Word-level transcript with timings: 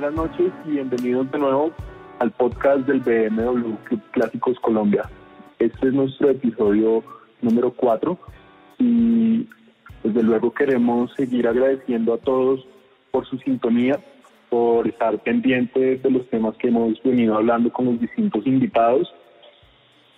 Buenas 0.00 0.14
noches 0.14 0.52
y 0.64 0.70
bienvenidos 0.70 1.28
de 1.32 1.40
nuevo 1.40 1.72
al 2.20 2.30
podcast 2.30 2.86
del 2.86 3.00
BMW 3.00 3.74
Club 3.82 4.00
Clásicos 4.12 4.56
Colombia. 4.60 5.10
Este 5.58 5.88
es 5.88 5.92
nuestro 5.92 6.30
episodio 6.30 7.02
número 7.42 7.72
4 7.72 8.16
y 8.78 9.48
desde 10.04 10.22
luego 10.22 10.54
queremos 10.54 11.12
seguir 11.16 11.48
agradeciendo 11.48 12.14
a 12.14 12.18
todos 12.18 12.64
por 13.10 13.26
su 13.26 13.38
sintonía, 13.38 13.98
por 14.48 14.86
estar 14.86 15.18
pendientes 15.18 16.00
de 16.00 16.10
los 16.12 16.28
temas 16.28 16.56
que 16.58 16.68
hemos 16.68 17.02
venido 17.02 17.34
hablando 17.34 17.72
con 17.72 17.86
los 17.86 18.00
distintos 18.00 18.46
invitados 18.46 19.12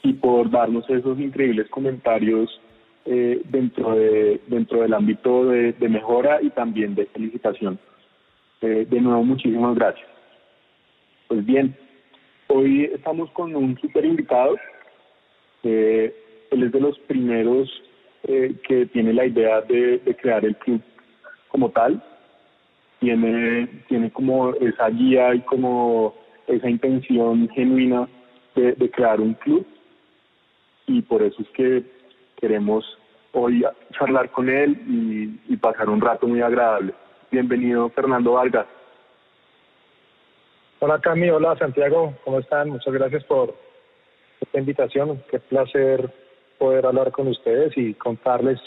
y 0.02 0.12
por 0.12 0.50
darnos 0.50 0.84
esos 0.90 1.18
increíbles 1.18 1.70
comentarios 1.70 2.60
eh, 3.06 3.40
dentro, 3.48 3.94
de, 3.94 4.42
dentro 4.46 4.82
del 4.82 4.92
ámbito 4.92 5.46
de, 5.46 5.74
mejora 5.88 6.42
y 6.42 6.50
también 6.50 6.94
de 6.94 7.06
felicitación. 7.06 7.78
Eh, 8.60 8.86
de 8.88 9.00
nuevo, 9.00 9.22
muchísimas 9.24 9.74
gracias. 9.74 10.06
Pues 11.28 11.44
bien, 11.44 11.76
hoy 12.48 12.84
estamos 12.84 13.30
con 13.30 13.54
un 13.54 13.78
super 13.80 14.04
invitado. 14.04 14.56
Eh, 15.62 16.14
él 16.50 16.62
es 16.62 16.72
de 16.72 16.80
los 16.80 16.98
primeros 17.00 17.68
que 18.22 18.86
tiene 18.92 19.14
la 19.14 19.24
idea 19.24 19.62
de, 19.62 20.00
crear 20.20 20.44
el 20.44 20.54
club 20.56 20.82
como 21.48 21.70
tal. 21.70 22.02
Tiene, 22.98 23.66
tiene 23.88 24.10
como 24.10 24.52
esa 24.56 24.90
guía 24.90 25.34
y 25.34 25.40
como 25.40 26.14
esa 26.46 26.68
intención 26.68 27.48
genuina 27.50 28.06
de 28.54 28.90
crear 28.90 29.20
un 29.20 29.32
club 29.34 29.66
y 30.90 31.02
por 31.02 31.22
eso 31.22 31.40
es 31.42 31.48
que 31.50 31.84
queremos 32.36 32.84
hoy 33.32 33.64
charlar 33.92 34.30
con 34.30 34.48
él 34.48 34.76
y, 35.48 35.56
pasar 35.56 35.90
un 35.90 36.00
rato 36.00 36.26
muy 36.26 36.40
agradable. 36.40 36.94
Bienvenido, 37.30 37.88
Fernando 37.90 38.32
Vargas. 38.32 38.66
Hola 40.80 40.98
Cami, 41.00 41.30
hola 41.30 41.56
Santiago, 41.56 42.14
¿cómo 42.24 42.40
están? 42.40 42.70
Muchas 42.70 42.92
gracias 42.92 43.22
por 43.24 43.54
esta 44.40 44.58
invitación. 44.58 45.22
Qué 45.30 45.38
placer 45.38 46.12
poder 46.58 46.86
hablar 46.86 47.12
con 47.12 47.28
ustedes 47.28 47.72
y 47.76 47.94
contarles 47.94 48.58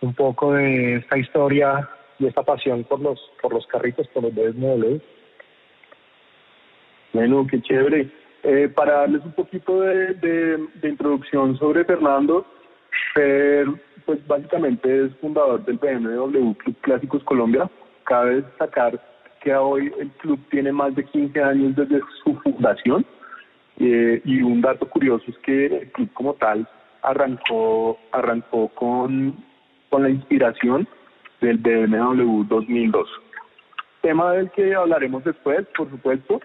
un 0.00 0.14
poco 0.14 0.54
de 0.54 0.96
esta 0.96 1.18
historia 1.18 1.90
y 2.18 2.26
esta 2.26 2.42
pasión 2.42 2.84
por 2.84 3.00
los 3.00 3.20
por 3.42 3.52
los 3.52 3.66
carritos, 3.66 4.08
por 4.08 4.22
los 4.22 4.34
BMW. 4.34 4.98
Bueno, 7.12 7.46
qué 7.50 7.60
chévere. 7.60 8.08
Eh, 8.44 8.68
para 8.74 9.00
darles 9.00 9.24
un 9.24 9.32
poquito 9.32 9.80
de, 9.80 10.58
introducción 10.82 11.56
sobre 11.58 11.84
Fernando, 11.84 12.46
Fer, 13.14 13.66
pues 14.06 14.26
básicamente 14.26 15.06
es 15.06 15.16
fundador 15.16 15.64
del 15.64 15.78
BMW 15.78 16.52
Club 16.54 16.76
Clásicos 16.80 17.22
Colombia. 17.24 17.70
Cabe 18.04 18.42
destacar 18.42 19.00
que 19.40 19.54
hoy 19.54 19.92
el 19.98 20.10
club 20.12 20.38
tiene 20.50 20.72
más 20.72 20.94
de 20.94 21.04
15 21.04 21.42
años 21.42 21.76
desde 21.76 22.00
su 22.22 22.34
fundación 22.40 23.04
eh, 23.78 24.20
y 24.24 24.42
un 24.42 24.60
dato 24.60 24.88
curioso 24.88 25.24
es 25.28 25.38
que 25.38 25.66
el 25.66 25.92
club 25.92 26.12
como 26.12 26.34
tal 26.34 26.68
arrancó, 27.02 27.98
arrancó 28.12 28.68
con, 28.68 29.36
con 29.90 30.02
la 30.02 30.10
inspiración 30.10 30.86
del 31.40 31.58
BMW 31.58 32.44
2002. 32.44 33.08
Tema 34.00 34.32
del 34.32 34.50
que 34.50 34.74
hablaremos 34.74 35.24
después, 35.24 35.66
por 35.76 35.90
supuesto, 35.90 36.40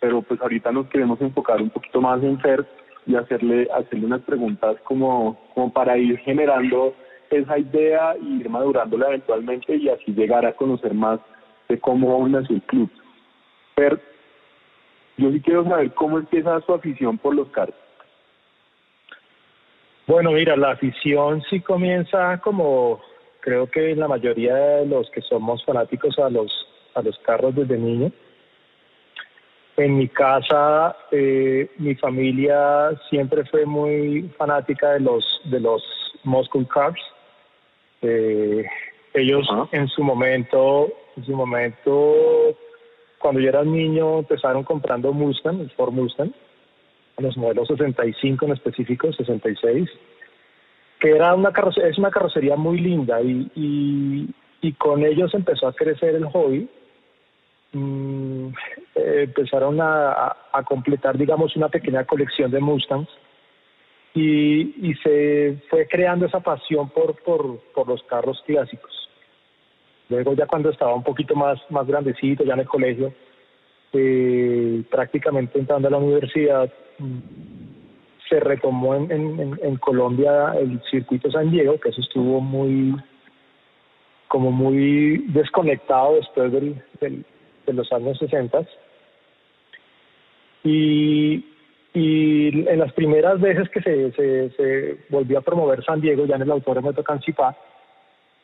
pero 0.00 0.22
pues 0.22 0.40
ahorita 0.40 0.72
nos 0.72 0.88
queremos 0.88 1.20
enfocar 1.20 1.62
un 1.62 1.70
poquito 1.70 2.00
más 2.00 2.22
en 2.22 2.38
Fer 2.40 2.66
y 3.06 3.16
hacerle, 3.16 3.68
hacerle 3.74 4.06
unas 4.06 4.22
preguntas 4.22 4.76
como, 4.84 5.38
como 5.54 5.72
para 5.72 5.98
ir 5.98 6.18
generando 6.18 6.94
esa 7.30 7.58
idea 7.58 8.14
y 8.20 8.40
ir 8.40 8.48
madurándola 8.48 9.08
eventualmente 9.08 9.76
y 9.76 9.88
así 9.88 10.12
llegar 10.12 10.44
a 10.46 10.52
conocer 10.52 10.94
más 10.94 11.18
de 11.68 11.78
cómo 11.80 12.26
nació 12.28 12.56
el 12.56 12.62
club. 12.62 12.90
Fer, 13.74 14.00
yo 15.16 15.30
sí 15.30 15.40
quiero 15.40 15.64
saber 15.64 15.92
cómo 15.94 16.18
empieza 16.18 16.60
su 16.60 16.74
afición 16.74 17.18
por 17.18 17.34
los 17.34 17.48
carros. 17.48 17.74
Bueno, 20.06 20.32
mira, 20.32 20.56
la 20.56 20.72
afición 20.72 21.42
sí 21.48 21.60
comienza 21.60 22.38
como 22.38 23.00
creo 23.40 23.66
que 23.66 23.94
la 23.96 24.08
mayoría 24.08 24.54
de 24.54 24.86
los 24.86 25.10
que 25.10 25.22
somos 25.22 25.64
fanáticos 25.64 26.18
a 26.18 26.28
los 26.28 26.50
a 26.94 27.02
los 27.02 27.18
carros 27.20 27.54
desde 27.54 27.78
niño 27.78 28.12
en 29.76 29.96
mi 29.96 30.08
casa, 30.08 30.96
eh, 31.10 31.70
mi 31.78 31.94
familia 31.94 32.90
siempre 33.08 33.44
fue 33.46 33.64
muy 33.64 34.30
fanática 34.36 34.92
de 34.92 35.00
los 35.00 35.40
de 35.44 35.60
los 35.60 35.82
muscle 36.24 36.66
cars. 36.66 37.00
Eh, 38.02 38.66
ellos 39.14 39.48
en 39.72 39.88
su 39.88 40.02
momento, 40.02 40.92
en 41.16 41.24
su 41.24 41.32
momento, 41.32 42.14
cuando 43.18 43.40
yo 43.40 43.48
era 43.48 43.64
niño, 43.64 44.20
empezaron 44.20 44.64
comprando 44.64 45.12
Mustang, 45.12 45.60
el 45.60 45.70
Ford 45.70 45.92
Mustang, 45.92 46.32
los 47.18 47.36
modelos 47.36 47.68
65 47.68 48.46
en 48.46 48.52
específico, 48.52 49.12
66, 49.12 49.88
que 50.98 51.10
era 51.10 51.34
una 51.34 51.52
es 51.84 51.98
una 51.98 52.10
carrocería 52.10 52.56
muy 52.56 52.78
linda 52.78 53.20
y, 53.22 53.50
y, 53.54 54.28
y 54.60 54.72
con 54.74 55.04
ellos 55.04 55.32
empezó 55.34 55.68
a 55.68 55.72
crecer 55.72 56.14
el 56.14 56.26
hobby 56.26 56.68
Mm, 57.72 58.48
eh, 58.94 59.22
empezaron 59.24 59.78
a, 59.80 60.36
completar, 60.66 61.16
digamos, 61.16 61.56
una 61.56 61.68
pequeña 61.68 62.04
colección 62.04 62.50
de 62.50 62.60
Mustangs 62.60 63.08
y, 64.14 64.90
y 64.90 64.94
se 65.02 65.62
fue 65.70 65.86
creando 65.88 66.26
esa 66.26 66.40
pasión 66.40 66.90
por, 66.90 67.16
por, 67.22 67.88
los 67.88 68.02
carros 68.04 68.42
clásicos. 68.46 68.92
Luego 70.10 70.34
ya 70.34 70.46
cuando 70.46 70.68
estaba 70.68 70.94
un 70.94 71.02
poquito 71.02 71.34
más, 71.34 71.58
más 71.70 71.86
grandecito, 71.86 72.44
ya 72.44 72.52
en 72.52 72.60
el 72.60 72.68
colegio, 72.68 73.14
eh, 73.94 74.82
prácticamente 74.90 75.58
entrando 75.58 75.88
a 75.88 75.92
la 75.92 75.98
universidad, 75.98 76.70
mm, 76.98 77.18
se 78.28 78.38
retomó 78.40 78.94
en, 78.94 79.76
Colombia 79.76 80.54
el 80.58 80.80
circuito 80.90 81.30
San 81.30 81.50
Diego, 81.50 81.78
que 81.80 81.88
eso 81.88 82.00
estuvo 82.00 82.40
muy 82.40 82.94
como 84.28 84.50
muy 84.50 85.18
desconectado 85.28 86.14
después 86.14 86.50
del, 86.52 87.24
de 87.66 87.72
los 87.72 87.92
años 87.92 88.18
60. 88.18 88.66
Y, 90.64 91.44
y 91.94 92.68
en 92.68 92.78
las 92.78 92.92
primeras 92.92 93.40
veces 93.40 93.68
que 93.70 93.80
se, 93.82 94.12
se, 94.12 94.98
volvió 95.08 95.38
a 95.38 95.42
promover 95.42 95.84
San 95.84 96.00
Diego, 96.00 96.26
ya 96.26 96.36
en 96.36 96.42
el 96.42 96.50
autódromo 96.50 96.90
de 96.90 96.96
Tocancipá, 96.96 97.56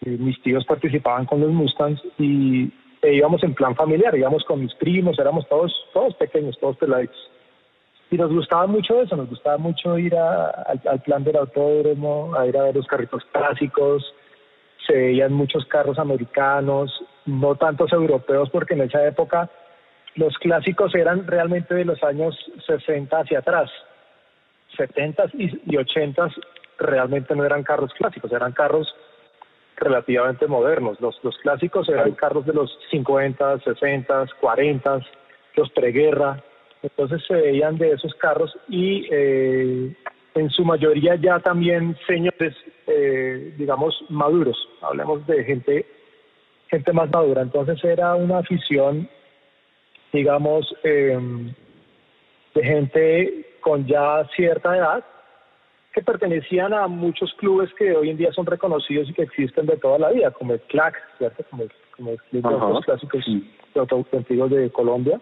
eh, 0.04 0.16
mis 0.18 0.40
tíos 0.42 0.64
participaban 0.64 1.26
con 1.26 1.40
los 1.40 1.50
Mustangs 1.50 2.00
y 2.18 2.70
e 3.00 3.14
íbamos 3.14 3.42
en 3.44 3.54
plan 3.54 3.76
familiar, 3.76 4.16
íbamos 4.16 4.44
con 4.44 4.60
mis 4.60 4.74
primos, 4.74 5.18
éramos 5.18 5.48
todos, 5.48 5.72
todos 5.92 6.14
pequeños, 6.14 6.58
todos 6.58 6.76
peladitos. 6.76 7.30
Y 8.10 8.16
nos 8.16 8.32
gustaba 8.32 8.66
mucho 8.66 9.00
eso, 9.00 9.16
nos 9.16 9.28
gustaba 9.28 9.58
mucho 9.58 9.98
ir 9.98 10.16
al, 10.16 10.80
al 10.84 11.02
plan 11.02 11.22
del 11.22 11.36
autódromo, 11.36 12.34
a 12.34 12.46
ir 12.46 12.56
a 12.56 12.64
ver 12.64 12.76
los 12.76 12.86
carritos 12.86 13.22
clásicos, 13.32 14.02
se 14.86 14.94
veían 14.94 15.32
muchos 15.32 15.64
carros 15.66 15.98
americanos, 15.98 16.90
no 17.28 17.56
tantos 17.56 17.92
europeos, 17.92 18.48
porque 18.50 18.74
en 18.74 18.82
esa 18.82 19.06
época 19.06 19.50
los 20.14 20.36
clásicos 20.38 20.94
eran 20.94 21.26
realmente 21.26 21.74
de 21.74 21.84
los 21.84 22.02
años 22.02 22.34
60 22.66 23.16
hacia 23.18 23.40
atrás. 23.40 23.70
70 24.76 25.24
y 25.34 25.76
80 25.76 26.28
realmente 26.78 27.34
no 27.34 27.44
eran 27.44 27.62
carros 27.62 27.92
clásicos, 27.94 28.32
eran 28.32 28.52
carros 28.52 28.94
relativamente 29.76 30.46
modernos. 30.46 31.00
Los, 31.00 31.22
los 31.22 31.36
clásicos 31.38 31.88
eran 31.88 32.12
carros 32.12 32.46
de 32.46 32.52
los 32.52 32.76
50, 32.90 33.60
60, 33.60 34.26
40, 34.40 35.00
los 35.56 35.70
preguerra. 35.72 36.42
Entonces 36.82 37.22
se 37.26 37.34
veían 37.34 37.76
de 37.76 37.92
esos 37.92 38.14
carros 38.14 38.56
y 38.68 39.06
eh, 39.10 39.96
en 40.34 40.50
su 40.50 40.64
mayoría 40.64 41.16
ya 41.16 41.40
también 41.40 41.96
señores, 42.06 42.54
eh, 42.86 43.54
digamos, 43.56 44.04
maduros. 44.08 44.56
Hablemos 44.82 45.26
de 45.26 45.44
gente, 45.44 45.86
gente 46.68 46.92
más 46.92 47.10
madura. 47.10 47.42
Entonces 47.42 47.82
era 47.84 48.14
una 48.14 48.38
afición, 48.38 49.08
digamos, 50.12 50.74
em, 50.82 51.52
de 52.54 52.64
gente 52.64 53.46
con 53.60 53.86
ya 53.86 54.26
cierta 54.36 54.76
edad 54.76 55.04
que 55.92 56.02
pertenecían 56.02 56.72
a 56.74 56.86
muchos 56.86 57.32
clubes 57.34 57.72
que 57.74 57.96
hoy 57.96 58.10
en 58.10 58.18
día 58.18 58.32
son 58.32 58.46
reconocidos 58.46 59.08
y 59.08 59.14
que 59.14 59.22
existen 59.22 59.66
de 59.66 59.76
toda 59.76 59.98
la 59.98 60.10
vida, 60.10 60.30
como 60.30 60.52
el 60.52 60.60
CLAC, 60.60 60.94
¿cierto? 61.18 61.44
Como 61.50 61.62
el, 61.64 61.72
como 61.96 62.10
el 62.12 62.18
club 62.22 62.42
de 62.42 62.50
los 62.50 62.84
clásicos 62.84 63.24
antiguos 64.12 64.50
de 64.50 64.70
Colombia 64.70 65.20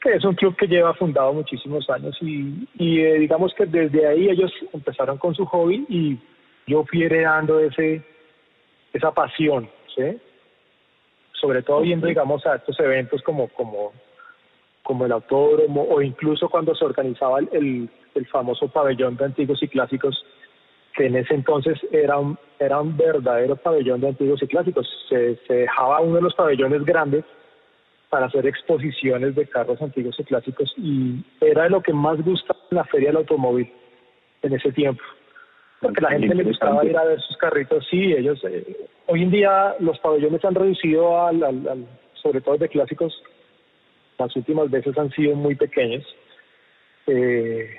que 0.00 0.14
es 0.14 0.24
un 0.24 0.34
club 0.34 0.56
que 0.56 0.66
lleva 0.66 0.94
fundado 0.94 1.32
muchísimos 1.32 1.88
años 1.90 2.16
y, 2.20 2.68
y 2.78 3.00
eh, 3.00 3.18
digamos 3.18 3.52
que 3.54 3.66
desde 3.66 4.06
ahí 4.06 4.28
ellos 4.28 4.52
empezaron 4.72 5.18
con 5.18 5.34
su 5.34 5.44
hobby 5.46 5.84
y 5.88 6.18
yo 6.66 6.84
fui 6.84 7.02
heredando 7.02 7.58
ese 7.58 8.02
esa 8.92 9.12
pasión, 9.12 9.68
¿sí? 9.94 10.18
Sobre 11.40 11.62
todo 11.62 11.80
viendo, 11.80 12.06
digamos, 12.06 12.44
a 12.46 12.56
estos 12.56 12.78
eventos 12.80 13.22
como 13.22 13.48
como 13.48 13.92
como 14.82 15.04
el 15.04 15.12
autódromo 15.12 15.86
o 15.90 16.00
incluso 16.00 16.48
cuando 16.48 16.74
se 16.74 16.82
organizaba 16.82 17.40
el, 17.40 17.90
el, 18.14 18.26
famoso 18.28 18.68
pabellón 18.68 19.18
de 19.18 19.26
antiguos 19.26 19.62
y 19.62 19.68
clásicos, 19.68 20.24
que 20.94 21.06
en 21.06 21.16
ese 21.16 21.34
entonces 21.34 21.78
era 21.92 22.16
un, 22.16 22.38
era 22.58 22.80
un 22.80 22.96
verdadero 22.96 23.56
pabellón 23.56 24.00
de 24.00 24.08
antiguos 24.08 24.42
y 24.42 24.46
clásicos. 24.46 24.88
Se, 25.10 25.36
se 25.46 25.54
dejaba 25.54 26.00
uno 26.00 26.16
de 26.16 26.22
los 26.22 26.34
pabellones 26.34 26.86
grandes 26.86 27.22
para 28.08 28.26
hacer 28.26 28.46
exposiciones 28.46 29.34
de 29.34 29.46
carros 29.46 29.80
antiguos 29.82 30.18
y 30.18 30.24
clásicos 30.24 30.72
y 30.78 31.22
era 31.40 31.64
de 31.64 31.70
lo 31.70 31.82
que 31.82 31.92
más 31.92 32.22
gustaba 32.22 32.58
en 32.70 32.76
la 32.78 32.84
feria 32.84 33.08
del 33.08 33.18
automóvil 33.18 33.70
en 34.40 34.54
ese 34.54 34.72
tiempo. 34.72 35.02
Porque 35.80 36.00
la 36.00 36.10
gente 36.10 36.34
le 36.34 36.44
gustaba 36.44 36.84
ir 36.84 36.96
a 36.96 37.04
ver 37.04 37.20
sus 37.20 37.36
carritos. 37.36 37.86
Sí, 37.88 38.12
ellos. 38.12 38.42
Eh, 38.44 38.88
hoy 39.06 39.22
en 39.22 39.30
día 39.30 39.76
los 39.78 39.98
pabellones 40.00 40.44
han 40.44 40.54
reducido 40.54 41.24
al, 41.24 41.42
al, 41.42 41.86
sobre 42.14 42.40
todo 42.40 42.56
de 42.56 42.68
clásicos. 42.68 43.22
Las 44.18 44.34
últimas 44.34 44.70
veces 44.70 44.98
han 44.98 45.10
sido 45.10 45.36
muy 45.36 45.54
pequeños. 45.54 46.04
Eh, 47.06 47.70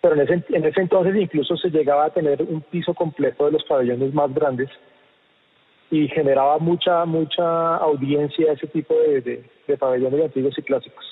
pero 0.00 0.16
en 0.16 0.20
ese, 0.20 0.44
en 0.50 0.64
ese 0.64 0.80
entonces 0.80 1.16
incluso 1.16 1.56
se 1.56 1.70
llegaba 1.70 2.06
a 2.06 2.10
tener 2.10 2.42
un 2.42 2.60
piso 2.60 2.92
completo 2.92 3.46
de 3.46 3.52
los 3.52 3.64
pabellones 3.64 4.12
más 4.12 4.34
grandes 4.34 4.68
y 5.90 6.08
generaba 6.08 6.58
mucha 6.58 7.04
mucha 7.04 7.76
audiencia 7.76 8.52
ese 8.52 8.66
tipo 8.66 8.94
de, 8.94 9.44
de, 9.66 9.76
pabellones 9.78 10.24
antiguos 10.24 10.58
y 10.58 10.62
clásicos. 10.62 11.04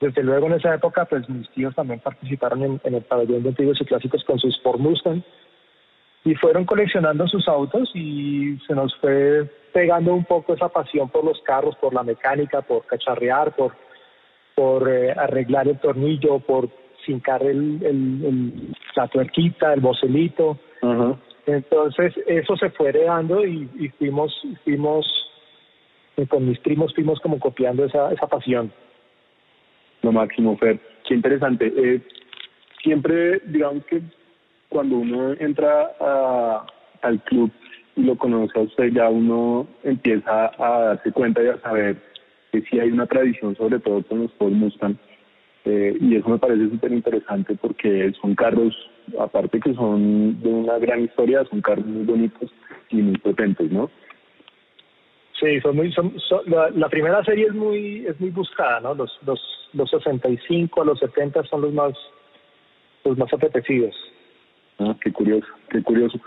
Desde 0.00 0.22
luego 0.22 0.46
en 0.46 0.54
esa 0.54 0.74
época, 0.74 1.04
pues 1.06 1.28
mis 1.28 1.48
tíos 1.50 1.74
también 1.74 2.00
participaron 2.00 2.62
en, 2.62 2.80
en 2.84 2.94
el 2.94 3.02
pabellón 3.02 3.42
de 3.42 3.48
antiguos 3.48 3.80
y 3.80 3.84
clásicos 3.86 4.22
con 4.24 4.38
sus 4.38 4.60
Ford 4.60 4.78
Mustang 4.78 5.24
y 6.24 6.34
fueron 6.36 6.64
coleccionando 6.64 7.26
sus 7.26 7.48
autos 7.48 7.90
y 7.94 8.56
se 8.66 8.74
nos 8.74 8.94
fue 8.96 9.50
pegando 9.72 10.14
un 10.14 10.24
poco 10.24 10.54
esa 10.54 10.68
pasión 10.68 11.08
por 11.08 11.24
los 11.24 11.40
carros, 11.42 11.74
por 11.76 11.94
la 11.94 12.02
mecánica, 12.02 12.62
por 12.62 12.86
cacharrear, 12.86 13.56
por, 13.56 13.72
por 14.54 14.88
eh, 14.88 15.12
arreglar 15.12 15.66
el 15.66 15.78
tornillo, 15.80 16.38
por 16.38 16.68
fincar 17.04 17.42
el, 17.42 17.82
el, 17.82 18.74
la 18.94 19.08
tuerquita, 19.08 19.72
el 19.72 19.80
bocelito. 19.80 20.58
Entonces 21.46 22.14
eso 22.26 22.56
se 22.56 22.70
fue 22.70 22.90
heredando 22.90 23.44
y, 23.44 23.68
y 23.78 23.88
fuimos, 23.88 24.32
fuimos 24.62 25.04
eh, 26.16 26.26
con 26.26 26.46
mis 26.48 26.58
primos 26.60 26.94
fuimos 26.94 27.18
como 27.20 27.40
copiando 27.40 27.84
esa, 27.84 28.12
esa 28.12 28.26
pasión. 28.26 28.72
Lo 30.02 30.12
máximo, 30.12 30.56
Fer. 30.58 30.78
Qué 31.06 31.14
interesante. 31.14 31.72
Eh, 31.76 32.00
siempre, 32.82 33.40
digamos 33.46 33.84
que 33.86 34.02
cuando 34.72 34.96
uno 34.96 35.34
entra 35.38 35.92
a, 36.00 36.66
al 37.02 37.22
club 37.24 37.50
y 37.94 38.02
lo 38.02 38.16
conoce 38.16 38.58
a 38.58 38.62
usted, 38.62 38.92
ya 38.92 39.08
uno 39.10 39.66
empieza 39.84 40.50
a 40.58 40.80
darse 40.80 41.12
cuenta 41.12 41.42
y 41.42 41.48
a 41.48 41.60
saber 41.60 41.96
que 42.50 42.62
sí 42.62 42.80
hay 42.80 42.90
una 42.90 43.06
tradición, 43.06 43.54
sobre 43.56 43.78
todo 43.80 44.02
con 44.02 44.20
los 44.20 44.32
Ford 44.34 44.52
Mustang. 44.52 44.96
Eh, 45.64 45.96
y 46.00 46.16
eso 46.16 46.28
me 46.28 46.38
parece 46.38 46.68
súper 46.70 46.92
interesante 46.92 47.54
porque 47.54 48.12
son 48.20 48.34
carros, 48.34 48.74
aparte 49.20 49.60
que 49.60 49.74
son 49.74 50.40
de 50.42 50.48
una 50.48 50.78
gran 50.78 51.04
historia, 51.04 51.44
son 51.50 51.60
carros 51.60 51.86
muy 51.86 52.04
bonitos 52.04 52.50
y 52.90 52.96
muy 52.96 53.18
potentes, 53.18 53.70
¿no? 53.70 53.90
Sí, 55.38 55.60
son 55.60 55.76
muy, 55.76 55.92
son, 55.92 56.14
la, 56.46 56.88
primera 56.88 57.22
serie 57.24 57.46
es 57.46 57.54
muy 57.54 58.06
es 58.06 58.18
muy 58.20 58.30
buscada, 58.30 58.80
¿no? 58.80 58.94
Los, 58.94 59.10
los, 59.26 59.40
los 59.72 59.90
65 59.90 60.82
a 60.82 60.84
los 60.84 60.98
70 60.98 61.44
son 61.44 61.62
los 61.62 61.72
más 61.72 61.92
los 63.04 63.18
más 63.18 63.32
apetecidos. 63.32 63.94
Ah, 64.78 64.96
qué 65.00 65.12
curioso, 65.12 65.46
qué 65.70 65.82
curioso. 65.82 66.18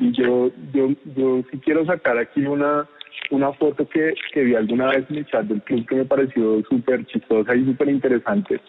y 0.00 0.12
yo, 0.12 0.50
yo, 0.72 0.88
yo 1.16 1.42
sí 1.50 1.58
quiero 1.58 1.84
sacar 1.86 2.18
aquí 2.18 2.44
una, 2.44 2.86
una 3.30 3.52
foto 3.52 3.88
que, 3.88 4.14
que 4.32 4.42
vi 4.42 4.54
alguna 4.54 4.88
vez 4.88 5.04
en 5.10 5.16
el 5.16 5.26
chat 5.26 5.44
del 5.44 5.62
club 5.62 5.86
que 5.86 5.96
me 5.96 6.04
pareció 6.04 6.62
súper 6.68 7.04
chistosa 7.06 7.54
y 7.54 7.64
súper 7.64 7.88
interesante, 7.90 8.60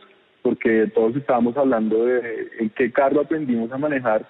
porque 0.41 0.91
todos 0.93 1.15
estábamos 1.15 1.57
hablando 1.57 2.05
de 2.05 2.49
en 2.59 2.69
qué 2.71 2.91
carro 2.91 3.21
aprendimos 3.21 3.71
a 3.71 3.77
manejar 3.77 4.25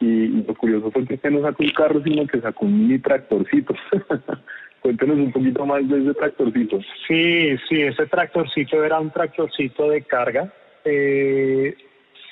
y, 0.00 0.28
lo 0.28 0.54
curioso 0.54 0.90
fue 0.90 1.06
que 1.06 1.14
usted 1.14 1.30
no 1.30 1.42
sacó 1.42 1.62
un 1.62 1.70
carro, 1.70 2.02
sino 2.02 2.26
que 2.26 2.40
sacó 2.40 2.66
un 2.66 3.02
tractorcito. 3.02 3.74
Cuéntenos 4.80 5.18
un 5.18 5.32
poquito 5.32 5.66
más 5.66 5.88
de 5.88 6.00
ese 6.02 6.14
tractorcito. 6.14 6.78
Sí, 7.08 7.56
sí, 7.68 7.82
ese 7.82 8.06
tractorcito 8.06 8.84
era 8.84 9.00
un 9.00 9.10
tractorcito 9.10 9.90
de 9.90 10.02
carga. 10.02 10.52
Eh, 10.84 11.76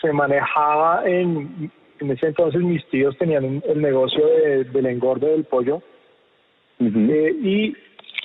se 0.01 0.13
manejaba 0.13 1.03
en 1.07 1.71
en 2.01 2.11
ese 2.11 2.27
entonces 2.27 2.61
mis 2.63 2.85
tíos 2.89 3.17
tenían 3.19 3.63
el 3.67 3.81
negocio 3.81 4.25
del 4.73 4.87
engorde 4.87 5.29
del 5.31 5.45
pollo 5.45 5.83
eh, 6.79 7.35
y, 7.43 7.77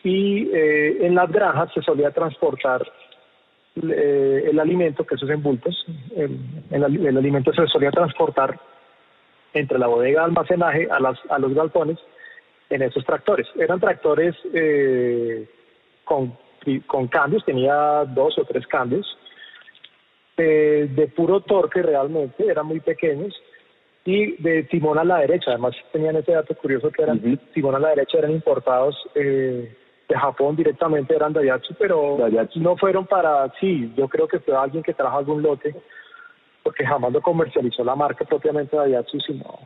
y 0.04 0.50
eh, 0.54 1.06
en 1.06 1.16
las 1.16 1.32
granjas 1.32 1.72
se 1.74 1.82
solía 1.82 2.12
transportar 2.12 2.86
eh, 3.82 4.48
el 4.50 4.60
alimento, 4.60 5.06
que 5.06 5.16
esos 5.16 5.30
en 5.30 5.42
bultos, 5.42 5.86
el, 6.16 6.38
el, 6.70 7.18
alimento 7.18 7.54
se 7.54 7.66
solía 7.68 7.92
transportar 7.92 8.60
entre 9.54 9.80
la 9.80 9.88
bodega 9.88 10.22
de 10.22 10.26
almacenaje 10.26 10.88
a, 10.92 11.00
las, 11.00 11.18
a 11.30 11.40
los 11.40 11.54
galpones 11.54 11.98
en 12.70 12.82
esos 12.82 13.06
tractores. 13.06 13.48
Eran 13.56 13.80
tractores 13.80 14.36
con, 16.04 16.38
con 16.88 17.08
cambios, 17.08 17.46
tenía 17.46 18.06
dos 18.06 18.38
o 18.38 18.46
tres 18.46 18.68
cambios, 18.68 19.06
de 20.38 21.12
puro 21.16 21.42
torque 21.42 21.82
realmente, 21.82 22.48
eran 22.48 22.66
muy 22.66 22.80
pequeños 22.80 23.41
y 24.06 24.42
de 24.42 24.64
timón 24.64 24.98
a 24.98 25.04
la 25.04 25.20
derecha. 25.20 25.52
Además 25.52 25.76
tenían 25.92 26.16
ese 26.16 26.32
dato 26.32 26.56
curioso 26.56 26.92
que 26.92 27.04
eran 27.04 27.20
timón 27.54 27.76
a 27.76 27.80
la 27.80 27.90
derecha 27.90 28.18
eran 28.18 28.32
importados 28.32 28.96
eh, 29.16 29.76
de 30.08 30.18
Japón 30.18 30.56
directamente, 30.56 31.16
eran 31.16 31.34
Daihatsu, 31.34 31.76
pero 31.80 32.18
no 32.56 32.78
fueron 32.78 33.06
para, 33.06 33.50
sí, 33.60 33.94
yo 33.96 34.10
creo 34.10 34.28
que 34.28 34.40
fue 34.40 34.56
alguien 34.56 34.84
que 34.84 34.94
trajo 34.94 35.18
algún 35.18 35.42
lote, 35.42 35.74
porque 36.64 36.86
jamás 36.86 37.14
lo 37.14 37.22
comercializó 37.22 37.84
la 37.84 37.96
marca 37.96 38.26
propiamente 38.26 38.76
Daihatsu, 38.76 39.22
sino, 39.22 39.60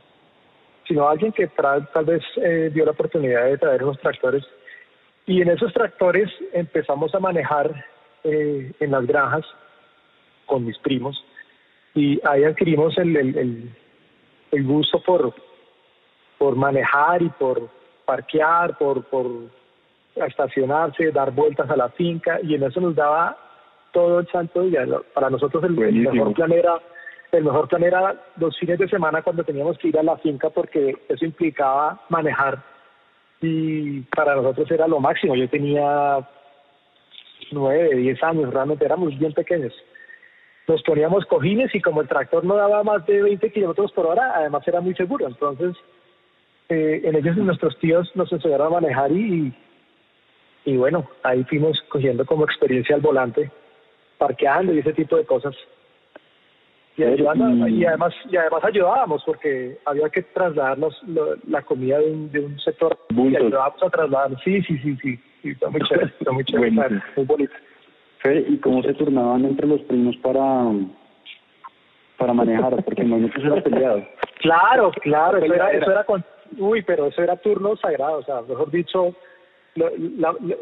sino 0.87 1.09
alguien 1.09 1.31
que 1.31 1.47
tal 1.47 2.05
vez 2.05 2.21
eh, 2.37 2.69
dio 2.71 2.85
la 2.85 2.91
oportunidad 2.91 3.45
de 3.45 3.57
traer 3.57 3.83
unos 3.83 3.99
tractores. 3.99 4.43
Y 5.25 5.41
en 5.41 5.49
esos 5.49 5.73
tractores 5.73 6.29
empezamos 6.53 7.15
a 7.15 7.19
manejar 7.19 7.83
eh, 8.23 8.71
en 8.79 8.91
las 8.91 9.07
granjas 9.07 9.45
con 10.45 10.63
mis 10.63 10.77
primos 10.77 11.19
y 11.95 12.19
ahí 12.23 12.43
adquirimos 12.43 12.95
el, 12.99 13.15
el 13.15 13.37
el 13.37 13.69
gusto 14.63 15.01
por, 15.01 15.33
por 16.37 16.55
manejar 16.55 17.21
y 17.21 17.29
por 17.29 17.69
parquear, 18.05 18.77
por, 18.77 19.03
por 19.05 19.27
estacionarse, 20.15 21.11
dar 21.11 21.31
vueltas 21.31 21.69
a 21.69 21.75
la 21.75 21.89
finca 21.89 22.39
y 22.41 22.55
en 22.55 22.63
eso 22.63 22.79
nos 22.79 22.95
daba 22.95 23.37
todo 23.91 24.19
el 24.19 24.27
santo 24.27 24.61
día. 24.63 24.85
Para 25.13 25.29
nosotros 25.29 25.63
el, 25.63 25.71
mejor 25.71 26.33
plan 26.33 26.51
era 26.51 26.79
el 27.31 27.43
mejor 27.43 27.67
plan 27.67 27.83
era 27.83 28.15
los 28.37 28.57
fines 28.57 28.79
de 28.79 28.87
semana 28.87 29.21
cuando 29.21 29.43
teníamos 29.43 29.77
que 29.77 29.89
ir 29.89 29.99
a 29.99 30.03
la 30.03 30.17
finca 30.17 30.49
porque 30.49 30.95
eso 31.09 31.25
implicaba 31.25 31.99
manejar 32.07 32.63
y 33.41 34.01
para 34.15 34.35
nosotros 34.35 34.69
era 34.71 34.87
lo 34.87 34.99
máximo. 34.99 35.35
Yo 35.35 35.49
tenía 35.49 36.25
nueve, 37.51 37.95
diez 37.95 38.23
años, 38.23 38.53
realmente 38.53 38.85
éramos 38.85 39.17
bien 39.17 39.33
pequeños 39.33 39.73
nos 40.67 40.81
poníamos 40.83 41.25
cojines 41.25 41.73
y 41.75 41.81
como 41.81 42.01
el 42.01 42.07
tractor 42.07 42.43
no 42.43 42.55
daba 42.55 42.83
más 42.83 43.05
de 43.05 43.21
20 43.21 43.51
kilómetros 43.51 43.91
por 43.91 44.07
hora, 44.07 44.33
además 44.35 44.67
era 44.67 44.81
muy 44.81 44.95
seguro. 44.95 45.27
Entonces, 45.27 45.75
eh, 46.69 47.01
en 47.03 47.15
ellos 47.15 47.37
nuestros 47.37 47.77
tíos 47.79 48.11
nos 48.15 48.31
enseñaron 48.31 48.67
a 48.67 48.81
manejar 48.81 49.11
y, 49.11 49.53
y 50.65 50.77
bueno, 50.77 51.07
ahí 51.23 51.43
fuimos 51.43 51.79
cogiendo 51.89 52.25
como 52.25 52.45
experiencia 52.45 52.95
al 52.95 53.01
volante, 53.01 53.51
parqueando 54.17 54.73
y 54.73 54.79
ese 54.79 54.93
tipo 54.93 55.15
de 55.17 55.25
cosas. 55.25 55.55
Y, 56.97 57.03
ayudando, 57.03 57.67
y 57.67 57.85
además 57.85 58.13
y 58.29 58.37
además 58.37 58.63
ayudábamos 58.63 59.21
porque 59.25 59.77
había 59.85 60.09
que 60.09 60.23
trasladarnos 60.23 60.99
la 61.45 61.61
comida 61.61 61.99
de 61.99 62.09
un, 62.09 62.31
de 62.31 62.39
un 62.39 62.57
sector 62.59 62.97
y 63.09 63.35
ayudábamos 63.35 63.83
a 63.83 63.89
trasladar. 63.89 64.41
Sí, 64.43 64.61
sí, 64.63 64.77
sí, 64.79 64.97
sí, 65.01 65.19
sí, 65.43 65.49
está 65.49 65.69
muy 65.69 65.81
chévere, 65.81 66.13
está 66.19 66.31
muy 66.31 66.45
chévere, 66.45 66.71
muy 66.71 67.25
bonito. 67.25 67.53
¿Y 68.33 68.57
cómo 68.57 68.81
se 68.83 68.93
turnaban 68.93 69.45
entre 69.45 69.67
los 69.67 69.81
primos 69.81 70.15
para 70.17 70.71
para 72.17 72.33
manejar? 72.33 72.83
Porque 72.83 73.03
se 73.03 73.41
era 73.41 73.61
peleado. 73.61 74.03
Claro, 74.39 74.91
claro, 75.01 75.37
eso 75.37 75.53
era, 75.53 75.71
eso 75.71 75.91
era 75.91 76.03
con, 76.03 76.23
uy, 76.57 76.81
pero 76.83 77.07
eso 77.07 77.21
era 77.21 77.35
turno 77.37 77.75
sagrado, 77.77 78.19
o 78.19 78.23
sea, 78.23 78.41
mejor 78.41 78.71
dicho, 78.71 79.15
lo, 79.75 79.89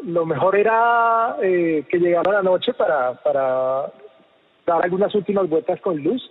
lo 0.04 0.26
mejor 0.26 0.56
era 0.56 1.36
eh, 1.42 1.84
que 1.88 1.98
llegara 1.98 2.32
la 2.32 2.42
noche 2.42 2.72
para, 2.74 3.14
para 3.22 3.92
dar 4.66 4.82
algunas 4.82 5.14
últimas 5.14 5.48
vueltas 5.48 5.80
con 5.80 6.02
luz, 6.02 6.30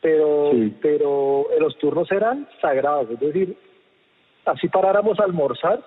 pero, 0.00 0.50
pero 0.82 1.46
los 1.58 1.76
turnos 1.78 2.10
eran 2.12 2.48
sagrados, 2.60 3.10
es 3.10 3.20
decir, 3.20 3.56
así 4.44 4.68
paráramos 4.68 5.18
a 5.20 5.24
almorzar, 5.24 5.80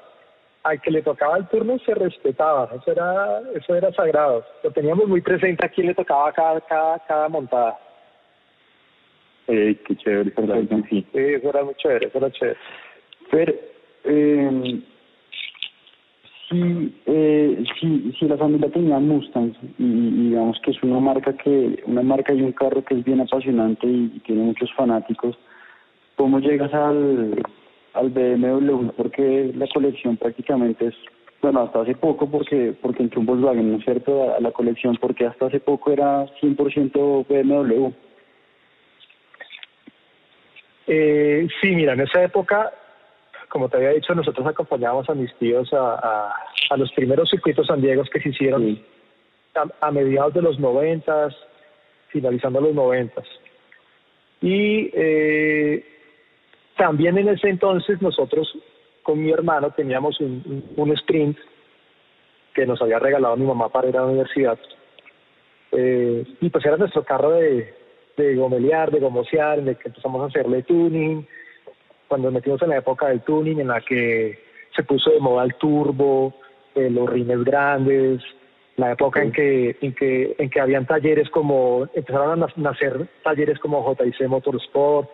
al 0.63 0.81
que 0.81 0.91
le 0.91 1.01
tocaba 1.01 1.37
el 1.37 1.47
turno 1.47 1.77
se 1.79 1.93
respetaba, 1.95 2.69
eso 2.75 2.91
era, 2.91 3.41
eso 3.55 3.75
era 3.75 3.91
sagrado. 3.93 4.45
Lo 4.63 4.71
teníamos 4.71 5.07
muy 5.07 5.21
presente 5.21 5.65
a 5.65 5.69
quién 5.69 5.87
le 5.87 5.95
tocaba 5.95 6.31
cada, 6.31 6.61
cada, 6.61 6.99
cada 6.99 7.29
montada. 7.29 7.79
Eh, 9.47 9.75
qué 9.85 9.95
chévere, 9.97 10.31
Sí. 10.89 11.05
eso 11.13 11.49
era 11.49 11.63
muy 11.63 11.73
chévere, 11.75 12.07
eso 12.07 12.17
era 12.19 12.31
chévere. 12.31 12.57
Pero, 13.31 13.53
eh, 14.03 14.81
si, 16.49 16.95
eh, 17.05 17.63
si, 17.79 18.13
si 18.19 18.25
la 18.27 18.37
familia 18.37 18.69
tenía 18.69 18.99
Mustang 18.99 19.53
y, 19.79 20.29
digamos 20.29 20.59
que 20.59 20.71
es 20.71 20.83
una 20.83 20.99
marca 20.99 21.33
que 21.37 21.81
una 21.85 22.01
marca 22.01 22.33
y 22.33 22.41
un 22.41 22.51
carro 22.51 22.83
que 22.83 22.95
es 22.95 23.03
bien 23.03 23.21
apasionante 23.21 23.87
y 23.87 24.21
tiene 24.25 24.43
muchos 24.43 24.71
fanáticos, 24.73 25.37
¿cómo 26.17 26.39
llegas 26.39 26.73
al 26.73 27.41
al 27.93 28.09
BMW 28.09 28.89
porque 28.95 29.51
la 29.55 29.67
colección 29.67 30.17
prácticamente 30.17 30.87
es 30.87 30.95
Bueno, 31.41 31.61
hasta 31.61 31.81
hace 31.81 31.95
poco 31.95 32.29
porque 32.29 32.73
porque 32.81 33.03
entró 33.03 33.19
un 33.19 33.25
Volkswagen, 33.25 33.71
¿no 33.71 33.77
es 33.77 33.83
cierto?, 33.83 34.33
a, 34.35 34.39
la 34.39 34.51
colección, 34.51 34.95
porque 34.97 35.25
hasta 35.25 35.47
hace 35.47 35.59
poco 35.59 35.91
era 35.91 36.25
100% 36.39 37.25
BMW. 37.27 37.91
Eh, 40.87 41.47
sí, 41.61 41.71
mira, 41.71 41.93
en 41.93 42.01
esa 42.01 42.23
época, 42.23 42.71
como 43.49 43.69
te 43.69 43.77
había 43.77 43.89
dicho, 43.89 44.13
nosotros 44.13 44.45
acompañábamos 44.45 45.09
a 45.09 45.13
mis 45.13 45.33
tíos 45.35 45.71
a, 45.73 46.33
a, 46.69 46.77
los 46.77 46.91
primeros 46.93 47.29
circuitos 47.29 47.67
San 47.67 47.81
Diego 47.81 48.03
que 48.03 48.21
se 48.21 48.29
hicieron 48.29 48.79
a, 49.81 49.91
mediados 49.91 50.33
de 50.33 50.41
los 50.41 50.59
noventas, 50.59 51.35
finalizando 52.09 52.61
los 52.61 52.73
noventas. 52.73 53.25
Y 54.41 54.89
eh, 54.93 55.85
también 56.81 57.15
en 57.19 57.29
ese 57.29 57.47
entonces 57.47 58.01
nosotros 58.01 58.51
con 59.03 59.21
mi 59.21 59.29
hermano 59.29 59.69
teníamos 59.69 60.19
un, 60.19 60.65
un, 60.75 60.91
sprint 60.93 61.37
que 62.55 62.65
nos 62.65 62.81
había 62.81 62.97
regalado 62.97 63.37
mi 63.37 63.45
mamá 63.45 63.69
para 63.69 63.87
ir 63.87 63.95
a 63.95 63.99
la 63.99 64.07
universidad. 64.07 64.57
Eh, 65.73 66.25
y 66.41 66.49
pues 66.49 66.65
era 66.65 66.77
nuestro 66.77 67.03
carro 67.03 67.33
de, 67.33 67.71
de 68.17 68.35
gomelear, 68.35 68.89
de 68.89 68.99
gomosear, 68.99 69.59
en 69.59 69.67
el 69.67 69.77
que 69.77 69.89
empezamos 69.89 70.23
a 70.23 70.25
hacerle 70.25 70.63
tuning. 70.63 71.27
Cuando 72.07 72.29
nos 72.29 72.33
metimos 72.33 72.59
en 72.63 72.69
la 72.69 72.77
época 72.77 73.09
del 73.09 73.21
tuning, 73.21 73.59
en 73.59 73.67
la 73.67 73.81
que 73.81 74.39
se 74.75 74.81
puso 74.81 75.11
de 75.11 75.19
moda 75.19 75.43
el 75.43 75.53
turbo, 75.57 76.33
eh, 76.73 76.89
los 76.89 77.07
rines 77.07 77.43
grandes, 77.43 78.23
la 78.77 78.93
época 78.93 79.21
en 79.21 79.31
que 79.31 79.77
en 79.81 79.93
que 79.93 80.35
en 80.35 80.49
que 80.49 80.59
habían 80.59 80.87
talleres 80.87 81.29
como 81.29 81.87
empezaron 81.93 82.41
a 82.41 82.47
nacer 82.55 83.07
talleres 83.23 83.59
como 83.59 83.95
JIC 83.95 84.27
Motorsport, 84.27 85.07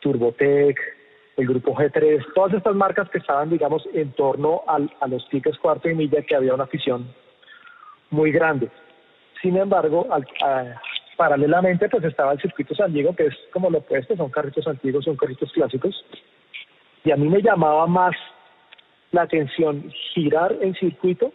Turbotec, 0.00 0.76
el 1.36 1.46
grupo 1.46 1.74
G3, 1.74 2.24
todas 2.34 2.54
estas 2.54 2.74
marcas 2.74 3.08
que 3.10 3.18
estaban, 3.18 3.50
digamos, 3.50 3.86
en 3.92 4.12
torno 4.12 4.62
al, 4.66 4.90
a 5.00 5.08
los 5.08 5.24
piques 5.26 5.58
cuarto 5.58 5.88
y 5.88 5.94
milla, 5.94 6.22
que 6.22 6.36
había 6.36 6.54
una 6.54 6.64
afición 6.64 7.12
muy 8.10 8.30
grande. 8.30 8.70
Sin 9.42 9.56
embargo, 9.56 10.06
paralelamente, 11.16 11.88
pues 11.88 12.04
estaba 12.04 12.32
el 12.32 12.40
circuito 12.40 12.74
San 12.74 12.92
Diego, 12.92 13.14
que 13.14 13.26
es 13.26 13.34
como 13.52 13.70
lo 13.70 13.78
opuesto, 13.78 14.16
son 14.16 14.30
carritos 14.30 14.66
antiguos, 14.66 15.04
son 15.04 15.16
carritos 15.16 15.52
clásicos. 15.52 16.04
Y 17.04 17.10
a 17.10 17.16
mí 17.16 17.28
me 17.28 17.42
llamaba 17.42 17.86
más 17.86 18.14
la 19.10 19.22
atención 19.22 19.90
girar 20.12 20.56
en 20.60 20.74
circuito 20.74 21.32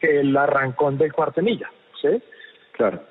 que 0.00 0.20
el 0.20 0.36
arrancón 0.36 0.98
del 0.98 1.12
cuarto 1.12 1.40
de 1.40 1.50
milla, 1.50 1.70
¿sí? 2.00 2.22
Claro. 2.72 3.02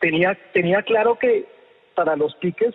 Tenía, 0.00 0.38
tenía 0.52 0.82
claro 0.82 1.18
que 1.18 1.46
para 1.94 2.16
los 2.16 2.34
piques 2.36 2.74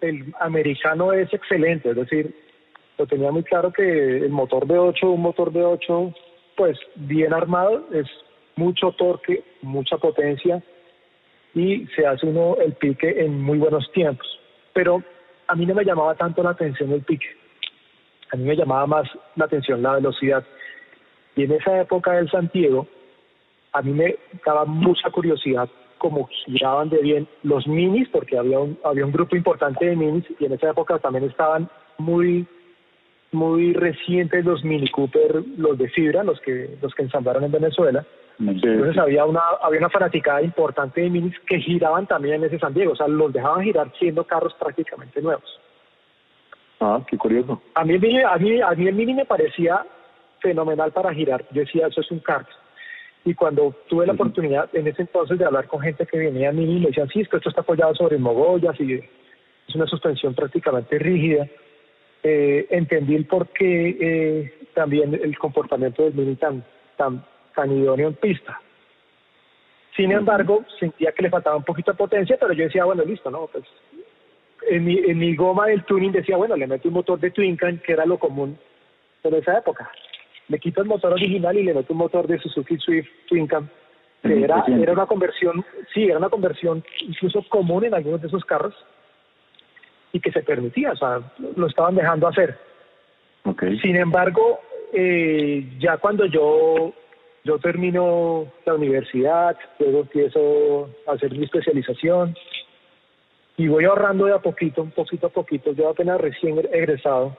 el 0.00 0.34
americano 0.40 1.12
es 1.12 1.32
excelente, 1.32 1.90
es 1.90 1.96
decir, 1.96 2.34
lo 2.98 3.06
tenía 3.06 3.30
muy 3.30 3.42
claro 3.42 3.72
que 3.72 4.18
el 4.18 4.30
motor 4.30 4.66
de 4.66 4.78
8, 4.78 5.10
un 5.10 5.22
motor 5.22 5.52
de 5.52 5.64
8, 5.64 6.14
pues 6.56 6.78
bien 6.96 7.32
armado, 7.32 7.86
es 7.92 8.06
mucho 8.56 8.92
torque, 8.92 9.42
mucha 9.62 9.96
potencia 9.96 10.62
y 11.54 11.86
se 11.96 12.06
hace 12.06 12.26
uno 12.26 12.56
el 12.60 12.74
pique 12.74 13.24
en 13.24 13.40
muy 13.40 13.58
buenos 13.58 13.90
tiempos. 13.92 14.26
Pero 14.72 15.02
a 15.46 15.54
mí 15.54 15.66
no 15.66 15.74
me 15.74 15.84
llamaba 15.84 16.14
tanto 16.14 16.42
la 16.42 16.50
atención 16.50 16.92
el 16.92 17.02
pique, 17.02 17.28
a 18.32 18.36
mí 18.36 18.44
me 18.44 18.56
llamaba 18.56 18.86
más 18.86 19.08
la 19.36 19.46
atención 19.46 19.82
la 19.82 19.94
velocidad. 19.94 20.44
Y 21.36 21.44
en 21.44 21.52
esa 21.52 21.80
época 21.80 22.12
del 22.12 22.30
Santiago, 22.30 22.86
a 23.72 23.82
mí 23.82 23.92
me 23.92 24.16
daba 24.44 24.64
mucha 24.64 25.10
curiosidad 25.10 25.68
como 26.00 26.28
giraban 26.46 26.88
de 26.88 26.98
bien 26.98 27.28
los 27.42 27.68
minis, 27.68 28.08
porque 28.08 28.38
había 28.38 28.58
un, 28.58 28.78
había 28.82 29.04
un 29.04 29.12
grupo 29.12 29.36
importante 29.36 29.84
de 29.84 29.94
minis 29.94 30.24
y 30.40 30.46
en 30.46 30.54
esa 30.54 30.70
época 30.70 30.98
también 30.98 31.24
estaban 31.24 31.68
muy 31.98 32.48
muy 33.32 33.74
recientes 33.74 34.44
los 34.44 34.64
Mini 34.64 34.88
Cooper, 34.88 35.44
los 35.56 35.78
de 35.78 35.88
fibra, 35.90 36.24
los 36.24 36.40
que 36.40 36.76
los 36.82 36.92
que 36.94 37.02
ensamblaron 37.02 37.44
en 37.44 37.52
Venezuela. 37.52 38.04
Entonces 38.40 38.96
había 38.98 39.26
una 39.26 39.42
había 39.62 39.80
una 39.80 39.90
fanaticada 39.90 40.42
importante 40.42 41.02
de 41.02 41.10
minis 41.10 41.38
que 41.46 41.60
giraban 41.60 42.06
también 42.06 42.36
en 42.36 42.44
ese 42.44 42.58
San 42.58 42.72
Diego, 42.74 42.92
o 42.92 42.96
sea, 42.96 43.06
los 43.06 43.32
dejaban 43.32 43.62
girar 43.62 43.92
siendo 43.98 44.24
carros 44.24 44.54
prácticamente 44.54 45.20
nuevos. 45.20 45.60
Ah, 46.80 47.02
qué 47.06 47.18
curioso. 47.18 47.60
A 47.74 47.84
mí, 47.84 47.94
a 47.94 48.38
mí, 48.38 48.60
a 48.62 48.70
mí 48.70 48.88
el 48.88 48.94
Mini 48.94 49.12
me 49.12 49.26
parecía 49.26 49.84
fenomenal 50.40 50.90
para 50.92 51.12
girar. 51.12 51.44
Yo 51.52 51.60
decía, 51.60 51.88
eso 51.88 52.00
es 52.00 52.10
un 52.10 52.20
kart. 52.20 52.48
Y 53.24 53.34
cuando 53.34 53.74
tuve 53.88 54.06
la 54.06 54.14
oportunidad 54.14 54.68
en 54.74 54.86
ese 54.86 55.02
entonces 55.02 55.38
de 55.38 55.44
hablar 55.44 55.66
con 55.66 55.80
gente 55.80 56.06
que 56.06 56.18
venía 56.18 56.48
a 56.48 56.52
mí 56.52 56.64
y 56.64 56.80
me 56.80 56.86
decían, 56.86 57.08
sí, 57.08 57.20
es 57.20 57.28
que 57.28 57.36
esto 57.36 57.50
está 57.50 57.60
apoyado 57.60 57.94
sobre 57.94 58.16
mogollas 58.16 58.78
y 58.80 58.94
es 58.94 59.74
una 59.74 59.86
suspensión 59.86 60.34
prácticamente 60.34 60.98
rígida, 60.98 61.46
eh, 62.22 62.66
entendí 62.70 63.14
el 63.14 63.26
por 63.26 63.48
qué 63.48 63.96
eh, 64.00 64.66
también 64.74 65.14
el 65.14 65.38
comportamiento 65.38 66.02
del 66.02 66.14
Mini 66.14 66.36
tan, 66.36 66.64
tan, 66.96 67.24
tan 67.54 67.70
idóneo 67.70 68.08
en 68.08 68.14
pista. 68.14 68.60
Sin 69.96 70.12
embargo, 70.12 70.64
sentía 70.78 71.12
que 71.12 71.22
le 71.22 71.30
faltaba 71.30 71.56
un 71.56 71.64
poquito 71.64 71.92
de 71.92 71.98
potencia, 71.98 72.38
pero 72.40 72.54
yo 72.54 72.64
decía, 72.64 72.86
bueno, 72.86 73.04
listo, 73.04 73.30
¿no? 73.30 73.48
Pues 73.48 73.64
en 74.68 74.84
mi, 74.84 74.96
en 74.98 75.18
mi 75.18 75.36
goma 75.36 75.66
del 75.66 75.84
tuning 75.84 76.12
decía, 76.12 76.38
bueno, 76.38 76.56
le 76.56 76.66
meto 76.66 76.88
un 76.88 76.94
motor 76.94 77.20
de 77.20 77.30
Twin 77.30 77.58
que 77.58 77.92
era 77.92 78.06
lo 78.06 78.18
común 78.18 78.58
en 79.24 79.34
esa 79.34 79.58
época 79.58 79.90
le 80.50 80.58
quito 80.58 80.82
el 80.82 80.88
motor 80.88 81.12
original 81.12 81.56
y 81.56 81.62
le 81.62 81.74
meto 81.74 81.92
un 81.92 82.00
motor 82.00 82.26
de 82.26 82.38
Suzuki 82.38 82.76
Swift 82.76 83.08
Twin 83.28 83.46
Cam, 83.46 83.68
que 84.20 84.42
era, 84.42 84.64
era 84.66 84.92
una 84.92 85.06
conversión, 85.06 85.64
sí, 85.94 86.04
era 86.04 86.18
una 86.18 86.28
conversión 86.28 86.84
incluso 87.02 87.42
común 87.48 87.84
en 87.84 87.94
algunos 87.94 88.20
de 88.20 88.26
esos 88.26 88.44
carros 88.44 88.74
y 90.12 90.20
que 90.20 90.32
se 90.32 90.42
permitía, 90.42 90.90
o 90.90 90.96
sea, 90.96 91.20
lo 91.54 91.68
estaban 91.68 91.94
dejando 91.94 92.26
hacer. 92.26 92.58
Sin 93.80 93.96
embargo, 93.96 94.60
eh, 94.92 95.64
ya 95.78 95.98
cuando 95.98 96.26
yo, 96.26 96.92
yo 97.44 97.58
termino 97.60 98.46
la 98.66 98.74
universidad, 98.74 99.56
luego 99.78 100.00
empiezo 100.00 100.90
a 101.06 101.12
hacer 101.12 101.30
mi 101.30 101.44
especialización 101.44 102.34
y 103.56 103.68
voy 103.68 103.84
ahorrando 103.84 104.26
de 104.26 104.34
a 104.34 104.38
poquito, 104.40 104.82
un 104.82 104.90
poquito 104.90 105.28
a 105.28 105.30
poquito, 105.30 105.72
yo 105.72 105.90
apenas 105.90 106.20
recién 106.20 106.58
egresado, 106.72 107.36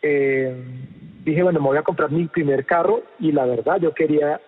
eh, 0.00 0.54
dije, 1.24 1.42
bueno, 1.42 1.60
me 1.60 1.66
voy 1.66 1.78
a 1.78 1.82
comprar 1.82 2.10
mi 2.10 2.26
primer 2.26 2.64
carro 2.64 3.02
y 3.18 3.32
la 3.32 3.44
verdad 3.46 3.78
yo 3.80 3.92
quería, 3.92 4.40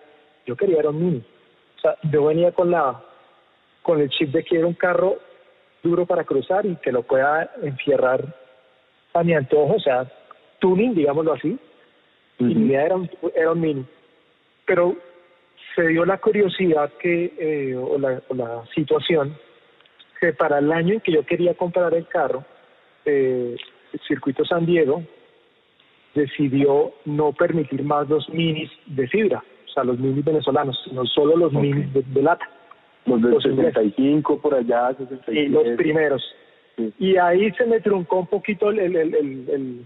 yo 0.45 0.55
quería 0.55 0.79
era 0.79 0.89
un 0.89 1.03
Mini. 1.03 1.23
O 1.77 1.81
sea, 1.81 1.95
yo 2.11 2.25
venía 2.25 2.51
con 2.51 2.71
la, 2.71 3.01
con 3.81 3.99
el 3.99 4.09
chip 4.09 4.31
de 4.31 4.43
que 4.43 4.57
era 4.57 4.67
un 4.67 4.73
carro 4.73 5.17
duro 5.81 6.05
para 6.05 6.23
cruzar 6.23 6.65
y 6.65 6.75
que 6.77 6.91
lo 6.91 7.03
pueda 7.03 7.51
enfierrar 7.61 8.23
a 9.13 9.23
mi 9.23 9.33
antojo, 9.33 9.75
o 9.75 9.79
sea, 9.79 10.09
tuning, 10.59 10.95
digámoslo 10.95 11.33
así. 11.33 11.59
Y 12.39 12.43
mi 12.43 12.67
idea 12.67 12.85
era 12.85 12.95
un, 12.95 13.09
era 13.35 13.51
un 13.51 13.61
Mini. 13.61 13.85
Pero 14.65 14.95
se 15.75 15.87
dio 15.87 16.05
la 16.05 16.17
curiosidad 16.17 16.91
que, 16.99 17.33
eh, 17.37 17.75
o, 17.75 17.97
la, 17.97 18.21
o 18.29 18.33
la 18.33 18.63
situación, 18.73 19.37
que 20.19 20.33
para 20.33 20.59
el 20.59 20.71
año 20.71 20.93
en 20.93 21.01
que 21.01 21.11
yo 21.11 21.25
quería 21.25 21.53
comprar 21.53 21.93
el 21.93 22.07
carro, 22.07 22.45
eh, 23.05 23.55
el 23.91 23.99
circuito 24.07 24.45
San 24.45 24.65
Diego, 24.65 25.03
decidió 26.13 26.91
no 27.05 27.31
permitir 27.33 27.83
más 27.83 28.07
los 28.09 28.29
minis 28.29 28.69
de 28.85 29.07
fibra, 29.07 29.43
o 29.65 29.71
sea, 29.71 29.83
los 29.83 29.99
minis 29.99 30.23
venezolanos, 30.23 30.79
sino 30.83 31.05
solo 31.05 31.35
los 31.35 31.53
minis 31.53 31.91
de, 31.93 32.21
lata. 32.21 32.47
Los 33.05 33.21
de 33.21 33.31
65 33.33 34.39
por 34.39 34.53
allá, 34.53 34.93
66. 34.97 35.51
los 35.51 35.67
primeros. 35.77 36.23
Y 36.99 37.17
ahí 37.17 37.51
se 37.51 37.65
me 37.65 37.79
truncó 37.81 38.19
un 38.19 38.27
poquito 38.27 38.69
el, 38.69 38.79
el, 38.79 38.95
el, 38.95 39.15
el 39.49 39.85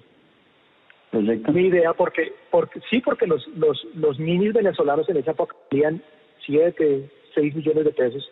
mi 1.12 1.67
idea, 1.67 1.93
porque, 1.93 2.34
porque 2.51 2.79
sí, 2.89 3.00
porque 3.01 3.25
los, 3.25 3.48
los, 3.55 3.86
los 3.96 4.19
minis 4.19 4.53
venezolanos 4.53 5.07
en 5.10 5.17
esa 5.17 5.31
época 5.31 5.55
valían 5.72 6.01
7, 6.46 7.10
6 7.34 7.55
millones 7.55 7.86
de 7.86 7.91
pesos, 7.91 8.29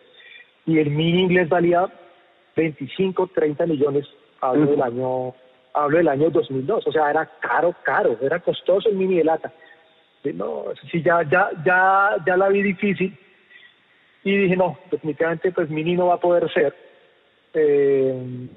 y 0.66 0.78
el 0.78 0.90
mini 0.90 1.22
inglés 1.22 1.48
valía 1.48 1.86
25, 2.54 3.30
30 3.34 3.66
millones, 3.66 4.06
hablo 4.40 4.66
del 4.66 4.82
año 4.82 5.34
hablo 5.76 5.98
del 5.98 6.08
año 6.08 6.30
2002, 6.30 6.86
o 6.86 6.92
sea, 6.92 7.10
era 7.10 7.26
caro, 7.40 7.74
caro, 7.82 8.16
era 8.20 8.40
costoso 8.40 8.88
el 8.88 8.96
mini 8.96 9.16
de 9.16 9.24
lata. 9.24 9.52
No, 10.34 10.64
sí, 10.90 11.02
ya, 11.02 11.22
ya, 11.22 11.50
ya, 11.64 12.16
ya 12.26 12.36
la 12.36 12.48
vi 12.48 12.62
difícil 12.62 13.16
y 14.24 14.36
dije, 14.36 14.56
no, 14.56 14.76
definitivamente 14.90 15.52
pues 15.52 15.70
mini 15.70 15.94
no 15.94 16.08
va 16.08 16.14
a 16.14 16.20
poder 16.20 16.52
ser. 16.52 16.74
Eh, 17.54 18.48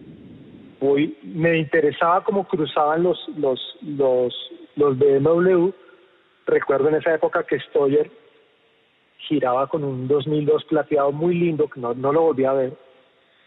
voy, 0.80 1.16
me 1.22 1.60
interesaba 1.60 2.24
cómo 2.24 2.48
cruzaban 2.48 3.04
los, 3.04 3.20
los, 3.38 3.78
los, 3.84 4.34
los 4.76 4.98
BMW. 4.98 5.70
Recuerdo 6.48 6.90
en 6.90 6.96
esa 6.96 7.14
época 7.14 7.44
que 7.44 7.60
Stoyer 7.60 8.10
giraba 9.20 9.68
con 9.68 9.84
un 9.84 10.08
2002 10.08 10.64
plateado 10.66 11.12
muy 11.12 11.36
lindo, 11.36 11.70
que 11.70 11.80
no, 11.80 11.94
no 11.94 12.12
lo 12.12 12.22
volví 12.22 12.46
a 12.46 12.54
ver 12.54 12.89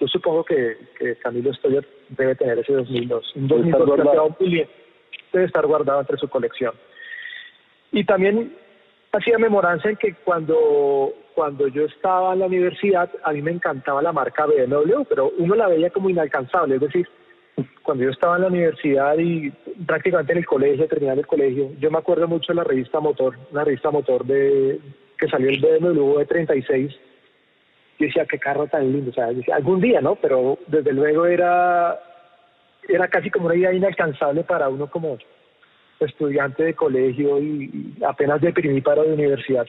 yo 0.02 0.08
supongo 0.08 0.42
que, 0.42 0.76
que 0.98 1.14
Camilo 1.14 1.54
Stoyer 1.54 1.86
debe 2.08 2.34
tener 2.34 2.58
ese 2.58 2.72
2002. 2.72 3.36
Un 3.36 3.46
2002 3.46 4.36
debe 5.32 5.44
estar 5.44 5.64
guardado 5.64 6.00
entre 6.00 6.18
su 6.18 6.28
colección. 6.28 6.74
Y 7.92 8.04
también 8.04 8.52
hacía 9.12 9.38
memorancia 9.38 9.90
en 9.90 9.96
que 9.96 10.14
cuando, 10.24 11.14
cuando 11.36 11.68
yo 11.68 11.84
estaba 11.84 12.32
en 12.32 12.40
la 12.40 12.46
universidad, 12.46 13.08
a 13.22 13.32
mí 13.32 13.42
me 13.42 13.52
encantaba 13.52 14.02
la 14.02 14.12
marca 14.12 14.44
BMW, 14.44 15.04
pero 15.08 15.30
uno 15.38 15.54
la 15.54 15.68
veía 15.68 15.90
como 15.90 16.10
inalcanzable, 16.10 16.74
es 16.74 16.80
decir, 16.80 17.08
cuando 17.84 18.02
yo 18.02 18.10
estaba 18.10 18.34
en 18.36 18.42
la 18.42 18.48
universidad 18.48 19.16
y 19.18 19.52
prácticamente 19.86 20.32
en 20.32 20.38
el 20.38 20.46
colegio, 20.46 20.88
terminando 20.88 21.20
el 21.20 21.28
colegio, 21.28 21.70
yo 21.78 21.92
me 21.92 21.98
acuerdo 21.98 22.26
mucho 22.26 22.52
de 22.52 22.56
la 22.56 22.64
revista 22.64 22.98
Motor, 22.98 23.38
una 23.52 23.62
revista 23.62 23.92
Motor 23.92 24.24
de 24.24 24.80
que 25.16 25.28
salió 25.28 25.48
el 25.48 25.60
BMW 25.60 26.18
de 26.18 26.26
36. 26.26 26.92
Yo 28.02 28.08
decía, 28.08 28.26
qué 28.26 28.40
carro 28.40 28.66
tan 28.66 28.90
lindo, 28.90 29.12
o 29.12 29.14
sea, 29.14 29.28
algún 29.54 29.80
día, 29.80 30.00
¿no? 30.00 30.16
Pero 30.16 30.58
desde 30.66 30.92
luego 30.92 31.24
era, 31.24 32.00
era 32.88 33.06
casi 33.06 33.30
como 33.30 33.46
una 33.46 33.54
idea 33.54 33.72
inalcanzable 33.72 34.42
para 34.42 34.68
uno 34.68 34.90
como 34.90 35.18
estudiante 36.00 36.64
de 36.64 36.74
colegio 36.74 37.40
y, 37.40 37.94
apenas 38.04 38.40
deprimí 38.40 38.80
para 38.80 39.04
la 39.04 39.12
universidad. 39.12 39.68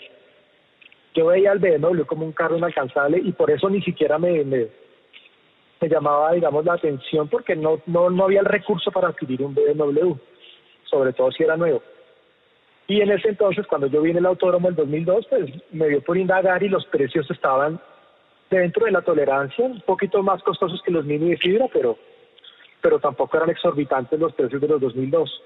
Yo 1.14 1.28
veía 1.28 1.52
el 1.52 1.60
BMW 1.60 2.06
como 2.08 2.26
un 2.26 2.32
carro 2.32 2.58
inalcanzable 2.58 3.20
y 3.20 3.34
por 3.34 3.52
eso 3.52 3.70
ni 3.70 3.84
siquiera 3.84 4.18
me, 4.18 4.44
me, 4.44 4.68
llamaba, 5.82 6.34
digamos, 6.34 6.66
la 6.66 6.74
atención 6.74 7.28
porque 7.28 7.56
no, 7.56 7.84
no, 7.86 8.10
no 8.10 8.24
había 8.24 8.40
el 8.40 8.48
recurso 8.48 8.92
para 8.92 9.10
adquirir 9.10 9.44
un 9.44 9.54
BMW, 9.54 10.16
sobre 10.86 11.14
todo 11.14 11.32
si 11.32 11.44
era 11.44 11.56
nuevo. 11.56 11.84
Y 12.88 13.00
en 13.02 13.12
ese 13.12 13.30
entonces, 13.30 13.68
cuando 13.68 13.86
yo 13.86 14.02
vine 14.02 14.18
el 14.18 14.26
autódromo 14.26 14.70
en 14.70 14.76
2002, 14.76 15.28
pues 15.30 15.52
me 15.72 15.88
dio 15.88 16.02
por 16.02 16.18
indagar 16.18 16.64
y 16.64 16.70
los 16.70 16.84
precios 16.88 17.30
estaban 17.30 17.80
dentro 18.50 18.86
de 18.86 18.92
la 18.92 19.02
tolerancia, 19.02 19.66
un 19.66 19.82
poquito 19.82 20.22
más 20.24 20.42
costosos 20.44 20.82
que 20.84 20.92
los 20.92 21.06
mini 21.06 21.32
de 21.32 21.38
fibra, 21.38 21.68
pero, 21.72 21.98
pero 22.82 23.00
tampoco 23.00 23.38
eran 23.38 23.50
exorbitantes 23.50 24.20
los 24.20 24.34
precios 24.34 24.62
de 24.62 24.68
los 24.68 24.82
2002. 24.82 25.42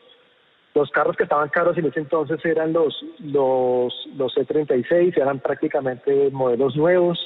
Los 0.76 0.92
carros 0.92 1.16
que 1.16 1.24
estaban 1.24 1.50
caros 1.50 1.78
en 1.78 1.86
ese 1.86 2.00
entonces 2.00 2.44
eran 2.46 2.74
los, 2.74 3.04
los, 3.20 3.94
los 4.16 4.36
C36, 4.36 5.18
eran 5.18 5.40
prácticamente 5.40 6.30
modelos 6.32 6.76
nuevos. 6.76 7.20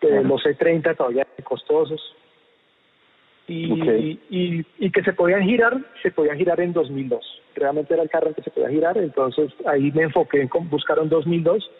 Eh, 0.00 0.22
los 0.24 0.42
C30 0.42 0.96
todavía 0.96 1.26
costosos. 1.44 2.00
Y, 3.46 4.20
y, 4.28 4.66
y, 4.78 4.90
que 4.90 5.02
se 5.02 5.14
podían 5.14 5.42
girar, 5.42 5.78
se 6.02 6.10
podían 6.10 6.36
girar 6.36 6.60
en 6.60 6.74
2002. 6.74 7.24
Realmente 7.54 7.94
era 7.94 8.02
el 8.02 8.10
carro 8.10 8.28
en 8.28 8.34
que 8.34 8.42
se 8.42 8.50
podía 8.50 8.68
girar, 8.68 8.98
entonces 8.98 9.50
ahí 9.64 9.90
me 9.92 10.02
enfoqué 10.02 10.42
en 10.42 10.50
buscar 10.68 10.98
un 10.98 11.08
2002. 11.08 11.70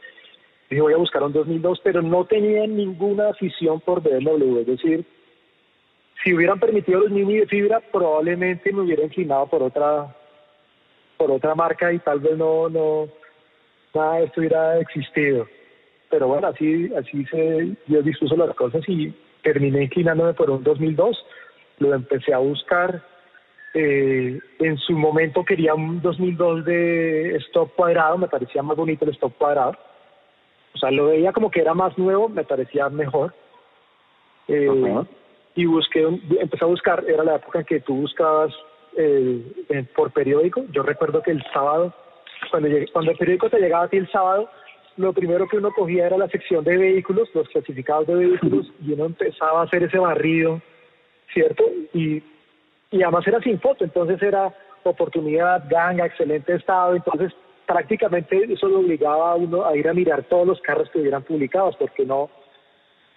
Dije, 0.68 0.82
voy 0.82 0.92
a 0.92 0.98
buscar 0.98 1.22
un 1.22 1.32
2002, 1.32 1.80
pero 1.82 2.02
no 2.02 2.24
tenía 2.24 2.66
ninguna 2.66 3.30
afición 3.30 3.80
por 3.80 4.02
BMW. 4.02 4.60
Es 4.60 4.66
decir, 4.66 5.04
si 6.22 6.34
hubieran 6.34 6.60
permitido 6.60 7.00
los 7.00 7.10
mini 7.10 7.38
de 7.38 7.46
fibra, 7.46 7.80
probablemente 7.80 8.72
me 8.72 8.82
hubiera 8.82 9.04
inclinado 9.04 9.46
por 9.46 9.62
otra 9.62 10.14
por 11.16 11.30
otra 11.32 11.54
marca 11.54 11.92
y 11.92 11.98
tal 11.98 12.20
vez 12.20 12.36
no, 12.36 12.68
no, 12.68 13.08
nada 13.92 14.18
de 14.18 14.24
esto 14.26 14.40
hubiera 14.40 14.78
existido. 14.78 15.48
Pero 16.10 16.28
bueno, 16.28 16.48
así, 16.48 16.90
así 16.94 17.24
se, 17.26 17.76
yo 17.86 18.02
dispuso 18.02 18.36
las 18.36 18.54
cosas 18.54 18.82
y 18.88 19.12
terminé 19.42 19.84
inclinándome 19.84 20.34
por 20.34 20.48
un 20.50 20.62
2002. 20.62 21.26
Lo 21.80 21.94
empecé 21.94 22.32
a 22.32 22.38
buscar. 22.38 23.02
Eh, 23.74 24.38
en 24.60 24.78
su 24.78 24.92
momento 24.94 25.44
quería 25.44 25.74
un 25.74 26.00
2002 26.00 26.64
de 26.64 27.36
stop 27.36 27.74
cuadrado, 27.74 28.16
me 28.16 28.28
parecía 28.28 28.62
más 28.62 28.76
bonito 28.76 29.04
el 29.04 29.10
stop 29.12 29.36
cuadrado. 29.36 29.76
O 30.74 30.78
sea, 30.78 30.90
lo 30.90 31.06
veía 31.06 31.32
como 31.32 31.50
que 31.50 31.60
era 31.60 31.74
más 31.74 31.96
nuevo, 31.98 32.28
me 32.28 32.44
parecía 32.44 32.88
mejor. 32.88 33.34
Eh, 34.48 34.68
y 35.54 35.66
busqué, 35.66 36.02
empecé 36.40 36.64
a 36.64 36.68
buscar, 36.68 37.04
era 37.06 37.24
la 37.24 37.36
época 37.36 37.60
en 37.60 37.64
que 37.64 37.80
tú 37.80 37.96
buscabas 37.96 38.54
eh, 38.96 39.84
por 39.94 40.12
periódico. 40.12 40.64
Yo 40.70 40.82
recuerdo 40.82 41.22
que 41.22 41.32
el 41.32 41.42
sábado, 41.52 41.92
cuando, 42.50 42.68
cuando 42.92 43.10
el 43.10 43.18
periódico 43.18 43.50
te 43.50 43.58
llegaba 43.58 43.84
a 43.84 43.88
ti 43.88 43.96
el 43.96 44.10
sábado, 44.10 44.48
lo 44.96 45.12
primero 45.12 45.48
que 45.48 45.56
uno 45.56 45.72
cogía 45.72 46.06
era 46.06 46.18
la 46.18 46.28
sección 46.28 46.64
de 46.64 46.76
vehículos, 46.76 47.28
los 47.34 47.48
clasificados 47.48 48.06
de 48.06 48.16
vehículos, 48.16 48.70
y 48.84 48.92
uno 48.92 49.06
empezaba 49.06 49.60
a 49.60 49.64
hacer 49.64 49.84
ese 49.84 49.98
barrido, 49.98 50.60
¿cierto? 51.32 51.64
Y, 51.92 52.22
y 52.90 53.02
además 53.02 53.26
era 53.26 53.40
sin 53.40 53.60
foto, 53.60 53.84
entonces 53.84 54.20
era 54.22 54.52
oportunidad, 54.82 55.64
ganga, 55.68 56.06
excelente 56.06 56.54
estado, 56.54 56.96
entonces 56.96 57.32
prácticamente 57.68 58.50
eso 58.50 58.66
lo 58.66 58.80
obligaba 58.80 59.32
a 59.32 59.34
uno 59.34 59.66
a 59.66 59.76
ir 59.76 59.86
a 59.86 59.92
mirar 59.92 60.22
todos 60.24 60.46
los 60.46 60.60
carros 60.62 60.88
que 60.90 61.00
hubieran 61.00 61.22
publicados, 61.22 61.76
porque 61.76 62.06
no, 62.06 62.30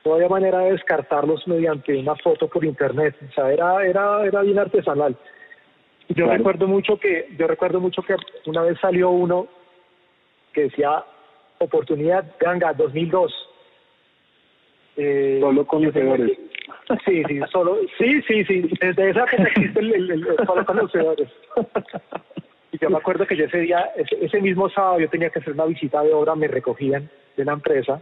no 0.04 0.14
había 0.14 0.28
manera 0.28 0.60
de 0.60 0.74
descartarlos 0.74 1.48
mediante 1.48 1.98
una 1.98 2.16
foto 2.18 2.50
por 2.50 2.66
internet, 2.66 3.16
o 3.30 3.34
sea, 3.34 3.50
era, 3.50 3.86
era, 3.86 4.26
era 4.26 4.42
bien 4.42 4.60
artesanal. 4.60 5.16
Yo 6.10 6.28
recuerdo 6.28 6.68
mucho 6.68 6.98
que 6.98 7.30
yo 7.40 7.48
recuerdo 7.48 7.80
mucho 7.80 8.02
que 8.02 8.14
una 8.46 8.64
vez 8.64 8.78
salió 8.82 9.12
uno 9.12 9.48
que 10.52 10.64
decía 10.64 11.06
oportunidad 11.60 12.26
ganga 12.38 12.74
2002. 12.74 13.34
Eh, 14.98 15.38
solo 15.40 15.66
conocedores. 15.66 16.38
Sí, 17.06 17.24
sí, 17.26 17.40
solo, 17.50 17.78
sí, 17.98 18.22
sí, 18.24 18.44
sí, 18.44 18.70
desde 18.82 19.12
esa 19.12 19.26
que 19.26 19.38
existe 19.38 19.80
el, 19.80 19.94
el, 19.94 20.12
el, 20.12 20.46
solo 20.46 20.66
conocedores. 20.66 21.30
y 22.72 22.78
yo 22.78 22.90
me 22.90 22.98
acuerdo 22.98 23.26
que 23.28 23.36
yo 23.36 23.46
ese 23.46 23.60
día, 23.60 23.92
ese, 23.96 24.42
mismo 24.42 24.70
sábado 24.70 25.00
yo 25.00 25.10
tenía 25.10 25.30
que 25.30 25.40
hacer 25.40 25.54
una 25.54 25.66
visita 25.66 26.02
de 26.04 26.14
obra, 26.14 26.36
me 26.36 26.48
recogían 26.48 27.10
de 27.36 27.46
la 27.46 27.54
empresa, 27.54 28.02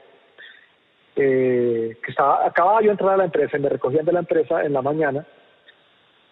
eh, 1.15 1.97
que 2.03 2.11
estaba, 2.11 2.45
acababa 2.45 2.81
yo 2.81 2.87
de 2.87 2.91
entrar 2.91 3.13
a 3.13 3.17
la 3.17 3.25
empresa, 3.25 3.57
me 3.57 3.69
recogían 3.69 4.05
de 4.05 4.13
la 4.13 4.19
empresa 4.19 4.63
en 4.63 4.73
la 4.73 4.81
mañana, 4.81 5.25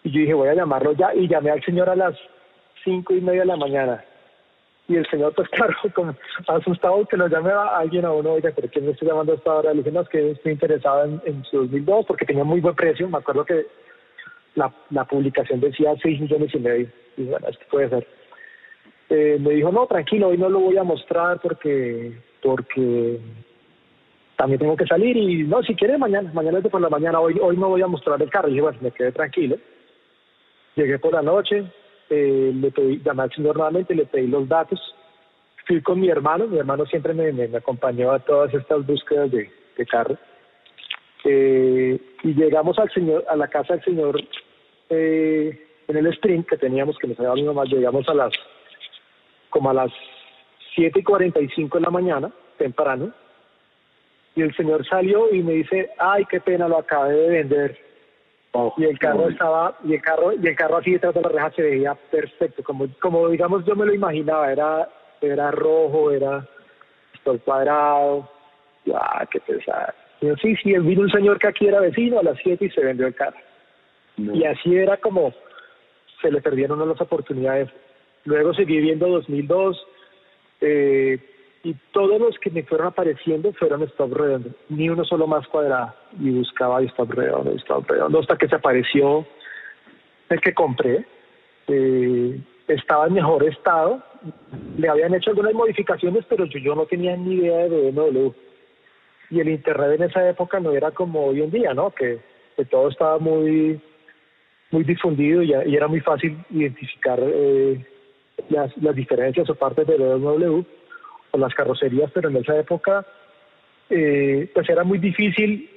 y 0.04 0.10
yo 0.10 0.20
dije, 0.20 0.34
voy 0.34 0.48
a 0.48 0.54
llamarlo 0.54 0.92
ya. 0.92 1.14
Y 1.14 1.28
llamé 1.28 1.50
al 1.50 1.62
señor 1.64 1.88
a 1.88 1.96
las 1.96 2.16
cinco 2.84 3.14
y 3.14 3.20
media 3.20 3.40
de 3.40 3.46
la 3.46 3.56
mañana. 3.56 4.04
Y 4.86 4.96
el 4.96 5.06
señor, 5.10 5.34
pues 5.34 5.48
claro, 5.50 5.74
como 5.94 6.14
asustado 6.46 7.04
que 7.06 7.16
lo 7.16 7.28
llame 7.28 7.50
a 7.50 7.76
alguien 7.76 8.04
a 8.04 8.12
uno, 8.12 8.32
oiga, 8.32 8.50
¿pero 8.54 8.68
quién 8.68 8.86
me 8.86 8.92
está 8.92 9.06
llamando 9.06 9.32
a 9.32 9.36
esta 9.36 9.54
hora? 9.54 9.72
Le 9.72 9.78
dije, 9.78 9.92
no, 9.92 10.00
es 10.00 10.08
que 10.08 10.30
estoy 10.30 10.52
interesado 10.52 11.04
en, 11.04 11.20
en 11.26 11.44
su 11.44 11.58
2002 11.58 12.06
porque 12.06 12.24
tenía 12.24 12.44
muy 12.44 12.60
buen 12.60 12.74
precio. 12.74 13.08
Me 13.08 13.18
acuerdo 13.18 13.44
que 13.44 13.66
la, 14.54 14.72
la 14.90 15.04
publicación 15.04 15.60
decía 15.60 15.94
6 16.00 16.20
millones 16.20 16.54
y 16.54 16.58
medio. 16.58 16.88
Y 17.16 17.24
bueno, 17.24 17.48
esto 17.48 17.64
puede 17.70 17.90
ser. 17.90 18.06
Eh, 19.10 19.38
me 19.40 19.54
dijo, 19.54 19.72
no, 19.72 19.86
tranquilo, 19.86 20.28
hoy 20.28 20.38
no 20.38 20.48
lo 20.48 20.60
voy 20.60 20.76
a 20.76 20.84
mostrar 20.84 21.40
porque 21.40 22.12
porque 22.42 23.18
también 24.36 24.60
tengo 24.60 24.76
que 24.76 24.86
salir 24.86 25.16
y 25.16 25.42
no, 25.44 25.62
si 25.62 25.74
quiere 25.74 25.98
mañana, 25.98 26.30
mañana 26.32 26.58
es 26.58 26.68
por 26.68 26.80
la 26.80 26.88
mañana, 26.88 27.18
hoy, 27.18 27.36
hoy 27.40 27.56
no 27.56 27.68
voy 27.68 27.82
a 27.82 27.86
mostrar 27.86 28.22
el 28.22 28.30
carro. 28.30 28.48
Y 28.48 28.52
dije, 28.52 28.62
bueno, 28.62 28.78
me 28.80 28.90
quedé 28.92 29.12
tranquilo. 29.12 29.56
Llegué 30.76 30.98
por 30.98 31.12
la 31.12 31.22
noche, 31.22 31.64
eh, 32.08 32.52
le 32.54 32.70
pedí, 32.70 33.02
llamé 33.04 33.24
al 33.24 33.32
señor 33.32 33.56
nuevamente, 33.56 33.94
le 33.94 34.06
pedí 34.06 34.28
los 34.28 34.48
datos. 34.48 34.80
Fui 35.66 35.82
con 35.82 36.00
mi 36.00 36.08
hermano, 36.08 36.46
mi 36.46 36.58
hermano 36.58 36.86
siempre 36.86 37.14
me, 37.14 37.32
me, 37.32 37.44
acompañó 37.56 38.12
a 38.12 38.20
todas 38.20 38.54
estas 38.54 38.86
búsquedas 38.86 39.30
de, 39.30 39.50
de 39.76 39.86
carro. 39.86 40.16
Eh, 41.24 42.00
y 42.22 42.34
llegamos 42.34 42.78
al 42.78 42.90
señor, 42.92 43.24
a 43.28 43.34
la 43.34 43.48
casa 43.48 43.74
del 43.74 43.84
señor 43.84 44.20
eh, 44.88 45.66
en 45.88 45.96
el 45.96 46.06
sprint 46.06 46.48
que 46.48 46.56
teníamos, 46.56 46.96
que 46.98 47.08
nos 47.08 47.18
había 47.18 47.34
mi 47.34 47.42
mamá, 47.42 47.64
llegamos 47.64 48.08
a 48.08 48.14
las, 48.14 48.32
como 49.50 49.70
a 49.70 49.74
las 49.74 49.90
7 50.74 51.00
y 51.00 51.02
45 51.02 51.78
de 51.78 51.84
la 51.84 51.90
mañana, 51.90 52.30
temprano, 52.56 53.12
y 54.34 54.42
el 54.42 54.54
señor 54.54 54.86
salió 54.86 55.32
y 55.34 55.42
me 55.42 55.54
dice, 55.54 55.90
ay, 55.98 56.24
qué 56.26 56.40
pena, 56.40 56.68
lo 56.68 56.78
acabé 56.78 57.14
de 57.14 57.28
vender 57.28 57.88
y 58.76 58.84
el 58.84 58.98
carro 58.98 59.28
estaba 59.28 59.76
y 59.84 59.94
el 59.94 60.02
carro 60.02 60.32
y 60.32 60.46
el 60.46 60.56
carro 60.56 60.78
así 60.78 60.92
detrás 60.92 61.14
de 61.14 61.20
la 61.20 61.28
reja 61.28 61.50
se 61.52 61.62
veía 61.62 61.94
perfecto 62.10 62.62
como 62.62 62.86
como 63.00 63.28
digamos 63.28 63.64
yo 63.64 63.76
me 63.76 63.86
lo 63.86 63.94
imaginaba 63.94 64.50
era 64.50 64.88
era 65.20 65.50
rojo 65.50 66.10
era 66.10 66.46
todo 67.24 67.38
cuadrado. 67.40 68.28
Ah 68.94 69.26
qué 69.30 69.40
pesado 69.40 69.92
yo, 70.20 70.34
sí 70.36 70.56
sí 70.56 70.72
vino 70.78 71.02
un 71.02 71.10
señor 71.10 71.38
que 71.38 71.48
aquí 71.48 71.66
era 71.66 71.80
vecino 71.80 72.18
a 72.18 72.22
las 72.22 72.38
7 72.42 72.64
y 72.64 72.70
se 72.70 72.84
vendió 72.84 73.06
el 73.06 73.14
carro 73.14 73.36
y 74.16 74.44
así 74.44 74.74
era 74.74 74.96
como 74.96 75.32
se 76.22 76.30
le 76.32 76.40
perdieron 76.40 76.86
las 76.88 77.00
oportunidades 77.00 77.68
luego 78.28 78.54
seguí 78.54 78.78
viendo 78.80 79.08
2002 79.08 79.86
eh, 80.60 81.18
y 81.64 81.74
todos 81.92 82.20
los 82.20 82.38
que 82.38 82.50
me 82.50 82.62
fueron 82.62 82.88
apareciendo 82.88 83.52
fueron 83.54 83.82
stop 83.84 84.12
redondo, 84.12 84.50
ni 84.68 84.88
uno 84.88 85.04
solo 85.04 85.26
más 85.26 85.46
cuadrado. 85.48 85.94
Y 86.20 86.30
buscaba 86.30 86.82
stop 86.82 87.12
redondo, 87.12 87.52
stop 87.56 87.90
redondo, 87.90 88.20
hasta 88.20 88.36
que 88.36 88.48
se 88.48 88.54
apareció 88.54 89.26
el 90.28 90.40
que 90.40 90.54
compré. 90.54 91.04
Eh, 91.66 92.40
estaba 92.68 93.06
en 93.06 93.14
mejor 93.14 93.44
estado, 93.44 94.02
le 94.76 94.88
habían 94.88 95.14
hecho 95.14 95.30
algunas 95.30 95.54
modificaciones, 95.54 96.24
pero 96.28 96.44
yo, 96.44 96.74
no 96.74 96.86
tenía 96.86 97.16
ni 97.16 97.36
idea 97.36 97.68
de 97.68 97.90
BMW. 97.90 98.30
Y 99.30 99.40
el 99.40 99.48
internet 99.48 100.00
en 100.00 100.08
esa 100.08 100.28
época 100.28 100.60
no 100.60 100.72
era 100.72 100.90
como 100.90 101.26
hoy 101.26 101.42
en 101.42 101.50
día, 101.50 101.74
¿no? 101.74 101.90
Que, 101.90 102.20
todo 102.70 102.88
estaba 102.88 103.18
muy 103.20 103.80
muy 104.72 104.82
difundido 104.82 105.42
y, 105.42 105.52
y 105.52 105.76
era 105.76 105.86
muy 105.86 106.00
fácil 106.00 106.36
identificar 106.50 107.20
eh, 107.22 107.80
las, 108.48 108.76
las 108.78 108.94
diferencias 108.94 109.48
o 109.50 109.54
partes 109.54 109.86
de 109.86 109.96
BMW 109.96 110.62
o 111.30 111.38
las 111.38 111.54
carrocerías, 111.54 112.10
pero 112.12 112.28
en 112.28 112.36
esa 112.36 112.58
época 112.58 113.06
eh, 113.90 114.50
pues 114.54 114.68
era 114.68 114.84
muy 114.84 114.98
difícil 114.98 115.70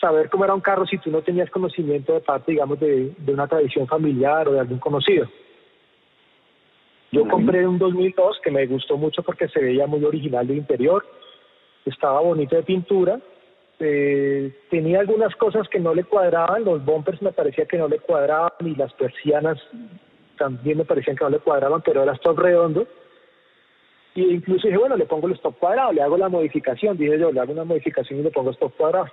saber 0.00 0.30
cómo 0.30 0.44
era 0.44 0.54
un 0.54 0.60
carro 0.60 0.86
si 0.86 0.98
tú 0.98 1.10
no 1.10 1.22
tenías 1.22 1.50
conocimiento 1.50 2.14
de 2.14 2.20
parte, 2.20 2.52
digamos, 2.52 2.80
de, 2.80 3.12
una 3.26 3.46
tradición 3.46 3.86
familiar 3.86 4.48
o 4.48 4.52
de 4.52 4.60
algún 4.60 4.78
conocido. 4.78 5.28
Yo 7.12 7.26
compré 7.28 7.66
un 7.66 7.78
2002 7.78 8.38
que 8.42 8.50
me 8.50 8.66
gustó 8.66 8.96
mucho 8.96 9.22
porque 9.22 9.48
se 9.48 9.60
veía 9.60 9.86
muy 9.86 10.04
original 10.04 10.46
de 10.46 10.54
interior, 10.54 11.04
estaba 11.84 12.20
bonito 12.20 12.56
de 12.56 12.62
pintura 12.62 13.20
eh, 13.82 14.52
tenía 14.68 15.00
algunas 15.00 15.34
cosas 15.36 15.66
que 15.68 15.80
no 15.80 15.94
le 15.94 16.04
cuadraban, 16.04 16.64
los 16.64 16.84
bumpers 16.84 17.22
me 17.22 17.32
parecía 17.32 17.64
que 17.64 17.78
no 17.78 17.88
le 17.88 17.98
cuadraban 17.98 18.52
y 18.60 18.74
las 18.74 18.92
persianas 18.92 19.58
también 20.40 20.78
me 20.78 20.86
parecían 20.86 21.16
que 21.16 21.24
no 21.24 21.30
le 21.30 21.38
cuadraban, 21.38 21.82
pero 21.82 22.02
era 22.02 22.14
stop 22.14 22.38
redondo. 22.38 22.86
Y 24.14 24.22
incluso 24.22 24.66
dije, 24.66 24.78
bueno, 24.78 24.96
le 24.96 25.04
pongo 25.04 25.26
el 25.26 25.34
stop 25.34 25.58
cuadrado, 25.58 25.92
le 25.92 26.00
hago 26.00 26.16
la 26.16 26.30
modificación, 26.30 26.96
dije 26.96 27.18
yo, 27.18 27.30
le 27.30 27.40
hago 27.40 27.52
una 27.52 27.64
modificación 27.64 28.20
y 28.20 28.22
le 28.22 28.30
pongo 28.30 28.50
stop 28.52 28.74
cuadrado. 28.74 29.08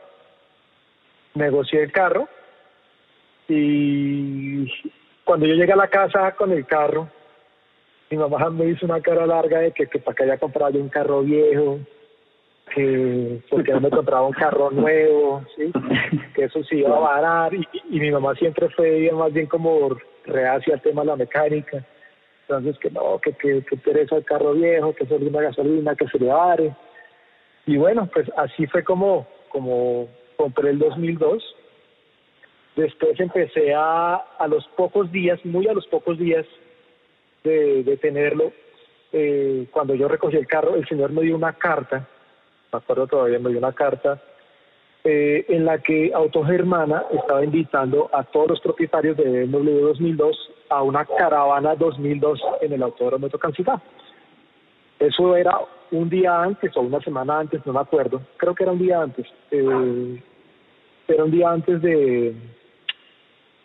Negocié 1.36 1.84
el 1.84 1.92
carro 1.92 2.30
y 3.50 4.72
cuando 5.26 5.46
yo 5.46 5.56
llegué 5.56 5.74
a 5.74 5.76
la 5.76 5.90
casa 5.90 6.32
con 6.32 6.52
el 6.54 6.66
carro, 6.66 7.10
mi 8.10 8.18
mamá 8.18 8.50
me 8.50 8.70
hizo 8.70 8.86
una 8.86 9.02
cara 9.02 9.28
larga 9.28 9.60
de 9.60 9.74
que, 9.74 9.88
que 9.88 10.00
para 10.00 10.16
que 10.16 10.24
haya 10.24 10.38
comprado 10.38 10.72
yo 10.72 10.80
un 10.80 10.90
carro 10.90 11.22
viejo, 11.24 11.80
que 12.74 13.42
porque 13.50 13.74
no 13.74 13.82
me 13.82 13.90
compraba 13.90 14.26
un 14.26 14.34
carro 14.34 14.72
nuevo, 14.72 15.44
¿sí? 15.58 15.74
que 16.34 16.46
eso 16.46 16.64
sí 16.64 16.78
iba 16.78 16.96
a 16.96 17.02
varar 17.02 17.54
y, 17.54 17.68
y, 17.92 18.00
mi 18.00 18.12
mamá 18.12 18.34
siempre 18.36 18.70
fue 18.70 19.12
más 19.12 19.34
bien 19.34 19.48
como 19.48 19.98
reacia 20.28 20.76
al 20.76 20.82
tema 20.82 21.02
de 21.02 21.08
la 21.08 21.16
mecánica. 21.16 21.84
Entonces 22.42 22.78
que 22.80 22.90
no, 22.92 23.20
que, 23.20 23.34
que, 23.34 23.64
que 23.64 23.78
pereza 23.78 24.16
el 24.18 24.26
carro 24.26 24.54
viejo, 24.54 24.94
que 24.94 25.06
solo 25.06 25.28
una 25.28 25.42
gasolina, 25.42 25.96
que 25.96 26.08
se 26.08 26.20
le 26.20 26.28
vare. 26.28 26.76
Y 27.66 27.78
bueno, 27.78 28.10
pues 28.14 28.32
así 28.38 28.66
fue 28.68 28.84
como, 28.84 29.28
como 29.50 30.08
compré 30.38 30.70
el 30.70 30.80
2002. 30.80 31.44
Después 32.76 33.20
empecé 33.20 33.74
a, 33.74 34.16
a 34.16 34.48
los 34.48 34.66
pocos 34.78 35.12
días, 35.12 35.44
muy 35.44 35.68
a 35.68 35.74
los 35.74 35.88
pocos 35.88 36.18
días 36.18 36.46
de, 37.44 37.84
de 37.84 37.98
tenerlo, 37.98 38.52
eh, 39.12 39.68
cuando 39.72 39.96
yo 39.96 40.08
recogí 40.08 40.36
el 40.38 40.48
carro, 40.48 40.76
el 40.76 40.88
señor 40.88 41.12
me 41.12 41.22
dio 41.22 41.36
una 41.36 41.54
carta 41.54 42.08
me 42.72 42.80
acuerdo 42.80 43.08
todavía, 43.08 43.40
me 43.40 43.50
dio 43.50 43.60
una 43.60 43.74
carta 43.74 44.22
eh, 45.10 45.46
en 45.48 45.64
la 45.64 45.78
que 45.78 46.12
Autogermana 46.14 47.06
estaba 47.14 47.42
invitando 47.42 48.10
a 48.12 48.26
todos 48.26 48.50
los 48.50 48.60
propietarios 48.60 49.16
de 49.16 49.46
BMW 49.46 49.80
2002 49.88 50.52
a 50.68 50.84
una 50.84 51.06
caravana 51.06 51.76
2002 51.76 52.42
en 52.60 52.74
el 52.74 52.84
Autódromo 52.84 53.28
de 53.28 53.32
Tocancipá. 53.32 53.82
Eso 55.00 55.38
era 55.38 55.60
un 55.92 56.10
día 56.10 56.42
antes 56.42 56.76
o 56.76 56.82
una 56.82 57.00
semana 57.00 57.40
antes, 57.40 57.66
no 57.66 57.72
me 57.72 57.80
acuerdo, 57.80 58.22
creo 58.36 58.54
que 58.54 58.64
era 58.64 58.74
un 58.74 58.80
día 58.80 59.02
antes, 59.02 59.26
eh, 59.52 60.22
era 61.08 61.24
un 61.24 61.32
día 61.32 61.52
antes 61.52 61.82
de, 61.82 62.36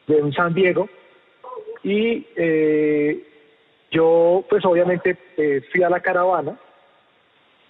de 0.06 0.22
un 0.22 0.32
San 0.32 0.54
Diego 0.54 0.88
y 1.82 2.24
eh, 2.36 3.26
yo 3.90 4.44
pues 4.48 4.64
obviamente 4.64 5.18
eh, 5.36 5.60
fui 5.72 5.82
a 5.82 5.90
la 5.90 5.98
caravana 5.98 6.56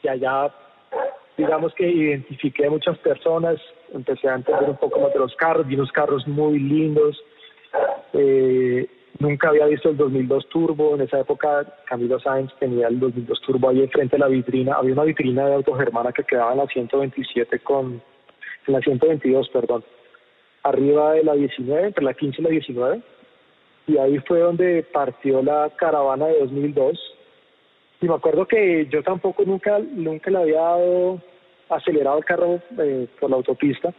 y 0.02 0.08
allá 0.08 0.52
digamos 1.36 1.74
que 1.74 1.88
identifiqué 1.88 2.68
muchas 2.68 2.98
personas, 2.98 3.58
empecé 3.92 4.28
a 4.28 4.34
entender 4.34 4.70
un 4.70 4.76
poco 4.76 5.00
más 5.00 5.12
de 5.12 5.18
los 5.18 5.34
carros, 5.36 5.66
vi 5.66 5.74
unos 5.74 5.92
carros 5.92 6.26
muy 6.26 6.58
lindos, 6.58 7.22
eh, 8.12 8.86
nunca 9.18 9.48
había 9.48 9.66
visto 9.66 9.90
el 9.90 9.96
2002 9.96 10.48
Turbo, 10.48 10.94
en 10.94 11.02
esa 11.02 11.20
época 11.20 11.64
Camilo 11.86 12.20
Sáenz 12.20 12.52
tenía 12.58 12.88
el 12.88 13.00
2002 13.00 13.40
Turbo 13.40 13.68
ahí 13.68 13.80
enfrente 13.80 14.16
de 14.16 14.20
la 14.20 14.28
vitrina, 14.28 14.74
había 14.74 14.92
una 14.92 15.04
vitrina 15.04 15.46
de 15.46 15.54
autogermana 15.54 16.12
que 16.12 16.24
quedaba 16.24 16.52
en 16.52 16.58
la 16.58 16.66
127 16.66 17.60
con, 17.60 18.02
en 18.66 18.72
la 18.72 18.80
122, 18.80 19.48
perdón, 19.48 19.84
arriba 20.64 21.14
de 21.14 21.24
la 21.24 21.34
19, 21.34 21.86
entre 21.88 22.04
la 22.04 22.14
15 22.14 22.40
y 22.40 22.44
la 22.44 22.50
19, 22.50 23.02
y 23.88 23.98
ahí 23.98 24.18
fue 24.20 24.40
donde 24.40 24.84
partió 24.92 25.42
la 25.42 25.70
caravana 25.76 26.26
de 26.26 26.38
2002, 26.40 27.11
y 28.02 28.08
me 28.08 28.14
acuerdo 28.14 28.46
que 28.46 28.86
yo 28.90 29.00
tampoco 29.04 29.44
nunca, 29.44 29.78
nunca 29.78 30.28
le 30.30 30.38
había 30.38 30.60
dado 30.60 31.22
acelerado 31.68 32.18
el 32.18 32.24
carro 32.24 32.60
eh, 32.78 33.06
por 33.20 33.30
la 33.30 33.36
autopista. 33.36 33.94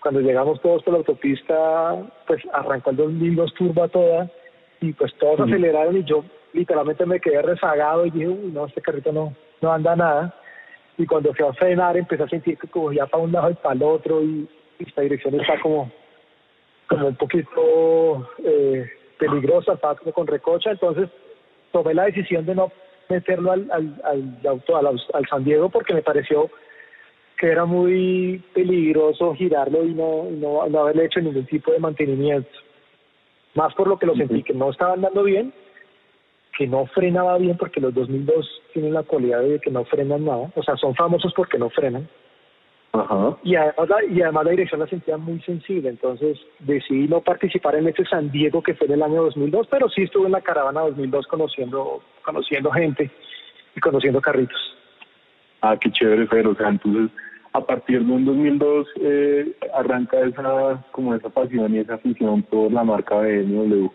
Cuando 0.00 0.20
llegamos 0.20 0.60
todos 0.62 0.82
por 0.82 0.94
la 0.94 1.00
autopista, 1.00 2.10
pues 2.26 2.42
arrancó 2.54 2.90
el 2.90 2.96
2002 2.96 3.54
turbo 3.54 3.82
a 3.82 3.88
toda 3.88 4.30
y 4.80 4.94
pues 4.94 5.12
todos 5.18 5.40
aceleraron 5.40 5.98
y 5.98 6.04
yo 6.04 6.24
literalmente 6.54 7.04
me 7.04 7.20
quedé 7.20 7.42
rezagado 7.42 8.06
y 8.06 8.10
dije, 8.10 8.28
uy, 8.28 8.50
no, 8.50 8.64
este 8.64 8.80
carrito 8.80 9.12
no, 9.12 9.34
no 9.60 9.72
anda 9.72 9.94
nada. 9.94 10.34
Y 10.96 11.04
cuando 11.04 11.34
fui 11.34 11.44
a 11.44 11.52
frenar 11.52 11.98
empecé 11.98 12.22
a 12.22 12.28
sentir 12.28 12.56
que 12.56 12.66
cogía 12.68 13.06
para 13.06 13.22
un 13.22 13.32
lado 13.32 13.50
y 13.50 13.54
para 13.54 13.74
el 13.74 13.82
otro 13.82 14.22
y, 14.22 14.48
esta 14.78 15.02
dirección 15.02 15.38
está 15.38 15.60
como, 15.60 15.90
como 16.88 17.08
un 17.08 17.16
poquito 17.16 18.30
eh, 18.44 18.88
peligrosa, 19.18 19.72
estaba 19.72 19.96
como 19.96 20.12
con 20.12 20.26
recocha, 20.28 20.70
entonces 20.70 21.08
tomé 21.72 21.94
la 21.94 22.04
decisión 22.04 22.46
de 22.46 22.54
no 22.54 22.70
meterlo 23.08 23.52
al, 23.52 23.70
al, 23.70 24.00
al, 24.04 24.46
auto, 24.46 24.76
al, 24.76 24.86
al 24.86 25.26
San 25.28 25.44
Diego 25.44 25.68
porque 25.68 25.94
me 25.94 26.02
pareció 26.02 26.50
que 27.38 27.46
era 27.46 27.64
muy 27.64 28.42
peligroso 28.52 29.34
girarlo 29.34 29.84
y 29.84 29.94
no, 29.94 30.24
no, 30.30 30.66
no 30.68 30.80
haberle 30.80 31.06
hecho 31.06 31.20
ningún 31.20 31.46
tipo 31.46 31.70
de 31.72 31.78
mantenimiento. 31.78 32.50
Más 33.54 33.72
por 33.74 33.86
lo 33.86 33.98
que 33.98 34.06
lo 34.06 34.14
sentí 34.16 34.42
que 34.42 34.52
no 34.52 34.70
estaba 34.70 34.94
andando 34.94 35.22
bien, 35.22 35.52
que 36.56 36.66
no 36.66 36.86
frenaba 36.86 37.38
bien, 37.38 37.56
porque 37.56 37.80
los 37.80 37.94
2002 37.94 38.62
tienen 38.72 38.92
la 38.92 39.04
cualidad 39.04 39.40
de 39.42 39.60
que 39.60 39.70
no 39.70 39.84
frenan 39.84 40.24
nada, 40.24 40.50
o 40.54 40.62
sea, 40.62 40.76
son 40.76 40.94
famosos 40.96 41.32
porque 41.34 41.58
no 41.58 41.70
frenan. 41.70 42.08
Ajá. 42.98 43.36
Y, 43.42 43.54
además 43.54 43.88
la, 43.88 44.04
y 44.04 44.22
además 44.22 44.44
la 44.44 44.50
dirección 44.50 44.80
la 44.80 44.86
sentía 44.86 45.16
muy 45.16 45.40
sensible, 45.42 45.88
entonces 45.88 46.38
decidí 46.60 47.06
no 47.06 47.20
participar 47.20 47.76
en 47.76 47.88
ese 47.88 48.04
San 48.04 48.30
Diego 48.30 48.62
que 48.62 48.74
fue 48.74 48.86
en 48.86 48.94
el 48.94 49.02
año 49.02 49.22
2002, 49.22 49.68
pero 49.70 49.88
sí 49.88 50.02
estuve 50.02 50.26
en 50.26 50.32
la 50.32 50.40
caravana 50.40 50.80
2002 50.80 51.26
conociendo, 51.26 52.02
conociendo 52.24 52.70
gente 52.70 53.10
y 53.76 53.80
conociendo 53.80 54.20
carritos. 54.20 54.58
Ah, 55.60 55.76
qué 55.80 55.90
chévere, 55.90 56.26
pero 56.26 56.50
o 56.50 56.54
sea, 56.54 56.68
entonces 56.68 57.10
a 57.52 57.60
partir 57.60 58.04
de 58.04 58.12
un 58.12 58.24
2002 58.24 58.88
eh, 59.00 59.56
arranca 59.74 60.20
esa 60.20 60.84
como 60.92 61.14
esa 61.14 61.28
pasión 61.28 61.74
y 61.74 61.78
esa 61.78 61.94
afición 61.94 62.42
por 62.42 62.72
la 62.72 62.84
marca 62.84 63.16
BMW. 63.16 63.88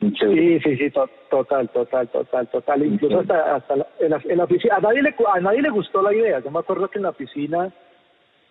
Sí, 0.00 0.58
sí, 0.60 0.76
sí, 0.78 0.90
total, 0.90 1.68
total, 1.68 2.08
total, 2.08 2.48
total. 2.48 2.86
Incluso 2.86 3.20
hasta, 3.20 3.56
hasta 3.56 3.74
en, 4.00 4.10
la, 4.10 4.20
en 4.24 4.38
la 4.38 4.44
oficina, 4.44 4.76
a 4.76 4.80
nadie, 4.80 5.02
le, 5.02 5.14
a 5.30 5.40
nadie 5.40 5.60
le 5.60 5.68
gustó 5.68 6.00
la 6.00 6.14
idea. 6.14 6.40
Yo 6.40 6.50
me 6.50 6.60
acuerdo 6.60 6.88
que 6.88 6.98
en 6.98 7.02
la 7.02 7.10
oficina, 7.10 7.70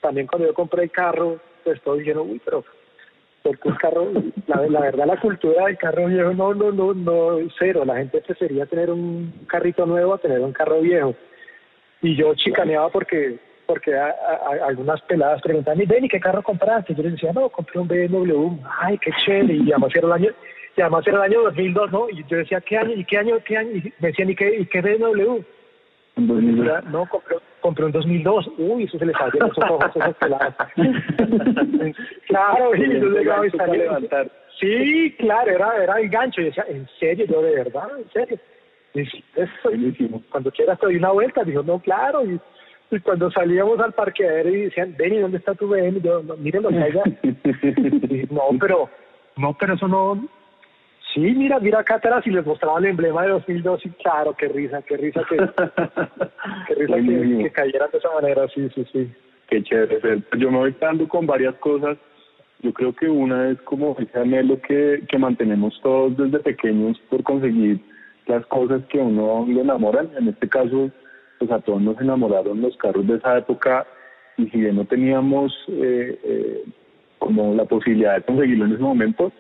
también 0.02 0.28
cuando 0.28 0.48
yo 0.48 0.54
compré 0.54 0.84
el 0.84 0.92
carro, 0.92 1.40
pues 1.64 1.82
todos 1.82 2.00
dijeron, 2.00 2.30
uy, 2.30 2.42
pero 2.44 2.64
porque 3.42 3.70
un 3.70 3.76
carro, 3.76 4.12
la, 4.48 4.82
verdad 4.82 5.06
la 5.06 5.20
cultura 5.20 5.66
del 5.66 5.78
carro 5.78 6.08
viejo, 6.08 6.34
no, 6.34 6.54
no, 6.54 6.72
no, 6.72 6.94
no, 6.94 7.38
cero. 7.58 7.84
La 7.86 7.98
gente 7.98 8.22
prefería 8.22 8.66
tener 8.66 8.92
un 8.92 9.46
carrito 9.48 9.86
nuevo 9.86 10.14
a 10.14 10.18
tener 10.18 10.42
un 10.42 10.52
carro 10.52 10.82
viejo. 10.82 11.16
Y 12.02 12.16
yo 12.16 12.34
chicaneaba 12.36 12.90
porque 12.90 13.40
porque 13.66 13.96
a, 13.96 14.16
algunas 14.66 15.00
peladas 15.04 15.44
preguntaban, 15.44 15.80
ven, 15.88 16.04
¿y 16.04 16.10
qué 16.10 16.20
carro 16.20 16.42
compraste? 16.42 16.96
Yo 16.96 17.04
les 17.04 17.12
decía, 17.12 17.32
no, 17.32 17.50
compré 17.50 17.80
un 17.80 17.88
BMW, 17.88 18.58
ay, 18.80 18.98
qué 18.98 19.12
chévere, 19.24 19.54
y 19.58 19.72
además 19.72 19.92
era 19.94 20.08
el 20.08 20.14
año, 20.14 20.32
y 20.76 20.82
además 20.82 21.06
era 21.06 21.18
el 21.18 21.24
año 21.32 21.44
2002, 21.44 21.92
¿no? 21.92 22.10
Y 22.10 22.26
yo 22.28 22.38
decía, 22.38 22.62
¿qué 22.62 22.78
año? 22.78 22.96
¿Y 22.96 23.06
qué 23.06 23.18
año? 23.18 23.38
¿Qué 23.46 23.58
año? 23.58 23.70
Y 23.70 23.94
me 24.00 24.08
decían, 24.08 24.28
¿y 24.32 24.36
qué, 24.36 24.56
y 24.58 24.66
qué 24.66 24.82
BMW? 24.82 25.44
No, 26.20 27.06
compré, 27.08 27.38
compré 27.62 27.86
un 27.86 27.92
2002. 27.92 28.52
Uy, 28.58 28.84
eso 28.84 28.98
se 28.98 29.06
les 29.06 29.16
salió 29.16 29.46
esos 29.46 29.64
ojos 29.70 29.84
a 29.84 30.00
esas 30.00 30.16
peladas. 30.16 30.56
claro, 32.28 32.76
y 32.76 33.00
yo 33.00 33.10
llegaba 33.10 33.48
y 33.48 33.52
salía. 33.52 33.84
levantar. 33.84 34.32
Sí, 34.60 35.16
claro, 35.18 35.52
era, 35.52 35.84
era 35.84 36.00
el 36.00 36.10
gancho. 36.10 36.42
Y 36.42 36.46
decía, 36.46 36.66
¿en 36.68 36.88
serio? 37.00 37.26
Yo, 37.28 37.42
¿de 37.42 37.56
verdad? 37.56 37.90
¿En 37.98 38.10
serio? 38.12 38.38
Y, 38.94 39.02
eso, 39.02 40.22
cuando 40.32 40.52
quieras 40.52 40.80
te 40.80 40.86
doy 40.88 40.98
una 40.98 41.12
vuelta. 41.12 41.44
Dijo, 41.44 41.64
no, 41.64 41.80
claro. 41.80 42.26
Y, 42.26 42.40
y 42.92 43.00
cuando 43.00 43.32
salíamos 43.32 43.80
al 43.80 43.94
parqueadero 43.94 44.50
y 44.50 44.64
decían, 44.64 44.96
Benny, 44.98 45.20
¿dónde 45.20 45.38
está 45.38 45.54
tu 45.54 45.68
BM? 45.68 46.02
yo, 46.02 46.24
no, 46.24 46.36
mírenlo 46.38 46.70
allá. 46.70 47.04
no, 48.32 48.44
pero, 48.60 48.90
no, 49.38 49.56
pero 49.60 49.74
eso 49.76 49.88
no... 49.88 50.28
Sí, 51.14 51.22
mira, 51.22 51.60
mira 51.60 51.80
acá 51.80 51.96
atrás 51.96 52.26
y 52.28 52.30
les 52.30 52.46
mostraba 52.46 52.80
el 52.80 52.86
emblema 52.86 53.24
de 53.24 53.30
2002 53.30 53.86
y 53.86 53.90
claro, 53.92 54.36
qué 54.38 54.48
risa, 54.48 54.82
qué 54.84 54.98
risa 54.98 55.22
que, 55.28 55.38
qué 56.68 56.76
risa 56.76 56.96
que, 56.96 57.44
que, 57.44 57.52
cayeran 57.52 57.90
de 57.92 57.98
esa 57.98 58.10
manera, 58.14 58.48
sí, 58.54 58.70
sí, 58.76 58.86
sí. 58.92 59.12
Qué 59.48 59.64
chévere, 59.64 60.22
yo 60.38 60.52
me 60.52 60.60
voy 60.60 60.74
quedando 60.74 61.08
con 61.08 61.26
varias 61.26 61.56
cosas. 61.56 61.98
Yo 62.62 62.72
creo 62.74 62.94
que 62.94 63.10
una 63.10 63.50
es 63.50 63.62
como 63.62 63.96
ese 63.98 64.20
anhelo 64.20 64.62
que, 64.62 65.04
que 65.10 65.18
mantenemos 65.18 65.80
todos 65.82 66.16
desde 66.18 66.40
pequeños 66.40 67.00
por 67.10 67.24
conseguir 67.24 67.80
las 68.28 68.46
cosas 68.46 68.84
que 68.90 69.00
uno 69.00 69.46
le 69.48 69.62
enamoran. 69.62 70.12
En 70.18 70.28
este 70.28 70.48
caso, 70.48 70.92
pues 71.40 71.50
a 71.50 71.60
todos 71.60 71.82
nos 71.82 72.00
enamoraron 72.00 72.62
los 72.62 72.78
carros 72.78 73.08
de 73.08 73.16
esa 73.16 73.38
época 73.38 73.88
y 74.38 74.48
si 74.50 74.60
bien 74.60 74.76
no 74.76 74.86
teníamos 74.86 75.52
eh, 75.70 76.20
eh, 76.24 76.64
como 77.18 77.56
la 77.56 77.66
posibilidad 77.66 78.16
de 78.16 78.24
conseguirlo 78.24 78.66
en 78.66 78.74
ese 78.74 78.84
momento, 78.84 79.32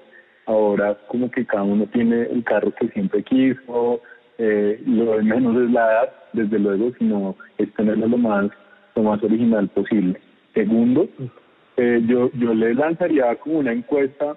ahora 0.49 0.97
como 1.07 1.29
que 1.29 1.45
cada 1.45 1.63
uno 1.63 1.85
tiene 1.87 2.23
el 2.23 2.43
carro 2.43 2.73
que 2.73 2.89
siempre 2.89 3.23
quiso, 3.23 4.01
eh, 4.37 4.81
lo 4.85 5.17
de 5.17 5.23
menos 5.23 5.55
es 5.55 5.71
la 5.71 5.91
edad, 5.91 6.13
desde 6.33 6.59
luego, 6.59 6.91
sino 6.97 7.35
es 7.57 7.71
tenerlo 7.75 8.07
lo 8.07 8.17
más, 8.17 8.49
lo 8.95 9.03
más 9.03 9.23
original 9.23 9.67
posible. 9.69 10.19
Segundo, 10.53 11.07
eh, 11.77 12.01
yo, 12.07 12.31
yo 12.33 12.53
le 12.53 12.73
lanzaría 12.73 13.35
como 13.35 13.59
una 13.59 13.73
encuesta 13.73 14.35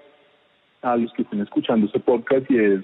a 0.83 0.95
los 0.97 1.11
que 1.13 1.23
estén 1.23 1.41
escuchando 1.41 1.87
este 1.87 1.99
podcast 1.99 2.49
y 2.49 2.57
es 2.57 2.81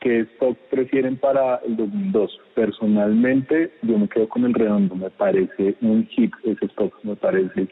¿Qué 0.00 0.20
stock 0.20 0.56
prefieren 0.70 1.16
para 1.16 1.56
el 1.66 1.76
2002? 1.76 2.40
Personalmente, 2.54 3.72
yo 3.82 3.98
me 3.98 4.08
quedo 4.08 4.28
con 4.28 4.44
el 4.44 4.54
redondo. 4.54 4.94
Me 4.94 5.10
parece 5.10 5.74
un 5.80 6.06
hit 6.06 6.32
ese 6.44 6.66
stock. 6.66 6.94
Me 7.02 7.16
parece 7.16 7.66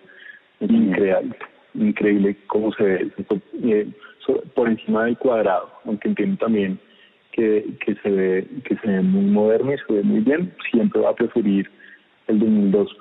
increíble, 0.59 1.37
increíble 1.79 2.37
cómo 2.47 2.73
se 2.73 2.83
ve 2.83 3.13
eh, 3.63 3.89
por 4.55 4.69
encima 4.69 5.05
del 5.05 5.19
cuadrado, 5.19 5.71
aunque 5.85 6.09
entiendo 6.09 6.37
también 6.39 6.79
que, 7.33 7.65
que 7.85 7.95
se 7.97 8.11
ve 8.11 8.49
que 8.65 8.77
se 8.77 8.89
ve 8.89 9.03
muy 9.03 9.27
moderno 9.27 9.73
y 9.75 9.79
se 9.79 9.93
ve 9.93 10.03
muy 10.03 10.21
bien, 10.21 10.53
siempre 10.71 11.01
va 11.01 11.11
a 11.11 11.15
preferir 11.15 11.71
el 12.27 12.39
2002. 12.39 12.97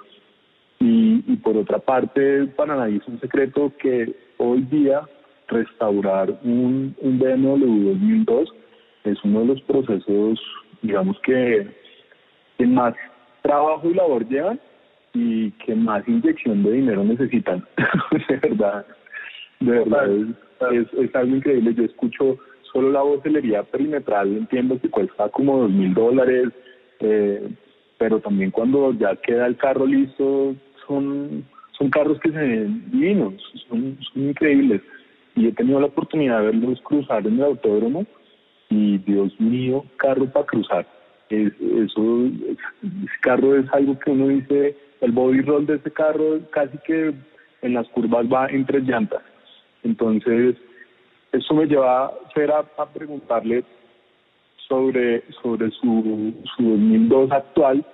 Y, 0.80 1.38
por 1.38 1.58
otra 1.58 1.80
parte, 1.80 2.46
para 2.48 2.76
nadie 2.76 2.98
es 2.98 3.08
un 3.08 3.20
secreto 3.20 3.72
que 3.80 4.14
hoy 4.38 4.62
día 4.64 5.02
restaurar 5.48 6.30
un, 6.44 6.96
un 7.00 7.20
BMW 7.20 7.92
2002 7.94 8.50
es 9.06 9.24
uno 9.24 9.42
de 9.42 9.46
los 9.46 9.62
procesos, 9.62 10.40
digamos 10.82 11.18
que, 11.22 11.68
que 12.58 12.66
más 12.68 12.94
trabajo 13.42 13.90
y 13.90 13.94
labor 13.94 14.28
llevan 14.28 14.60
y 15.16 15.52
que 15.52 15.74
más 15.74 16.08
inyección 16.08 16.64
de 16.64 16.74
dinero 16.74 17.04
necesitan. 17.04 17.66
de 18.28 18.38
verdad, 18.38 18.86
de 19.62 19.72
verdad, 19.72 20.10
es, 20.72 20.94
es, 20.94 21.16
algo 21.16 21.38
increíble. 21.38 21.74
Yo 21.74 21.86
escucho 21.86 22.38
solo 22.72 22.92
la 22.92 23.02
vocelería 23.02 23.64
perimetral, 23.64 24.36
entiendo 24.36 24.80
que 24.80 24.90
cuesta 24.90 25.30
como 25.30 25.60
dos 25.60 25.72
mil 25.72 25.94
dólares, 25.94 26.50
eh, 27.00 27.48
pero 27.98 28.20
también 28.20 28.52
cuando 28.52 28.92
ya 28.94 29.16
queda 29.16 29.48
el 29.48 29.56
carro 29.56 29.86
listo, 29.86 30.54
son, 30.86 31.46
son 31.78 31.90
carros 31.90 32.20
que 32.20 32.32
se 32.32 32.38
ven 32.38 32.92
divinos, 32.92 33.34
son, 33.70 33.98
son 34.14 34.30
increíbles. 34.30 34.82
Y 35.36 35.48
he 35.48 35.54
tenido 35.54 35.80
la 35.80 35.88
oportunidad 35.88 36.40
de 36.40 36.48
verlos 36.48 36.82
cruzar 36.82 37.26
en 37.26 37.36
el 37.36 37.44
autódromo 37.44 38.06
y 38.70 38.98
Dios 39.00 39.40
mío, 39.40 39.86
carro 39.98 40.26
para 40.32 40.46
cruzar. 40.46 40.88
Es, 41.30 41.54
eso, 41.62 42.26
ese 42.84 43.20
carro 43.22 43.58
es 43.58 43.66
algo 43.72 43.98
que 44.00 44.12
uno 44.12 44.28
dice, 44.28 44.76
el 45.06 45.12
body 45.12 45.42
roll 45.42 45.66
de 45.66 45.76
ese 45.76 45.92
carro 45.92 46.40
casi 46.52 46.78
que 46.80 47.14
en 47.62 47.74
las 47.74 47.88
curvas 47.90 48.26
va 48.26 48.48
en 48.48 48.66
tres 48.66 48.84
llantas. 48.84 49.22
Entonces, 49.84 50.56
eso 51.32 51.54
me 51.54 51.66
lleva 51.66 52.06
a, 52.06 52.86
preguntarle 52.94 53.64
sobre, 54.68 55.24
sobre 55.42 55.70
su, 55.72 56.34
su 56.56 56.64
2002 56.64 57.32
actual 57.32 57.86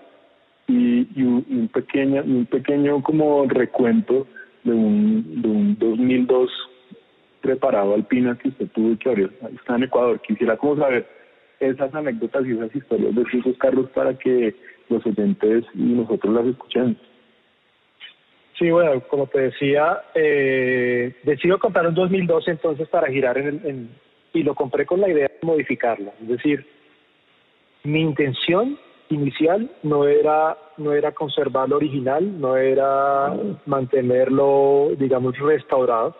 y, 0.67 1.07
y 1.15 1.23
un, 1.23 1.69
pequeño, 1.73 2.23
un 2.23 2.45
pequeño 2.45 3.03
como 3.03 3.45
recuento 3.45 4.25
de 4.63 4.71
un, 4.71 5.41
de 5.41 5.47
un 5.47 5.77
2002 5.77 6.49
preparado 7.41 7.95
alpina 7.95 8.37
que 8.37 8.49
usted 8.49 8.67
tuvo 8.67 8.97
que 8.97 9.09
abrir, 9.09 9.31
está 9.55 9.75
en 9.75 9.83
Ecuador. 9.83 10.21
Quisiera 10.21 10.55
como 10.55 10.77
saber 10.77 11.07
esas 11.59 11.93
anécdotas 11.93 12.45
y 12.45 12.51
esas 12.51 12.75
historias 12.75 13.15
de 13.15 13.21
esos 13.21 13.57
carros 13.57 13.89
para 13.91 14.17
que 14.17 14.55
los 14.91 15.05
oyentes 15.05 15.65
y 15.73 15.81
nosotros 15.81 16.33
las 16.33 16.45
escuchemos. 16.45 16.97
Sí, 18.59 18.69
bueno, 18.69 19.01
como 19.07 19.25
te 19.27 19.41
decía, 19.41 20.03
eh, 20.13 21.15
decido 21.23 21.57
comprar 21.57 21.87
un 21.87 21.95
2012 21.95 22.51
entonces 22.51 22.87
para 22.89 23.07
girar 23.07 23.37
en, 23.37 23.47
el, 23.47 23.65
en 23.65 23.89
y 24.33 24.43
lo 24.43 24.55
compré 24.55 24.85
con 24.85 25.01
la 25.01 25.09
idea 25.09 25.27
de 25.27 25.47
modificarlo. 25.47 26.13
Es 26.21 26.27
decir, 26.27 26.65
mi 27.83 28.01
intención 28.01 28.77
inicial 29.09 29.69
no 29.83 30.07
era 30.07 30.57
no 30.77 30.93
era 30.93 31.11
conservar 31.11 31.69
lo 31.69 31.77
original, 31.77 32.39
no 32.39 32.55
era 32.55 33.35
mantenerlo, 33.65 34.91
digamos, 34.97 35.37
restaurado, 35.37 36.15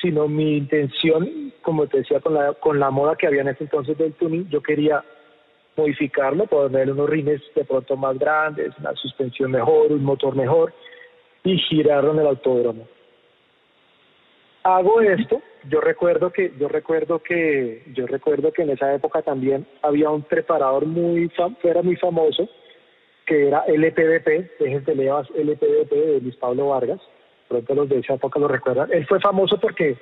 sino 0.00 0.28
mi 0.28 0.56
intención, 0.58 1.52
como 1.62 1.86
te 1.86 1.98
decía, 1.98 2.20
con 2.20 2.34
la, 2.34 2.52
con 2.54 2.78
la 2.78 2.90
moda 2.90 3.16
que 3.16 3.26
había 3.26 3.42
en 3.42 3.48
ese 3.48 3.64
entonces 3.64 3.96
del 3.98 4.12
tuning, 4.14 4.48
yo 4.48 4.62
quería 4.62 5.04
modificarlo, 5.76 6.46
ponerle 6.46 6.92
unos 6.92 7.08
rines 7.08 7.40
de 7.54 7.64
pronto 7.64 7.96
más 7.96 8.18
grandes, 8.18 8.72
una 8.78 8.94
suspensión 8.94 9.50
mejor, 9.50 9.92
un 9.92 10.04
motor 10.04 10.34
mejor 10.34 10.72
y 11.44 11.58
girarlo 11.58 12.12
en 12.12 12.18
el 12.18 12.26
autódromo. 12.26 12.86
Hago 14.62 15.00
esto, 15.00 15.40
yo 15.70 15.80
recuerdo 15.80 16.30
que 16.30 16.52
yo 16.58 16.68
recuerdo 16.68 17.20
que 17.20 17.82
yo 17.94 18.06
recuerdo 18.06 18.52
que 18.52 18.62
en 18.62 18.70
esa 18.70 18.94
época 18.94 19.22
también 19.22 19.66
había 19.82 20.10
un 20.10 20.22
preparador 20.22 20.84
muy 20.84 21.30
era 21.62 21.82
muy 21.82 21.96
famoso 21.96 22.48
que 23.24 23.48
era 23.48 23.64
LPDP, 23.66 24.58
de 24.58 24.94
Levas 24.94 25.30
LPDP 25.30 25.92
de 25.92 26.20
Luis 26.20 26.36
Pablo 26.36 26.68
Vargas 26.68 27.00
pronto 27.50 27.74
los 27.74 27.88
de 27.88 27.98
esa 27.98 28.14
época 28.14 28.38
lo 28.38 28.48
recuerdan. 28.48 28.90
Él 28.92 29.06
fue 29.06 29.20
famoso 29.20 29.58
porque 29.58 29.98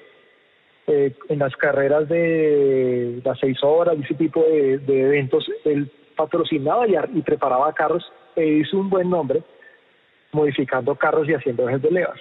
eh, 0.89 1.15
en 1.29 1.39
las 1.39 1.55
carreras 1.57 2.09
de 2.09 3.21
las 3.23 3.39
seis 3.39 3.59
horas 3.63 3.95
y 3.99 4.05
ese 4.05 4.15
tipo 4.15 4.43
de, 4.43 4.81
eventos, 4.87 5.47
él 5.65 5.91
patrocinaba 6.17 6.87
y, 6.89 7.21
preparaba 7.21 7.73
carros 7.75 8.11
e 8.35 8.47
hizo 8.47 8.79
un 8.79 8.89
buen 8.89 9.11
nombre 9.11 9.43
modificando 10.33 10.95
carros 10.95 11.29
y 11.29 11.35
haciendo 11.35 11.69
ejes 11.69 11.83
de 11.83 11.91
levas. 11.91 12.21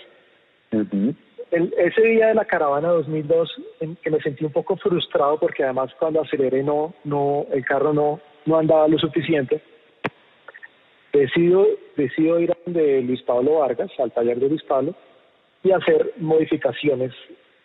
ese 1.51 2.01
día 2.01 2.27
de 2.27 2.33
la 2.35 2.43
caravana 2.43 2.89
2002, 2.89 3.49
en 3.79 3.95
que 3.95 4.11
me 4.11 4.19
sentí 4.19 4.43
un 4.43 4.51
poco 4.51 4.75
frustrado 4.75 5.39
porque 5.39 5.63
además 5.63 5.93
cuando 5.97 6.21
aceleré 6.21 6.61
no, 6.61 6.93
no, 7.05 7.45
el 7.53 7.63
carro 7.63 7.93
no, 7.93 8.19
no 8.45 8.57
andaba 8.57 8.89
lo 8.89 8.99
suficiente, 8.99 9.61
decido, 11.13 11.65
decido 11.95 12.39
ir 12.41 12.51
a 12.51 12.57
donde 12.65 13.01
Luis 13.01 13.21
Pablo 13.21 13.59
Vargas, 13.59 13.91
al 13.97 14.11
taller 14.11 14.39
de 14.39 14.49
Luis 14.49 14.63
Pablo, 14.63 14.93
y 15.63 15.71
hacer 15.71 16.13
modificaciones 16.17 17.13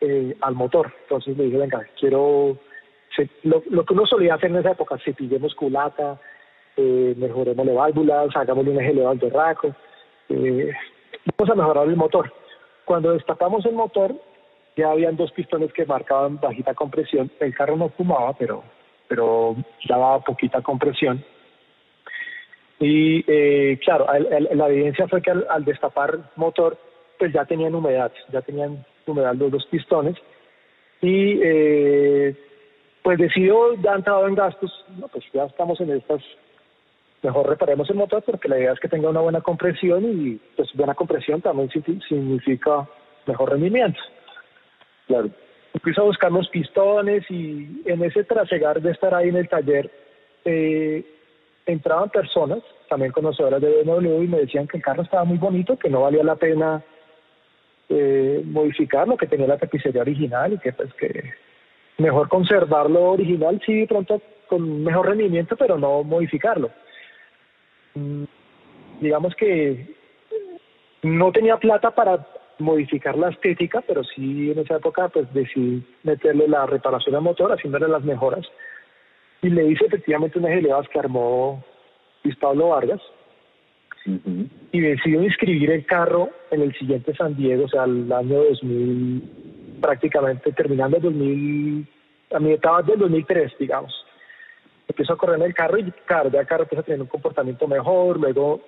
eh, 0.03 0.37
al 0.41 0.55
motor. 0.55 0.93
Entonces 1.03 1.37
le 1.37 1.45
dije, 1.45 1.59
venga, 1.59 1.87
quiero, 1.99 2.59
lo, 3.45 3.63
lo, 3.71 3.85
que 3.85 3.95
uno 3.95 4.05
solía 4.05 4.35
hacer 4.35 4.51
en 4.51 4.57
esa 4.57 4.73
época, 4.73 4.99
cepillemos 5.05 5.55
culata, 5.55 6.21
eh, 6.77 7.15
mejoremos 7.17 7.73
válvulas, 7.73 8.35
hagámosle 8.35 8.73
un 8.73 8.81
eje 8.81 8.91
elevado 8.91 9.31
raco, 9.31 9.75
eh, 10.29 10.73
vamos 11.39 11.53
a 11.53 11.55
mejorar 11.55 11.87
el 11.87 11.97
motor. 11.97 12.33
Cuando 12.85 13.13
destapamos 13.13 13.65
el 13.65 13.75
motor, 13.75 14.13
ya 14.77 14.91
habían 14.91 15.17
dos 15.17 15.31
pistones 15.31 15.73
que 15.73 15.87
marcaban 15.87 16.41
bajita 16.41 16.75
compresión. 16.75 17.31
El 17.39 17.55
carro 17.55 17.77
no 17.77 17.91
fumaba, 17.91 18.33
pero, 18.33 18.65
pero 19.07 19.55
daba 19.89 20.19
poquita 20.21 20.63
compresión. 20.63 21.25
Y 22.81 23.25
eh, 23.29 23.79
claro, 23.85 24.07
la 24.09 24.69
evidencia 24.69 25.07
fue 25.07 25.23
que 25.23 25.31
al, 25.31 25.47
al 25.49 25.65
destapar 25.65 26.33
motor, 26.35 26.77
pues 27.21 27.33
ya 27.33 27.45
tenían 27.45 27.77
humedad, 27.77 28.11
ya 28.33 28.43
tenían 28.43 28.85
humedad 29.07 29.35
los 29.35 29.51
dos 29.51 29.67
pistones 29.67 30.17
y 31.01 31.41
eh, 31.43 32.37
pues 33.03 33.19
decidió, 33.19 33.75
ya 33.83 33.93
han 33.93 33.99
entrado 33.99 34.29
en 34.29 34.35
gastos, 34.35 34.71
no, 34.97 35.09
pues 35.09 35.25
ya 35.33 35.45
estamos 35.45 35.81
en 35.81 35.91
estas, 35.91 36.23
mejor 37.23 37.49
reparemos 37.49 37.91
el 37.91 37.97
motor 37.97 38.23
porque 38.23 38.49
la 38.49 38.59
idea 38.59 38.73
es 38.73 38.81
que 38.81 38.89
tenga 38.89 39.11
una 39.11 39.21
buena 39.21 39.41
compresión 39.41 40.05
y 40.05 40.41
pues 40.57 40.69
buena 40.75 40.95
compresión 40.95 41.41
también 41.41 41.71
significa 42.09 42.89
mejor 43.27 43.51
rendimiento. 43.51 44.01
Claro. 45.07 45.31
Empiezo 45.75 46.03
a 46.03 46.05
buscar 46.05 46.31
los 46.31 46.49
pistones 46.49 47.25
y 47.31 47.83
en 47.87 48.05
ese 48.05 48.25
trasegar 48.25 48.81
de 48.81 48.91
estar 48.93 49.15
ahí 49.15 49.29
en 49.29 49.37
el 49.37 49.49
taller 49.49 49.91
eh, 50.45 51.05
entraban 51.67 52.11
personas, 52.11 52.61
también 52.89 53.13
conocedoras 53.13 53.61
de 53.61 53.83
BMW 53.83 54.23
y 54.23 54.29
me 54.29 54.39
decían 54.39 54.69
que 54.69 54.77
el 54.77 54.83
carro 54.83 55.03
estaba 55.03 55.25
muy 55.25 55.39
bonito, 55.39 55.79
que 55.79 55.89
no 55.89 56.03
valía 56.03 56.23
la 56.23 56.37
pena 56.37 56.83
eh, 57.89 58.43
modificarlo, 58.45 59.17
que 59.17 59.27
tenía 59.27 59.47
la 59.47 59.59
tapicería 59.59 60.03
original 60.03 60.53
y 60.53 60.59
que 60.59 60.73
pues 60.73 60.93
que 60.95 61.35
mejor 61.99 62.29
conservarlo 62.29 63.13
original, 63.13 63.61
sí, 63.65 63.87
pronto 63.87 64.21
con 64.49 64.83
mejor 64.83 65.09
rendimiento, 65.09 65.57
pero 65.57 65.79
no 65.79 66.03
modificarlo. 66.03 66.71
Mm, 67.95 68.25
digamos 69.01 69.35
que 69.35 69.95
no 71.03 71.33
tenía 71.33 71.57
plata 71.57 71.91
para 71.91 72.27
modificar 72.59 73.17
la 73.19 73.31
estética, 73.31 73.83
pero 73.87 74.05
sí 74.05 74.51
en 74.51 74.59
esa 74.61 74.77
época 74.77 75.09
pues 75.09 75.33
decidí 75.35 75.85
meterle 76.03 76.49
la 76.49 76.67
reparación 76.67 77.15
al 77.17 77.23
motor, 77.23 77.53
haciéndole 77.53 77.89
las 77.89 78.05
mejoras. 78.05 78.47
Y 79.43 79.51
le 79.51 79.67
hice 79.67 79.87
efectivamente 79.87 80.39
unas 80.39 80.53
elevadas 80.53 80.89
que 80.89 80.99
armó 80.99 81.65
Luis 82.23 82.37
Pablo 82.37 82.69
Vargas, 82.69 83.01
y 84.05 84.81
decidió 84.81 85.23
inscribir 85.23 85.71
el 85.71 85.87
carro 85.87 86.31
en 86.51 86.63
el 86.63 86.75
siguiente 86.75 87.15
San 87.15 87.37
Diego, 87.37 87.65
o 87.65 87.69
sea, 87.69 87.85
el 87.85 88.13
año 88.13 88.43
2000, 88.45 89.79
prácticamente 89.81 90.53
terminando 90.53 90.97
el 90.97 91.03
2000, 91.05 91.89
a 92.35 92.41
mitad 92.41 92.85
del 92.85 92.99
2003, 92.99 93.53
digamos. 93.59 93.93
Empezó 94.89 95.13
a 95.13 95.17
correr 95.17 95.37
en 95.37 95.47
el 95.47 95.55
carro 95.55 95.79
y 95.79 95.91
claro, 96.05 96.31
ya 96.31 96.41
el 96.41 96.47
carro 96.47 96.65
empezó 96.65 96.81
a 96.81 96.85
tener 96.85 97.01
un 97.01 97.07
comportamiento 97.07 97.67
mejor, 97.69 98.19
luego 98.19 98.61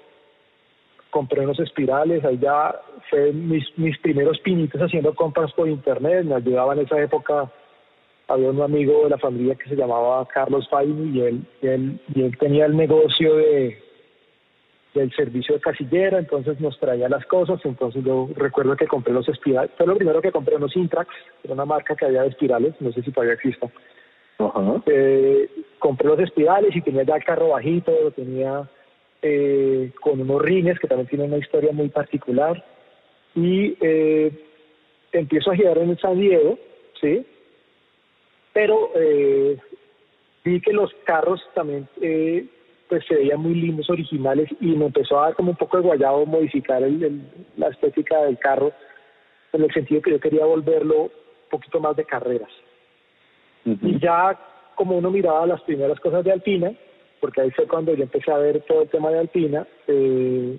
compré 1.11 1.41
unos 1.43 1.61
espirales, 1.61 2.25
ahí 2.25 2.39
ya 2.39 2.75
fue 3.09 3.33
mis, 3.33 3.65
mis 3.79 3.97
primeros 3.99 4.39
pinitos 4.41 4.81
haciendo 4.81 5.15
compras 5.15 5.53
por 5.53 5.69
internet, 5.69 6.25
me 6.25 6.35
ayudaba 6.35 6.75
en 6.75 6.81
esa 6.81 7.01
época, 7.01 7.51
había 8.29 8.51
un 8.51 8.61
amigo 8.61 9.05
de 9.05 9.11
la 9.11 9.19
familia 9.19 9.55
que 9.55 9.69
se 9.69 9.77
llamaba 9.77 10.27
Carlos 10.27 10.69
Faini 10.69 11.17
y 11.17 11.21
él, 11.21 11.47
y 11.63 11.67
él, 11.67 12.01
y 12.15 12.23
él 12.23 12.39
tenía 12.39 12.67
el 12.67 12.77
negocio 12.77 13.37
de, 13.37 13.84
del 14.95 15.13
servicio 15.13 15.57
de 15.57 15.61
casillera, 15.61 16.19
entonces 16.19 16.61
nos 16.61 16.79
traía 16.79 17.09
las 17.09 17.27
cosas, 17.27 17.61
entonces 17.65 18.05
yo 18.05 18.29
recuerdo 18.37 18.77
que 18.77 18.87
compré 18.87 19.13
los 19.13 19.29
espirales, 19.29 19.73
fue 19.77 19.87
lo 19.87 19.97
primero 19.97 20.23
que 20.23 20.31
compré 20.31 20.57
unos 20.57 20.77
Intrax, 20.77 21.11
era 21.43 21.55
una 21.55 21.65
marca 21.65 21.97
que 21.97 22.07
había 22.07 22.23
de 22.23 22.29
espirales, 22.29 22.75
no 22.81 22.93
sé 22.93 23.03
si 23.03 23.11
todavía 23.11 23.35
exista. 23.35 23.69
Eh, 24.87 25.49
compré 25.79 26.09
los 26.09 26.19
espirales 26.21 26.75
y 26.75 26.81
tenía 26.81 27.03
ya 27.03 27.17
el 27.17 27.25
carro 27.25 27.49
bajito, 27.51 27.93
lo 28.03 28.11
tenía 28.13 28.69
eh, 29.23 29.93
con 30.01 30.21
unos 30.21 30.43
rines 30.43 30.79
que 30.79 30.89
también 30.89 31.09
tienen 31.09 31.29
una 31.29 31.39
historia 31.39 31.73
muy 31.73 31.89
particular. 31.89 32.65
y 33.35 33.77
eh, 33.81 34.33
empiezo 35.13 35.51
a 35.51 35.57
girar 35.57 35.79
en 35.79 35.97
San 35.99 36.19
Diego, 36.19 36.59
¿sí? 37.01 37.25
Pero 38.53 38.91
vi 40.45 40.61
que 40.61 40.73
los 40.73 40.93
carros 41.05 41.41
también 41.55 41.89
pues 42.95 43.07
se 43.09 43.17
veían 43.17 43.41
muy 43.41 43.55
lindos, 43.55 43.91
originales, 43.91 44.49
y 44.61 44.67
me 44.67 44.87
empezó 44.87 45.19
a 45.19 45.25
dar 45.25 45.35
como 45.35 45.51
un 45.51 45.57
poco 45.57 45.79
de 45.79 45.83
guayabo 45.83 46.27
modificar 46.27 46.81
el, 46.81 47.23
la 47.57 47.67
estética 47.67 48.23
del 48.23 48.39
carro, 48.39 48.71
en 49.53 49.65
el 49.65 49.73
sentido 49.73 50.01
que 50.01 50.13
yo 50.13 50.21
quería 50.21 50.45
volverlo 50.45 51.03
un 51.03 51.11
poquito 51.51 51.81
más 51.81 51.97
de 51.97 52.05
carreras. 52.05 52.51
Y 53.65 53.99
ya 53.99 54.39
como 54.77 54.97
uno 54.97 55.11
miraba 55.11 55.45
las 55.45 55.61
primeras 55.63 55.99
cosas 55.99 56.23
de 56.25 56.31
Alpina, 56.31 56.73
porque 57.21 57.41
ahí 57.41 57.51
fue 57.51 57.67
cuando 57.67 57.93
yo 57.95 58.05
empecé 58.05 58.31
a 58.31 58.39
ver 58.39 58.61
todo 58.61 58.83
el 58.83 58.89
tema 58.89 59.11
de 59.11 59.19
Alpina, 59.19 59.67
eh, 59.89 60.57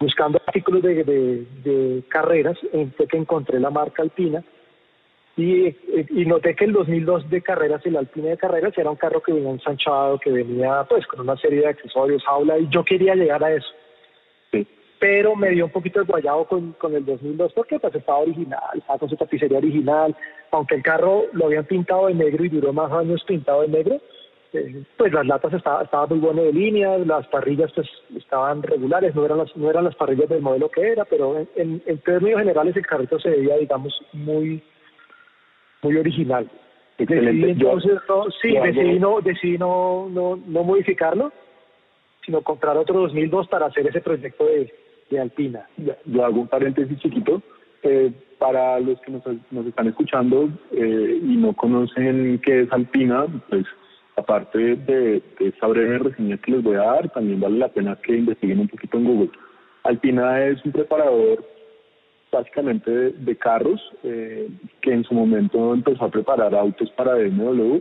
buscando 0.00 0.40
artículos 0.46 0.82
de, 0.82 1.04
de, 1.04 2.02
carreras, 2.08 2.56
fue 2.96 3.06
que 3.08 3.18
encontré 3.18 3.60
la 3.60 3.68
marca 3.68 4.02
Alpina, 4.02 4.42
y, 5.38 5.68
y, 6.10 6.26
noté 6.26 6.56
que 6.56 6.64
el 6.64 6.72
2002 6.72 7.30
de 7.30 7.42
carreras, 7.42 7.86
el 7.86 7.96
Alpina 7.96 8.30
de 8.30 8.36
carreras, 8.36 8.76
era 8.76 8.90
un 8.90 8.96
carro 8.96 9.22
que 9.22 9.32
venía 9.32 9.52
ensanchado, 9.52 10.18
que 10.18 10.32
venía 10.32 10.84
pues 10.88 11.06
con 11.06 11.20
una 11.20 11.36
serie 11.36 11.60
de 11.60 11.68
accesorios, 11.68 12.24
jaula, 12.24 12.58
y 12.58 12.68
yo 12.70 12.84
quería 12.84 13.14
llegar 13.14 13.44
a 13.44 13.54
eso. 13.54 13.68
Pero 14.98 15.36
me 15.36 15.50
dio 15.50 15.66
un 15.66 15.70
poquito 15.70 16.00
de 16.00 16.06
guayado 16.06 16.44
con, 16.46 16.72
con 16.72 16.92
el 16.92 17.04
2002 17.04 17.52
porque 17.52 17.78
pues 17.78 17.94
estaba 17.94 18.18
original, 18.18 18.60
estaba 18.74 18.98
con 18.98 19.08
su 19.08 19.14
tapicería 19.14 19.58
original, 19.58 20.16
aunque 20.50 20.74
el 20.74 20.82
carro 20.82 21.26
lo 21.32 21.46
habían 21.46 21.66
pintado 21.66 22.08
de 22.08 22.14
negro 22.14 22.44
y 22.44 22.48
duró 22.48 22.72
más 22.72 22.90
años 22.90 23.22
pintado 23.24 23.62
de 23.62 23.68
negro, 23.68 24.00
eh, 24.54 24.82
pues 24.96 25.12
las 25.12 25.24
latas 25.24 25.52
estaban 25.52 25.84
estaba 25.84 26.08
muy 26.08 26.18
buenas 26.18 26.46
de 26.46 26.52
línea, 26.52 26.98
las 26.98 27.28
parrillas 27.28 27.70
pues 27.76 27.88
estaban 28.16 28.60
regulares, 28.60 29.14
no 29.14 29.24
eran 29.24 29.38
las, 29.38 29.56
no 29.56 29.70
eran 29.70 29.84
las 29.84 29.94
parrillas 29.94 30.28
del 30.30 30.42
modelo 30.42 30.68
que 30.68 30.82
era, 30.82 31.04
pero 31.04 31.46
en, 31.54 31.80
en 31.86 31.98
términos 31.98 32.40
generales 32.40 32.74
el 32.74 32.84
carrito 32.84 33.20
se 33.20 33.30
veía, 33.30 33.56
digamos, 33.56 33.96
muy 34.12 34.60
muy 35.82 35.96
original. 35.96 36.48
Decidí 36.98 37.44
entonces, 37.50 38.00
no, 38.08 38.24
sí, 38.42 38.54
decidí, 38.54 38.98
no, 38.98 39.20
decidí 39.20 39.56
no, 39.56 40.08
no, 40.10 40.36
no 40.46 40.64
modificarlo, 40.64 41.32
sino 42.26 42.42
comprar 42.42 42.76
otro 42.76 43.00
2002 43.02 43.46
para 43.48 43.66
hacer 43.66 43.86
ese 43.86 44.00
proyecto 44.00 44.46
de, 44.46 44.72
de 45.08 45.20
Alpina. 45.20 45.68
Yo 45.76 46.24
hago 46.24 46.40
un 46.40 46.48
paréntesis 46.48 46.98
chiquito. 46.98 47.40
Eh, 47.84 48.12
para 48.38 48.78
los 48.80 49.00
que 49.00 49.12
nos, 49.12 49.22
nos 49.50 49.66
están 49.66 49.88
escuchando 49.88 50.48
eh, 50.72 51.20
y 51.22 51.36
no 51.36 51.54
conocen 51.54 52.40
qué 52.44 52.62
es 52.62 52.72
Alpina, 52.72 53.26
pues 53.48 53.66
aparte 54.16 54.58
de, 54.58 54.76
de 54.84 55.22
esta 55.40 55.66
breve 55.66 55.98
reseña 55.98 56.38
que 56.38 56.52
les 56.52 56.62
voy 56.62 56.76
a 56.76 56.82
dar, 56.82 57.10
también 57.10 57.40
vale 57.40 57.58
la 57.58 57.68
pena 57.68 57.96
que 58.02 58.16
investiguen 58.16 58.60
un 58.60 58.68
poquito 58.68 58.96
en 58.96 59.04
Google. 59.04 59.30
Alpina 59.84 60.44
es 60.46 60.64
un 60.64 60.72
preparador 60.72 61.44
básicamente 62.30 62.90
de, 62.90 63.36
carros, 63.36 63.80
eh, 64.02 64.48
que 64.80 64.92
en 64.92 65.04
su 65.04 65.14
momento 65.14 65.74
empezó 65.74 66.04
a 66.04 66.10
preparar 66.10 66.54
autos 66.54 66.90
para 66.90 67.14
BMW 67.14 67.80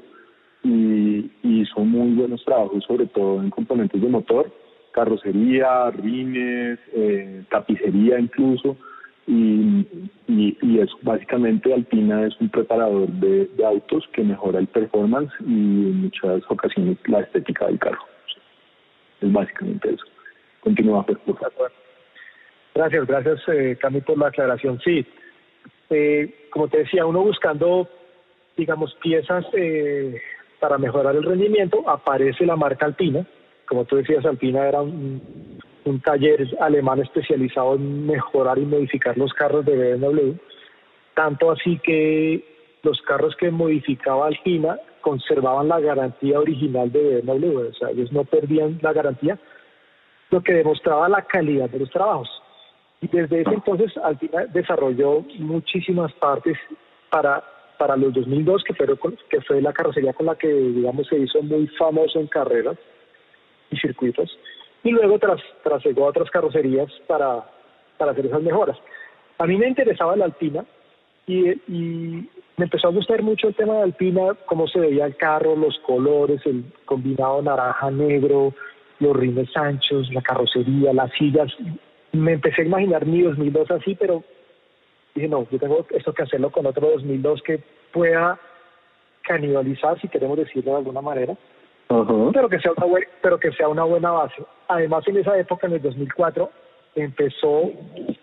y, 0.64 1.32
hizo 1.44 1.80
muy 1.82 2.14
buenos 2.16 2.44
trabajos, 2.46 2.84
sobre 2.86 3.08
todo 3.08 3.42
en 3.42 3.50
componentes 3.50 4.02
de 4.02 4.08
motor, 4.08 4.52
carrocería, 4.92 5.90
rines, 5.92 6.80
eh, 6.94 7.44
tapicería 7.50 8.20
incluso, 8.20 8.78
y, 9.28 9.86
y, 10.28 10.80
es 10.80 10.90
básicamente 11.02 11.74
Alpina 11.74 12.26
es 12.26 12.40
un 12.40 12.50
preparador 12.50 13.10
de, 13.10 13.50
autos 13.66 14.08
que 14.14 14.24
mejora 14.24 14.60
el 14.60 14.68
performance 14.68 15.32
y 15.42 15.54
en 15.54 16.02
muchas 16.04 16.42
ocasiones 16.50 16.98
la 17.08 17.20
estética 17.20 17.68
del 17.68 17.78
carro. 17.78 18.02
Es 19.20 19.32
básicamente 19.32 19.94
eso. 19.94 20.06
Continúa, 20.62 21.06
pues, 21.06 21.18
por 21.20 21.38
favor. 21.38 21.72
Gracias, 22.78 23.08
gracias 23.08 23.40
eh, 23.48 23.76
Cami 23.82 24.02
por 24.02 24.20
la 24.20 24.28
aclaración. 24.28 24.80
Sí, 24.82 25.04
eh, 25.90 26.48
como 26.52 26.68
te 26.68 26.78
decía, 26.80 27.08
uno 27.08 27.24
buscando, 27.24 27.90
digamos, 28.56 28.94
piezas 29.02 29.44
eh, 29.54 30.22
para 30.60 30.78
mejorar 30.78 31.16
el 31.16 31.24
rendimiento, 31.24 31.90
aparece 31.90 32.46
la 32.46 32.56
marca 32.56 32.86
Alpina. 32.86 33.26
Como 33.68 33.86
tú 33.86 33.96
decías, 33.96 34.24
Alpina 34.28 34.68
era 34.68 34.84
un, 34.84 35.52
taller 36.04 36.48
alemán 36.60 37.02
especializado 37.02 37.78
en 37.78 38.06
mejorar 38.06 38.60
y 38.60 38.66
modificar 38.66 39.18
los 39.18 39.34
carros 39.34 39.66
de 39.66 39.96
BMW. 39.96 40.34
Tanto 41.16 41.50
así 41.50 41.80
que 41.80 42.78
los 42.84 43.02
carros 43.02 43.36
que 43.38 43.50
modificaba 43.50 44.28
Alpina 44.28 44.80
conservaban 45.02 45.68
la 45.68 45.80
garantía 45.80 46.40
original 46.40 46.92
de 46.92 47.22
BMW, 47.22 47.70
o 47.70 47.74
sea, 47.74 47.90
ellos 47.90 48.12
no 48.12 48.24
perdían 48.24 48.78
la 48.84 48.94
garantía, 48.94 49.40
lo 50.30 50.44
que 50.44 50.54
demostraba 50.54 51.10
la 51.10 51.24
calidad 51.24 51.72
de 51.72 51.80
los 51.80 51.90
trabajos. 51.90 52.30
Y 53.02 53.08
desde 53.08 53.42
ese 53.42 53.54
entonces 53.54 53.96
Alpina 53.98 54.46
desarrolló 54.48 55.24
muchísimas 55.38 56.12
partes 56.14 56.58
para, 57.10 57.44
para 57.78 57.96
los 57.96 58.14
2002, 58.14 58.64
que 58.64 58.74
fue, 58.74 58.88
que 59.30 59.42
fue 59.42 59.62
la 59.62 59.74
carrocería 59.74 60.14
con 60.14 60.26
la 60.26 60.36
que, 60.36 60.48
digamos, 60.48 61.08
se 61.08 61.18
hizo 61.18 61.42
muy 61.44 61.68
famoso 61.68 62.20
en 62.20 62.28
carreras 62.28 62.78
y 63.70 63.78
circuitos. 63.78 64.38
Y 64.84 64.92
luego 64.92 65.20
tras, 65.20 65.42
trasegó 65.64 66.06
a 66.06 66.10
otras 66.10 66.32
carrocerías 66.32 66.92
para, 67.08 67.46
para 67.98 68.12
hacer 68.12 68.26
esas 68.26 68.42
mejoras. 68.42 68.78
A 69.38 69.46
mí 69.46 69.58
me 69.58 69.68
interesaba 69.68 70.16
la 70.16 70.26
Alpina 70.26 70.66
y, 71.28 71.50
y 71.50 72.30
me 72.58 72.66
empezó 72.66 72.88
a 72.88 72.92
gustar 72.92 73.22
mucho 73.22 73.50
el 73.50 73.56
tema 73.56 73.76
de 73.76 73.84
Alpina, 73.84 74.36
cómo 74.48 74.68
se 74.68 74.80
veía 74.80 75.06
el 75.06 75.16
carro, 75.18 75.56
los 75.56 75.78
colores, 75.80 76.42
el 76.46 76.66
combinado 76.86 77.44
naranja-negro, 77.44 78.54
los 79.00 79.16
rines 79.16 79.56
anchos, 79.56 80.12
la 80.12 80.24
carrocería, 80.24 80.92
las 80.94 81.12
sillas 81.12 81.56
me 82.12 82.34
empecé 82.34 82.62
a 82.62 82.66
imaginar 82.66 83.06
mi 83.06 83.22
2002 83.22 83.72
así, 83.72 83.96
pero 83.96 84.24
dije, 85.16 85.28
no, 85.28 85.48
yo 85.50 85.60
tengo 85.60 85.86
esto 85.90 86.14
que 86.14 86.24
hacerlo 86.24 86.52
con 86.52 86.66
otro 86.66 86.90
2002 86.92 87.42
que 87.44 87.62
pueda 87.92 88.40
canibalizar, 89.24 90.00
si 90.00 90.08
queremos 90.08 90.38
decirlo 90.38 90.72
de 90.72 90.78
alguna 90.78 91.02
manera, 91.02 91.36
pero, 91.88 92.50
que 92.50 92.60
sea 92.60 92.72
una 92.76 92.86
pero 93.22 93.40
que 93.40 93.52
sea 93.54 93.70
una 93.70 93.84
buena 93.84 94.12
base. 94.12 94.44
Además, 94.68 95.08
en 95.08 95.18
esa 95.18 95.38
época, 95.38 95.68
en 95.68 95.74
el 95.74 95.82
2004, 95.82 96.50
empezó 96.96 97.72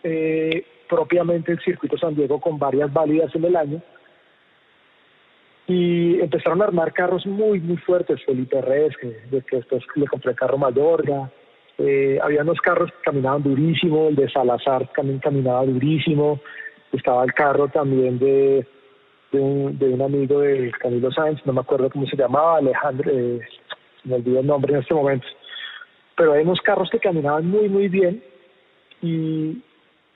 eh, 0.02 0.66
propiamente 0.88 1.52
el 1.52 1.60
circuito 1.60 1.96
San 1.96 2.14
Diego 2.14 2.40
con 2.40 2.58
varias 2.58 2.92
válidas 2.92 3.34
en 3.34 3.44
el 3.44 3.56
año 3.56 3.82
y 5.66 6.20
empezaron 6.20 6.60
a 6.60 6.66
armar 6.66 6.92
carros 6.92 7.26
muy, 7.26 7.60
muy 7.60 7.78
fuertes. 7.78 8.22
Felipe 8.24 8.60
Reyes, 8.60 8.96
que, 8.98 9.42
que 9.48 9.56
después 9.56 9.82
le 9.94 10.06
compré 10.06 10.32
el 10.32 10.36
carro 10.36 10.58
Mayorga, 10.58 11.30
eh, 11.78 12.18
había 12.22 12.42
unos 12.42 12.60
carros 12.60 12.90
que 12.92 13.02
caminaban 13.02 13.42
durísimo, 13.42 14.08
el 14.08 14.16
de 14.16 14.30
Salazar 14.30 14.88
también 14.94 15.18
caminaba 15.18 15.64
durísimo, 15.64 16.40
estaba 16.92 17.24
el 17.24 17.34
carro 17.34 17.68
también 17.68 18.18
de, 18.18 18.66
de, 19.32 19.40
un, 19.40 20.02
amigo 20.02 20.40
de 20.40 20.70
Camilo 20.78 21.10
Sáenz, 21.10 21.44
no 21.44 21.52
me 21.52 21.60
acuerdo 21.60 21.90
cómo 21.90 22.06
se 22.06 22.16
llamaba, 22.16 22.58
Alejandro, 22.58 23.10
eh, 23.12 23.40
me 24.04 24.16
olvidó 24.16 24.40
el 24.40 24.46
nombre 24.46 24.72
en 24.72 24.80
este 24.80 24.94
momento, 24.94 25.26
pero 26.16 26.32
hay 26.32 26.44
unos 26.44 26.60
carros 26.60 26.88
que 26.90 27.00
caminaban 27.00 27.48
muy, 27.48 27.68
muy 27.68 27.88
bien 27.88 28.22
y 29.02 29.60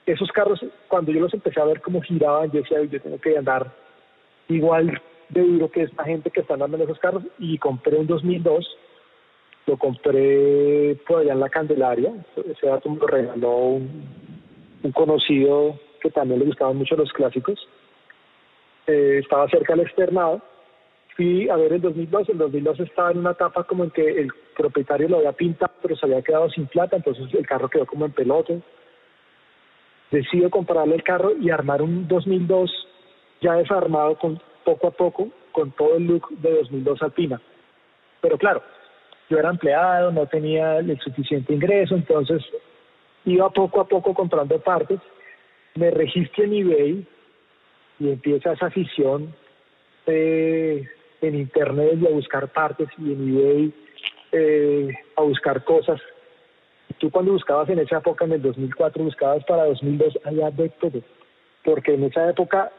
esos 0.05 0.31
carros, 0.31 0.63
cuando 0.87 1.11
yo 1.11 1.19
los 1.19 1.33
empecé 1.33 1.59
a 1.59 1.65
ver 1.65 1.81
cómo 1.81 2.01
giraban, 2.01 2.49
yo 2.51 2.61
decía, 2.61 2.81
yo 2.83 3.01
tengo 3.01 3.19
que 3.19 3.37
andar 3.37 3.71
igual 4.47 4.99
de 5.29 5.41
duro 5.41 5.69
que 5.69 5.83
esta 5.83 6.03
gente 6.05 6.31
que 6.31 6.39
está 6.39 6.55
andando 6.55 6.77
en 6.77 6.83
esos 6.83 6.99
carros 6.99 7.23
y 7.37 7.57
compré 7.57 7.97
un 7.97 8.07
2002 8.07 8.65
lo 9.69 9.77
compré 9.77 10.97
por 11.07 11.19
allá 11.19 11.33
en 11.33 11.39
la 11.39 11.49
Candelaria, 11.49 12.11
ese 12.35 12.65
dato 12.65 12.89
me 12.89 12.97
lo 12.97 13.05
regaló 13.05 13.55
un, 13.57 14.91
conocido 14.93 15.79
que 16.01 16.09
también 16.09 16.39
le 16.39 16.47
gustaban 16.47 16.75
mucho 16.75 16.95
los 16.95 17.13
clásicos. 17.13 17.59
Eh, 18.87 19.19
estaba 19.21 19.47
cerca 19.49 19.73
del 19.73 19.85
externado. 19.85 20.41
Fui 21.15 21.47
a 21.49 21.55
ver 21.55 21.73
el 21.73 21.81
2002, 21.81 22.29
el 22.29 22.37
2002 22.39 22.79
estaba 22.79 23.11
en 23.11 23.19
una 23.19 23.31
etapa 23.31 23.63
como 23.65 23.83
en 23.83 23.91
que 23.91 24.21
el 24.21 24.31
propietario 24.57 25.07
lo 25.07 25.17
había 25.17 25.33
pintado, 25.33 25.73
pero 25.83 25.95
se 25.95 26.05
había 26.07 26.23
quedado 26.23 26.49
sin 26.49 26.65
plata, 26.65 26.95
entonces 26.95 27.31
el 27.33 27.45
carro 27.45 27.69
quedó 27.69 27.85
como 27.85 28.05
en 28.05 28.11
pelote. 28.13 28.61
Decido 30.09 30.49
comprarle 30.49 30.95
el 30.95 31.03
carro 31.03 31.33
y 31.39 31.51
armar 31.51 31.83
un 31.83 32.07
2002 32.07 32.71
ya 33.41 33.53
desarmado 33.53 34.17
con 34.17 34.41
poco 34.63 34.87
a 34.87 34.91
poco, 34.91 35.29
con 35.51 35.71
todo 35.73 35.97
el 35.97 36.07
look 36.07 36.29
de 36.29 36.55
2002 36.55 37.03
Alpina. 37.03 37.39
Pero 38.21 38.37
claro, 38.37 38.63
yo 39.29 39.37
era 39.37 39.49
empleado, 39.49 40.11
no 40.11 40.25
tenía 40.25 40.79
el 40.79 40.99
suficiente 40.99 41.53
ingreso, 41.53 41.95
entonces 41.95 42.43
iba 43.25 43.49
poco 43.49 43.81
a 43.81 43.87
poco 43.87 44.13
comprando 44.13 44.59
partes, 44.59 44.99
me 45.75 45.91
registro 45.91 46.43
en 46.43 46.53
eBay 46.53 47.07
y 47.99 48.09
empieza 48.09 48.53
esa 48.53 48.67
afición 48.67 49.33
eh, 50.07 50.83
en 51.21 51.35
internet 51.35 51.99
y 52.01 52.07
a 52.07 52.11
buscar 52.11 52.47
partes 52.47 52.89
y 52.97 53.13
en 53.13 53.37
eBay 53.37 53.73
eh, 54.31 54.93
a 55.15 55.21
buscar 55.21 55.63
cosas. 55.63 56.01
Tú 56.97 57.11
cuando 57.11 57.33
buscabas 57.33 57.69
en 57.69 57.79
esa 57.79 57.97
época, 57.97 58.25
en 58.25 58.33
el 58.33 58.41
2004, 58.41 59.03
buscabas 59.03 59.43
para 59.45 59.65
2002, 59.65 60.19
allá 60.25 60.51
de 60.51 60.69
todo, 60.69 61.01
porque 61.63 61.93
en 61.93 62.05
esa 62.05 62.29
época 62.29 62.71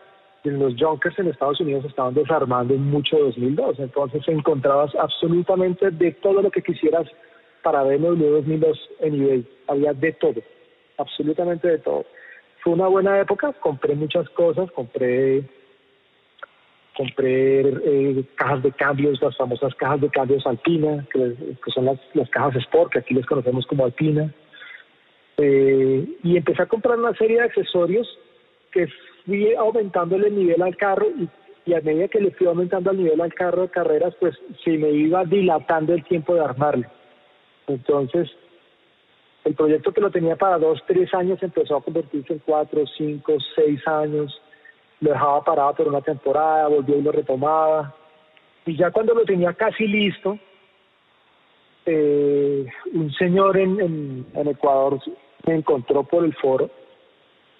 los 0.44 0.74
Junkers 0.78 1.18
en 1.18 1.28
Estados 1.28 1.60
Unidos 1.60 1.84
estaban 1.84 2.14
desarmando 2.14 2.74
mucho 2.74 3.18
2002, 3.18 3.78
entonces 3.78 4.22
encontrabas 4.26 4.94
absolutamente 4.94 5.90
de 5.90 6.12
todo 6.12 6.42
lo 6.42 6.50
que 6.50 6.62
quisieras 6.62 7.06
para 7.62 7.82
BMW 7.82 8.24
2002 8.24 8.90
en 9.00 9.22
eBay, 9.22 9.48
había 9.68 9.92
de 9.92 10.12
todo, 10.12 10.40
absolutamente 10.96 11.68
de 11.68 11.78
todo. 11.78 12.06
fue 12.62 12.72
una 12.72 12.86
buena 12.86 13.20
época, 13.20 13.52
compré 13.60 13.94
muchas 13.94 14.28
cosas, 14.30 14.70
compré 14.72 15.44
compré 16.96 17.60
eh, 17.60 18.24
cajas 18.34 18.62
de 18.62 18.72
cambios, 18.72 19.22
las 19.22 19.36
famosas 19.36 19.74
cajas 19.76 20.02
de 20.02 20.10
cambios 20.10 20.46
Alpina, 20.46 21.06
que, 21.10 21.34
son 21.72 21.86
las, 21.86 21.98
las, 22.14 22.28
cajas 22.30 22.56
Sport, 22.56 22.92
que 22.92 22.98
aquí 22.98 23.14
les 23.14 23.24
conocemos 23.24 23.66
como 23.66 23.84
Alpina. 23.86 24.32
Eh, 25.38 26.06
y 26.22 26.36
empecé 26.36 26.62
a 26.62 26.66
comprar 26.66 26.98
una 26.98 27.14
serie 27.14 27.38
de 27.38 27.44
accesorios 27.44 28.06
que 28.72 28.86
fui 29.30 29.54
aumentando 29.54 30.16
el 30.16 30.34
nivel 30.34 30.60
al 30.60 30.76
carro 30.76 31.06
y, 31.16 31.28
y, 31.64 31.74
a 31.74 31.80
medida 31.80 32.08
que 32.08 32.20
le 32.20 32.32
fui 32.32 32.48
aumentando 32.48 32.90
el 32.90 32.98
nivel 32.98 33.20
al 33.20 33.32
carro 33.32 33.62
de 33.62 33.68
carreras, 33.68 34.12
pues 34.18 34.36
se 34.64 34.70
me 34.72 34.90
iba 34.90 35.24
dilatando 35.24 35.94
el 35.94 36.02
tiempo 36.04 36.34
de 36.34 36.40
armarlo. 36.40 36.88
Entonces, 37.68 38.28
el 39.44 39.54
proyecto 39.54 39.92
que 39.92 40.00
lo 40.00 40.10
tenía 40.10 40.34
para 40.34 40.58
dos, 40.58 40.82
tres 40.88 41.14
años 41.14 41.40
empezó 41.42 41.76
a 41.76 41.82
convertirse 41.82 42.32
en 42.32 42.40
cuatro, 42.40 42.84
cinco, 42.98 43.36
seis 43.54 43.80
años 43.86 44.36
lo 45.00 45.12
dejaba 45.12 45.44
parado 45.44 45.74
por 45.74 45.88
una 45.88 46.00
temporada, 46.00 46.68
volvió 46.68 46.98
y 46.98 47.02
lo 47.02 47.12
retomaba. 47.12 47.94
Y 48.66 48.76
ya 48.76 48.90
cuando 48.90 49.14
lo 49.14 49.24
tenía 49.24 49.54
casi 49.54 49.86
listo, 49.86 50.38
eh, 51.86 52.66
un 52.92 53.12
señor 53.12 53.56
en, 53.56 54.26
en, 54.34 54.48
Ecuador 54.48 55.00
me 55.46 55.54
encontró 55.54 56.02
por 56.02 56.24
el 56.24 56.34
foro, 56.34 56.68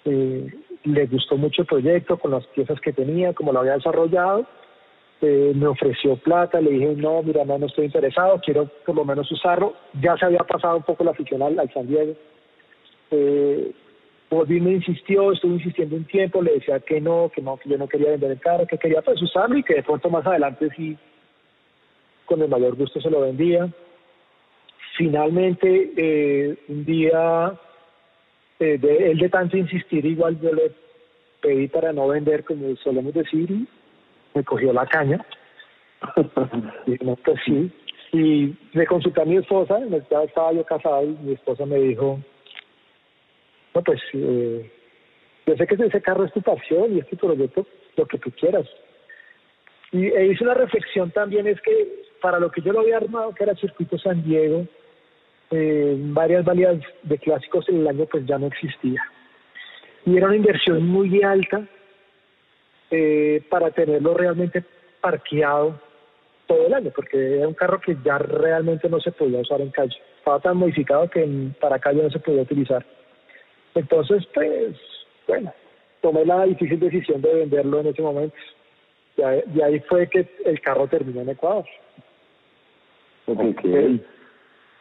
eh, 0.05 0.47
le 0.83 1.05
gustó 1.07 1.37
mucho 1.37 1.61
el 1.61 1.67
proyecto 1.67 2.17
con 2.17 2.31
las 2.31 2.45
piezas 2.47 2.79
que 2.81 2.93
tenía, 2.93 3.33
como 3.33 3.51
lo 3.51 3.59
había 3.59 3.73
desarrollado, 3.73 4.45
eh, 5.21 5.51
me 5.55 5.67
ofreció 5.67 6.15
plata, 6.15 6.59
le 6.59 6.71
dije, 6.71 6.95
no, 6.95 7.21
mira, 7.21 7.45
no, 7.45 7.63
estoy 7.65 7.85
interesado, 7.85 8.41
quiero 8.43 8.69
por 8.85 8.95
lo 8.95 9.05
menos 9.05 9.31
usarlo. 9.31 9.75
Ya 10.01 10.17
se 10.17 10.25
había 10.25 10.39
pasado 10.39 10.77
un 10.77 10.83
poco 10.83 11.03
la 11.03 11.11
afición 11.11 11.43
al, 11.43 11.59
al 11.59 11.71
San 11.71 11.87
Diego. 11.87 12.15
Eh, 13.11 13.71
Volví, 14.31 14.61
me 14.61 14.71
insistió, 14.71 15.33
estuve 15.33 15.55
insistiendo 15.55 15.97
un 15.97 16.05
tiempo, 16.05 16.41
le 16.41 16.53
decía 16.53 16.79
que 16.79 17.01
no, 17.01 17.29
que 17.35 17.41
no, 17.41 17.57
que 17.57 17.67
yo 17.67 17.77
no 17.77 17.89
quería 17.89 18.11
vender 18.11 18.31
el 18.31 18.39
carro, 18.39 18.65
que 18.65 18.77
quería 18.77 19.01
pues 19.01 19.21
usarlo 19.21 19.57
y 19.57 19.63
que 19.63 19.75
de 19.75 19.83
pronto 19.83 20.09
más 20.09 20.25
adelante 20.25 20.69
sí, 20.73 20.97
con 22.25 22.41
el 22.41 22.47
mayor 22.47 22.77
gusto 22.77 23.01
se 23.01 23.09
lo 23.09 23.19
vendía. 23.19 23.69
Finalmente, 24.97 25.91
eh, 25.97 26.57
un 26.69 26.85
día, 26.85 27.59
eh, 28.61 28.77
de, 28.77 29.09
él 29.09 29.17
de 29.17 29.27
tanto 29.27 29.57
insistir, 29.57 30.05
igual 30.05 30.39
yo 30.39 30.53
le 30.53 30.71
pedí 31.41 31.67
para 31.67 31.91
no 31.91 32.07
vender, 32.09 32.43
como 32.43 32.75
solemos 32.75 33.11
decir, 33.11 33.49
y 33.49 33.67
me 34.35 34.43
cogió 34.43 34.71
la 34.71 34.85
caña. 34.85 35.25
y 36.85 37.03
no, 37.03 37.15
pues 37.15 37.39
sí. 37.43 37.71
Y 38.13 38.55
me 38.73 38.85
consulté 38.85 39.19
a 39.19 39.25
mi 39.25 39.37
esposa, 39.37 39.79
estaba 39.79 40.53
yo 40.53 40.63
casado 40.63 41.03
y 41.03 41.17
mi 41.23 41.33
esposa 41.33 41.65
me 41.65 41.79
dijo, 41.79 42.19
no, 43.73 43.81
pues 43.81 43.99
eh, 44.13 44.71
yo 45.47 45.55
sé 45.55 45.65
que 45.65 45.75
ese 45.83 46.01
carro 46.03 46.25
es 46.25 46.33
tu 46.33 46.41
pasión 46.43 46.95
y 46.95 46.99
es 46.99 47.07
tu 47.07 47.17
proyecto, 47.17 47.65
lo 47.97 48.05
que 48.05 48.19
tú 48.19 48.29
quieras. 48.31 48.67
Y 49.91 50.05
e 50.05 50.27
hice 50.27 50.43
una 50.43 50.53
reflexión 50.53 51.09
también, 51.09 51.47
es 51.47 51.59
que 51.61 52.03
para 52.21 52.39
lo 52.39 52.51
que 52.51 52.61
yo 52.61 52.73
lo 52.73 52.81
había 52.81 52.97
armado, 52.97 53.33
que 53.33 53.43
era 53.43 53.55
Circuito 53.55 53.97
San 53.97 54.23
Diego, 54.23 54.67
eh, 55.51 55.95
varias 55.97 56.45
validas 56.45 56.79
de 57.03 57.17
clásicos 57.17 57.67
en 57.69 57.81
el 57.81 57.87
año 57.87 58.05
pues 58.05 58.25
ya 58.25 58.37
no 58.37 58.47
existía. 58.47 59.03
Y 60.05 60.17
era 60.17 60.27
una 60.27 60.35
inversión 60.37 60.87
muy 60.87 61.21
alta 61.23 61.67
eh, 62.89 63.43
para 63.49 63.71
tenerlo 63.71 64.13
realmente 64.13 64.63
parqueado 64.99 65.79
todo 66.47 66.67
el 66.67 66.73
año, 66.73 66.91
porque 66.95 67.37
era 67.37 67.47
un 67.47 67.53
carro 67.53 67.79
que 67.79 67.95
ya 68.03 68.17
realmente 68.17 68.89
no 68.89 68.99
se 68.99 69.11
podía 69.11 69.39
usar 69.39 69.61
en 69.61 69.71
calle. 69.71 69.95
Estaba 70.17 70.39
tan 70.39 70.57
modificado 70.57 71.09
que 71.09 71.25
para 71.59 71.79
calle 71.79 72.03
no 72.03 72.09
se 72.09 72.19
podía 72.19 72.41
utilizar. 72.41 72.85
Entonces, 73.75 74.25
pues, 74.33 74.75
bueno, 75.27 75.53
tomé 76.01 76.25
la 76.25 76.45
difícil 76.45 76.79
decisión 76.79 77.21
de 77.21 77.33
venderlo 77.33 77.79
en 77.79 77.87
ese 77.87 78.01
momento. 78.01 78.35
Y 79.17 79.61
ahí, 79.61 79.79
fue 79.87 80.07
que 80.07 80.27
el 80.45 80.59
carro 80.61 80.87
terminó 80.87 81.21
en 81.21 81.29
Ecuador. 81.29 81.65
Okay. 83.27 84.03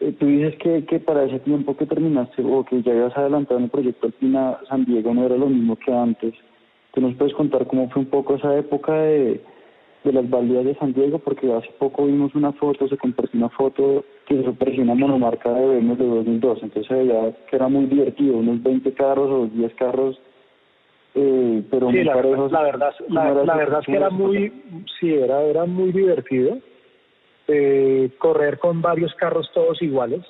Eh, 0.00 0.14
tú 0.18 0.26
dices 0.26 0.56
que, 0.56 0.84
que 0.86 0.98
para 0.98 1.24
ese 1.24 1.40
tiempo 1.40 1.76
que 1.76 1.84
terminaste 1.84 2.42
o 2.42 2.64
que 2.64 2.82
ya 2.82 2.92
habías 2.92 3.16
adelantado 3.16 3.58
en 3.58 3.64
el 3.64 3.70
proyecto 3.70 4.06
Alpina 4.06 4.58
San 4.68 4.86
Diego 4.86 5.12
no 5.12 5.26
era 5.26 5.36
lo 5.36 5.46
mismo 5.46 5.76
que 5.76 5.92
antes. 5.92 6.34
¿Tú 6.94 7.02
nos 7.02 7.14
puedes 7.16 7.34
contar 7.34 7.66
cómo 7.66 7.88
fue 7.90 8.02
un 8.02 8.08
poco 8.08 8.34
esa 8.34 8.56
época 8.56 8.94
de, 8.94 9.42
de 10.02 10.12
las 10.12 10.28
baldías 10.28 10.64
de 10.64 10.74
San 10.76 10.94
Diego? 10.94 11.18
Porque 11.18 11.52
hace 11.52 11.68
poco 11.78 12.06
vimos 12.06 12.34
una 12.34 12.52
foto, 12.52 12.88
se 12.88 12.96
compartió 12.96 13.38
una 13.38 13.50
foto 13.50 14.04
que 14.26 14.42
se 14.42 14.52
parecía 14.52 14.82
una 14.82 14.94
monomarca 14.94 15.52
de 15.52 15.66
BMW 15.66 15.94
de 15.94 16.06
2002, 16.06 16.62
entonces 16.62 16.88
veía 16.90 17.36
que 17.48 17.56
era 17.56 17.68
muy 17.68 17.84
divertido, 17.84 18.38
unos 18.38 18.62
20 18.62 18.92
carros 18.94 19.30
o 19.30 19.46
10 19.54 19.74
carros, 19.74 20.20
eh, 21.14 21.62
pero 21.70 21.90
sí, 21.90 22.04
la, 22.04 22.14
verdad, 22.14 22.50
la 22.50 22.62
verdad, 22.62 22.92
la, 23.44 23.56
verdad 23.56 23.80
es 23.80 23.86
que 23.86 23.96
era 23.96 24.10
muy, 24.10 24.52
sí, 24.98 25.12
era, 25.12 25.42
era 25.42 25.66
muy 25.66 25.92
divertido 25.92 26.58
eh, 27.52 28.10
correr 28.18 28.58
con 28.58 28.80
varios 28.80 29.12
carros 29.14 29.50
todos 29.52 29.82
iguales. 29.82 30.20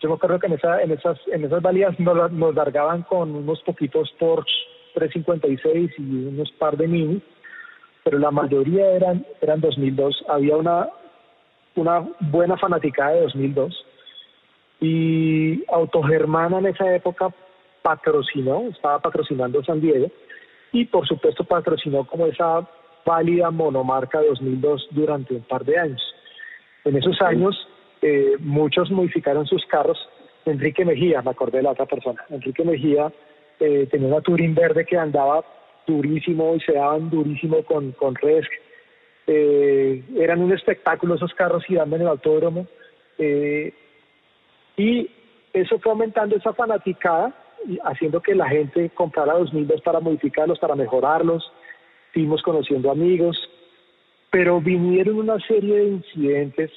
Yo 0.00 0.08
me 0.08 0.14
acuerdo 0.14 0.38
que 0.38 0.46
en, 0.46 0.52
esa, 0.54 0.80
en 0.80 0.92
esas 0.92 1.18
en 1.28 1.44
esas 1.44 1.60
valías 1.60 1.98
nos, 1.98 2.30
nos 2.32 2.54
largaban 2.54 3.02
con 3.02 3.34
unos 3.34 3.60
poquitos 3.62 4.10
Porsche 4.18 4.52
356 4.94 5.90
y 5.98 6.26
unos 6.26 6.50
par 6.52 6.76
de 6.76 6.86
Mini, 6.86 7.22
pero 8.04 8.18
la 8.18 8.30
mayoría 8.30 8.92
eran 8.92 9.26
eran 9.40 9.60
2002. 9.60 10.24
Había 10.28 10.56
una 10.56 10.88
una 11.74 12.06
buena 12.20 12.56
fanática 12.56 13.10
de 13.10 13.22
2002 13.22 13.86
y 14.80 15.64
Autogermana 15.68 16.58
en 16.58 16.66
esa 16.66 16.94
época 16.94 17.28
patrocinó, 17.82 18.68
estaba 18.68 19.00
patrocinando 19.00 19.64
San 19.64 19.80
Diego 19.80 20.10
y 20.72 20.84
por 20.84 21.06
supuesto 21.06 21.44
patrocinó 21.44 22.04
como 22.04 22.26
esa 22.26 22.68
válida 23.04 23.50
monomarca 23.50 24.20
2002 24.20 24.88
durante 24.90 25.34
un 25.34 25.42
par 25.42 25.64
de 25.64 25.78
años. 25.78 26.11
En 26.84 26.96
esos 26.96 27.20
años 27.22 27.56
eh, 28.00 28.36
muchos 28.40 28.90
modificaron 28.90 29.46
sus 29.46 29.64
carros. 29.66 29.98
Enrique 30.44 30.84
Mejía, 30.84 31.22
me 31.22 31.30
acordé 31.30 31.58
de 31.58 31.64
la 31.64 31.70
otra 31.70 31.86
persona, 31.86 32.24
Enrique 32.28 32.64
Mejía 32.64 33.12
eh, 33.60 33.86
tenía 33.90 34.08
una 34.08 34.20
Touring 34.20 34.54
verde 34.54 34.84
que 34.84 34.96
andaba 34.96 35.44
durísimo 35.86 36.56
y 36.56 36.60
se 36.60 36.72
daban 36.72 37.10
durísimo 37.10 37.62
con, 37.64 37.92
con 37.92 38.14
Resk 38.16 38.50
eh, 39.26 40.02
eran 40.16 40.40
un 40.40 40.52
espectáculo 40.52 41.14
esos 41.14 41.32
carros 41.34 41.64
girando 41.64 41.96
en 41.96 42.02
el 42.02 42.08
autódromo. 42.08 42.66
Eh, 43.18 43.72
y 44.76 45.10
eso 45.52 45.78
fue 45.78 45.92
aumentando 45.92 46.36
esa 46.36 46.52
fanaticada, 46.54 47.32
haciendo 47.84 48.20
que 48.20 48.34
la 48.34 48.48
gente 48.48 48.90
comprara 48.90 49.34
2002 49.34 49.80
para 49.82 50.00
modificarlos, 50.00 50.58
para 50.58 50.74
mejorarlos. 50.74 51.52
Fuimos 52.12 52.42
conociendo 52.42 52.90
amigos, 52.90 53.36
pero 54.32 54.62
vinieron 54.62 55.16
una 55.16 55.38
serie 55.40 55.76
de 55.76 55.88
incidentes, 55.88 56.70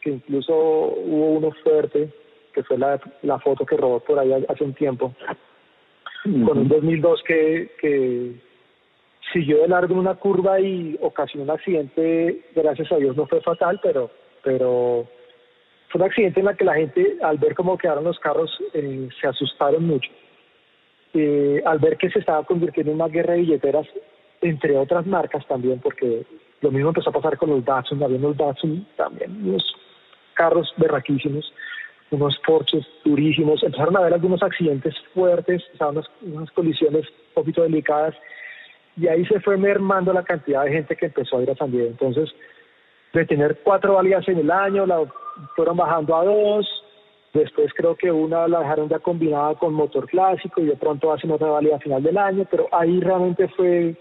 que 0.00 0.10
incluso 0.10 0.52
hubo 0.52 1.30
uno 1.38 1.52
fuerte, 1.62 2.12
que 2.52 2.64
fue 2.64 2.76
la, 2.76 3.00
la 3.22 3.38
foto 3.38 3.64
que 3.64 3.76
robó 3.76 4.00
por 4.00 4.18
ahí 4.18 4.32
hace 4.48 4.64
un 4.64 4.74
tiempo, 4.74 5.14
con 6.24 6.58
un 6.58 6.68
2002 6.68 7.22
que, 7.22 7.70
que 7.80 8.32
siguió 9.32 9.62
de 9.62 9.68
largo 9.68 9.94
una 9.94 10.16
curva 10.16 10.58
y 10.58 10.98
ocasionó 11.00 11.44
un 11.44 11.50
accidente, 11.50 12.46
gracias 12.56 12.90
a 12.90 12.96
Dios 12.96 13.16
no 13.16 13.28
fue 13.28 13.40
fatal, 13.42 13.78
pero, 13.80 14.10
pero 14.42 15.06
fue 15.90 16.00
un 16.00 16.08
accidente 16.08 16.40
en 16.40 16.46
la 16.46 16.54
que 16.54 16.64
la 16.64 16.74
gente, 16.74 17.16
al 17.22 17.38
ver 17.38 17.54
cómo 17.54 17.78
quedaron 17.78 18.02
los 18.02 18.18
carros, 18.18 18.50
eh, 18.74 19.08
se 19.20 19.28
asustaron 19.28 19.86
mucho. 19.86 20.10
Eh, 21.14 21.62
al 21.64 21.78
ver 21.78 21.96
que 21.96 22.10
se 22.10 22.18
estaba 22.18 22.44
convirtiendo 22.44 22.90
en 22.90 22.96
una 22.96 23.08
guerra 23.08 23.34
de 23.34 23.40
billeteras, 23.42 23.86
entre 24.40 24.76
otras 24.76 25.06
marcas 25.06 25.46
también, 25.46 25.78
porque 25.78 26.26
lo 26.60 26.70
mismo 26.70 26.88
empezó 26.88 27.10
a 27.10 27.12
pasar 27.12 27.36
con 27.38 27.50
los 27.50 27.64
Datsun, 27.64 28.02
había 28.02 28.18
unos 28.18 28.36
Datsun 28.36 28.86
también, 28.96 29.46
unos 29.46 29.64
carros 30.34 30.72
berraquísimos, 30.76 31.52
unos 32.10 32.38
Porsches 32.46 32.86
durísimos, 33.04 33.62
empezaron 33.62 33.96
a 33.96 34.00
haber 34.00 34.14
algunos 34.14 34.42
accidentes 34.42 34.94
fuertes, 35.14 35.62
unas, 35.78 36.06
unas 36.22 36.50
colisiones 36.52 37.06
un 37.06 37.34
poquito 37.34 37.62
delicadas, 37.62 38.14
y 38.96 39.06
ahí 39.06 39.24
se 39.26 39.40
fue 39.40 39.56
mermando 39.56 40.12
la 40.12 40.24
cantidad 40.24 40.64
de 40.64 40.72
gente 40.72 40.96
que 40.96 41.06
empezó 41.06 41.38
a 41.38 41.42
ir 41.42 41.50
a 41.50 41.56
San 41.56 41.70
Diego. 41.70 41.88
Entonces, 41.88 42.30
de 43.12 43.24
tener 43.26 43.60
cuatro 43.62 43.94
validas 43.94 44.26
en 44.28 44.38
el 44.38 44.50
año, 44.50 44.86
la 44.86 45.04
fueron 45.54 45.76
bajando 45.76 46.16
a 46.16 46.24
dos, 46.24 46.66
después 47.32 47.72
creo 47.74 47.94
que 47.94 48.10
una 48.10 48.48
la 48.48 48.60
dejaron 48.60 48.88
ya 48.88 48.98
combinada 48.98 49.54
con 49.54 49.74
motor 49.74 50.06
clásico 50.08 50.60
y 50.60 50.66
de 50.66 50.76
pronto 50.76 51.12
hacen 51.12 51.30
otra 51.30 51.48
válida 51.48 51.76
a 51.76 51.80
final 51.80 52.02
del 52.02 52.18
año, 52.18 52.46
pero 52.50 52.68
ahí 52.72 53.00
realmente 53.00 53.46
fue 53.48 53.96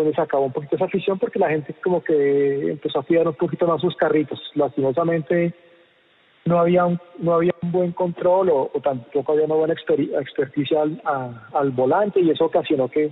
donde 0.00 0.14
se 0.14 0.20
acabó 0.20 0.46
un 0.46 0.52
poquito 0.52 0.76
esa 0.76 0.86
afición 0.86 1.18
porque 1.18 1.38
la 1.38 1.48
gente 1.48 1.74
como 1.82 2.02
que 2.02 2.70
empezó 2.70 3.00
a 3.00 3.02
cuidar 3.02 3.28
un 3.28 3.34
poquito 3.34 3.66
más 3.66 3.80
sus 3.80 3.96
carritos. 3.96 4.40
Lastimosamente 4.54 5.54
no 6.44 6.58
había 6.58 6.86
un, 6.86 6.98
no 7.18 7.34
había 7.34 7.52
un 7.62 7.72
buen 7.72 7.92
control 7.92 8.50
o, 8.50 8.70
tampoco 8.82 9.32
había 9.32 9.46
una 9.46 9.54
buena 9.56 9.74
experticia 9.74 10.82
al, 10.82 11.02
al 11.52 11.70
volante 11.70 12.20
y 12.20 12.30
eso 12.30 12.44
ocasionó 12.44 12.88
que 12.88 13.10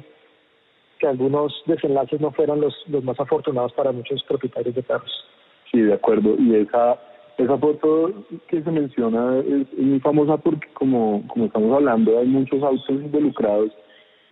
que 0.99 1.07
algunos 1.07 1.53
desenlaces 1.67 2.21
no 2.21 2.31
fueron 2.31 2.61
los, 2.61 2.75
los 2.87 3.03
más 3.03 3.19
afortunados 3.19 3.73
para 3.73 3.93
muchos 3.93 4.23
propietarios 4.25 4.75
de 4.75 4.83
carros. 4.83 5.11
Sí, 5.71 5.81
de 5.81 5.95
acuerdo. 5.95 6.37
Y 6.39 6.55
esa 6.55 6.99
esa 7.37 7.59
foto 7.59 8.13
que 8.47 8.63
se 8.63 8.71
menciona 8.71 9.39
es, 9.41 9.67
muy 9.77 9.99
famosa 10.01 10.37
porque 10.37 10.69
como, 10.75 11.27
como 11.27 11.47
estamos 11.47 11.75
hablando 11.75 12.17
hay 12.19 12.27
muchos 12.27 12.63
autos 12.63 12.89
involucrados 12.89 13.73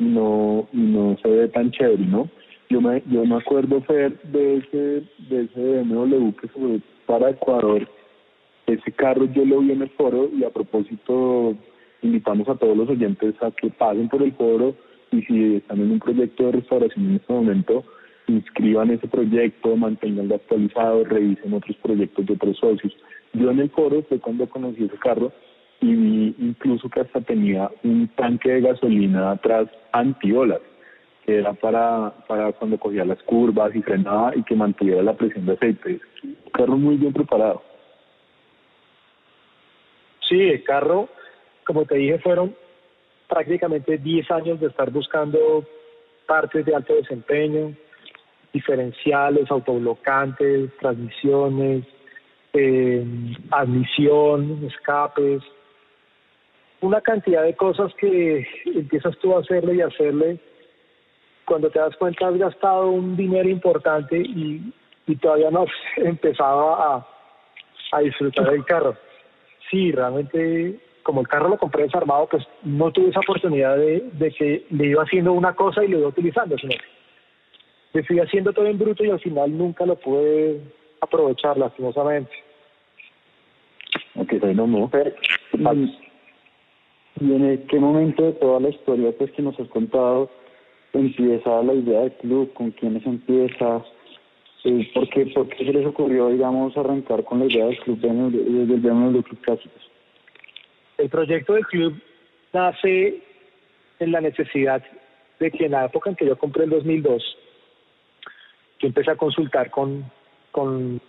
no, 0.03 0.68
y 0.72 0.78
no 0.78 1.16
se 1.22 1.28
ve 1.28 1.48
tan 1.48 1.70
chévere, 1.70 2.05
¿no? 2.07 2.28
Yo 2.68 2.80
me, 2.80 3.03
yo 3.07 3.24
me 3.24 3.36
acuerdo, 3.36 3.82
Fer, 3.82 4.18
de 4.22 4.57
ese, 4.57 5.03
de 5.28 5.44
ese 5.44 5.82
BMW 5.82 6.30
que 6.40 6.48
fue 6.48 6.80
para 7.07 7.30
Ecuador. 7.30 7.88
Ese 8.66 8.92
carro 8.92 9.26
yo 9.26 9.44
lo 9.44 9.61
vi 9.61 9.72
en 9.72 9.82
el 9.82 9.90
foro 9.90 10.30
y 10.34 10.44
a 10.44 10.50
propósito 10.50 11.55
invitamos 12.00 12.48
a 12.48 12.55
todos 12.55 12.76
los 12.76 12.88
oyentes 12.88 13.34
a 13.42 13.50
que 13.50 13.70
pasen 13.70 14.09
por 14.09 14.22
el 14.22 14.32
foro 14.32 14.74
y 15.11 15.22
si 15.22 15.57
están 15.57 15.80
en 15.80 15.92
un 15.92 15.98
proyecto 15.98 16.46
de 16.46 16.53
restauración 16.53 17.11
en 17.11 17.16
este 17.16 17.32
momento, 17.32 17.84
inscriban 18.28 18.90
ese 18.90 19.07
proyecto, 19.09 19.76
manténganlo 19.76 20.36
actualizado, 20.36 21.05
revisen 21.05 21.53
otros 21.53 21.76
proyectos 21.82 22.24
de 22.26 22.32
otros 22.32 22.57
socios. 22.59 22.96
Yo 23.34 23.50
en 23.50 23.61
el 23.61 23.70
foro 23.70 24.03
fue 24.09 24.18
cuando 24.18 24.48
conocí 24.48 24.84
ese 24.84 24.96
carro 24.96 25.32
y 25.83 26.35
incluso 26.39 26.89
que 26.89 27.01
hasta 27.01 27.20
tenía 27.20 27.70
un 27.83 28.09
tanque 28.16 28.51
de 28.51 28.61
gasolina 28.61 29.33
atrás 29.33 29.68
antiolas, 29.93 30.61
que 31.26 31.39
era 31.39 31.53
para, 31.53 32.12
para 32.28 32.53
cuando 32.53 32.78
cogía 32.78 33.05
las 33.05 33.22
curvas 33.24 33.74
y 33.74 33.83
frenaba 33.83 34.33
y 34.37 34.43
que 34.45 34.55
mantuviera 34.55 35.03
la 35.03 35.14
presión 35.14 35.45
de 35.47 35.55
aceite. 35.55 36.01
Un 36.22 36.51
carro 36.53 36.76
muy 36.76 36.97
bien 36.97 37.12
preparado. 37.12 37.62
Sí, 40.28 40.41
el 40.41 40.62
carro, 40.62 41.09
como 41.66 41.85
te 41.85 41.97
dije, 41.97 42.18
fueron 42.20 42.55
prácticamente 43.28 43.99
10 43.99 44.30
años 44.30 44.61
de 44.61 44.68
estar 44.68 44.91
buscando 44.91 45.66
partes 46.26 46.64
de 46.64 46.74
alto 46.74 46.95
desempeño, 46.95 47.74
diferenciales, 48.53 49.51
autoblocantes, 49.51 50.70
transmisiones, 50.78 51.85
eh, 52.53 53.05
admisión, 53.51 54.64
escapes, 54.64 55.43
una 56.83 57.01
cantidad 57.01 57.43
de 57.43 57.55
cosas 57.55 57.93
que 57.95 58.47
empiezas 58.66 59.16
tú 59.18 59.35
a 59.35 59.41
hacerle 59.41 59.76
y 59.76 59.80
hacerle. 59.80 60.39
Cuando 61.45 61.70
te 61.70 61.78
das 61.78 61.97
cuenta 61.97 62.28
has 62.28 62.37
gastado 62.37 62.91
un 62.91 63.16
dinero 63.16 63.49
importante 63.49 64.18
y, 64.18 64.72
y 65.07 65.16
todavía 65.16 65.51
no 65.51 65.62
has 65.62 65.70
empezado 65.97 66.74
a, 66.74 67.07
a 67.93 68.01
disfrutar 68.01 68.51
del 68.51 68.64
carro. 68.64 68.97
Sí, 69.70 69.93
realmente 69.93 70.78
como 71.03 71.20
el 71.20 71.28
carro 71.28 71.49
lo 71.49 71.59
compré 71.59 71.85
desarmado, 71.85 72.28
pues 72.30 72.47
no 72.62 72.93
tuve 72.93 73.11
esa 73.11 73.20
oportunidad 73.20 73.76
de, 73.76 74.05
de 74.12 74.30
que 74.30 74.66
le 74.70 74.87
iba 74.87 75.03
haciendo 75.03 75.33
una 75.33 75.55
cosa 75.55 75.85
y 75.85 75.89
lo 75.89 75.99
iba 75.99 76.09
utilizando, 76.09 76.57
sino 76.59 76.72
que 76.72 77.99
le 77.99 78.05
fui 78.05 78.20
haciendo 78.20 78.53
todo 78.53 78.66
en 78.66 78.78
bruto 78.78 79.05
y 79.05 79.11
al 79.11 79.20
final 79.20 79.57
nunca 79.57 79.85
lo 79.85 79.97
pude 79.97 80.61
aprovechar, 81.01 81.59
lastimosamente. 81.59 82.30
Ok, 84.14 84.35
bueno, 84.41 84.66
no. 84.66 84.91
¿Y 87.23 87.33
en 87.33 87.66
qué 87.68 87.79
momento 87.79 88.25
de 88.25 88.33
toda 88.33 88.59
la 88.59 88.70
historia 88.70 89.12
pues 89.16 89.31
que 89.31 89.43
nos 89.43 89.59
has 89.61 89.68
contado 89.68 90.29
empieza 90.93 91.62
la 91.62 91.73
idea 91.73 92.01
del 92.01 92.12
club? 92.14 92.53
¿Con 92.53 92.73
quiénes 92.73 93.07
empieza? 93.07 93.85
Eh, 94.64 94.91
¿por, 94.93 95.09
qué, 95.09 95.27
¿Por 95.27 95.49
qué 95.49 95.64
se 95.64 95.73
les 95.73 95.87
ocurrió, 95.87 96.31
digamos, 96.31 96.77
arrancar 96.77 97.23
con 97.23 97.39
la 97.39 97.45
idea 97.47 97.66
del 97.66 97.79
club 97.79 97.99
del 98.01 98.81
BMW 98.81 99.20
Club 99.20 99.41
Clásicos? 99.41 99.91
El 100.99 101.09
proyecto 101.11 101.53
del 101.53 101.64
club 101.66 101.95
nace 102.53 103.23
en 104.01 104.11
la 104.11 104.20
necesidad 104.20 104.83
de 105.39 105.51
que 105.53 105.66
en 105.66 105.73
la 105.73 105.85
época 105.85 106.11
en 106.11 106.16
que 106.16 106.27
yo 106.27 106.37
compré 106.37 106.64
el 106.64 106.70
2002, 106.70 107.23
yo 108.81 108.89
empecé 108.89 109.12
a 109.12 109.16
consultar 109.16 109.70
con, 109.70 110.11
con, 110.51 111.01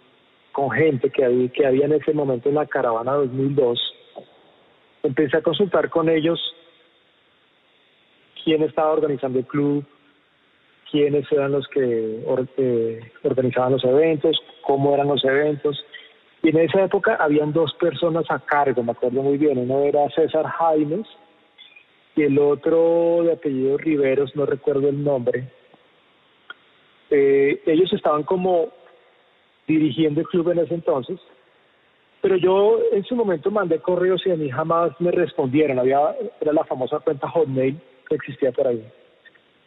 con 0.52 0.70
gente 0.70 1.10
que 1.10 1.26
había, 1.26 1.50
que 1.50 1.66
había 1.66 1.86
en 1.86 1.94
ese 1.94 2.14
momento 2.14 2.50
en 2.50 2.56
la 2.56 2.68
caravana 2.68 3.14
2002 3.14 3.80
empecé 5.04 5.38
a 5.38 5.42
consultar 5.42 5.90
con 5.90 6.10
ellos 6.10 6.40
quién 8.44 8.64
estaba 8.64 8.92
organizando 8.92 9.40
el 9.40 9.46
club, 9.46 9.86
quiénes 10.90 11.30
eran 11.32 11.52
los 11.52 11.68
que 11.68 12.24
eh, 12.58 13.12
organizaban 13.24 13.74
los 13.74 13.84
eventos, 13.84 14.38
cómo 14.62 14.94
eran 14.94 15.08
los 15.08 15.24
eventos. 15.24 15.84
Y 16.42 16.50
en 16.50 16.58
esa 16.58 16.84
época 16.84 17.16
habían 17.16 17.54
dos 17.54 17.74
personas 17.76 18.26
a 18.30 18.40
cargo, 18.40 18.84
me 18.84 18.92
acuerdo 18.92 19.22
muy 19.22 19.38
bien. 19.38 19.58
Uno 19.58 19.82
era 19.82 20.10
César 20.10 20.46
Jaimes 20.46 21.08
y 22.16 22.24
el 22.24 22.38
otro 22.40 23.24
de 23.24 23.34
apellido 23.34 23.78
Riveros, 23.78 24.36
no 24.36 24.46
recuerdo 24.46 24.90
el 24.90 25.04
nombre. 25.04 25.50
Eh, 27.10 27.62
ellos 27.66 27.92
estaban 27.94 28.24
como 28.24 28.70
dirigiendo 29.68 30.22
el 30.22 30.28
club 30.28 30.50
en 30.50 30.60
ese 30.60 30.74
entonces 30.74 31.20
pero 32.24 32.38
yo 32.38 32.80
en 32.94 33.04
su 33.04 33.18
momento 33.18 33.52
mandé 33.52 33.80
correos 33.80 34.26
y 34.26 34.32
a 34.32 34.38
mí 34.38 34.50
jamás 34.50 34.94
me 35.02 35.12
respondieron. 35.12 35.78
Había, 35.78 36.16
era 36.40 36.54
la 36.54 36.64
famosa 36.64 37.02
cuenta 37.02 37.28
Hotmail 37.28 37.78
que 38.08 38.16
existía 38.16 38.54
por 38.54 38.66
ahí. 38.66 38.82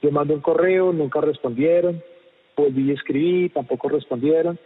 Yo 0.01 0.11
mandé 0.11 0.33
un 0.33 0.41
correo, 0.41 0.91
nunca 0.91 1.21
respondieron. 1.21 2.03
Volví 2.57 2.89
y 2.89 2.93
escribí, 2.95 3.51
tampoco 3.51 3.91
respondieron. 3.91 4.59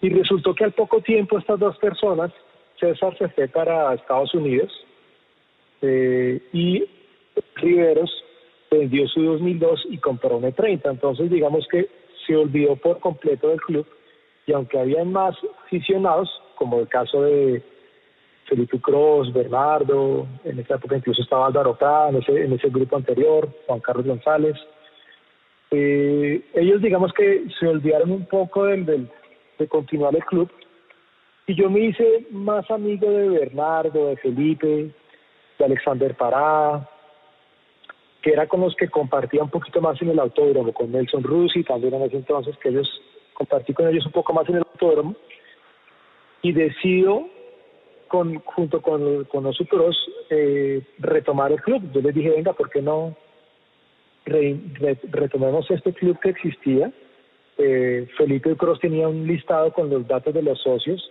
Y 0.00 0.10
resultó 0.10 0.54
que 0.54 0.62
al 0.62 0.70
poco 0.70 1.00
tiempo 1.00 1.36
estas 1.36 1.58
dos 1.58 1.76
personas, 1.78 2.30
César 2.78 3.18
se 3.18 3.28
fue 3.30 3.48
para 3.48 3.92
Estados 3.94 4.32
Unidos 4.32 4.70
eh, 5.82 6.40
y 6.52 6.84
Riveros 7.56 8.24
vendió 8.70 9.08
su 9.08 9.20
2002 9.20 9.86
y 9.90 9.98
compró 9.98 10.36
un 10.36 10.44
E30. 10.44 10.82
Entonces 10.88 11.28
digamos 11.28 11.66
que 11.72 11.88
se 12.24 12.36
olvidó 12.36 12.76
por 12.76 13.00
completo 13.00 13.48
del 13.48 13.60
club 13.62 13.84
y 14.46 14.52
aunque 14.52 14.78
había 14.78 15.04
más 15.04 15.34
aficionados, 15.66 16.30
como 16.60 16.78
el 16.78 16.88
caso 16.88 17.22
de 17.22 17.62
Felipe 18.44 18.78
Cross, 18.78 19.32
Bernardo, 19.32 20.26
en 20.44 20.58
esa 20.58 20.74
época 20.74 20.98
incluso 20.98 21.22
estaba 21.22 21.46
Álvaro 21.46 21.74
Prada, 21.74 22.10
en 22.10 22.52
ese, 22.52 22.68
grupo 22.68 22.96
anterior, 22.96 23.48
Juan 23.66 23.80
Carlos 23.80 24.04
González. 24.04 24.56
Eh, 25.70 26.44
ellos 26.52 26.82
digamos 26.82 27.14
que 27.14 27.46
se 27.58 27.66
olvidaron 27.66 28.10
un 28.10 28.26
poco 28.26 28.66
del, 28.66 29.08
de 29.58 29.68
continuar 29.68 30.14
el 30.14 30.24
club 30.24 30.50
y 31.46 31.54
yo 31.54 31.70
me 31.70 31.80
hice 31.80 32.26
más 32.30 32.70
amigo 32.70 33.10
de 33.10 33.28
Bernardo, 33.30 34.08
de 34.08 34.16
Felipe, 34.18 34.90
de 35.58 35.64
Alexander 35.64 36.14
Pará, 36.14 36.86
que 38.20 38.32
era 38.32 38.46
con 38.46 38.60
los 38.60 38.76
que 38.76 38.90
compartía 38.90 39.42
un 39.42 39.50
poquito 39.50 39.80
más 39.80 40.00
en 40.02 40.10
el 40.10 40.18
autódromo, 40.18 40.74
con 40.74 40.92
Nelson 40.92 41.22
Rusi 41.22 41.64
también 41.64 41.94
en 41.94 42.02
ese 42.02 42.16
entonces, 42.16 42.54
que 42.58 42.68
ellos 42.68 43.00
compartí 43.32 43.72
con 43.72 43.88
ellos 43.88 44.04
un 44.04 44.12
poco 44.12 44.34
más 44.34 44.46
en 44.50 44.56
el 44.56 44.64
autódromo 44.70 45.16
y 46.42 46.52
decido 46.52 47.28
con, 48.08 48.40
junto 48.40 48.82
con, 48.82 49.24
con 49.24 49.44
los 49.44 49.58
Pros 49.70 49.96
eh, 50.30 50.82
retomar 50.98 51.52
el 51.52 51.60
club. 51.62 51.82
Yo 51.92 52.00
les 52.00 52.14
dije, 52.14 52.30
venga, 52.30 52.52
¿por 52.52 52.68
qué 52.68 52.82
no 52.82 53.16
retomemos 54.24 55.70
este 55.70 55.92
club 55.92 56.18
que 56.20 56.30
existía? 56.30 56.92
Eh, 57.56 58.08
Felipe 58.16 58.56
Cruz 58.56 58.80
tenía 58.80 59.06
un 59.06 59.26
listado 59.26 59.72
con 59.72 59.90
los 59.90 60.06
datos 60.08 60.34
de 60.34 60.42
los 60.42 60.60
socios 60.60 61.10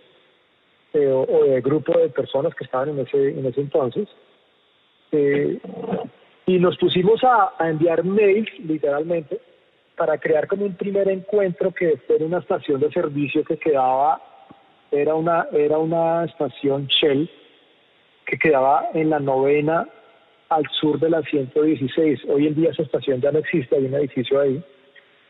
eh, 0.92 1.06
o, 1.06 1.44
del 1.44 1.62
grupo 1.62 1.98
de 1.98 2.08
personas 2.10 2.54
que 2.54 2.64
estaban 2.64 2.90
en 2.90 3.00
ese, 3.00 3.30
en 3.30 3.46
ese 3.46 3.60
entonces. 3.62 4.08
y 6.46 6.58
nos 6.58 6.76
pusimos 6.76 7.22
a, 7.24 7.54
a 7.58 7.70
enviar 7.70 8.04
mails, 8.04 8.50
literalmente, 8.58 9.40
para 9.96 10.18
crear 10.18 10.46
como 10.46 10.66
un 10.66 10.74
primer 10.74 11.08
encuentro 11.08 11.72
que 11.72 11.96
fue 12.06 12.16
una 12.16 12.38
estación 12.38 12.80
de 12.80 12.90
servicio 12.90 13.42
que 13.44 13.56
quedaba 13.56 14.29
era 14.90 15.14
una, 15.14 15.46
era 15.52 15.78
una 15.78 16.24
estación 16.24 16.86
Shell 16.86 17.30
que 18.26 18.38
quedaba 18.38 18.88
en 18.94 19.10
la 19.10 19.18
novena 19.18 19.88
al 20.48 20.64
sur 20.80 20.98
de 20.98 21.10
la 21.10 21.22
116. 21.22 22.20
Hoy 22.28 22.48
en 22.48 22.54
día 22.54 22.70
esa 22.70 22.82
estación 22.82 23.20
ya 23.20 23.30
no 23.30 23.38
existe, 23.38 23.76
hay 23.76 23.86
un 23.86 23.94
edificio 23.94 24.40
ahí, 24.40 24.62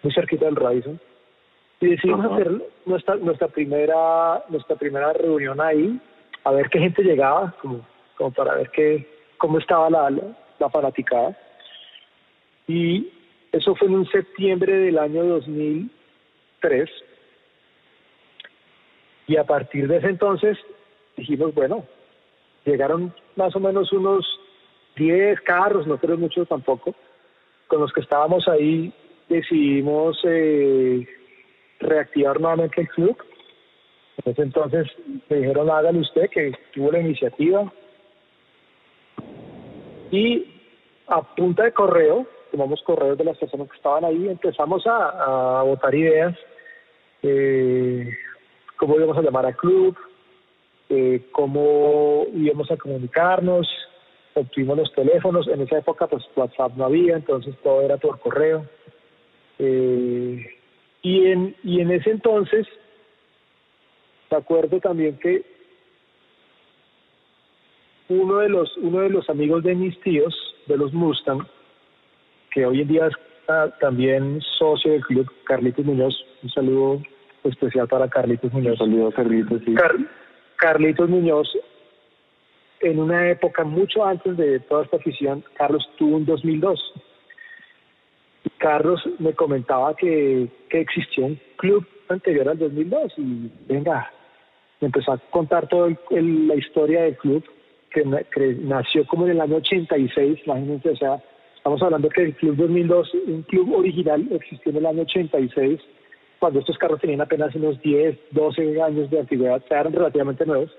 muy 0.03 0.13
cerquita 0.13 0.47
del 0.47 0.57
Radisson. 0.57 1.01
Y 1.81 1.89
decidimos 1.89 2.33
hacer 2.33 2.63
nuestra, 2.85 3.17
nuestra, 3.17 3.49
primera, 3.49 4.45
nuestra 4.49 4.77
primera 4.77 5.13
reunión 5.13 5.61
ahí, 5.61 5.99
a 6.45 6.53
ver 6.53 6.69
qué 6.69 6.79
gente 6.79 7.03
llegaba, 7.03 7.55
como, 7.61 7.87
como 8.17 8.31
para 8.33 8.55
ver 8.55 8.71
qué, 8.71 9.07
cómo 9.39 9.59
estaba 9.59 9.89
la, 9.89 10.11
la, 10.11 10.23
la 10.59 10.71
fanaticada. 10.71 11.37
Y 12.67 13.11
eso 13.53 13.75
fue 13.75 13.89
en 13.89 13.95
un 13.95 14.07
septiembre 14.09 14.75
del 14.75 14.99
año 14.99 15.25
2003 15.25 16.91
y 19.31 19.37
a 19.37 19.45
partir 19.45 19.87
de 19.87 19.99
ese 19.99 20.09
entonces 20.09 20.59
dijimos, 21.17 21.55
bueno, 21.55 21.85
llegaron 22.65 23.15
más 23.37 23.55
o 23.55 23.61
menos 23.61 23.93
unos 23.93 24.27
10 24.97 25.41
carros, 25.43 25.87
no 25.87 25.99
creo 25.99 26.17
mucho 26.19 26.45
tampoco, 26.47 26.97
con 27.69 27.81
los 27.81 27.93
que 27.93 28.01
estábamos 28.01 28.49
ahí 28.49 28.93
decidimos 29.29 30.19
eh, 30.25 31.07
reactivar 31.79 32.41
nuevamente 32.41 32.81
el 32.81 32.89
club. 32.89 33.17
En 34.25 34.33
ese 34.33 34.43
entonces 34.43 34.89
me 35.29 35.37
dijeron, 35.37 35.71
hágalo 35.71 36.01
usted, 36.01 36.29
que 36.29 36.53
tuvo 36.75 36.91
la 36.91 36.99
iniciativa. 36.99 37.73
Y 40.11 40.61
a 41.07 41.23
punta 41.23 41.63
de 41.63 41.73
correo, 41.73 42.27
tomamos 42.51 42.83
correos 42.83 43.17
de 43.17 43.25
las 43.27 43.39
personas 43.39 43.71
que 43.71 43.77
estaban 43.77 44.05
ahí, 44.05 44.29
empezamos 44.29 44.85
a, 44.89 45.61
a 45.61 45.63
votar 45.63 45.95
ideas. 45.95 46.37
Eh, 47.23 48.11
cómo 48.81 48.97
íbamos 48.97 49.19
a 49.19 49.23
llamar 49.23 49.45
al 49.45 49.57
club, 49.57 49.95
eh, 50.89 51.29
cómo 51.33 52.25
íbamos 52.35 52.71
a 52.71 52.79
comunicarnos, 52.79 53.69
obtuvimos 54.33 54.79
los 54.79 54.93
teléfonos. 54.95 55.47
En 55.49 55.61
esa 55.61 55.79
época, 55.79 56.07
pues 56.07 56.25
WhatsApp 56.35 56.73
no 56.77 56.87
había, 56.87 57.17
entonces 57.17 57.55
todo 57.63 57.83
era 57.83 57.99
por 57.99 58.19
correo. 58.21 58.65
Eh, 59.59 60.47
y, 61.03 61.27
en, 61.27 61.55
y 61.63 61.81
en 61.81 61.91
ese 61.91 62.11
entonces, 62.11 62.67
me 64.31 64.39
acuerdo 64.39 64.81
también 64.81 65.19
que 65.19 65.45
uno 68.09 68.39
de 68.39 68.49
los 68.49 68.75
uno 68.79 69.01
de 69.01 69.11
los 69.11 69.29
amigos 69.29 69.63
de 69.63 69.75
mis 69.75 70.01
tíos, 70.01 70.35
de 70.67 70.79
los 70.79 70.95
Mustang, 70.95 71.47
que 72.51 72.65
hoy 72.65 72.81
en 72.81 72.89
día 72.89 73.09
es 73.09 73.15
también 73.79 74.41
socio 74.59 74.93
del 74.93 75.05
club, 75.05 75.31
Carlitos 75.45 75.85
Muñoz, 75.85 76.15
un 76.43 76.51
saludo 76.51 77.03
especial 77.45 77.89
para 77.89 78.09
Carlitos 78.09 78.53
Muñoz. 78.53 78.81
Un 78.81 78.89
saludo 78.91 79.13
Carlitos, 79.13 79.63
sí. 79.65 79.75
Carlitos 80.57 81.09
Muñoz, 81.09 81.49
en 82.81 82.99
una 82.99 83.31
época 83.31 83.65
mucho 83.65 84.05
antes 84.05 84.37
de 84.37 84.61
toda 84.61 84.85
esta 84.85 84.97
afición, 84.97 85.45
Carlos 85.55 85.89
tuvo 85.97 86.17
un 86.17 86.27
2002. 86.27 86.95
Carlos 88.59 89.03
me 89.19 89.33
comentaba 89.35 89.95
que, 89.97 90.49
que 90.69 90.81
existió 90.81 91.27
un 91.27 91.41
club 91.57 91.87
anterior 92.09 92.49
al 92.49 92.59
2002 92.59 93.13
y 93.17 93.51
venga, 93.67 94.11
me 94.81 94.87
empezó 94.87 95.13
a 95.13 95.19
contar 95.31 95.69
toda 95.69 95.89
la 96.11 96.55
historia 96.55 97.03
del 97.03 97.17
club 97.17 97.45
que, 97.91 98.05
nació 98.61 99.07
como 99.07 99.27
en 99.27 99.33
el 99.33 99.41
año 99.41 99.57
86, 99.57 100.41
imagínense, 100.45 100.91
o 100.91 100.97
sea, 100.97 101.23
estamos 101.57 101.83
hablando 101.83 102.09
que 102.09 102.23
el 102.23 102.35
Club 102.37 102.57
2002, 102.57 103.15
un 103.27 103.43
club 103.43 103.75
original, 103.75 104.27
existió 104.31 104.71
en 104.71 104.79
el 104.79 104.87
año 104.87 105.03
86, 105.03 105.81
cuando 106.41 106.61
estos 106.61 106.79
carros 106.79 107.01
tenían 107.01 107.21
apenas 107.21 107.55
unos 107.55 107.81
10, 107.83 108.19
12 108.33 108.83
años 108.83 109.11
de 109.11 109.21
antigüedad, 109.21 109.63
eran 109.71 109.93
relativamente 109.93 110.47
nuevos. 110.47 110.71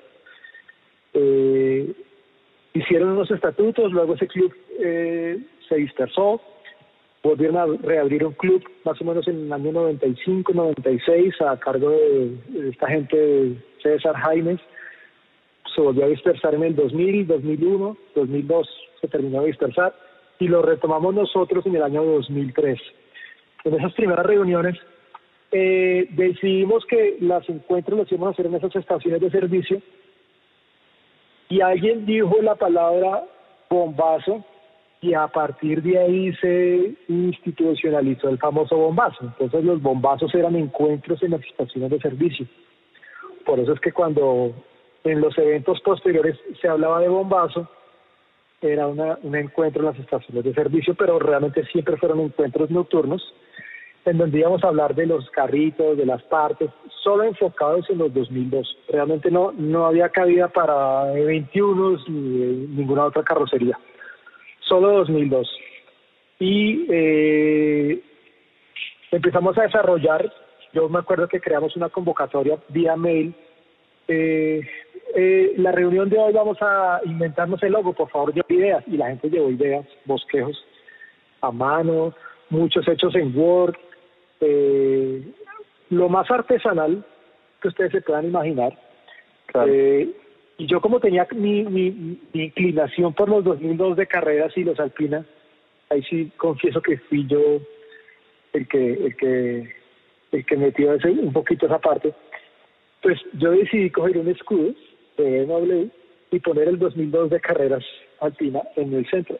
Eh, 1.14 1.94
hicieron 2.74 3.10
unos 3.10 3.30
estatutos, 3.30 3.92
luego 3.92 4.16
ese 4.16 4.28
club 4.28 4.52
eh, 4.80 5.40
se 5.70 5.76
dispersó, 5.76 6.42
volvieron 7.22 7.58
a 7.58 7.66
reabrir 7.84 8.26
un 8.26 8.34
club 8.34 8.64
más 8.84 9.00
o 9.00 9.06
menos 9.06 9.28
en 9.28 9.46
el 9.46 9.54
año 9.54 9.72
95, 9.72 10.52
96 10.52 11.42
a 11.42 11.58
cargo 11.60 11.92
de, 11.92 12.36
de 12.48 12.70
esta 12.70 12.88
gente, 12.88 13.56
César 13.84 14.16
Jaimes, 14.16 14.60
se 15.76 15.80
volvió 15.80 16.06
a 16.06 16.10
dispersar 16.10 16.56
en 16.56 16.64
el 16.64 16.76
2000, 16.76 17.28
2001, 17.28 17.98
2002 18.16 18.70
se 19.00 19.08
terminó 19.08 19.42
de 19.42 19.48
dispersar 19.48 19.94
y 20.40 20.48
lo 20.48 20.64
retomamos 20.64 21.14
nosotros 21.14 21.66
en 21.68 21.76
el 21.76 21.84
año 21.84 22.04
2003. 22.04 22.80
En 23.64 23.76
esas 23.76 23.94
primeras 23.94 24.26
reuniones 24.26 24.76
eh, 25.52 26.08
decidimos 26.12 26.86
que 26.86 27.18
los 27.20 27.48
encuentros 27.50 28.00
los 28.00 28.12
íbamos 28.12 28.28
a 28.28 28.32
hacer 28.32 28.46
en 28.46 28.56
esas 28.56 28.76
estaciones 28.76 29.22
de 29.22 29.30
servicio 29.30 29.82
y 31.50 31.60
alguien 31.60 32.06
dijo 32.06 32.42
la 32.42 32.56
palabra 32.56 33.26
bombazo 33.70 34.46
y 35.02 35.14
a 35.14 35.28
partir 35.28 35.82
de 35.82 35.98
ahí 35.98 36.34
se 36.36 36.96
institucionalizó 37.08 38.30
el 38.30 38.38
famoso 38.38 38.78
bombazo. 38.78 39.24
Entonces 39.24 39.64
los 39.64 39.82
bombazos 39.82 40.34
eran 40.36 40.56
encuentros 40.56 41.22
en 41.24 41.32
las 41.32 41.44
estaciones 41.44 41.90
de 41.90 42.00
servicio. 42.00 42.46
Por 43.46 43.60
eso 43.60 43.74
es 43.74 43.80
que 43.80 43.92
cuando 43.92 44.54
en 45.04 45.20
los 45.20 45.38
eventos 45.38 45.82
posteriores 45.82 46.38
se 46.62 46.68
hablaba 46.68 47.00
de 47.00 47.10
bombazo, 47.10 47.68
era 48.62 48.86
una, 48.86 49.18
un 49.24 49.36
encuentro 49.36 49.82
en 49.82 49.88
las 49.88 50.00
estaciones 50.00 50.44
de 50.44 50.54
servicio, 50.54 50.94
pero 50.94 51.18
realmente 51.18 51.66
siempre 51.66 51.98
fueron 51.98 52.20
encuentros 52.20 52.70
nocturnos, 52.70 53.34
en 54.06 54.18
donde 54.18 54.40
íbamos 54.40 54.64
a 54.64 54.68
hablar 54.68 54.96
de 54.96 55.06
los 55.06 55.30
carritos, 55.32 55.98
de 55.98 56.06
las 56.06 56.22
partes, 56.24 56.70
solo 57.04 57.24
enfocados 57.24 57.90
en 57.90 58.00
los 58.00 58.14
2002. 58.14 58.78
Realmente 58.90 59.30
no, 59.30 59.52
no 59.52 59.86
había 59.86 60.10
cabida 60.10 60.48
para 60.48 61.12
21 61.12 62.00
ni 62.08 62.68
ninguna 62.76 63.06
otra 63.06 63.24
carrocería, 63.24 63.78
solo 64.62 64.92
2002. 65.00 65.50
Y 66.40 66.88
eh, 66.90 68.02
empezamos 69.12 69.58
a 69.58 69.64
desarrollar, 69.64 70.32
yo 70.74 70.90
me 70.90 71.00
acuerdo 71.00 71.28
que 71.28 71.40
creamos 71.40 71.76
una 71.76 71.90
convocatoria 71.90 72.58
vía 72.70 72.96
mail 72.96 73.36
eh, 74.08 74.62
eh, 75.16 75.54
la 75.58 75.72
reunión 75.72 76.10
de 76.10 76.18
hoy 76.18 76.34
vamos 76.34 76.58
a 76.62 77.00
inventarnos 77.06 77.62
el 77.64 77.72
logo, 77.72 77.94
por 77.94 78.10
favor, 78.10 78.34
lleve 78.34 78.62
ideas. 78.62 78.84
Y 78.88 78.98
la 78.98 79.08
gente 79.08 79.30
llevó 79.30 79.50
ideas, 79.50 79.86
bosquejos 80.06 80.58
a 81.42 81.52
mano, 81.52 82.14
muchos 82.50 82.88
hechos 82.88 83.16
en 83.16 83.36
Word, 83.36 83.76
eh, 84.42 85.24
lo 85.90 86.10
más 86.10 86.30
artesanal 86.30 87.06
que 87.62 87.68
ustedes 87.68 87.92
se 87.92 88.02
puedan 88.02 88.26
imaginar. 88.26 88.78
Eh, 89.68 90.10
y 90.58 90.68
yo 90.68 90.82
como 90.82 91.00
tenía 91.00 91.28
mi, 91.36 91.64
mi, 91.64 92.20
inclinación 92.34 93.14
por 93.14 93.30
los 93.30 93.44
2002 93.44 93.98
de 93.98 94.08
carreras 94.08 94.56
y 94.58 94.64
los 94.64 94.80
alpinas, 94.80 95.26
ahí 95.90 96.02
sí 96.04 96.32
confieso 96.38 96.82
que 96.82 96.98
fui 96.98 97.28
yo 97.28 97.62
el 98.54 98.68
que 98.68 98.94
el 98.94 99.16
que 99.16 99.76
el 100.32 100.46
que 100.46 100.58
metió 100.58 100.94
ese, 100.94 101.10
un 101.10 101.34
poquito 101.34 101.66
esa 101.66 101.80
parte. 101.80 102.14
Pues 103.02 103.20
yo 103.34 103.52
decidí 103.52 103.90
coger 103.90 104.18
un 104.18 104.30
escudo 104.30 104.74
de 105.18 105.46
BMW 105.46 105.90
y 106.32 106.40
poner 106.40 106.68
el 106.68 106.80
2002 106.80 107.30
de 107.30 107.42
carreras 107.42 107.84
alpina 108.20 108.62
en 108.76 108.94
el 108.94 109.10
centro. 109.10 109.38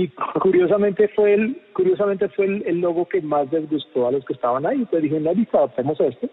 Y 0.00 0.08
curiosamente 0.40 1.08
fue 1.08 1.34
el 1.34 1.60
curiosamente 1.74 2.30
fue 2.30 2.46
el, 2.46 2.80
logo 2.80 3.06
que 3.06 3.20
más 3.20 3.52
les 3.52 3.68
gustó 3.68 4.08
a 4.08 4.12
los 4.12 4.24
que 4.24 4.32
estaban 4.32 4.64
ahí. 4.64 4.78
Entonces 4.78 5.02
dije, 5.02 5.20
no, 5.20 5.34
listo, 5.34 5.58
adaptemos 5.58 6.00
a 6.00 6.06
este. 6.06 6.30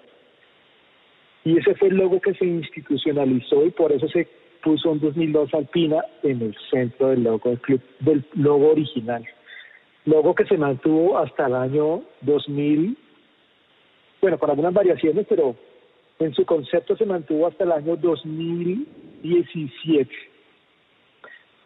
Y 1.43 1.57
ese 1.57 1.75
fue 1.75 1.89
el 1.89 1.97
logo 1.97 2.21
que 2.21 2.33
se 2.35 2.45
institucionalizó 2.45 3.65
y 3.65 3.71
por 3.71 3.91
eso 3.91 4.07
se 4.07 4.25
puso 4.63 4.91
un 4.91 5.01
2002 5.01 5.53
Alpina 5.53 6.01
en 6.23 6.43
el 6.43 6.55
centro 6.71 7.09
del 7.09 7.23
logo 7.23 7.49
del 7.49 7.59
club, 7.59 7.81
del 7.99 8.23
logo 8.35 8.69
original. 8.69 9.25
Logo 10.05 10.33
que 10.33 10.45
se 10.45 10.57
mantuvo 10.57 11.17
hasta 11.17 11.47
el 11.47 11.55
año 11.55 12.03
2000, 12.21 12.97
bueno, 14.21 14.39
con 14.39 14.49
algunas 14.49 14.73
variaciones, 14.73 15.25
pero 15.27 15.57
en 16.19 16.33
su 16.33 16.45
concepto 16.45 16.95
se 16.95 17.05
mantuvo 17.05 17.47
hasta 17.47 17.65
el 17.65 17.73
año 17.73 17.97
2017. 17.97 20.36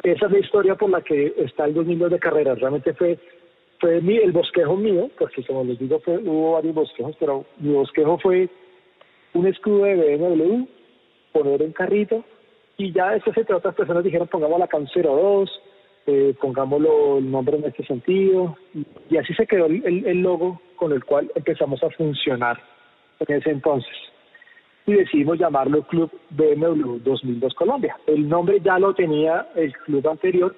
Esa 0.03 0.25
es 0.25 0.31
la 0.31 0.39
historia 0.39 0.75
por 0.75 0.89
la 0.89 1.01
que 1.01 1.33
está 1.37 1.65
el 1.65 1.73
2002 1.73 2.11
de 2.11 2.19
carreras. 2.19 2.59
Realmente 2.59 2.93
fue 2.93 3.19
fue 3.81 3.97
el 3.97 4.31
bosquejo 4.31 4.77
mío, 4.77 5.09
porque 5.17 5.43
como 5.43 5.63
les 5.63 5.79
digo, 5.79 5.99
fue, 6.01 6.19
hubo 6.19 6.53
varios 6.53 6.75
bosquejos, 6.75 7.15
pero 7.19 7.45
mi 7.57 7.73
bosquejo 7.73 8.19
fue 8.19 8.47
un 9.33 9.47
escudo 9.47 9.85
de 9.85 10.17
BMW, 10.17 10.65
poner 11.33 11.63
en 11.63 11.71
carrito, 11.71 12.23
y 12.77 12.91
ya 12.91 13.11
después 13.11 13.35
entre 13.35 13.55
otras 13.55 13.73
personas 13.73 14.03
dijeron 14.03 14.27
pongamos 14.27 14.59
la 14.59 14.67
CAN 14.67 14.87
02, 14.93 15.61
eh, 16.05 16.35
pongámoslo 16.39 17.17
el 17.17 17.31
nombre 17.31 17.57
en 17.57 17.65
este 17.65 17.83
sentido, 17.85 18.55
y, 19.09 19.17
así 19.17 19.33
se 19.33 19.47
quedó 19.47 19.65
el, 19.65 20.05
el 20.05 20.21
logo 20.21 20.61
con 20.75 20.91
el 20.91 21.03
cual 21.03 21.31
empezamos 21.33 21.83
a 21.83 21.89
funcionar 21.89 22.61
en 23.19 23.35
ese 23.35 23.49
entonces 23.49 24.10
y 24.91 24.97
decidimos 24.97 25.39
llamarlo 25.39 25.83
Club 25.83 26.11
BMW 26.31 26.97
2002 27.03 27.53
Colombia. 27.53 27.97
El 28.07 28.27
nombre 28.27 28.59
ya 28.61 28.77
lo 28.77 28.93
tenía 28.93 29.47
el 29.55 29.71
club 29.73 30.07
anterior 30.07 30.55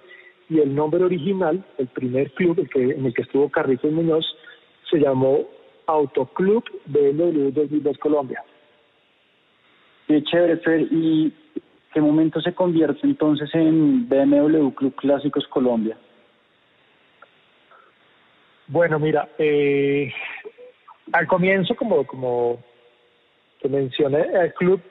y 0.50 0.60
el 0.60 0.74
nombre 0.74 1.04
original, 1.04 1.64
el 1.78 1.88
primer 1.88 2.32
club 2.32 2.60
el 2.60 2.70
que, 2.70 2.82
en 2.82 3.06
el 3.06 3.14
que 3.14 3.22
estuvo 3.22 3.50
Carritos 3.50 3.92
Muñoz, 3.92 4.26
se 4.90 4.98
llamó 4.98 5.48
Autoclub 5.86 6.64
BMW 6.86 7.52
2002 7.52 7.98
Colombia. 7.98 8.44
Qué 10.08 10.24
chévere, 10.24 10.58
Fer. 10.58 10.82
¿Y 10.92 11.34
qué 11.94 12.02
momento 12.02 12.42
se 12.42 12.54
convierte 12.54 13.02
entonces 13.04 13.50
en 13.54 14.08
BMW 14.10 14.70
Club 14.70 14.96
Clásicos 14.96 15.48
Colombia? 15.48 15.98
Bueno, 18.68 18.98
mira, 19.00 19.30
eh, 19.38 20.12
al 21.12 21.28
comienzo, 21.28 21.76
como, 21.76 22.06
como 22.06 22.60
que 23.64 23.70
mencioné, 23.70 24.28
el 24.34 24.54
club 24.54 24.82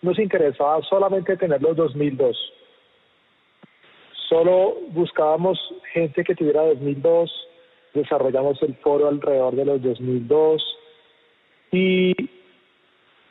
nos 0.00 0.18
interesaba 0.18 0.82
solamente 0.88 1.36
tener 1.36 1.60
los 1.62 1.76
2002. 1.76 2.36
Solo 4.28 4.78
buscábamos 4.88 5.58
gente 5.92 6.24
que 6.24 6.34
tuviera 6.34 6.62
2002, 6.62 7.30
desarrollamos 7.92 8.60
el 8.62 8.74
foro 8.76 9.08
alrededor 9.08 9.54
de 9.54 9.64
los 9.66 9.82
2002 9.82 10.62
y 11.72 12.14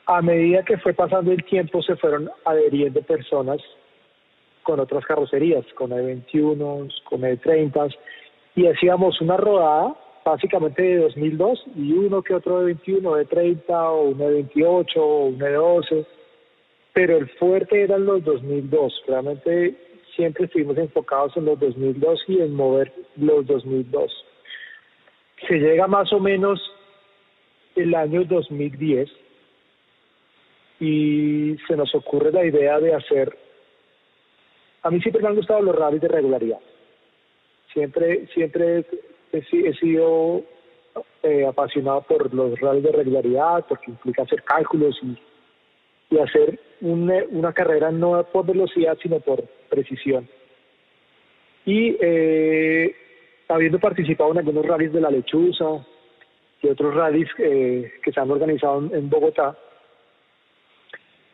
a 0.05 0.21
medida 0.21 0.63
que 0.63 0.77
fue 0.77 0.93
pasando 0.93 1.31
el 1.31 1.43
tiempo 1.45 1.81
se 1.81 1.95
fueron 1.95 2.29
adheriendo 2.45 3.01
personas 3.01 3.59
con 4.61 4.79
otras 4.79 5.03
carrocerías, 5.05 5.65
con 5.73 5.89
E21, 5.89 6.93
con 7.05 7.21
E30 7.21 7.95
y 8.55 8.67
hacíamos 8.67 9.19
una 9.21 9.37
rodada 9.37 9.95
básicamente 10.23 10.81
de 10.81 10.97
2002 10.97 11.63
y 11.75 11.93
uno 11.93 12.21
que 12.21 12.35
otro 12.35 12.59
de 12.59 12.65
21, 12.65 13.15
de 13.15 13.25
30 13.25 13.91
o 13.91 14.09
uno 14.09 14.25
de 14.25 14.33
28 14.33 15.03
o 15.03 15.25
uno 15.27 15.45
de 15.45 15.53
12, 15.53 16.05
pero 16.93 17.17
el 17.17 17.29
fuerte 17.31 17.81
eran 17.81 18.05
los 18.05 18.23
2002, 18.23 19.03
realmente 19.07 19.75
siempre 20.15 20.45
estuvimos 20.45 20.77
enfocados 20.77 21.35
en 21.37 21.45
los 21.45 21.59
2002 21.59 22.23
y 22.27 22.39
en 22.41 22.53
mover 22.53 22.93
los 23.17 23.45
2002. 23.47 24.25
Se 25.47 25.55
llega 25.55 25.87
más 25.87 26.11
o 26.13 26.19
menos 26.19 26.59
el 27.75 27.95
año 27.95 28.23
2010 28.25 29.09
y 30.79 31.55
se 31.67 31.75
nos 31.75 31.93
ocurre 31.95 32.31
la 32.31 32.45
idea 32.45 32.79
de 32.79 32.93
hacer 32.93 33.37
a 34.83 34.89
mí 34.89 34.99
siempre 35.01 35.21
me 35.21 35.29
han 35.29 35.35
gustado 35.35 35.61
los 35.61 35.75
rallies 35.75 36.01
de 36.01 36.07
regularidad. 36.07 36.59
Siempre, 37.71 38.27
siempre 38.33 38.85
he, 39.31 39.73
sido 39.73 40.43
eh, 41.23 41.45
apasionado 41.45 42.01
por 42.01 42.33
los 42.33 42.59
rallies 42.59 42.83
de 42.83 42.91
regularidad, 42.91 43.65
porque 43.67 43.91
implica 43.91 44.23
hacer 44.23 44.43
cálculos 44.43 44.99
y, 45.03 45.17
hacer 46.19 46.59
una, 46.81 47.53
carrera 47.53 47.89
no 47.89 48.21
por 48.23 48.45
velocidad, 48.45 48.97
sino 49.01 49.19
por 49.21 49.43
precisión. 49.69 50.27
Y 51.65 51.95
eh, 52.01 52.93
habiendo 53.47 53.79
participado 53.79 54.31
en 54.31 54.39
algunos 54.39 54.65
rallies 54.65 54.91
de 54.91 54.99
la 54.99 55.09
lechuza 55.09 55.85
y 56.61 56.67
otros 56.67 56.93
rallies 56.95 57.29
eh, 57.37 57.93
que 58.03 58.11
se 58.11 58.19
han 58.19 58.29
organizado 58.29 58.89
en 58.93 59.09
Bogotá, 59.09 59.57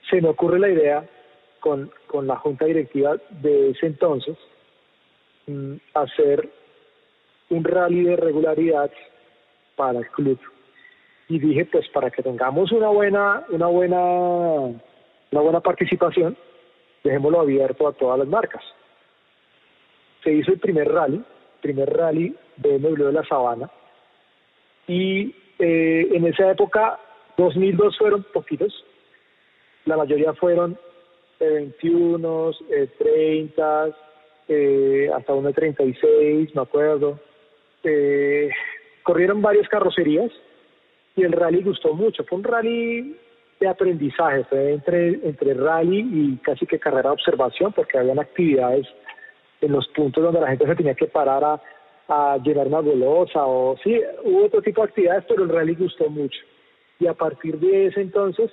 se 0.09 0.21
me 0.21 0.29
ocurre 0.29 0.59
la 0.59 0.69
idea 0.69 1.09
con, 1.59 1.91
la 2.23 2.35
junta 2.37 2.65
directiva 2.65 3.17
de 3.29 3.71
ese 3.71 3.87
entonces 3.87 4.37
mm, 5.47 5.75
hacer 5.93 6.49
un 7.49 7.63
rally 7.63 8.03
de 8.03 8.15
regularidad 8.15 8.91
para 9.75 9.99
el 9.99 10.07
club. 10.09 10.39
Y 11.29 11.39
dije 11.39 11.65
pues 11.65 11.87
para 11.89 12.09
que 12.09 12.23
tengamos 12.23 12.71
una 12.71 12.89
buena 12.89 13.45
una 13.49 13.67
buena 13.67 13.99
una 13.99 15.41
buena 15.41 15.59
participación 15.59 16.37
dejémoslo 17.03 17.41
abierto 17.41 17.87
a 17.87 17.93
todas 17.93 18.19
las 18.19 18.27
marcas. 18.27 18.63
Se 20.23 20.33
hizo 20.33 20.51
el 20.51 20.59
primer 20.59 20.87
rally 20.87 21.23
primer 21.61 21.89
rally 21.89 22.35
de 22.57 22.77
BMW 22.77 23.05
de 23.05 23.11
la 23.11 23.25
Sabana. 23.25 23.69
Y 24.87 25.35
eh, 25.59 26.07
en 26.13 26.25
esa 26.27 26.51
época 26.51 26.99
2002 27.37 27.97
fueron 27.97 28.25
poquitos. 28.33 28.85
La 29.85 29.97
mayoría 29.97 30.33
fueron 30.33 30.77
21, 31.39 32.51
30, 32.97 33.95
eh, 34.47 35.09
hasta 35.15 35.33
uno 35.33 35.49
de 35.49 35.53
36, 35.53 36.55
me 36.55 36.61
acuerdo. 36.61 37.19
Eh, 37.83 38.49
corrieron 39.03 39.41
varias 39.41 39.67
carrocerías 39.69 40.31
y 41.15 41.23
el 41.23 41.31
rally 41.31 41.61
gustó 41.63 41.93
mucho. 41.93 42.23
Fue 42.25 42.37
un 42.37 42.43
rally 42.43 43.17
de 43.59 43.67
aprendizaje, 43.67 44.43
fue 44.45 44.73
entre, 44.73 45.07
entre 45.27 45.53
rally 45.53 45.99
y 45.99 46.37
casi 46.37 46.65
que 46.65 46.79
carrera 46.79 47.09
de 47.09 47.13
observación, 47.13 47.73
porque 47.73 47.97
habían 47.97 48.19
actividades 48.19 48.87
en 49.61 49.71
los 49.71 49.87
puntos 49.89 50.23
donde 50.23 50.41
la 50.41 50.49
gente 50.49 50.67
se 50.67 50.75
tenía 50.75 50.93
que 50.93 51.07
parar 51.07 51.43
a, 51.43 51.61
a 52.07 52.37
llenar 52.37 52.67
una 52.67 52.81
golosa 52.81 53.45
o 53.45 53.75
sí, 53.83 53.99
hubo 54.23 54.45
otro 54.45 54.61
tipo 54.61 54.81
de 54.81 54.89
actividades, 54.89 55.25
pero 55.27 55.43
el 55.43 55.49
rally 55.49 55.75
gustó 55.75 56.09
mucho. 56.09 56.39
Y 56.99 57.07
a 57.07 57.13
partir 57.13 57.57
de 57.59 57.87
ese 57.87 58.01
entonces 58.01 58.51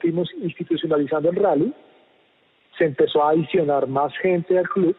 fuimos 0.00 0.30
institucionalizando 0.34 1.30
el 1.30 1.36
rally 1.36 1.74
se 2.78 2.84
empezó 2.84 3.22
a 3.22 3.30
adicionar 3.30 3.86
más 3.86 4.16
gente 4.18 4.58
al 4.58 4.68
club 4.68 4.96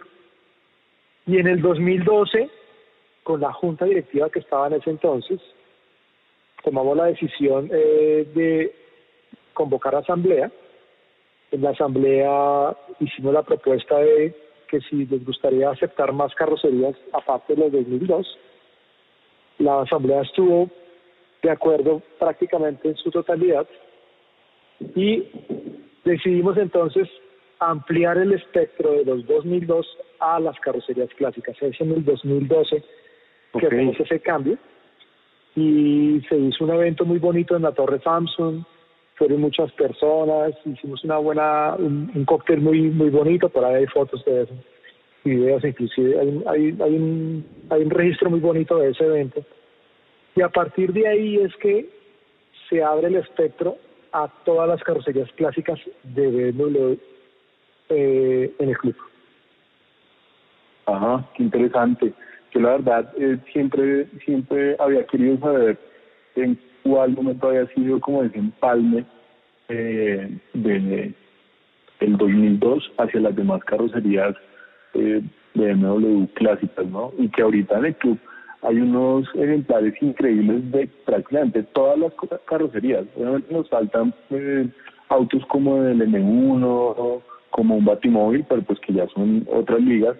y 1.27 1.37
en 1.37 1.47
el 1.47 1.61
2012, 1.61 2.49
con 3.25 3.41
la 3.41 3.51
junta 3.51 3.85
directiva 3.85 4.29
que 4.29 4.37
estaba 4.37 4.67
en 4.67 4.73
ese 4.73 4.91
entonces, 4.91 5.41
tomamos 6.63 6.95
la 6.95 7.05
decisión 7.05 7.67
eh, 7.73 8.27
de 8.35 8.75
convocar 9.55 9.95
asamblea. 9.95 10.51
En 11.49 11.63
la 11.63 11.71
asamblea 11.71 12.77
hicimos 12.99 13.33
la 13.33 13.41
propuesta 13.41 13.97
de 13.97 14.35
que 14.67 14.79
si 14.81 15.07
les 15.07 15.25
gustaría 15.25 15.71
aceptar 15.71 16.13
más 16.13 16.35
carrocerías 16.35 16.95
aparte 17.13 17.55
de 17.55 17.61
los 17.61 17.71
2002, 17.71 18.37
la 19.57 19.81
asamblea 19.81 20.21
estuvo 20.21 20.69
de 21.41 21.49
acuerdo 21.49 22.03
prácticamente 22.19 22.89
en 22.89 22.95
su 22.97 23.09
totalidad 23.09 23.67
y 24.95 25.27
decidimos 26.03 26.57
entonces 26.57 27.09
ampliar 27.57 28.19
el 28.19 28.33
espectro 28.33 28.91
de 28.91 29.05
los 29.05 29.25
2002 29.25 29.87
a 30.19 30.39
las 30.39 30.59
carrocerías 30.59 31.09
clásicas. 31.15 31.55
Es 31.59 31.81
en 31.81 31.91
el 31.91 32.05
2012 32.05 32.83
que 33.59 33.67
hicimos 33.67 33.99
ese 33.99 34.19
cambio 34.19 34.57
y 35.55 36.21
se 36.27 36.37
hizo 36.37 36.65
un 36.65 36.71
evento 36.71 37.05
muy 37.05 37.19
bonito 37.19 37.55
en 37.55 37.63
la 37.63 37.71
Torre 37.71 37.99
Samsung, 38.01 38.63
fueron 39.15 39.41
muchas 39.41 39.71
personas, 39.71 40.53
hicimos 40.65 41.03
una 41.03 41.17
buena, 41.17 41.75
un, 41.75 42.25
cóctel 42.25 42.59
muy 42.59 42.81
muy 42.81 43.09
bonito, 43.09 43.49
por 43.49 43.63
ahí 43.63 43.75
hay 43.75 43.87
fotos 43.87 44.23
de 44.25 44.43
eso, 44.43 44.53
videos 45.23 45.63
inclusive, 45.63 46.19
hay, 46.19 46.43
hay, 46.47 46.77
hay, 46.81 46.95
un, 46.95 47.45
hay 47.69 47.81
un 47.83 47.89
registro 47.89 48.29
muy 48.29 48.39
bonito 48.39 48.77
de 48.77 48.89
ese 48.89 49.05
evento. 49.05 49.41
Y 50.35 50.41
a 50.41 50.49
partir 50.49 50.91
de 50.91 51.07
ahí 51.07 51.37
es 51.37 51.55
que 51.57 51.89
se 52.69 52.83
abre 52.83 53.07
el 53.07 53.15
espectro 53.15 53.77
a 54.11 54.27
todas 54.43 54.67
las 54.67 54.83
carrocerías 54.83 55.31
clásicas 55.33 55.79
de 56.03 56.51
BMW 56.51 56.93
eh, 57.89 58.53
en 58.59 58.69
el 58.69 58.77
club. 58.77 58.95
Ajá, 60.85 61.25
qué 61.35 61.43
interesante. 61.43 62.13
Yo 62.51 62.61
la 62.61 62.71
verdad 62.71 63.13
eh, 63.17 63.37
siempre 63.51 64.07
siempre 64.25 64.75
había 64.79 65.05
querido 65.05 65.37
saber 65.39 65.77
en 66.35 66.57
cuál 66.83 67.11
momento 67.11 67.49
había 67.49 67.67
sido 67.67 67.99
como 67.99 68.23
ese 68.23 68.37
empalme 68.37 69.05
eh, 69.69 70.29
de 70.53 71.13
el 71.99 72.17
2002 72.17 72.91
hacia 72.97 73.19
las 73.19 73.35
demás 73.35 73.63
carrocerías 73.63 74.35
eh, 74.93 75.21
de 75.53 75.73
BMW 75.73 76.25
clásicas, 76.33 76.85
¿no? 76.87 77.13
Y 77.17 77.29
que 77.29 77.41
ahorita 77.41 77.79
en 77.79 77.85
el 77.85 77.95
club 77.95 78.19
hay 78.61 78.77
unos 78.77 79.27
ejemplares 79.35 79.93
increíbles 80.01 80.71
de 80.71 80.89
prácticamente 81.05 81.63
todas 81.73 81.97
las 81.97 82.13
carrocerías. 82.45 83.05
Obviamente 83.15 83.53
nos 83.53 83.69
faltan 83.69 84.13
eh, 84.31 84.67
autos 85.09 85.45
como 85.47 85.83
el 85.83 86.01
M1, 86.01 87.21
como 87.51 87.77
un 87.77 87.85
batimóvil, 87.85 88.45
pero 88.49 88.61
pues 88.63 88.79
que 88.79 88.93
ya 88.93 89.07
son 89.07 89.47
otras 89.51 89.81
ligas, 89.81 90.17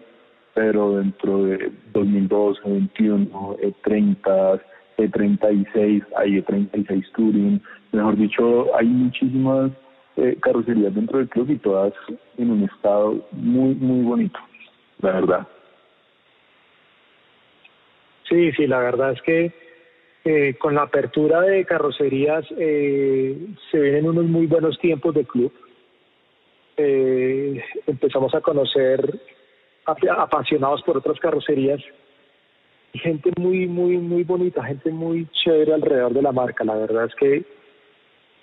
pero 0.56 0.98
dentro 0.98 1.44
de 1.44 1.72
2012, 1.94 2.62
21, 2.64 3.58
E30, 3.58 4.62
E36, 4.98 6.04
hay 6.18 6.38
E36 6.40 7.12
Touring, 7.12 7.62
mejor 7.92 8.18
dicho, 8.18 8.76
hay 8.76 8.88
muchísimas 8.88 9.72
eh, 10.16 10.38
carrocerías 10.42 10.96
dentro 10.96 11.20
del 11.20 11.30
club 11.30 11.52
y 11.52 11.58
todas 11.58 11.94
en 12.38 12.50
un 12.50 12.64
estado 12.64 13.28
muy, 13.34 13.76
muy 13.76 14.06
bonito, 14.06 14.40
la 15.02 15.12
verdad. 15.12 15.48
Sí, 18.30 18.52
sí, 18.54 18.66
la 18.66 18.80
verdad 18.80 19.12
es 19.12 19.22
que 19.22 19.54
eh, 20.24 20.56
con 20.58 20.74
la 20.74 20.84
apertura 20.84 21.42
de 21.42 21.66
carrocerías 21.66 22.46
eh, 22.58 23.38
se 23.70 23.80
vienen 23.80 24.08
unos 24.08 24.26
muy 24.26 24.48
buenos 24.48 24.80
tiempos 24.80 25.14
de 25.14 25.26
club 25.26 25.52
eh, 26.78 27.64
empezamos 27.88 28.34
a 28.36 28.42
conocer 28.42 29.20
apasionados 29.86 30.82
por 30.84 30.98
otras 30.98 31.20
carrocerías 31.20 31.82
gente 32.98 33.32
muy, 33.38 33.68
muy, 33.68 33.98
muy 33.98 34.24
bonita, 34.24 34.64
gente 34.64 34.92
muy 34.92 35.28
chévere 35.32 35.74
alrededor 35.74 36.14
de 36.14 36.22
la 36.22 36.32
marca. 36.32 36.64
La 36.64 36.76
verdad 36.76 37.06
es 37.06 37.16
que 37.16 37.46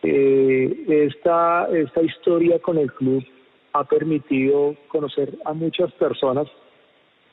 eh, 0.03 1.07
esta, 1.07 1.69
esta 1.73 2.03
historia 2.03 2.59
con 2.59 2.79
el 2.79 2.93
club 2.93 3.25
ha 3.73 3.85
permitido 3.85 4.77
conocer 4.89 5.37
a 5.45 5.53
muchas 5.53 5.93
personas 5.93 6.47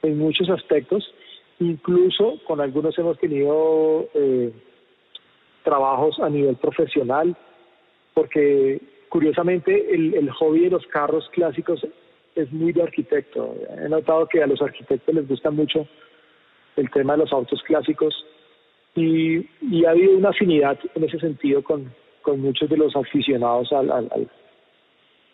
en 0.02 0.18
muchos 0.18 0.50
aspectos, 0.50 1.14
incluso 1.60 2.40
con 2.48 2.62
algunos 2.62 2.98
hemos 2.98 3.18
tenido 3.20 4.08
eh, 4.14 4.54
trabajos 5.64 6.20
a 6.20 6.30
nivel 6.30 6.56
profesional, 6.56 7.36
porque 8.14 8.82
curiosamente 9.10 9.94
el 9.94 10.30
hobby 10.32 10.62
de 10.62 10.70
los 10.70 10.86
carros 10.88 11.28
clásicos 11.32 11.86
es 12.42 12.52
muy 12.52 12.72
de 12.74 12.84
arquitecto. 12.84 13.56
He 13.84 13.90
notado 13.90 14.28
que 14.28 14.42
a 14.42 14.48
los 14.48 14.62
arquitectos 14.62 15.14
les 15.14 15.28
gusta 15.28 15.52
mucho 15.52 15.88
el 16.76 16.90
tema 16.92 17.14
de 17.14 17.20
los 17.20 17.34
autos 17.34 17.62
clásicos 17.64 18.14
y, 18.96 19.38
y 19.62 19.86
ha 19.86 19.92
habido 19.92 20.18
una 20.18 20.30
afinidad 20.30 20.78
en 20.96 21.04
ese 21.04 21.20
sentido 21.20 21.64
con, 21.64 21.94
con 22.22 22.40
muchos 22.40 22.70
de 22.70 22.78
los 22.78 22.96
aficionados 22.96 23.72
al, 23.74 23.92
al, 23.92 24.30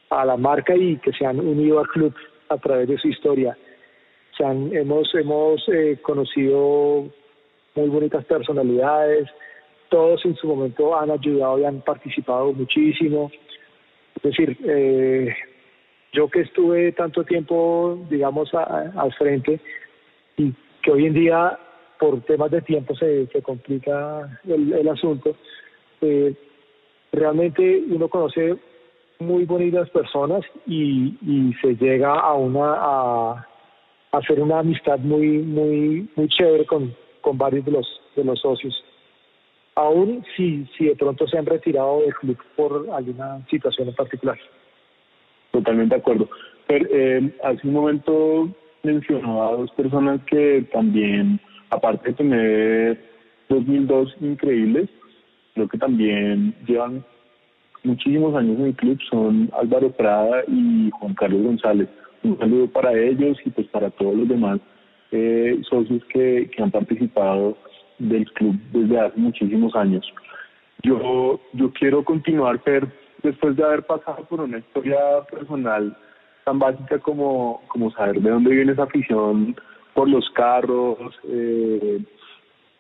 a 0.10 0.26
la 0.26 0.38
marca 0.38 0.76
y 0.76 0.98
que 0.98 1.12
se 1.14 1.26
han 1.26 1.40
unido 1.40 1.80
al 1.80 1.88
club 1.88 2.14
a 2.50 2.58
través 2.58 2.88
de 2.88 2.98
su 2.98 3.08
historia. 3.08 3.58
Se 4.38 4.44
han, 4.44 4.76
hemos 4.76 5.14
hemos 5.16 5.64
eh, 5.70 5.98
conocido 6.02 7.10
muy 7.76 7.90
bonitas 7.90 8.26
personalidades, 8.26 9.30
todos 9.90 10.26
en 10.26 10.36
su 10.36 10.48
momento 10.48 10.98
han 10.98 11.12
ayudado 11.12 11.60
y 11.60 11.66
han 11.66 11.82
participado 11.82 12.52
muchísimo. 12.54 13.32
Es 14.16 14.24
decir, 14.24 14.58
eh, 14.66 15.36
yo 16.16 16.30
que 16.30 16.42
estuve 16.42 16.92
tanto 16.94 17.24
tiempo, 17.24 18.00
digamos, 18.10 18.54
al 18.54 19.14
frente 19.14 19.60
y 20.38 20.54
que 20.82 20.92
hoy 20.92 21.08
en 21.08 21.14
día 21.14 21.60
por 22.00 22.22
temas 22.22 22.52
de 22.52 22.62
tiempo 22.62 22.96
se, 22.96 23.28
complica 23.44 24.40
el, 24.48 24.88
asunto, 24.88 25.36
eh, 26.02 26.34
realmente 27.12 27.84
uno 27.90 28.08
conoce 28.08 28.56
muy 29.20 29.46
bonitas 29.46 29.90
personas 29.90 30.44
y, 30.66 31.54
se 31.62 31.76
llega 31.76 32.14
a 32.14 32.34
una 32.34 32.74
a, 32.78 33.48
hacer 34.12 34.40
una 34.42 34.60
amistad 34.60 35.00
muy 35.00 35.40
muy 35.40 36.10
muy 36.16 36.28
chévere 36.30 36.66
con, 36.66 36.96
con 37.22 37.38
varios 37.38 37.66
de 37.66 37.72
los 37.72 38.02
de 38.16 38.24
los 38.24 38.40
socios 38.40 38.84
aún 39.76 40.26
si, 40.36 40.66
si 40.78 40.86
de 40.86 40.96
pronto 40.96 41.28
se 41.28 41.38
han 41.38 41.46
retirado 41.46 42.00
del 42.02 42.16
club 42.16 42.38
por 42.56 42.88
alguna 42.94 43.46
situación 43.50 43.90
en 43.90 43.96
particular. 43.96 44.38
Totalmente 45.56 45.96
de 45.96 46.02
acuerdo. 46.02 46.30
Pero, 46.68 46.86
eh, 46.92 47.32
hace 47.42 47.66
un 47.66 47.76
momento 47.76 48.50
mencionó 48.84 49.42
a 49.42 49.56
dos 49.56 49.72
personas 49.72 50.20
que 50.26 50.68
también, 50.74 51.40
aparte 51.70 52.10
de 52.10 52.16
tener 52.16 53.06
2002 53.48 54.18
increíbles, 54.20 54.90
creo 55.54 55.70
que 55.70 55.78
también 55.78 56.54
llevan 56.68 57.06
muchísimos 57.86 58.36
años 58.36 58.60
en 58.60 58.66
el 58.66 58.76
club, 58.76 59.00
son 59.10 59.50
Álvaro 59.58 59.92
Prada 59.92 60.44
y 60.50 60.90
Juan 60.92 61.14
Carlos 61.14 61.44
González. 61.44 61.88
Un 62.24 62.38
saludo 62.38 62.68
para 62.68 62.92
ellos 63.00 63.38
y 63.46 63.50
pues 63.50 63.68
para 63.68 63.90
todos 63.92 64.14
los 64.14 64.28
demás 64.28 64.60
eh, 65.14 65.58
socios 65.70 66.04
que, 66.12 66.52
que 66.54 66.62
han 66.62 66.72
participado 66.72 67.58
del 67.98 68.30
club 68.34 68.58
desde 68.74 69.00
hace 69.00 69.18
muchísimos 69.18 69.74
años. 69.74 70.06
Yo, 70.84 71.40
yo 71.54 71.72
quiero 71.72 72.04
continuar, 72.04 72.60
Fer, 72.60 72.90
después 73.24 73.56
de 73.56 73.64
haber 73.64 73.84
pasado 73.84 74.24
por 74.26 74.42
una 74.42 74.58
historia 74.58 74.98
personal 75.30 75.96
tan 76.44 76.60
básica 76.60 77.00
como, 77.00 77.62
como 77.68 77.92
saber 77.92 78.22
de 78.22 78.30
dónde 78.30 78.52
viene 78.52 78.74
esa 78.74 78.84
afición 78.84 79.56
por 79.94 80.08
los 80.08 80.30
carros, 80.32 80.98
eh, 81.24 82.00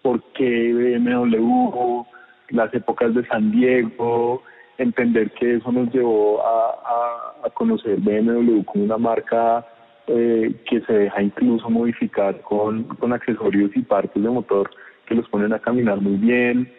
por 0.01 0.21
qué 0.33 0.73
BMW, 0.73 2.03
las 2.49 2.73
épocas 2.73 3.15
de 3.15 3.25
San 3.25 3.51
Diego, 3.51 4.43
entender 4.77 5.31
que 5.31 5.55
eso 5.55 5.71
nos 5.71 5.91
llevó 5.93 6.45
a, 6.45 7.43
a, 7.43 7.49
conocer 7.51 7.99
BMW 7.99 8.63
como 8.65 8.83
una 8.83 8.97
marca 8.97 9.65
eh, 10.07 10.53
que 10.69 10.81
se 10.81 10.93
deja 10.93 11.21
incluso 11.21 11.69
modificar 11.69 12.41
con, 12.41 12.83
con 12.83 13.13
accesorios 13.13 13.71
y 13.75 13.81
partes 13.81 14.21
de 14.21 14.29
motor 14.29 14.69
que 15.07 15.15
los 15.15 15.27
ponen 15.29 15.53
a 15.53 15.59
caminar 15.59 16.01
muy 16.01 16.17
bien. 16.17 16.71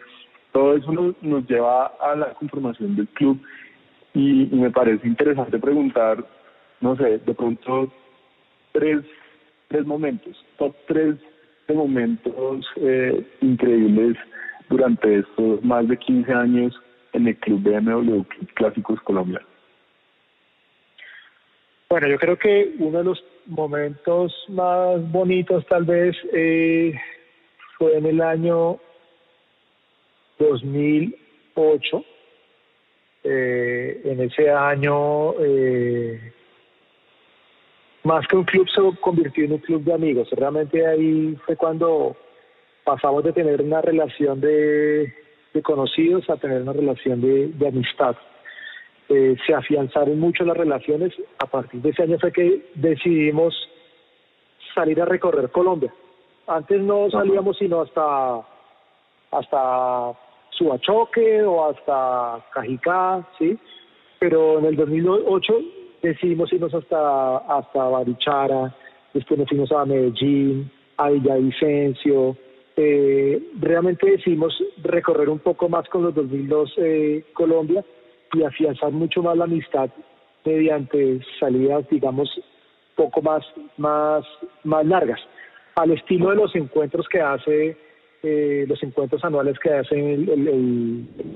Todo 0.57 0.75
eso 0.75 0.91
nos, 1.21 1.47
lleva 1.47 1.85
a 2.01 2.15
la 2.15 2.33
conformación 2.33 2.95
del 2.95 3.07
club 3.09 3.39
y, 4.15 4.49
me 4.51 4.71
parece 4.71 5.07
interesante 5.07 5.59
preguntar, 5.59 6.25
no 6.81 6.95
sé, 6.95 7.19
de 7.19 7.33
pronto 7.35 7.93
tres, 8.71 9.05
tres 9.67 9.85
momentos, 9.85 10.43
top 10.57 10.75
tres 10.87 11.17
de 11.67 11.73
momentos 11.75 12.65
eh, 12.77 13.23
increíbles 13.41 14.17
durante 14.67 15.19
estos 15.19 15.63
más 15.63 15.87
de 15.87 15.95
15 15.95 16.33
años 16.33 16.73
en 17.13 17.27
el 17.27 17.37
club 17.37 17.61
BMW 17.61 18.23
Clásicos 18.55 18.99
Colombia. 19.01 19.45
Bueno, 21.87 22.07
yo 22.07 22.17
creo 22.17 22.35
que 22.35 22.73
uno 22.79 22.97
de 22.97 23.03
los 23.03 23.23
momentos 23.45 24.33
más 24.49 25.07
bonitos 25.11 25.67
tal 25.67 25.83
vez 25.83 26.17
eh, 26.33 26.99
fue 27.77 27.95
en 27.95 28.07
el 28.07 28.21
año 28.21 28.79
2008. 30.39 32.05
Eh, 33.23 34.01
en 34.05 34.21
ese 34.21 34.49
año, 34.49 35.33
eh, 35.39 36.31
más 38.03 38.25
que 38.27 38.37
un 38.37 38.45
club, 38.45 38.67
se 38.69 38.81
convirtió 39.01 39.45
en 39.45 39.53
un 39.53 39.57
club 39.59 39.83
de 39.83 39.93
amigos. 39.93 40.29
Realmente 40.31 40.85
ahí 40.85 41.35
fue 41.45 41.57
cuando 41.57 42.15
pasamos 42.85 43.23
de 43.23 43.33
tener 43.33 43.61
una 43.61 43.81
relación 43.81 44.39
de, 44.39 45.13
conocidos 45.63 46.29
a 46.29 46.37
tener 46.37 46.61
una 46.61 46.73
relación 46.73 47.19
de, 47.19 47.67
amistad. 47.67 48.15
Eh, 49.09 49.35
se 49.45 49.53
afianzaron 49.53 50.19
mucho 50.19 50.45
las 50.45 50.55
relaciones. 50.55 51.13
A 51.39 51.47
partir 51.47 51.81
de 51.81 51.89
ese 51.89 52.03
año 52.03 52.17
fue 52.19 52.31
que 52.31 52.69
decidimos 52.75 53.53
salir 54.73 55.01
a 55.01 55.05
recorrer 55.05 55.49
Colombia. 55.49 55.93
Antes 56.45 56.79
no 56.79 57.09
salíamos 57.09 57.57
sino 57.57 57.81
hasta 57.81 58.45
hasta 59.31 60.13
Suachoque 60.57 61.43
o 61.43 61.69
hasta 61.69 62.43
Cajicá, 62.53 63.27
¿sí? 63.37 63.57
Pero 64.19 64.59
en 64.59 64.65
el 64.65 64.75
2008 64.75 65.53
decidimos 66.01 66.51
irnos 66.51 66.73
hasta, 66.73 67.37
hasta 67.37 67.83
Barichara, 67.83 68.75
después 69.13 69.39
nos 69.39 69.49
fuimos 69.49 69.71
a 69.71 69.85
Medellín, 69.85 70.71
a 70.97 71.09
Villavicencio. 71.09 72.35
Eh, 72.75 73.41
realmente 73.59 74.09
decidimos 74.09 74.53
recorrer 74.83 75.29
un 75.29 75.39
poco 75.39 75.69
más 75.69 75.87
con 75.89 76.03
los 76.03 76.15
2002 76.15 76.73
eh, 76.77 77.25
Colombia 77.33 77.83
y 78.33 78.43
afianzar 78.43 78.91
mucho 78.91 79.21
más 79.23 79.37
la 79.37 79.45
amistad 79.45 79.89
mediante 80.43 81.19
salidas, 81.39 81.87
digamos, 81.89 82.29
poco 82.95 83.21
más, 83.21 83.43
más, 83.77 84.23
más 84.63 84.85
largas 84.85 85.19
al 85.77 85.91
estilo 85.91 86.31
de 86.31 86.37
los 86.37 86.55
encuentros 86.55 87.07
que 87.07 87.21
hace, 87.21 87.77
eh, 88.23 88.65
los 88.67 88.81
encuentros 88.81 89.23
anuales 89.23 89.59
que 89.59 89.71
hace 89.71 90.17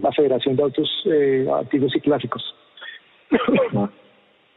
la 0.01 0.11
Federación 0.11 0.55
de 0.55 0.63
Autos 0.63 0.89
eh, 1.05 1.47
Antiguos 1.53 1.95
y 1.95 1.99
Clásicos, 2.01 2.43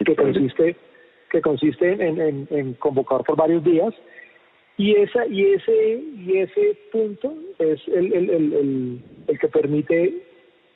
que 0.05 0.17
consiste, 0.17 0.77
que 1.31 1.41
consiste 1.43 1.93
en, 1.93 2.47
en, 2.51 2.75
convocar 2.75 3.23
por 3.25 3.37
varios 3.37 3.63
días 3.63 3.95
y 4.77 4.97
esa 4.97 5.27
y 5.27 5.53
ese 5.53 6.03
y 6.17 6.39
ese 6.39 6.79
punto 6.91 7.35
es 7.59 7.81
el, 7.89 8.13
el, 8.13 8.31
el, 8.31 9.03
el, 9.29 9.39
que 9.39 9.49
permite 9.49 10.15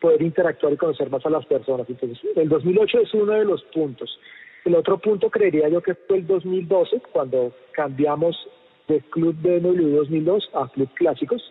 poder 0.00 0.22
interactuar 0.22 0.74
y 0.74 0.76
conocer 0.76 1.10
más 1.10 1.24
a 1.26 1.30
las 1.30 1.46
personas. 1.46 1.88
Entonces, 1.88 2.18
el 2.36 2.48
2008 2.48 3.00
es 3.00 3.14
uno 3.14 3.32
de 3.32 3.44
los 3.44 3.62
puntos. 3.64 4.20
El 4.64 4.74
otro 4.74 4.98
punto 4.98 5.30
creería 5.30 5.68
yo 5.68 5.80
que 5.80 5.94
fue 5.94 6.18
el 6.18 6.26
2012, 6.26 7.00
cuando 7.12 7.52
cambiamos 7.72 8.36
de 8.88 9.00
Club 9.10 9.36
BMW 9.40 9.96
2002 9.96 10.50
a 10.54 10.68
Club 10.68 10.88
Clásicos, 10.94 11.42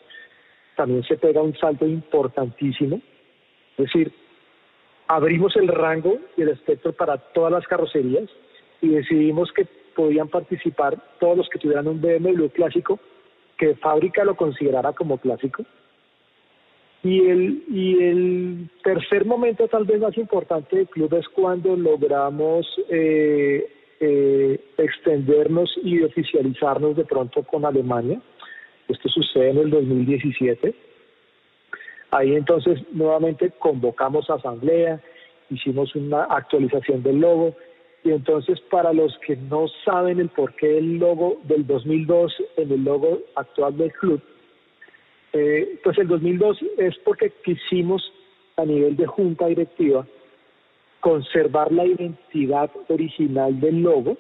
también 0.76 1.04
se 1.04 1.18
pega 1.18 1.42
un 1.42 1.56
salto 1.58 1.86
importantísimo. 1.86 3.02
Es 3.78 3.86
decir, 3.86 4.12
abrimos 5.08 5.56
el 5.56 5.68
rango 5.68 6.18
y 6.36 6.42
el 6.42 6.50
espectro 6.50 6.94
para 6.94 7.18
todas 7.18 7.52
las 7.52 7.68
carrocerías 7.68 8.30
y 8.82 8.90
decidimos 8.90 9.52
que 9.54 9.68
podían 9.96 10.28
participar 10.28 10.98
todos 11.20 11.38
los 11.38 11.50
que 11.50 11.60
tuvieran 11.60 11.88
un 11.88 12.02
BMW 12.02 12.48
clásico, 12.48 13.00
que 13.58 13.76
fábrica 13.76 14.24
lo 14.24 14.36
considerara 14.36 14.94
como 14.94 15.18
clásico. 15.18 15.64
Y 17.04 17.28
el, 17.28 17.64
y 17.70 18.04
el 18.04 18.70
tercer 18.84 19.26
momento 19.26 19.68
tal 19.68 19.86
vez 19.86 20.00
más 20.00 20.18
importante 20.18 20.76
del 20.76 20.88
club 20.88 21.14
es 21.14 21.28
cuando 21.30 21.76
logramos 21.76 22.66
eh, 22.90 23.77
eh, 24.00 24.60
extendernos 24.78 25.74
y 25.84 26.02
oficializarnos 26.04 26.96
de 26.96 27.06
pronto 27.06 27.44
con 27.44 27.66
Alemania. 27.66 28.22
Esto 28.88 29.10
sucede 29.10 29.50
en 29.50 29.58
el 29.58 29.70
2017. 29.70 30.74
Ahí 32.12 32.36
entonces 32.36 32.80
nuevamente 32.92 33.52
convocamos 33.60 34.30
asamblea, 34.30 35.02
hicimos 35.50 35.94
una 35.96 36.24
actualización 36.26 37.04
del 37.04 37.20
logo 37.20 37.56
y 38.04 38.12
entonces 38.12 38.60
para 38.70 38.94
los 38.94 39.18
que 39.26 39.36
no 39.36 39.68
saben 39.84 40.20
el 40.20 40.30
porqué 40.30 40.68
del 40.68 41.00
logo 41.00 41.42
del 41.44 41.68
2002 41.68 42.34
en 42.58 42.72
el 42.72 42.84
logo 42.84 43.20
actual 43.36 43.78
del 43.78 43.92
club, 43.92 44.22
eh, 45.34 45.80
pues 45.84 45.98
el 45.98 46.08
2002 46.08 46.60
es 46.78 46.96
porque 47.00 47.32
quisimos 47.44 48.14
a 48.56 48.64
nivel 48.64 48.96
de 48.96 49.06
junta 49.06 49.48
directiva 49.48 50.06
conservar 51.00 51.72
la 51.72 51.86
identidad 51.86 52.70
original 52.90 53.60
del 53.60 53.82
logo, 53.82 54.18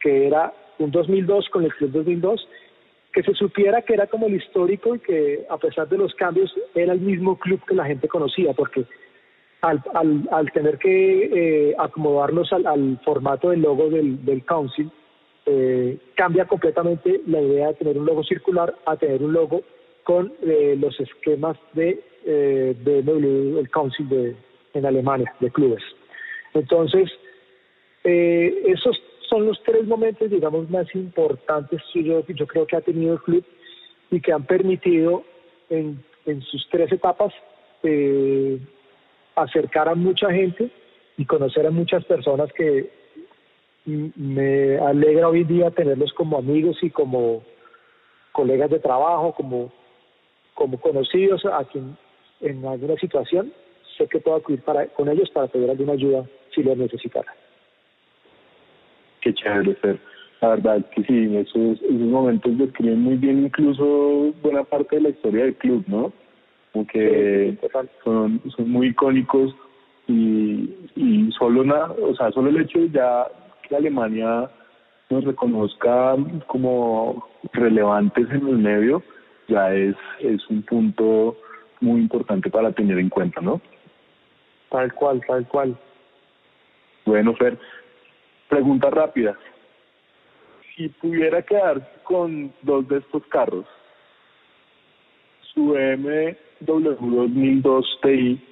que 0.00 0.26
era 0.26 0.52
un 0.78 0.90
2002 0.90 1.48
con 1.50 1.64
el 1.64 1.74
Club 1.74 1.90
2002, 1.92 2.48
que 3.12 3.22
se 3.22 3.34
supiera 3.34 3.82
que 3.82 3.94
era 3.94 4.06
como 4.06 4.26
el 4.26 4.34
histórico 4.34 4.94
y 4.94 5.00
que 5.00 5.46
a 5.48 5.58
pesar 5.58 5.88
de 5.88 5.98
los 5.98 6.14
cambios 6.14 6.52
era 6.74 6.92
el 6.92 7.00
mismo 7.00 7.38
club 7.38 7.60
que 7.66 7.74
la 7.74 7.84
gente 7.84 8.08
conocía, 8.08 8.52
porque 8.54 8.84
al, 9.60 9.82
al, 10.30 10.50
tener 10.52 10.78
que 10.78 11.70
eh, 11.70 11.74
acomodarnos 11.78 12.52
al, 12.52 12.98
formato 13.04 13.50
del 13.50 13.60
logo 13.60 13.90
del, 13.90 14.24
del 14.24 14.44
Council, 14.44 14.90
eh, 15.46 15.98
cambia 16.14 16.46
completamente 16.46 17.20
la 17.26 17.40
idea 17.40 17.68
de 17.68 17.74
tener 17.74 17.98
un 17.98 18.06
logo 18.06 18.24
circular 18.24 18.74
a 18.86 18.96
tener 18.96 19.22
un 19.22 19.32
logo 19.32 19.62
con 20.04 20.32
eh, 20.42 20.76
los 20.78 20.98
esquemas 20.98 21.56
de, 21.74 22.02
de 22.24 23.58
el 23.58 23.70
Council 23.70 24.08
de, 24.08 24.36
en 24.74 24.86
Alemania, 24.86 25.32
de 25.40 25.50
clubes. 25.50 25.82
Entonces, 26.54 27.10
eh, 28.04 28.62
esos 28.66 29.00
son 29.28 29.46
los 29.46 29.62
tres 29.62 29.86
momentos, 29.86 30.30
digamos, 30.30 30.68
más 30.68 30.86
importantes 30.94 31.80
que 31.92 32.04
yo, 32.04 32.22
creo 32.24 32.66
que 32.66 32.76
ha 32.76 32.80
tenido 32.80 33.14
el 33.14 33.20
club 33.20 33.44
y 34.10 34.20
que 34.20 34.32
han 34.32 34.44
permitido 34.44 35.24
en, 35.70 36.04
en 36.26 36.42
sus 36.42 36.68
tres 36.70 36.92
etapas 36.92 37.32
eh, 37.82 38.58
acercar 39.34 39.88
a 39.88 39.94
mucha 39.94 40.30
gente 40.30 40.70
y 41.16 41.24
conocer 41.24 41.66
a 41.66 41.70
muchas 41.70 42.04
personas 42.04 42.52
que 42.52 42.90
me 43.84 44.78
alegra 44.78 45.28
hoy 45.28 45.44
día 45.44 45.70
tenerlos 45.70 46.12
como 46.12 46.38
amigos 46.38 46.76
y 46.82 46.90
como 46.90 47.42
colegas 48.32 48.70
de 48.70 48.78
trabajo, 48.78 49.32
como, 49.34 49.72
como 50.54 50.80
conocidos 50.80 51.44
a 51.46 51.64
quien 51.64 51.96
en 52.40 52.64
alguna 52.66 52.96
situación 52.96 53.52
sé 53.96 54.06
que 54.08 54.20
puedo 54.20 54.36
acudir 54.36 54.62
para, 54.62 54.86
con 54.88 55.08
ellos 55.08 55.30
para 55.30 55.48
pedir 55.48 55.70
alguna 55.70 55.94
ayuda 55.94 56.26
si 56.54 56.62
lo 56.62 56.76
necesitara. 56.76 57.32
Qué 59.20 59.32
chévere, 59.34 59.74
Fer. 59.76 59.98
La 60.40 60.48
verdad 60.48 60.84
que 60.90 61.04
sí, 61.04 61.36
esos, 61.36 61.80
esos 61.82 62.00
momentos 62.00 62.58
describen 62.58 63.00
muy 63.00 63.16
bien 63.16 63.44
incluso 63.44 64.34
buena 64.42 64.64
parte 64.64 64.96
de 64.96 65.02
la 65.02 65.08
historia 65.10 65.44
del 65.44 65.54
club, 65.54 65.84
¿no? 65.86 66.12
Como 66.72 66.86
que 66.86 67.56
son, 68.02 68.40
son 68.56 68.70
muy 68.70 68.88
icónicos 68.88 69.54
y, 70.08 70.68
y 70.96 71.30
solo 71.38 71.60
una, 71.60 71.84
o 71.92 72.14
sea, 72.16 72.32
solo 72.32 72.50
el 72.50 72.60
hecho 72.60 72.80
ya 72.86 73.26
que 73.68 73.76
Alemania 73.76 74.50
nos 75.10 75.24
reconozca 75.24 76.16
como 76.48 77.28
relevantes 77.52 78.28
en 78.30 78.48
el 78.48 78.58
medio 78.58 79.02
ya 79.48 79.72
es, 79.74 79.96
es 80.20 80.40
un 80.48 80.62
punto 80.62 81.36
muy 81.80 82.00
importante 82.00 82.50
para 82.50 82.72
tener 82.72 82.98
en 82.98 83.08
cuenta, 83.08 83.40
¿no? 83.40 83.60
Tal 84.70 84.92
cual, 84.94 85.20
tal 85.26 85.46
cual. 85.48 85.76
Bueno, 87.04 87.34
Fer, 87.34 87.58
pregunta 88.48 88.90
rápida. 88.90 89.36
Si 90.74 90.88
pudiera 90.88 91.42
quedar 91.42 92.02
con 92.04 92.52
dos 92.62 92.88
de 92.88 92.98
estos 92.98 93.26
carros, 93.26 93.66
su 95.52 95.72
BMW 95.72 96.30
2002 96.60 97.98
Ti 98.02 98.48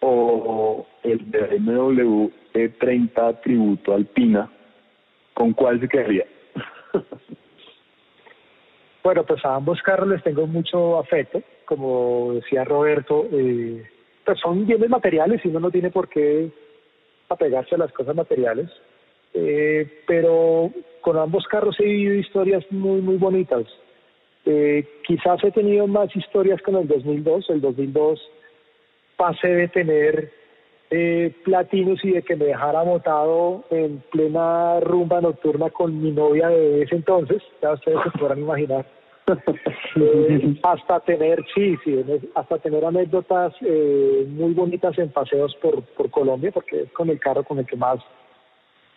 o 0.00 0.86
el 1.02 1.18
BMW 1.18 2.30
E30 2.54 3.40
Tributo 3.42 3.94
Alpina, 3.94 4.50
¿con 5.34 5.52
cuál 5.52 5.80
se 5.80 5.88
quedaría? 5.88 6.26
bueno, 9.04 9.24
pues 9.24 9.44
a 9.44 9.54
ambos 9.54 9.80
carros 9.82 10.08
les 10.08 10.22
tengo 10.22 10.46
mucho 10.46 10.98
afecto, 10.98 11.42
como 11.64 12.32
decía 12.34 12.64
Roberto, 12.64 13.26
eh, 13.32 13.88
pues 14.24 14.38
son 14.40 14.66
bienes 14.66 14.90
materiales 14.90 15.40
y 15.44 15.48
uno 15.48 15.60
no 15.60 15.70
tiene 15.70 15.90
por 15.90 16.08
qué 16.08 16.50
apegarse 17.32 17.74
a 17.74 17.78
las 17.78 17.92
cosas 17.92 18.14
materiales, 18.14 18.70
eh, 19.34 20.02
pero 20.06 20.70
con 21.00 21.18
ambos 21.18 21.46
carros 21.46 21.76
he 21.80 21.84
vivido 21.84 22.14
historias 22.14 22.64
muy, 22.70 23.00
muy 23.00 23.16
bonitas. 23.16 23.64
Eh, 24.44 24.84
quizás 25.06 25.42
he 25.44 25.52
tenido 25.52 25.86
más 25.86 26.14
historias 26.16 26.60
con 26.62 26.76
el 26.76 26.88
2002, 26.88 27.50
el 27.50 27.60
2002 27.60 28.20
pasé 29.16 29.48
de 29.48 29.68
tener 29.68 30.32
eh, 30.90 31.32
platinos 31.44 32.04
y 32.04 32.10
de 32.10 32.22
que 32.22 32.36
me 32.36 32.46
dejara 32.46 32.82
botado 32.82 33.64
en 33.70 34.02
plena 34.10 34.80
rumba 34.80 35.20
nocturna 35.20 35.70
con 35.70 36.02
mi 36.02 36.10
novia 36.10 36.48
de 36.48 36.82
ese 36.82 36.96
entonces, 36.96 37.42
ya 37.62 37.72
ustedes 37.72 37.98
se 38.02 38.18
podrán 38.18 38.40
imaginar. 38.40 38.84
Eh, 39.96 40.56
hasta 40.62 41.00
tener, 41.00 41.44
sí, 41.54 41.76
sí, 41.84 42.04
hasta 42.34 42.58
tener 42.58 42.84
anécdotas 42.84 43.54
eh, 43.60 44.26
muy 44.28 44.52
bonitas 44.52 44.98
en 44.98 45.10
paseos 45.10 45.54
por, 45.62 45.82
por 45.82 46.10
Colombia, 46.10 46.50
porque 46.52 46.82
es 46.82 46.92
con 46.92 47.10
el 47.10 47.20
carro 47.20 47.44
con 47.44 47.58
el 47.58 47.66
que 47.66 47.76
más 47.76 48.00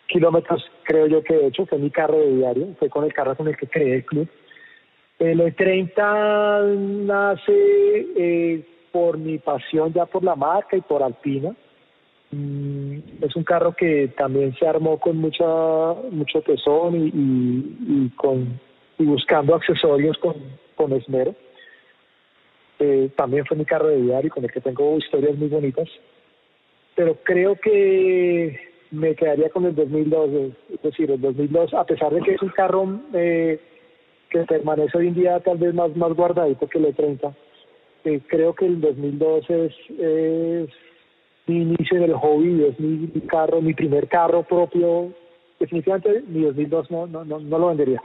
kilómetros 0.06 0.64
creo 0.84 1.06
yo 1.06 1.22
que 1.22 1.34
he 1.34 1.46
hecho, 1.46 1.66
fue 1.66 1.78
mi 1.78 1.90
carro 1.90 2.18
de 2.18 2.36
diario, 2.36 2.68
fue 2.78 2.88
con 2.88 3.04
el 3.04 3.12
carro 3.12 3.36
con 3.36 3.48
el 3.48 3.56
que 3.56 3.66
creé 3.66 3.96
el 3.96 4.04
club. 4.04 4.28
El 5.18 5.40
E30 5.40 6.76
nace 7.06 8.06
eh, 8.16 8.66
por 8.92 9.18
mi 9.18 9.38
pasión 9.38 9.92
ya 9.92 10.06
por 10.06 10.22
la 10.22 10.36
marca 10.36 10.76
y 10.76 10.80
por 10.82 11.02
Alpina. 11.02 11.54
Mm, 12.30 12.98
es 13.22 13.36
un 13.36 13.44
carro 13.44 13.74
que 13.74 14.08
también 14.16 14.54
se 14.56 14.66
armó 14.66 14.98
con 14.98 15.16
mucha 15.16 15.44
mucho 16.10 16.42
tesón 16.42 16.96
y, 16.96 17.10
y, 17.14 18.08
con 18.16 18.60
y 18.98 19.04
buscando 19.04 19.54
accesorios 19.54 20.16
con, 20.18 20.34
con 20.74 20.92
esmero. 20.92 21.34
Eh, 22.78 23.10
también 23.16 23.46
fue 23.46 23.56
mi 23.56 23.64
carro 23.64 23.88
de 23.88 24.02
diario 24.02 24.30
con 24.30 24.44
el 24.44 24.52
que 24.52 24.60
tengo 24.60 24.96
historias 24.98 25.36
muy 25.36 25.48
bonitas. 25.48 25.88
Pero 26.94 27.16
creo 27.22 27.56
que 27.56 28.58
me 28.90 29.14
quedaría 29.14 29.50
con 29.50 29.66
el 29.66 29.74
2002, 29.74 30.52
es 30.74 30.82
decir, 30.82 31.10
el 31.10 31.20
2002, 31.20 31.74
a 31.74 31.84
pesar 31.84 32.12
de 32.12 32.20
que 32.22 32.34
es 32.34 32.42
un 32.42 32.50
carro 32.50 33.00
eh, 33.12 33.60
que 34.30 34.40
permanece 34.44 34.96
hoy 34.96 35.08
en 35.08 35.14
día 35.14 35.40
tal 35.40 35.58
vez 35.58 35.74
más, 35.74 35.94
más 35.96 36.12
guardadito 36.14 36.66
que 36.68 36.78
el 36.78 36.94
E30 36.94 37.34
creo 38.28 38.54
que 38.54 38.66
el 38.66 38.80
2012 38.80 39.66
es, 39.66 39.72
es 39.98 40.68
mi 41.46 41.62
inicio 41.62 41.96
en 41.98 42.04
el 42.04 42.14
hobby, 42.14 42.64
es 42.64 42.78
mi, 42.80 43.08
carro, 43.22 43.60
mi 43.60 43.74
primer 43.74 44.08
carro 44.08 44.42
propio. 44.42 45.12
Definitivamente 45.58 46.22
mi 46.28 46.42
2002 46.42 46.90
no, 46.90 47.06
no, 47.06 47.24
no, 47.24 47.40
no 47.40 47.58
lo 47.58 47.68
vendería, 47.68 48.02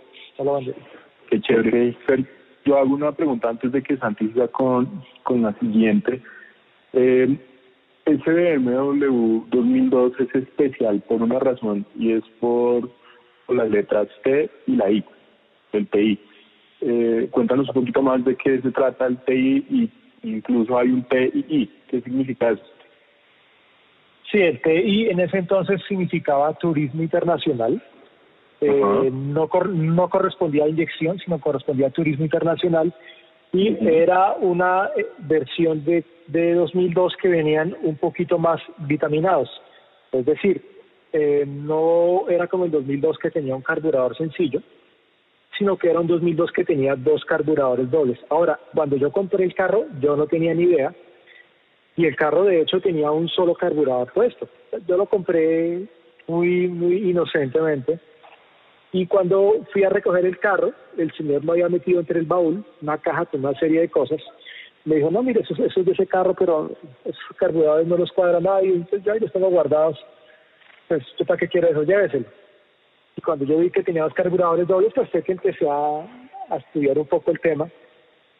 Qué 1.29 1.39
chévere. 1.41 1.95
yo 2.65 2.77
hago 2.77 2.93
una 2.93 3.11
pregunta 3.11 3.49
antes 3.49 3.71
de 3.71 3.81
que 3.81 3.97
Santi 3.97 4.27
siga 4.27 4.47
con, 4.49 5.03
con 5.23 5.41
la 5.41 5.53
siguiente. 5.59 6.21
Eh, 6.93 7.37
ese 8.05 8.57
BMW 8.57 9.45
2002 9.49 10.13
es 10.19 10.35
especial 10.35 11.01
por 11.07 11.21
una 11.21 11.39
razón 11.39 11.85
y 11.97 12.13
es 12.13 12.23
por, 12.39 12.89
por 13.45 13.55
las 13.55 13.69
letras 13.69 14.07
T 14.23 14.49
y 14.67 14.75
la 14.75 14.91
I, 14.91 15.03
el 15.73 15.87
TI. 15.87 16.19
Eh, 16.81 17.27
cuéntanos 17.31 17.67
un 17.69 17.75
poquito 17.75 18.01
más 18.01 18.25
de 18.25 18.35
qué 18.35 18.59
se 18.61 18.71
trata 18.71 19.05
el 19.05 19.17
TI 19.19 19.65
y 19.69 19.89
incluso 20.23 20.77
hay 20.77 20.89
un 20.89 21.03
TII. 21.03 21.69
¿Qué 21.87 22.01
significa 22.01 22.51
eso? 22.51 22.63
Sí, 24.31 24.39
el 24.39 24.61
TI 24.61 25.09
en 25.09 25.19
ese 25.19 25.37
entonces 25.37 25.81
significaba 25.87 26.53
Turismo 26.55 27.03
Internacional. 27.03 27.81
Eh, 28.61 29.09
no, 29.11 29.49
no 29.49 30.09
correspondía 30.09 30.65
a 30.65 30.69
inyección, 30.69 31.19
sino 31.19 31.39
correspondía 31.39 31.87
a 31.87 31.91
Turismo 31.91 32.25
Internacional. 32.25 32.93
Y 33.53 33.77
era 33.85 34.33
una 34.33 34.89
eh, 34.95 35.07
versión 35.17 35.83
de, 35.83 36.05
de 36.27 36.53
2002 36.53 37.15
que 37.21 37.27
venían 37.27 37.75
un 37.81 37.97
poquito 37.97 38.37
más 38.37 38.61
vitaminados. 38.77 39.49
Es 40.11 40.25
decir, 40.25 40.63
no 41.45 42.29
era 42.29 42.47
como 42.47 42.65
el 42.65 42.71
2002 42.71 43.17
que 43.17 43.31
tenía 43.31 43.55
un 43.55 43.61
carburador 43.61 44.15
sencillo, 44.15 44.61
sino 45.57 45.77
que 45.77 45.89
era 45.89 45.99
un 45.99 46.07
2002 46.07 46.51
que 46.51 46.63
tenía 46.63 46.95
dos 46.95 47.23
carburadores 47.25 47.89
dobles. 47.91 48.19
Ahora, 48.29 48.59
cuando 48.73 48.95
yo 48.95 49.11
compré 49.11 49.43
el 49.43 49.53
carro, 49.53 49.85
yo 49.99 50.15
no 50.15 50.25
tenía 50.25 50.53
ni 50.53 50.63
idea, 50.63 50.93
y 51.95 52.05
el 52.05 52.15
carro 52.15 52.45
de 52.45 52.61
hecho 52.61 52.79
tenía 52.79 53.11
un 53.11 53.27
solo 53.29 53.53
carburador 53.53 54.11
puesto. 54.13 54.47
Yo 54.87 54.97
lo 54.97 55.05
compré 55.05 55.83
muy, 56.27 56.67
muy 56.67 57.09
inocentemente, 57.09 57.99
y 58.93 59.07
cuando 59.07 59.65
fui 59.71 59.83
a 59.83 59.89
recoger 59.89 60.25
el 60.25 60.37
carro, 60.39 60.73
el 60.97 61.11
señor 61.13 61.43
me 61.43 61.53
había 61.53 61.69
metido 61.69 61.99
entre 61.99 62.19
el 62.19 62.25
baúl 62.25 62.63
una 62.81 62.97
caja 62.97 63.25
con 63.25 63.45
una 63.45 63.57
serie 63.57 63.81
de 63.81 63.89
cosas. 63.89 64.21
Me 64.83 64.95
dijo, 64.95 65.09
no, 65.11 65.23
mire, 65.23 65.41
eso, 65.41 65.53
es 65.63 65.85
de 65.85 65.91
ese 65.91 66.07
carro, 66.07 66.33
pero 66.33 66.71
esos 67.05 67.37
carburadores 67.37 67.87
no 67.87 67.97
los 67.97 68.11
cuadra 68.11 68.39
nadie, 68.39 68.73
entonces 68.73 69.03
ya 69.03 69.15
los 69.15 69.31
tengo 69.31 69.49
guardados. 69.49 69.97
Pues, 70.87 71.03
para 71.25 71.37
qué 71.37 71.47
quiere 71.47 71.69
eso? 71.69 71.83
Lléveselo. 71.83 72.25
Y 73.15 73.21
cuando 73.21 73.45
yo 73.45 73.59
vi 73.59 73.69
que 73.69 73.83
tenía 73.83 74.03
dos 74.03 74.13
carburadores 74.13 74.67
dobles, 74.67 74.91
pues 74.93 75.09
fue 75.09 75.23
que 75.23 75.33
empecé 75.33 75.65
a, 75.69 76.57
estudiar 76.57 76.97
un 76.97 77.05
poco 77.05 77.31
el 77.31 77.39
tema 77.39 77.69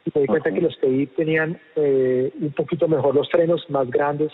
y 0.04 0.12
me 0.14 0.22
di 0.22 0.28
cuenta 0.28 0.52
que 0.52 0.60
los 0.60 0.78
TI 0.82 1.06
tenían 1.16 1.58
eh, 1.78 2.30
un 2.41 2.52
poquito 2.52 2.89
mejor 2.89 3.16
los 3.16 3.30
frenos, 3.30 3.70
más 3.70 3.89
grandes, 3.89 4.34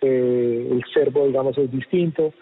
eh, 0.00 0.68
el 0.68 0.82
servo, 0.92 1.26
digamos, 1.28 1.56
es 1.58 1.70
distinto. 1.70 2.32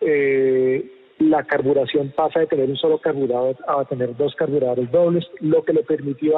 Eh, 0.00 1.01
la 1.28 1.44
carburación 1.44 2.12
pasa 2.16 2.40
de 2.40 2.46
tener 2.46 2.68
un 2.68 2.76
solo 2.76 2.98
carburador 2.98 3.56
a 3.66 3.84
tener 3.84 4.16
dos 4.16 4.34
carburadores 4.34 4.90
dobles, 4.90 5.24
lo 5.40 5.64
que 5.64 5.72
le 5.72 5.82
permitió 5.82 6.34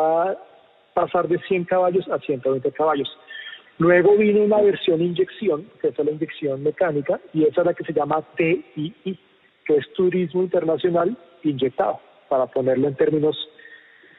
pasar 0.94 1.28
de 1.28 1.38
100 1.38 1.64
caballos 1.64 2.08
a 2.08 2.18
120 2.18 2.70
caballos. 2.72 3.08
Luego 3.78 4.16
vino 4.16 4.42
una 4.42 4.60
versión 4.60 5.02
inyección, 5.02 5.68
que 5.80 5.88
es 5.88 5.98
la 5.98 6.10
inyección 6.10 6.62
mecánica, 6.62 7.20
y 7.32 7.44
esa 7.44 7.62
es 7.62 7.66
la 7.66 7.74
que 7.74 7.84
se 7.84 7.92
llama 7.92 8.22
TII, 8.36 9.18
que 9.64 9.76
es 9.76 9.92
turismo 9.94 10.42
internacional 10.42 11.16
inyectado, 11.42 11.98
para 12.28 12.46
ponerlo 12.46 12.86
en 12.86 12.94
términos 12.94 13.36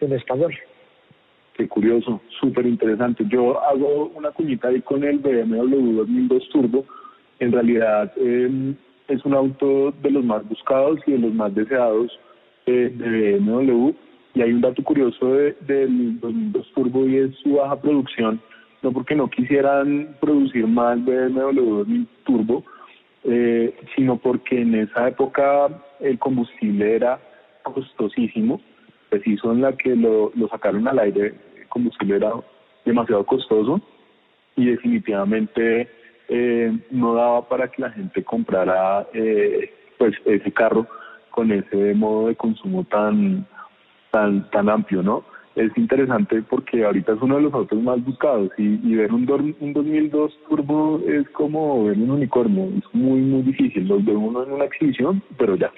en 0.01 0.13
español. 0.13 0.53
Qué 1.53 1.70
curioso, 1.70 2.22
súper 2.41 2.66
interesante. 2.66 3.24
Yo 3.30 3.61
hago 3.61 4.11
una 4.13 4.32
cuñita 4.32 4.68
ahí 4.68 4.82
con 4.82 5.03
el 5.05 5.20
BMW 5.20 5.99
2002 5.99 6.49
Turbo. 6.49 6.86
En 7.39 7.51
realidad 7.53 8.11
em, 8.18 8.76
es 9.08 9.24
un 9.26 9.34
auto 9.34 9.93
de 10.01 10.12
los 10.12 10.24
más 10.24 10.47
buscados 10.47 10.99
y 11.06 11.12
de 11.14 11.20
los 11.20 11.34
más 11.34 11.53
deseados 11.53 12.12
eh, 12.66 12.91
de 12.93 13.38
BMW. 13.39 13.91
Y 14.34 14.41
hay 14.41 14.51
un 14.51 14.62
dato 14.62 14.84
curioso 14.84 15.34
de, 15.34 15.56
del 15.62 16.20
2002 16.20 16.72
Turbo 16.74 17.08
y 17.08 17.18
es 17.18 17.36
su 17.43 17.56
baja 17.56 17.80
producción. 17.80 18.41
No 18.82 18.91
porque 18.91 19.16
no 19.16 19.30
quisieran 19.30 20.16
producir 20.20 20.68
más 20.68 21.03
BMW 21.03 21.78
2000 21.78 22.08
Turbo, 22.24 22.64
eh, 23.24 23.74
sino 23.95 24.18
porque 24.18 24.62
en 24.62 24.76
esa 24.76 25.08
época 25.08 25.70
el 25.99 26.20
combustible 26.20 26.95
era 26.95 27.20
costosísimo, 27.64 28.62
preciso 29.10 29.51
en 29.51 29.62
la 29.62 29.76
que 29.76 29.95
lo, 29.95 30.32
sacaron 30.51 30.88
al 30.88 30.99
aire, 30.99 31.34
el 31.58 31.68
combustible 31.70 32.18
era 32.18 32.34
demasiado 32.86 33.26
costoso 33.26 33.82
y 34.56 34.66
definitivamente 34.66 35.89
eh, 36.30 36.71
no 36.91 37.13
daba 37.15 37.47
para 37.47 37.67
que 37.69 37.82
la 37.82 37.91
gente 37.91 38.23
comprara 38.23 39.07
eh, 39.13 39.73
pues 39.97 40.15
ese 40.26 40.51
carro 40.51 40.88
con 41.30 41.51
ese 41.51 41.93
modo 41.93 42.28
de 42.28 42.36
consumo 42.36 42.84
tan 42.86 43.45
tan 44.11 44.49
tan 44.49 44.69
amplio, 44.69 45.03
¿no? 45.03 45.23
es 45.55 45.71
interesante 45.78 46.41
porque 46.49 46.84
ahorita 46.84 47.13
es 47.13 47.21
uno 47.21 47.38
de 47.38 47.43
los 47.43 47.53
autos 47.53 47.82
más 47.82 48.03
buscados 48.03 48.51
y, 48.57 48.95
ver 48.95 49.11
un, 49.13 49.55
un 49.59 49.73
2002 49.73 50.38
Turbo 50.49 51.01
es 51.07 51.30
como 51.30 51.86
ver 51.86 51.97
un 51.97 52.11
unicornio, 52.11 52.65
es 52.78 52.84
muy, 52.93 53.21
muy 53.21 53.41
difícil. 53.41 53.88
Los 53.88 54.03
ve 54.03 54.13
uno 54.13 54.43
en 54.43 54.51
una 54.51 54.65
exhibición, 54.65 55.23
pero 55.38 55.55
ya. 55.55 55.71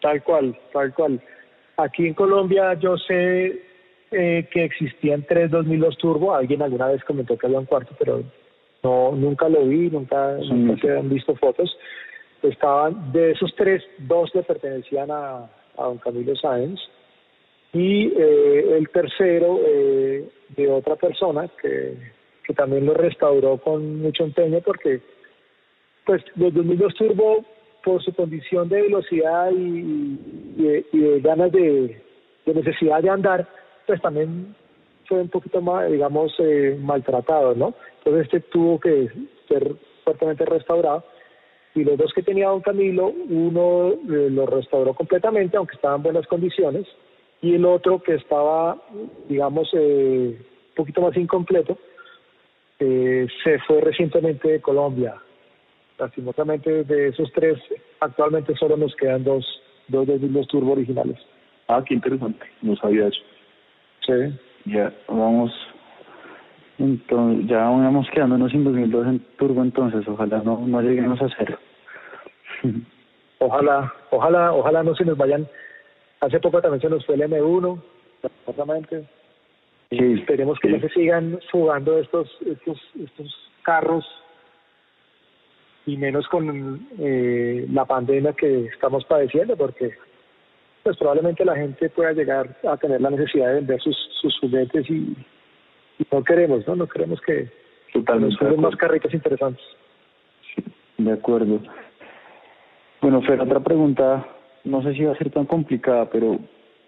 Tal 0.00 0.22
cual, 0.22 0.58
tal 0.72 0.94
cual. 0.94 1.20
Aquí 1.76 2.06
en 2.06 2.14
Colombia 2.14 2.74
yo 2.74 2.96
sé 2.96 3.62
eh, 4.10 4.48
que 4.50 4.64
existían 4.64 5.24
tres 5.28 5.50
2002 5.50 5.98
Turbo, 5.98 6.34
alguien 6.34 6.62
alguna 6.62 6.88
vez 6.88 7.04
comentó 7.04 7.36
que 7.36 7.46
había 7.46 7.58
un 7.58 7.66
cuarto, 7.66 7.94
pero 7.98 8.22
no 8.82 9.12
nunca 9.12 9.48
lo 9.48 9.66
vi, 9.66 9.90
nunca, 9.90 10.36
nunca 10.36 10.80
se 10.80 10.96
han 10.96 11.08
visto 11.08 11.34
fotos. 11.36 11.76
estaban, 12.42 13.12
de 13.12 13.32
esos 13.32 13.54
tres, 13.56 13.82
dos 13.98 14.30
le 14.34 14.42
pertenecían 14.42 15.10
a, 15.10 15.48
a 15.76 15.84
don 15.84 15.98
Camilo 15.98 16.36
Sáenz 16.36 16.80
y 17.72 18.06
eh, 18.16 18.76
el 18.78 18.88
tercero 18.88 19.60
eh, 19.66 20.28
de 20.56 20.70
otra 20.70 20.96
persona 20.96 21.48
que, 21.60 21.96
que 22.44 22.54
también 22.54 22.86
lo 22.86 22.94
restauró 22.94 23.58
con 23.58 24.00
mucho 24.00 24.24
empeño 24.24 24.60
porque 24.64 25.00
pues 26.06 26.22
los 26.36 26.54
2002 26.54 26.94
Turbo 26.94 27.44
por 27.84 28.02
su 28.02 28.12
condición 28.14 28.68
de 28.68 28.82
velocidad 28.82 29.50
y, 29.52 30.18
y, 30.56 30.98
de, 30.98 31.20
ganas 31.20 31.52
de, 31.52 32.02
de, 32.46 32.54
necesidad 32.54 33.02
de 33.02 33.10
andar 33.10 33.46
pues 33.86 34.00
también 34.00 34.54
fue 35.08 35.20
un 35.20 35.28
poquito 35.28 35.60
más 35.60 35.90
digamos 35.90 36.32
eh, 36.38 36.78
maltratado 36.80 37.54
no 37.54 37.74
entonces 37.98 38.24
este 38.24 38.40
tuvo 38.40 38.78
que 38.78 39.08
ser 39.48 39.74
fuertemente 40.04 40.44
restaurado 40.44 41.04
y 41.74 41.84
los 41.84 41.96
dos 41.96 42.12
que 42.12 42.22
tenía 42.22 42.48
don 42.48 42.60
Camilo, 42.60 43.06
uno 43.06 43.92
eh, 43.92 44.28
lo 44.30 44.46
restauró 44.46 44.94
completamente, 44.94 45.56
aunque 45.56 45.76
estaba 45.76 45.96
en 45.96 46.02
buenas 46.02 46.26
condiciones, 46.26 46.86
y 47.40 47.54
el 47.54 47.64
otro 47.64 48.02
que 48.02 48.14
estaba, 48.14 48.82
digamos, 49.28 49.68
eh, 49.74 50.36
un 50.38 50.74
poquito 50.74 51.02
más 51.02 51.16
incompleto, 51.16 51.78
eh, 52.80 53.26
se 53.44 53.58
fue 53.60 53.80
recientemente 53.80 54.48
de 54.48 54.60
Colombia. 54.60 55.14
Lastimosamente 55.98 56.84
de 56.84 57.08
esos 57.08 57.30
tres, 57.32 57.58
actualmente 58.00 58.56
solo 58.56 58.76
nos 58.76 58.94
quedan 58.96 59.24
dos, 59.24 59.44
dos 59.88 60.06
de 60.06 60.18
los 60.18 60.46
turbo 60.48 60.72
originales. 60.72 61.18
Ah, 61.68 61.82
qué 61.86 61.94
interesante, 61.94 62.46
no 62.62 62.76
sabía 62.76 63.08
eso. 63.08 63.20
Sí. 64.06 64.47
Ya, 64.68 64.92
vamos 65.08 65.52
entonces, 66.78 67.46
ya 67.48 67.58
vamos 67.58 68.08
quedándonos 68.10 68.52
sin 68.52 68.62
2002 68.62 69.06
en 69.08 69.18
turbo 69.36 69.62
entonces, 69.62 70.06
ojalá 70.06 70.42
no, 70.44 70.62
no 70.64 70.80
lleguemos 70.80 71.20
a 71.20 71.28
cero. 71.36 71.58
ojalá, 73.38 73.92
ojalá, 74.10 74.52
ojalá 74.52 74.82
no 74.84 74.94
se 74.94 75.04
nos 75.04 75.16
vayan. 75.16 75.46
Hace 76.20 76.38
poco 76.38 76.60
también 76.60 76.80
se 76.80 76.88
nos 76.88 77.04
fue 77.04 77.16
el 77.16 77.22
M1, 77.22 77.80
exactamente. 78.22 79.04
Y 79.90 80.20
esperemos 80.20 80.58
que 80.60 80.68
no 80.68 80.80
se 80.80 80.88
sigan 80.90 81.40
fugando 81.50 81.98
estos, 81.98 82.28
estos, 82.46 82.78
estos 83.02 83.50
carros 83.62 84.04
y 85.86 85.96
menos 85.96 86.28
con 86.28 86.86
eh, 86.98 87.66
la 87.72 87.86
pandemia 87.86 88.34
que 88.34 88.66
estamos 88.66 89.04
padeciendo, 89.06 89.56
porque 89.56 89.94
pues 90.88 90.96
probablemente 90.96 91.44
la 91.44 91.54
gente 91.54 91.90
pueda 91.90 92.12
llegar 92.12 92.56
a 92.66 92.74
tener 92.78 92.98
la 92.98 93.10
necesidad 93.10 93.48
de 93.48 93.54
vender 93.56 93.78
sus, 93.78 93.94
sus 94.22 94.38
juguetes 94.40 94.88
y, 94.88 95.14
no 96.10 96.24
queremos, 96.24 96.66
¿no? 96.66 96.76
No 96.76 96.86
queremos 96.88 97.20
que 97.20 97.50
Totalmente 97.92 98.42
nos 98.42 98.56
más 98.56 98.76
carritos 98.76 99.12
interesantes. 99.12 99.62
de 100.96 101.12
acuerdo. 101.12 101.60
Bueno, 103.02 103.20
Fer, 103.20 103.38
otra 103.38 103.60
pregunta, 103.60 104.26
no 104.64 104.82
sé 104.82 104.94
si 104.94 105.04
va 105.04 105.12
a 105.12 105.18
ser 105.18 105.28
tan 105.28 105.44
complicada, 105.44 106.08
pero 106.08 106.38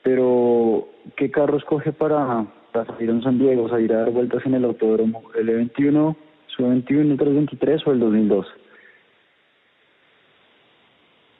pero 0.03 0.89
¿qué 1.19 1.31
carro 1.31 1.59
escoge 1.59 1.93
para, 1.93 2.47
para 2.73 2.87
salir 2.87 3.11
en 3.11 3.23
San 3.23 3.39
Diego, 3.39 3.69
salir 3.69 3.93
a 3.93 3.99
dar 3.99 4.13
vueltas 4.13 4.47
en 4.47 4.55
el 4.55 4.65
autódromo? 4.65 5.25
¿El 5.39 5.51
E21, 5.51 6.17
su 6.47 6.63
E21, 6.63 7.11
el 7.11 7.19
323 7.19 7.87
o 7.87 7.93
el 7.93 8.01
2002? 8.01 8.47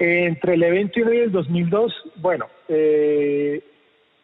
Entre 0.03 0.55
el 0.55 0.63
E21 0.63 1.15
y 1.15 1.19
el 1.19 1.31
2002, 1.31 1.93
bueno, 2.17 2.47
eh, 2.69 3.63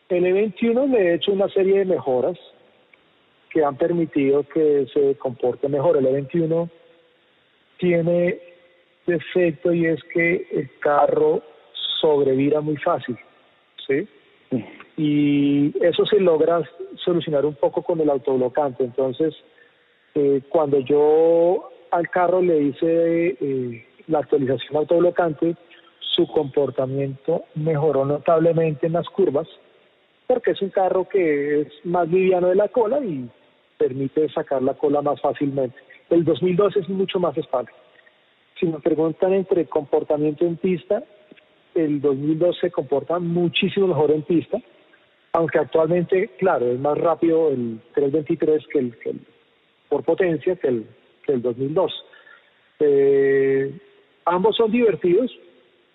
el 0.09 0.25
E21 0.25 0.91
le 0.91 0.99
he 0.99 1.15
hecho 1.17 1.33
una 1.33 1.51
serie 1.51 1.81
de 1.81 1.85
mejoras 1.85 2.39
que 3.51 3.63
han 3.63 3.77
permitido 3.77 4.43
que 4.45 4.87
se 4.95 5.17
comporte 5.17 5.69
mejor. 5.69 5.99
El 5.99 6.07
E21 6.07 6.71
tiene 7.77 8.39
defecto 9.07 9.71
y 9.75 9.85
es 9.85 10.03
que 10.15 10.49
el 10.51 10.71
carro 10.81 11.43
sobrevira 12.01 12.63
muy 12.63 12.79
fácil, 12.79 13.19
¿sí? 13.87 14.09
Y 14.97 15.75
eso 15.85 16.07
se 16.07 16.19
logra 16.21 16.63
solucionar 17.05 17.45
un 17.45 17.55
poco 17.55 17.83
con 17.83 18.01
el 18.01 18.09
autoblocante. 18.09 18.83
Entonces, 18.83 19.35
eh, 20.15 20.41
cuando 20.49 20.81
yo 20.81 21.69
al 21.91 22.09
carro 22.09 22.41
le 22.41 22.63
hice 22.63 23.37
eh, 23.39 23.87
la 24.07 24.21
actualización 24.21 24.77
autoblocante, 24.77 25.57
su 26.01 26.27
comportamiento 26.27 27.45
mejoró 27.55 28.05
notablemente 28.05 28.87
en 28.87 28.95
las 28.95 29.09
curvas, 29.09 29.49
porque 30.27 30.53
es 30.53 30.63
un 30.63 30.71
carro 30.71 31.09
que 31.09 31.63
es 31.63 31.69
más 31.85 32.09
liviano 32.09 32.49
de 32.49 32.55
la 32.55 32.69
cola 32.69 33.01
y 33.05 33.29
permite 33.79 34.29
sacar 34.31 34.63
la 34.63 34.75
cola 34.75 35.03
más 35.03 35.21
fácilmente. 35.21 35.77
El 36.11 36.25
2012 36.25 36.81
es 36.81 36.89
mucho 36.89 37.19
más 37.19 37.37
estable. 37.37 37.71
Si 38.59 38.67
me 38.67 38.79
preguntan 38.81 39.35
entre 39.35 39.67
comportamiento 39.67 40.47
en 40.47 40.57
pista, 40.57 41.03
el 41.75 42.01
2012 42.01 42.61
se 42.61 42.71
comporta 42.71 43.19
muchísimo 43.19 43.89
mejor 43.89 44.11
en 44.11 44.23
pista, 44.23 44.59
aunque 45.33 45.59
actualmente, 45.59 46.29
claro, 46.39 46.73
es 46.73 46.79
más 46.79 46.97
rápido 46.97 47.51
el 47.51 47.81
323 47.95 48.67
que 48.73 48.79
el, 48.79 48.99
que 48.99 49.13
por 49.91 50.03
potencia 50.03 50.57
que 50.57 50.69
el, 50.69 50.87
que 51.23 51.33
el 51.33 51.43
2002. 51.43 52.05
Eh, 52.81 53.79
ambos 54.27 54.57
son 54.57 54.71
divertidos, 54.71 55.31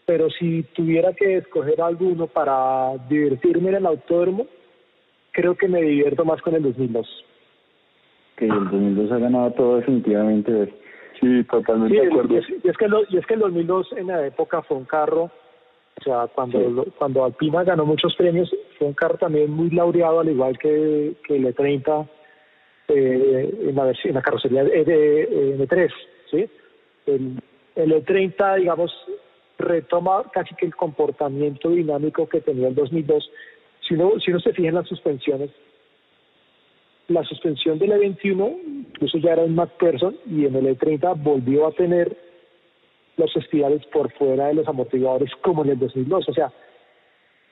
pero 0.06 0.30
si 0.32 0.64
tuviera 0.74 1.14
que 1.14 1.38
escoger 1.38 1.82
alguno 1.82 2.28
para 2.28 2.98
divertirme 3.08 3.70
en 3.70 3.76
el 3.76 3.86
autódromo, 3.86 4.48
creo 5.32 5.56
que 5.56 5.68
me 5.68 5.82
divierto 5.82 6.26
más 6.26 6.42
con 6.42 6.56
el 6.56 6.64
2002 6.64 7.26
que 8.42 8.48
el 8.48 8.64
2002 8.72 9.12
ha 9.12 9.18
ganado 9.20 9.52
todo 9.52 9.76
definitivamente. 9.78 10.74
Sí, 11.20 11.44
totalmente 11.44 11.96
de 11.96 12.08
acuerdo. 12.08 12.34
Y 12.34 12.38
es, 12.38 12.50
y 12.50 12.68
es, 12.68 12.78
que 12.78 12.88
y 13.10 13.18
es 13.18 13.26
que 13.28 13.34
el 13.36 13.40
2002 13.40 13.94
en 13.98 14.08
la 14.08 14.26
época 14.26 14.64
fue 14.64 14.78
un 14.78 14.86
carro, 14.86 15.26
o 16.00 16.04
sea, 16.04 16.26
cuando 16.34 16.86
cuando 16.98 17.24
Alpina 17.24 17.64
ganó 17.64 17.86
muchos 17.86 18.16
premios, 18.16 18.50
fue 18.80 18.88
un 18.88 18.94
carro 18.94 19.18
también 19.18 19.52
muy 19.52 19.70
laureado, 19.70 20.22
al 20.22 20.30
igual 20.30 20.58
que, 20.58 21.14
que 21.28 21.36
el 21.36 21.54
E30 21.54 22.08
eh, 22.88 23.60
en, 23.68 23.76
la, 23.76 23.94
en 24.04 24.14
la 24.16 24.22
carrocería 24.24 24.64
de, 24.64 24.84
de, 24.84 25.58
M3, 25.60 25.92
¿sí? 26.32 26.50
El, 27.06 27.40
el 27.82 27.94
E30, 27.94 28.58
digamos, 28.58 28.92
retoma 29.58 30.24
casi 30.32 30.56
que 30.56 30.66
el 30.66 30.76
comportamiento 30.76 31.70
dinámico 31.70 32.28
que 32.28 32.42
tenía 32.42 32.68
el 32.68 32.76
2002. 32.76 33.30
Si 33.88 33.94
uno, 33.96 34.14
si 34.20 34.32
uno 34.32 34.40
se 34.40 34.54
fija 34.54 34.70
en 34.70 34.76
las 34.76 34.88
suspensiones, 34.88 35.50
la 37.08 37.24
suspensión 37.24 37.78
del 37.78 37.92
E21, 37.92 38.58
incluso 38.66 39.18
ya 39.18 39.34
era 39.34 39.44
un 39.44 39.56
McPherson, 39.56 40.18
y 40.26 40.46
en 40.46 40.56
el 40.56 40.78
E30 40.78 41.22
volvió 41.22 41.68
a 41.68 41.72
tener 41.72 42.16
los 43.18 43.36
espirales 43.36 43.86
por 43.88 44.12
fuera 44.14 44.48
de 44.48 44.56
los 44.56 44.68
amortiguadores 44.68 45.32
como 45.42 45.64
en 45.64 45.72
el 45.72 45.80
2002. 45.80 46.30
O 46.30 46.34
sea, 46.34 46.52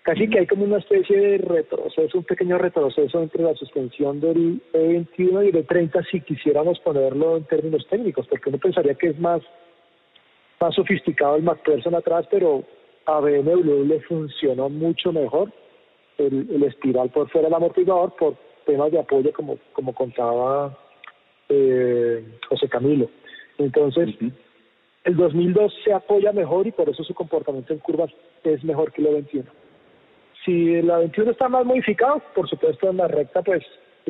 casi 0.03 0.27
que 0.29 0.39
hay 0.39 0.47
como 0.47 0.63
una 0.63 0.77
especie 0.77 1.17
de 1.17 1.37
retroceso, 1.39 2.17
un 2.17 2.23
pequeño 2.23 2.57
retroceso 2.57 3.21
entre 3.21 3.43
la 3.43 3.53
suspensión 3.55 4.19
del 4.19 4.61
E21 4.73 5.45
y 5.45 5.49
el 5.49 5.67
E30 5.67 6.09
si 6.09 6.21
quisiéramos 6.21 6.79
ponerlo 6.79 7.37
en 7.37 7.43
términos 7.43 7.85
técnicos, 7.89 8.27
porque 8.27 8.49
uno 8.49 8.57
pensaría 8.57 8.95
que 8.95 9.09
es 9.09 9.19
más, 9.19 9.41
más 10.59 10.75
sofisticado 10.75 11.35
el 11.35 11.43
McPherson 11.43 11.95
atrás, 11.95 12.25
pero 12.29 12.63
a 13.05 13.19
BMW 13.19 13.85
le 13.85 14.01
funcionó 14.01 14.69
mucho 14.69 15.11
mejor 15.11 15.51
el, 16.17 16.47
el 16.51 16.63
espiral 16.63 17.09
por 17.09 17.29
fuera 17.29 17.47
del 17.47 17.55
amortiguador 17.55 18.15
por 18.15 18.35
temas 18.65 18.91
de 18.91 18.99
apoyo 18.99 19.33
como, 19.33 19.57
como 19.73 19.93
contaba 19.93 20.77
eh, 21.49 22.23
José 22.47 22.69
Camilo. 22.69 23.09
Entonces, 23.57 24.09
el 25.03 25.15
2002 25.15 25.73
se 25.83 25.91
apoya 25.91 26.31
mejor 26.31 26.67
y 26.67 26.71
por 26.71 26.87
eso 26.87 27.03
su 27.03 27.13
comportamiento 27.13 27.73
en 27.73 27.79
curvas 27.79 28.11
es 28.43 28.63
mejor 28.63 28.91
que 28.91 29.01
el 29.01 29.13
21. 29.13 29.49
Si 30.45 30.75
el 30.75 30.87
21 30.87 31.31
está 31.31 31.49
más 31.49 31.65
modificado, 31.65 32.21
por 32.35 32.47
supuesto 32.47 32.89
en 32.89 32.97
la 32.97 33.07
recta 33.07 33.41
pues 33.41 33.63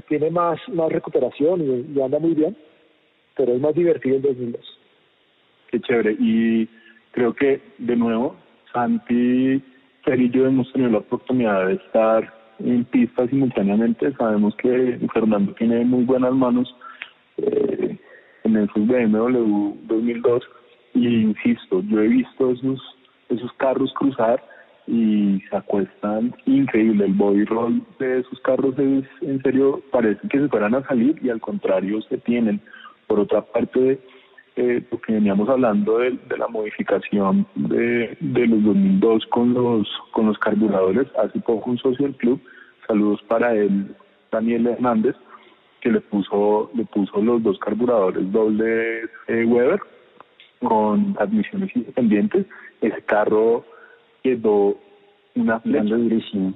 tiene 0.08 0.30
más, 0.30 0.60
más 0.70 0.92
recuperación 0.92 1.62
y, 1.96 2.02
anda 2.02 2.20
muy 2.20 2.34
bien, 2.34 2.56
pero 3.36 3.54
es 3.54 3.60
más 3.60 3.74
divertido 3.74 4.18
el 4.18 4.22
2002. 4.22 4.79
Qué 5.70 5.80
chévere. 5.80 6.16
Y 6.20 6.68
creo 7.12 7.34
que, 7.34 7.62
de 7.78 7.96
nuevo, 7.96 8.36
Santi, 8.74 9.62
Fer 10.04 10.20
y 10.20 10.30
yo 10.30 10.46
hemos 10.46 10.72
tenido 10.72 10.92
la 10.92 10.98
oportunidad 11.00 11.68
de 11.68 11.74
estar 11.74 12.34
en 12.60 12.86
pista 12.86 13.28
simultáneamente. 13.28 14.12
Sabemos 14.14 14.56
que 14.58 15.00
Fernando 15.14 15.54
tiene 15.54 15.86
muy 15.86 16.04
buenas 16.04 16.34
manos 16.34 16.76
eh, 17.38 17.98
en 18.44 18.58
esos 18.58 18.88
BMW 18.88 19.76
2002 19.88 20.44
y 20.96 21.08
insisto, 21.08 21.84
yo 21.88 22.02
he 22.02 22.08
visto 22.08 22.52
esos 22.52 22.82
esos 23.30 23.52
carros 23.54 23.94
cruzar 23.94 24.44
y 24.88 25.42
se 25.50 25.56
acuestan 25.56 26.36
increíble. 26.46 27.06
El 27.06 27.14
body 27.14 27.46
roll 27.46 27.84
de 28.00 28.20
esos 28.20 28.40
carros 28.42 28.78
es 28.80 29.06
en 29.22 29.42
serio, 29.44 29.82
parece 29.92 30.28
que 30.28 30.40
se 30.40 30.50
fueran 30.50 30.76
a 30.76 30.86
salir 30.88 31.20
y 31.22 31.30
al 31.30 31.40
contrario 31.40 32.02
se 32.04 32.18
tienen. 32.18 32.60
Por 33.08 33.20
otra 33.20 33.42
parte, 33.42 34.00
eh, 34.60 34.84
lo 34.92 35.00
que 35.00 35.14
veníamos 35.14 35.48
hablando 35.48 36.00
de, 36.00 36.12
de 36.12 36.38
la 36.38 36.50
modificación 36.50 37.48
de, 37.56 38.18
de, 38.20 38.46
los 38.46 38.62
2002 38.62 39.26
con 39.28 39.54
los 39.54 39.88
con 40.12 40.26
los 40.28 40.38
carburadores, 40.38 41.08
hace 41.18 41.40
poco 41.40 41.70
un 41.72 41.78
socio 41.78 42.06
del 42.06 42.16
club, 42.18 42.42
saludos 42.86 43.22
para 43.30 43.54
él, 43.54 43.96
Daniel 44.30 44.68
Hernández, 44.68 45.16
que 45.80 45.90
le 45.90 46.02
puso 46.02 46.70
le 46.76 46.84
puso 46.84 47.22
los 47.22 47.42
dos 47.42 47.58
carburadores 47.60 48.30
doble 48.34 49.04
eh, 49.28 49.46
Weber 49.46 49.80
con 50.60 51.16
admisiones 51.20 51.74
independientes, 51.74 52.46
ese 52.82 53.02
carro 53.04 53.64
quedó 54.24 54.76
una 55.36 55.62
flecha. 55.62 55.96
durísimo. 55.96 56.54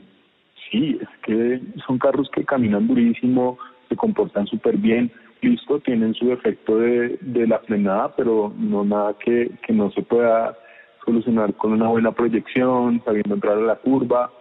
Sí, 0.69 0.99
es 0.99 1.07
que 1.25 1.61
son 1.87 1.99
carros 1.99 2.29
que 2.31 2.43
caminan 2.43 2.85
durísimo, 2.85 3.57
se 3.87 3.95
comportan 3.95 4.45
súper 4.47 4.75
bien, 4.75 5.09
listo, 5.43 5.79
tienen 5.79 6.13
su 6.13 6.31
efecto 6.31 6.77
de, 6.77 7.17
de 7.21 7.47
la 7.47 7.59
frenada, 7.59 8.13
pero 8.15 8.53
no 8.57 8.83
nada 8.83 9.15
que, 9.19 9.51
no 9.69 9.91
se 9.91 10.01
pueda 10.01 10.57
solucionar 11.05 11.53
con 11.55 11.73
una 11.73 11.87
buena 11.89 12.11
proyección, 12.11 13.01
sabiendo 13.05 13.35
entrar 13.35 13.57
a 13.57 13.61
la 13.61 13.75
curva 13.75 14.31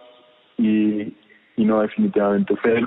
y, 0.57 1.13
y 1.57 1.65
no 1.65 1.81
definitivamente 1.81 2.55
fue 2.57 2.83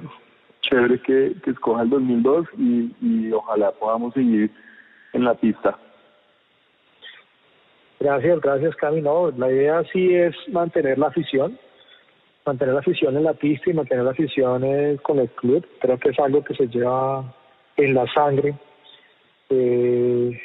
chévere 0.62 1.00
que, 1.02 1.34
que 1.44 1.50
escoja 1.50 1.82
el 1.82 1.90
2002 1.90 2.46
y, 2.58 2.92
y 3.00 3.32
ojalá 3.32 3.70
podamos 3.72 4.14
seguir 4.14 4.50
en 5.12 5.24
la 5.24 5.34
pista. 5.34 5.78
Gracias, 7.98 8.40
gracias 8.40 8.76
Cami. 8.76 9.00
No, 9.00 9.30
la 9.30 9.50
idea 9.50 9.82
sí 9.92 10.14
es 10.14 10.34
mantener 10.48 10.98
la 10.98 11.08
afición, 11.08 11.58
mantener 12.44 12.74
la 12.74 12.80
afición 12.80 13.16
en 13.16 13.24
la 13.24 13.34
pista 13.34 13.70
y 13.70 13.74
mantener 13.74 14.04
la 14.04 14.10
afición 14.10 14.64
eh, 14.64 14.98
con 15.02 15.18
el 15.18 15.28
club. 15.30 15.66
Creo 15.80 15.98
que 15.98 16.10
es 16.10 16.18
algo 16.18 16.44
que 16.44 16.54
se 16.54 16.66
lleva 16.68 17.24
en 17.76 17.94
la 17.94 18.06
sangre. 18.12 18.54
Eh, 19.50 20.40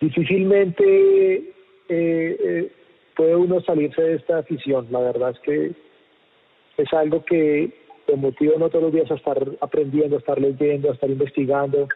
difícilmente 0.00 1.54
eh, 1.88 2.72
puede 3.16 3.36
uno 3.36 3.60
salirse 3.62 4.02
de 4.02 4.14
esta 4.16 4.38
afición. 4.38 4.86
La 4.90 5.00
verdad 5.00 5.30
es 5.30 5.40
que 5.40 5.72
es 6.76 6.92
algo 6.92 7.24
que 7.24 7.72
te 8.06 8.16
motiva 8.16 8.56
no 8.58 8.68
todos 8.68 8.84
los 8.84 8.92
días 8.92 9.10
a 9.10 9.14
estar 9.14 9.42
aprendiendo, 9.60 10.16
a 10.16 10.18
estar 10.20 10.40
leyendo, 10.40 10.90
a 10.90 10.94
estar 10.94 11.10
investigando, 11.10 11.88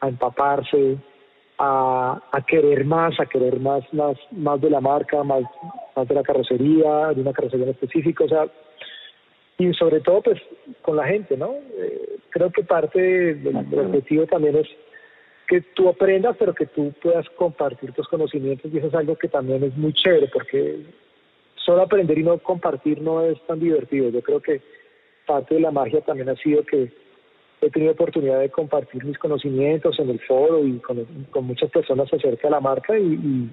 a 0.00 0.08
empaparse, 0.08 0.96
a, 1.58 2.44
querer 2.48 2.84
más, 2.84 3.18
a 3.20 3.26
querer 3.26 3.60
más, 3.60 3.84
más, 3.92 4.16
más 4.32 4.60
de 4.60 4.70
la 4.70 4.80
marca, 4.80 5.22
más, 5.22 5.44
más 5.94 6.08
de 6.08 6.14
la 6.14 6.22
carrocería, 6.22 7.12
de 7.14 7.20
una 7.20 7.32
carrocería 7.32 7.66
en 7.66 7.72
específico, 7.72 8.24
o 8.24 8.28
sea, 8.28 8.46
y 9.58 9.72
sobre 9.74 10.00
todo 10.00 10.22
pues 10.22 10.40
con 10.82 10.96
la 10.96 11.06
gente, 11.06 11.36
¿no? 11.36 11.54
Eh, 11.76 12.16
creo 12.30 12.50
que 12.50 12.64
parte 12.64 13.00
del, 13.34 13.56
objetivo 13.56 14.26
también 14.26 14.56
es 14.56 14.66
que 15.46 15.60
tú 15.74 15.88
aprendas, 15.88 16.36
pero 16.38 16.54
que 16.54 16.66
tú 16.66 16.92
puedas 17.02 17.28
compartir 17.30 17.92
tus 17.92 18.08
conocimientos 18.08 18.72
y 18.72 18.78
eso 18.78 18.86
es 18.88 18.94
algo 18.94 19.16
que 19.16 19.28
también 19.28 19.62
es 19.62 19.76
muy 19.76 19.92
chévere 19.92 20.28
porque 20.32 20.80
solo 21.56 21.82
aprender 21.82 22.18
y 22.18 22.22
no 22.22 22.38
compartir 22.38 23.00
no 23.00 23.24
es 23.24 23.40
tan 23.46 23.60
divertido. 23.60 24.08
Yo 24.10 24.22
creo 24.22 24.40
que 24.40 24.60
parte 25.26 25.54
de 25.54 25.60
la 25.60 25.70
magia 25.70 26.00
también 26.00 26.28
ha 26.28 26.36
sido 26.36 26.64
que 26.64 26.90
he 27.60 27.70
tenido 27.70 27.92
oportunidad 27.92 28.40
de 28.40 28.50
compartir 28.50 29.04
mis 29.04 29.18
conocimientos 29.18 29.98
en 30.00 30.10
el 30.10 30.20
foro 30.20 30.64
y 30.66 30.78
con, 30.78 31.06
muchas 31.44 31.70
personas 31.70 32.12
acerca 32.12 32.48
de 32.48 32.50
la 32.50 32.60
marca 32.60 32.98
y, 32.98 33.48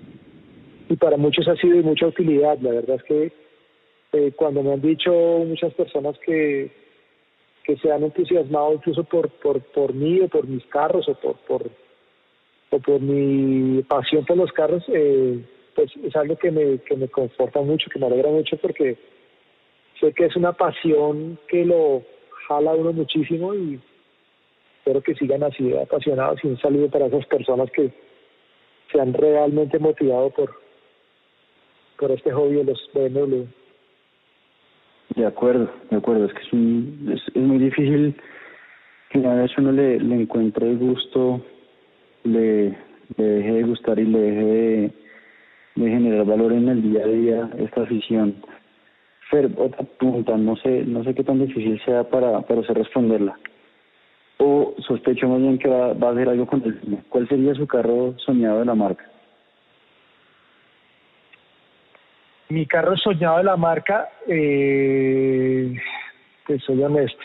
y, 0.89 0.95
para 0.95 1.17
muchos 1.17 1.47
ha 1.47 1.55
sido 1.57 1.77
de 1.77 1.83
mucha 1.83 2.07
utilidad. 2.07 2.57
La 2.59 2.71
verdad 2.71 2.95
es 2.95 3.03
que 3.03 3.31
eh, 4.13 4.31
cuando 4.35 4.63
me 4.63 4.73
han 4.73 4.81
dicho 4.81 5.11
muchas 5.11 5.73
personas 5.73 6.17
que, 6.19 6.71
se 7.83 7.91
han 7.91 8.03
entusiasmado 8.03 8.73
incluso 8.73 9.03
por, 9.03 9.29
por, 9.29 9.61
por 9.61 9.93
mí 9.93 10.19
o 10.21 10.27
por 10.27 10.47
mis 10.47 10.65
carros 10.65 11.07
o 11.07 11.13
por, 11.13 11.35
por, 11.41 11.69
o 12.71 12.79
por 12.79 12.99
mi 12.99 13.83
pasión 13.83 14.25
por 14.25 14.37
los 14.37 14.51
carros, 14.53 14.83
eh, 14.87 15.39
pues 15.75 15.91
es 16.03 16.15
algo 16.15 16.35
que 16.35 16.49
me, 16.49 16.79
que 16.79 16.95
me 16.95 17.07
conforta 17.09 17.61
mucho, 17.61 17.91
que 17.91 17.99
me 17.99 18.07
alegra 18.07 18.31
mucho 18.31 18.57
porque 18.57 18.97
sé 19.99 20.13
que 20.13 20.25
es 20.25 20.35
una 20.35 20.53
pasión 20.53 21.37
que 21.47 21.63
lo 21.63 22.01
jala 22.47 22.73
uno 22.73 22.91
muchísimo 22.91 23.53
y 23.53 23.79
espero 24.79 25.01
que 25.03 25.13
sigan 25.13 25.43
así 25.43 25.71
apasionados 25.77 26.43
y 26.43 26.47
un 26.47 26.59
saludo 26.59 26.89
para 26.89 27.05
esas 27.05 27.25
personas 27.27 27.69
que 27.69 27.91
se 28.91 28.99
han 28.99 29.13
realmente 29.13 29.77
motivado 29.77 30.31
por, 30.31 30.55
por 31.99 32.11
este 32.11 32.31
hobby 32.31 32.55
de 32.55 32.63
los 32.63 32.89
BMW. 32.93 33.58
De 35.15 35.25
acuerdo, 35.25 35.69
de 35.89 35.97
acuerdo, 35.97 36.25
es 36.25 36.33
que 36.33 36.41
es, 36.41 36.53
un, 36.53 37.11
es, 37.13 37.35
muy 37.35 37.57
difícil 37.57 38.15
que 39.09 39.19
una 39.19 39.35
vez 39.35 39.51
uno 39.57 39.71
le, 39.71 39.99
le 39.99 40.21
encuentre 40.21 40.75
gusto, 40.75 41.41
le, 42.23 42.77
deje 43.17 43.53
de 43.53 43.63
gustar 43.63 43.99
y 43.99 44.05
le 44.05 44.19
deje 44.19 44.43
de, 44.43 44.91
generar 45.75 46.25
valor 46.25 46.51
en 46.53 46.67
el 46.67 46.81
día 46.81 47.03
a 47.03 47.07
día 47.07 47.49
esta 47.57 47.83
afición. 47.83 48.35
Fer, 49.31 49.49
otra 49.57 49.85
pregunta, 49.97 50.37
no 50.37 50.55
sé, 50.57 50.83
no 50.85 51.03
sé 51.03 51.15
qué 51.15 51.23
tan 51.23 51.39
difícil 51.39 51.79
sea 51.85 52.03
para, 52.03 52.41
para 52.41 52.61
usted 52.61 52.73
responderla 52.73 53.37
o 54.39 54.73
sospecho 54.87 55.27
muy 55.27 55.41
bien 55.41 55.57
que 55.57 55.67
va, 55.67 55.91
a 55.91 56.11
hacer 56.11 56.29
algo 56.29 56.47
con 56.47 56.63
el. 56.63 57.03
¿Cuál 57.09 57.27
sería 57.27 57.53
su 57.53 57.67
carro 57.67 58.15
soñado 58.19 58.59
de 58.59 58.65
la 58.65 58.75
marca? 58.75 59.05
Mi 62.51 62.65
carro 62.65 62.97
soñado 62.97 63.37
de 63.37 63.43
la 63.43 63.57
marca, 63.57 64.09
eh, 64.27 65.71
pues 66.47 66.63
soy 66.63 66.81
honesto. 66.81 67.21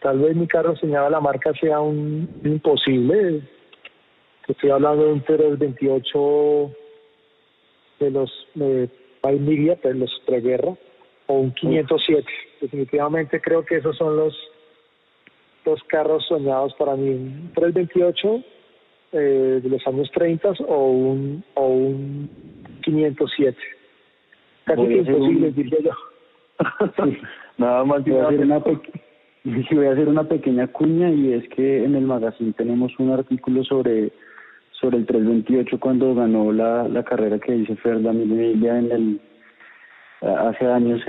Tal 0.00 0.20
vez 0.20 0.36
mi 0.36 0.46
carro 0.46 0.76
soñado 0.76 1.06
de 1.06 1.10
la 1.10 1.20
marca 1.20 1.52
sea 1.54 1.80
un 1.80 2.30
imposible. 2.44 3.42
Estoy 4.46 4.70
hablando 4.70 5.04
de 5.04 5.12
un 5.14 5.20
328 5.22 6.70
de 7.98 8.10
los 8.12 8.30
eh, 8.60 8.88
Media, 9.24 9.76
de 9.82 9.94
los 9.94 10.22
preguerra, 10.24 10.74
o 11.26 11.34
un 11.34 11.52
507. 11.54 12.24
Definitivamente 12.60 13.40
creo 13.40 13.64
que 13.64 13.78
esos 13.78 13.96
son 13.96 14.16
los 14.16 14.32
dos 15.64 15.82
carros 15.88 16.24
soñados 16.28 16.72
para 16.74 16.94
mí, 16.94 17.10
un 17.10 17.50
328 17.52 18.44
eh, 19.10 19.60
de 19.60 19.68
los 19.68 19.84
años 19.88 20.08
30 20.12 20.52
o 20.68 20.86
un, 20.86 21.44
o 21.54 21.66
un 21.66 22.30
507. 22.84 23.77
Casi 24.68 24.86
que 24.86 24.94
imposible, 24.98 25.50
diría 25.52 25.78
yo. 25.82 25.90
Nada 27.58 27.84
más 27.84 28.04
voy 28.04 28.16
a, 28.16 28.28
hacer 28.28 28.40
una 28.40 28.58
voy 29.44 29.86
a 29.86 29.92
hacer 29.92 30.08
una 30.08 30.24
pequeña 30.24 30.66
cuña 30.68 31.10
y 31.10 31.32
es 31.32 31.48
que 31.50 31.84
en 31.84 31.94
el 31.94 32.04
magazine 32.04 32.52
tenemos 32.52 32.92
un 32.98 33.10
artículo 33.10 33.64
sobre 33.64 34.12
sobre 34.80 34.98
el 34.98 35.06
328 35.06 35.80
cuando 35.80 36.14
ganó 36.14 36.52
la, 36.52 36.86
la 36.86 37.02
carrera 37.02 37.38
que 37.38 37.52
dice 37.52 37.76
Emilia 37.84 38.78
en 38.78 38.92
el 38.92 39.20
hace 40.20 40.66
años 40.66 41.00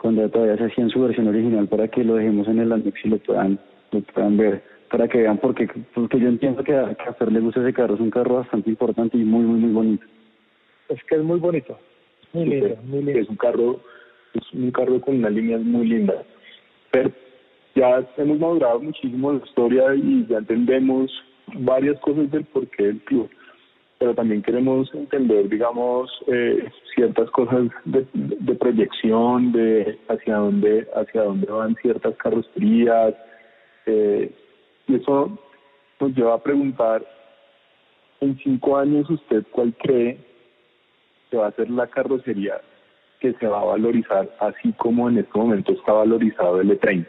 cuando 0.00 0.28
todavía 0.28 0.56
se 0.56 0.64
hacía 0.64 0.84
en 0.84 0.90
su 0.90 1.00
versión 1.00 1.28
original 1.28 1.66
para 1.68 1.88
que 1.88 2.04
lo 2.04 2.16
dejemos 2.16 2.46
en 2.48 2.60
el 2.60 2.72
anexo 2.72 3.08
y 3.08 3.10
lo 3.10 3.18
puedan 3.18 3.58
lo 3.90 4.00
puedan 4.02 4.36
ver 4.36 4.62
para 4.90 5.08
que 5.08 5.18
vean 5.18 5.38
porque 5.38 5.68
porque 5.94 6.20
yo 6.20 6.28
entiendo 6.28 6.62
que 6.62 6.76
a, 6.76 6.94
que 6.94 7.12
Fer 7.14 7.32
le 7.32 7.40
gusta 7.40 7.60
ese 7.60 7.72
carro 7.72 7.94
es 7.94 8.00
un 8.00 8.10
carro 8.10 8.36
bastante 8.36 8.68
importante 8.68 9.16
y 9.16 9.24
muy 9.24 9.44
muy 9.44 9.60
muy 9.60 9.72
bonito 9.72 10.04
es 10.88 11.02
que 11.04 11.16
es 11.16 11.22
muy 11.22 11.38
bonito 11.38 11.78
muy 12.32 12.46
lindo 12.46 12.76
muy 12.84 13.02
lindo 13.02 13.20
es 13.20 13.28
un 13.28 13.36
carro 13.36 13.80
es 14.34 14.52
un 14.52 14.70
carro 14.70 15.00
con 15.00 15.16
una 15.16 15.30
línea 15.30 15.58
muy 15.58 15.86
linda. 15.86 16.22
Pero 16.90 17.10
ya 17.74 18.06
hemos 18.16 18.38
madurado 18.38 18.80
muchísimo 18.80 19.32
la 19.32 19.44
historia 19.44 19.94
y 19.94 20.26
ya 20.26 20.38
entendemos 20.38 21.10
varias 21.54 21.98
cosas 22.00 22.30
del 22.30 22.44
porqué 22.44 22.84
del 22.84 23.00
club. 23.00 23.28
Pero 23.98 24.14
también 24.14 24.42
queremos 24.42 24.92
entender, 24.94 25.48
digamos, 25.48 26.10
eh, 26.26 26.70
ciertas 26.94 27.30
cosas 27.30 27.68
de, 27.84 28.06
de, 28.14 28.54
proyección, 28.54 29.52
de 29.52 29.98
hacia 30.08 30.36
dónde, 30.36 30.88
hacia 30.94 31.22
dónde 31.24 31.46
van 31.46 31.76
ciertas 31.82 32.16
carrocerías, 32.16 33.14
eh, 33.84 34.32
y 34.88 34.94
eso 34.94 35.38
nos 36.00 36.16
lleva 36.16 36.34
a 36.34 36.42
preguntar, 36.42 37.06
en 38.20 38.38
cinco 38.38 38.78
años 38.78 39.08
usted 39.10 39.44
cuál 39.50 39.74
cree 39.74 40.18
que 41.30 41.36
va 41.36 41.48
a 41.48 41.52
ser 41.52 41.70
la 41.70 41.86
carrocería 41.86 42.60
que 43.20 43.34
se 43.34 43.46
va 43.46 43.60
a 43.60 43.64
valorizar 43.64 44.28
así 44.40 44.72
como 44.72 45.08
en 45.08 45.18
este 45.18 45.38
momento 45.38 45.72
está 45.72 45.92
valorizado 45.92 46.60
el 46.60 46.70
E30. 46.70 47.06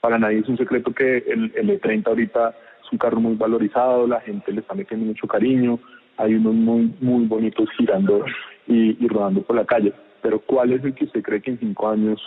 Para 0.00 0.18
nadie 0.18 0.38
es 0.38 0.48
un 0.48 0.56
secreto 0.56 0.92
que 0.92 1.18
el, 1.18 1.52
el 1.54 1.80
E30 1.80 2.08
ahorita 2.08 2.54
es 2.82 2.92
un 2.92 2.98
carro 2.98 3.20
muy 3.20 3.34
valorizado, 3.34 4.06
la 4.06 4.20
gente 4.20 4.52
le 4.52 4.60
está 4.60 4.74
metiendo 4.74 5.06
mucho 5.06 5.26
cariño, 5.26 5.78
hay 6.16 6.34
unos 6.34 6.54
muy 6.54 6.94
muy 7.00 7.26
bonitos 7.26 7.68
girando 7.76 8.24
y, 8.66 9.04
y 9.04 9.08
rodando 9.08 9.42
por 9.42 9.56
la 9.56 9.66
calle. 9.66 9.92
Pero 10.22 10.40
¿cuál 10.40 10.72
es 10.72 10.82
el 10.84 10.94
que 10.94 11.04
usted 11.04 11.22
cree 11.22 11.42
que 11.42 11.50
en 11.50 11.58
cinco 11.58 11.88
años 11.88 12.20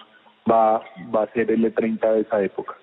va, 0.50 0.84
va 1.14 1.24
a 1.24 1.34
ser 1.34 1.50
el 1.52 1.64
E30 1.64 2.14
de 2.14 2.22
esa 2.22 2.44
época? 2.44 2.76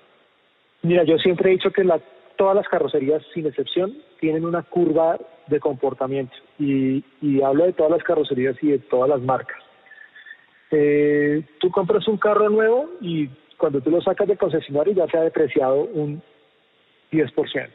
Mira, 0.83 1.05
yo 1.05 1.19
siempre 1.19 1.51
he 1.51 1.53
dicho 1.53 1.71
que 1.71 1.85
la, 1.85 2.01
todas 2.37 2.55
las 2.55 2.69
carrocerías, 2.69 3.23
sin 3.35 3.47
excepción, 3.47 3.97
tienen 4.21 4.45
una 4.45 4.63
curva 4.63 5.19
de 5.47 5.61
comportamiento 5.61 6.35
y, 6.59 7.05
y 7.21 7.43
hablo 7.43 7.65
de 7.65 7.73
todas 7.73 7.93
las 7.93 8.03
carrocerías 8.03 8.57
y 8.63 8.71
de 8.71 8.79
todas 8.79 9.09
las 9.09 9.21
marcas. 9.21 9.63
Eh, 10.71 11.43
tú 11.61 11.71
compras 11.71 12.07
un 12.09 12.19
carro 12.19 12.49
nuevo 12.49 12.91
y 13.01 13.29
cuando 13.57 13.81
tú 13.81 13.91
lo 13.91 14.01
sacas 14.01 14.27
de 14.29 14.37
concesionario 14.37 14.95
ya 14.95 15.07
se 15.07 15.19
ha 15.19 15.23
depreciado 15.23 15.83
un 15.83 16.23
10%. 17.13 17.71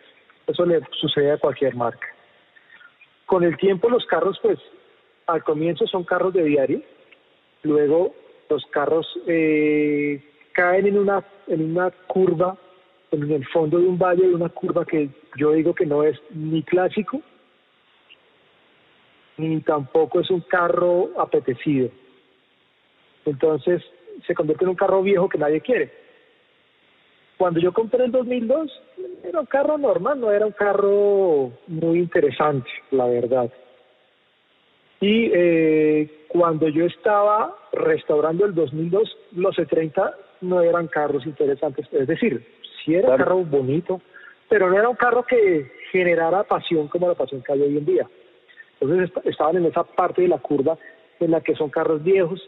Eso 0.47 0.65
le 0.65 0.81
sucede 0.99 1.31
a 1.31 1.37
cualquier 1.37 1.75
marca. 1.75 2.07
Con 3.25 3.43
el 3.43 3.57
tiempo 3.57 3.89
los 3.89 4.05
carros, 4.05 4.37
pues, 4.41 4.59
al 5.27 5.43
comienzo 5.43 5.87
son 5.87 6.03
carros 6.03 6.33
de 6.33 6.43
diario, 6.43 6.81
luego 7.63 8.13
los 8.49 8.65
carros 8.67 9.07
eh, 9.27 10.21
caen 10.51 10.87
en 10.87 10.97
una, 10.97 11.23
en 11.47 11.71
una 11.71 11.91
curva 12.07 12.57
en 13.11 13.31
el 13.31 13.45
fondo 13.47 13.77
de 13.77 13.87
un 13.87 13.97
valle 13.97 14.27
de 14.27 14.35
una 14.35 14.49
curva 14.49 14.85
que 14.85 15.09
yo 15.37 15.51
digo 15.51 15.75
que 15.75 15.85
no 15.85 16.03
es 16.03 16.17
ni 16.31 16.63
clásico 16.63 17.21
ni 19.37 19.59
tampoco 19.61 20.19
es 20.19 20.29
un 20.29 20.41
carro 20.41 21.09
apetecido. 21.19 21.89
Entonces 23.25 23.81
se 24.27 24.35
convierte 24.35 24.65
en 24.65 24.69
un 24.69 24.75
carro 24.75 25.01
viejo 25.01 25.29
que 25.29 25.37
nadie 25.37 25.61
quiere. 25.61 25.91
Cuando 27.37 27.59
yo 27.59 27.73
compré 27.73 28.05
el 28.05 28.11
2002, 28.11 28.71
era 29.23 29.39
un 29.39 29.45
carro 29.47 29.77
normal, 29.77 30.19
no 30.19 30.31
era 30.31 30.45
un 30.45 30.51
carro 30.51 31.51
muy 31.67 31.99
interesante, 31.99 32.69
la 32.91 33.07
verdad. 33.07 33.51
Y 34.99 35.31
eh, 35.33 36.25
cuando 36.27 36.67
yo 36.67 36.85
estaba 36.85 37.57
restaurando 37.73 38.45
el 38.45 38.53
2002, 38.53 39.17
los 39.31 39.55
E30 39.55 40.13
no 40.41 40.61
eran 40.61 40.87
carros 40.87 41.25
interesantes. 41.25 41.87
Es 41.91 42.07
decir, 42.07 42.45
sí 42.83 42.95
era 42.95 43.09
un 43.09 43.17
carro 43.17 43.43
bonito, 43.43 44.01
pero 44.49 44.69
no 44.69 44.77
era 44.77 44.89
un 44.89 44.95
carro 44.95 45.23
que 45.23 45.71
generara 45.91 46.43
pasión 46.43 46.87
como 46.87 47.07
la 47.07 47.15
pasión 47.15 47.41
que 47.41 47.53
hay 47.53 47.61
hoy 47.61 47.77
en 47.77 47.85
día. 47.85 48.09
Entonces 48.79 49.11
estaban 49.25 49.57
en 49.57 49.65
esa 49.65 49.83
parte 49.83 50.23
de 50.23 50.27
la 50.27 50.39
curva 50.39 50.77
en 51.19 51.31
la 51.31 51.41
que 51.41 51.55
son 51.55 51.69
carros 51.69 52.03
viejos, 52.03 52.41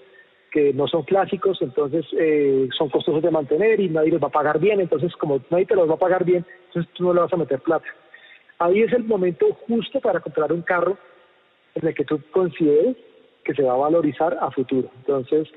que 0.51 0.73
no 0.73 0.87
son 0.87 1.03
clásicos, 1.03 1.61
entonces 1.61 2.05
eh, 2.17 2.67
son 2.77 2.89
costosos 2.89 3.21
de 3.23 3.31
mantener 3.31 3.79
y 3.79 3.89
nadie 3.89 4.11
los 4.11 4.21
va 4.21 4.27
a 4.27 4.31
pagar 4.31 4.59
bien, 4.59 4.79
entonces 4.79 5.15
como 5.15 5.41
nadie 5.49 5.65
te 5.65 5.75
los 5.75 5.89
va 5.89 5.95
a 5.95 5.99
pagar 5.99 6.23
bien, 6.23 6.45
entonces 6.67 6.91
tú 6.93 7.03
no 7.03 7.13
le 7.13 7.21
vas 7.21 7.33
a 7.33 7.37
meter 7.37 7.59
plata. 7.59 7.85
Ahí 8.59 8.81
es 8.81 8.93
el 8.93 9.03
momento 9.03 9.47
justo 9.67 9.99
para 9.99 10.19
comprar 10.19 10.51
un 10.53 10.61
carro 10.61 10.97
en 11.75 11.87
el 11.87 11.95
que 11.95 12.05
tú 12.05 12.19
consideres 12.31 12.95
que 13.43 13.53
se 13.53 13.63
va 13.63 13.73
a 13.73 13.77
valorizar 13.77 14.37
a 14.39 14.51
futuro. 14.51 14.89
Entonces, 14.97 15.49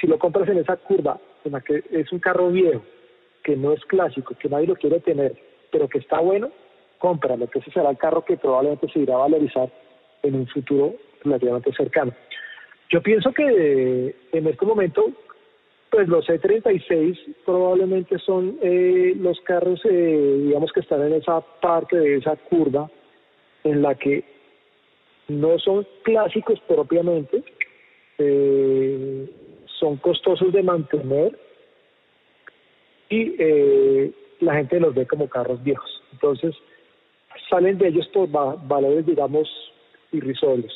si 0.00 0.06
lo 0.06 0.18
compras 0.18 0.48
en 0.48 0.58
esa 0.58 0.76
curva, 0.76 1.18
en 1.44 1.52
la 1.52 1.60
que 1.60 1.82
es 1.90 2.12
un 2.12 2.18
carro 2.18 2.50
viejo, 2.50 2.82
que 3.44 3.54
no 3.54 3.72
es 3.72 3.84
clásico, 3.84 4.34
que 4.34 4.48
nadie 4.48 4.66
lo 4.66 4.74
quiere 4.74 4.98
tener, 5.00 5.36
pero 5.70 5.88
que 5.88 5.98
está 5.98 6.18
bueno, 6.18 6.50
cómpralo, 6.98 7.46
que 7.48 7.58
ese 7.60 7.70
será 7.70 7.90
el 7.90 7.98
carro 7.98 8.24
que 8.24 8.38
probablemente 8.38 8.88
se 8.88 9.00
irá 9.00 9.14
a 9.14 9.18
valorizar 9.18 9.70
en 10.22 10.34
un 10.34 10.46
futuro 10.48 10.94
relativamente 11.22 11.72
cercano. 11.74 12.12
Yo 12.90 13.02
pienso 13.02 13.32
que 13.32 14.14
en 14.32 14.46
este 14.46 14.66
momento, 14.66 15.10
pues 15.90 16.08
los 16.08 16.26
E36 16.26 17.18
probablemente 17.44 18.18
son 18.18 18.58
eh, 18.62 19.14
los 19.16 19.38
carros, 19.42 19.80
eh, 19.84 20.40
digamos 20.46 20.72
que 20.72 20.80
están 20.80 21.02
en 21.02 21.14
esa 21.14 21.40
parte 21.40 21.96
de 21.96 22.16
esa 22.16 22.36
curva 22.36 22.90
en 23.64 23.82
la 23.82 23.94
que 23.94 24.24
no 25.28 25.58
son 25.58 25.86
clásicos 26.02 26.60
propiamente, 26.66 27.42
eh, 28.18 29.28
son 29.78 29.96
costosos 29.96 30.52
de 30.52 30.62
mantener 30.62 31.38
y 33.08 33.34
eh, 33.38 34.12
la 34.40 34.54
gente 34.54 34.80
los 34.80 34.94
ve 34.94 35.06
como 35.06 35.28
carros 35.28 35.62
viejos. 35.62 36.02
Entonces, 36.12 36.54
salen 37.48 37.78
de 37.78 37.88
ellos 37.88 38.08
por 38.08 38.28
valores, 38.28 39.06
digamos, 39.06 39.48
irrisorios. 40.12 40.72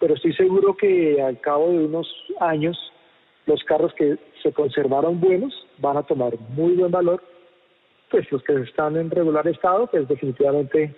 Pero 0.00 0.14
estoy 0.14 0.34
seguro 0.34 0.76
que 0.76 1.20
al 1.22 1.40
cabo 1.40 1.70
de 1.70 1.84
unos 1.84 2.08
años, 2.40 2.76
los 3.46 3.62
carros 3.64 3.92
que 3.94 4.18
se 4.42 4.52
conservaron 4.52 5.20
buenos 5.20 5.54
van 5.78 5.96
a 5.96 6.02
tomar 6.02 6.38
muy 6.50 6.74
buen 6.74 6.90
valor. 6.90 7.22
Pues 8.10 8.30
los 8.30 8.42
que 8.42 8.54
están 8.60 8.96
en 8.96 9.10
regular 9.10 9.46
estado, 9.48 9.86
pues 9.86 10.06
definitivamente 10.06 10.94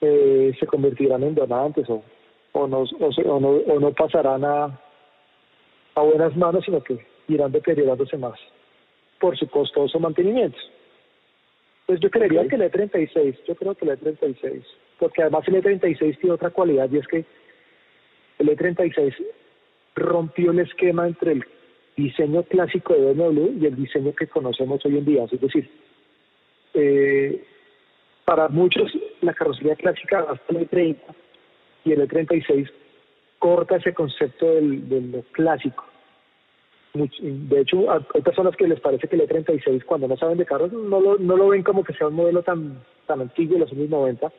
eh, 0.00 0.52
se 0.58 0.66
convertirán 0.66 1.22
en 1.22 1.34
donantes 1.34 1.88
o, 1.90 2.02
o, 2.52 2.66
no, 2.66 2.80
o, 2.82 3.40
no, 3.40 3.48
o 3.48 3.80
no 3.80 3.92
pasarán 3.92 4.44
a 4.44 4.80
buenas 5.96 6.34
manos, 6.36 6.64
sino 6.64 6.82
que 6.82 6.98
irán 7.28 7.52
deteriorándose 7.52 8.16
más 8.16 8.38
por 9.20 9.38
su 9.38 9.48
costoso 9.48 10.00
mantenimiento. 10.00 10.58
Pues 11.86 12.00
yo 12.00 12.10
creería 12.10 12.46
que 12.48 12.56
el 12.56 12.62
E36, 12.62 13.36
yo 13.46 13.54
creo 13.54 13.74
que 13.74 13.84
el 13.84 13.98
E36, 13.98 14.62
porque 14.98 15.22
además 15.22 15.46
el 15.46 15.62
E36 15.62 16.18
tiene 16.18 16.34
otra 16.34 16.50
cualidad 16.50 16.88
y 16.90 16.98
es 16.98 17.06
que 17.06 17.24
el 18.38 18.48
E36 18.48 19.14
rompió 19.94 20.52
el 20.52 20.60
esquema 20.60 21.06
entre 21.06 21.32
el 21.32 21.44
diseño 21.96 22.42
clásico 22.44 22.94
de 22.94 23.12
BMW 23.12 23.60
y 23.60 23.66
el 23.66 23.76
diseño 23.76 24.14
que 24.14 24.26
conocemos 24.26 24.84
hoy 24.86 24.98
en 24.98 25.04
día. 25.04 25.24
Es 25.30 25.40
decir, 25.40 25.70
eh, 26.74 27.44
para 28.24 28.48
muchos 28.48 28.90
la 29.20 29.34
carrocería 29.34 29.76
clásica 29.76 30.20
hasta 30.28 30.58
el 30.58 30.68
E30 30.68 30.96
y 31.84 31.92
el 31.92 32.08
E36 32.08 32.70
corta 33.38 33.76
ese 33.76 33.92
concepto 33.92 34.46
del, 34.54 35.10
lo 35.10 35.22
clásico. 35.32 35.84
De 36.92 37.60
hecho, 37.60 37.86
hay 37.90 38.22
personas 38.22 38.56
que 38.56 38.66
les 38.66 38.80
parece 38.80 39.06
que 39.06 39.14
el 39.14 39.22
E36 39.22 39.84
cuando 39.84 40.08
no 40.08 40.16
saben 40.16 40.38
de 40.38 40.46
carros 40.46 40.72
no 40.72 41.00
lo, 41.00 41.18
no 41.18 41.36
lo 41.36 41.48
ven 41.48 41.62
como 41.62 41.84
que 41.84 41.92
sea 41.92 42.08
un 42.08 42.14
modelo 42.14 42.42
tan, 42.42 42.82
tan 43.06 43.20
antiguo 43.20 43.54
de 43.54 43.60
los 43.60 43.72
años 43.72 43.90
90, 43.90 44.32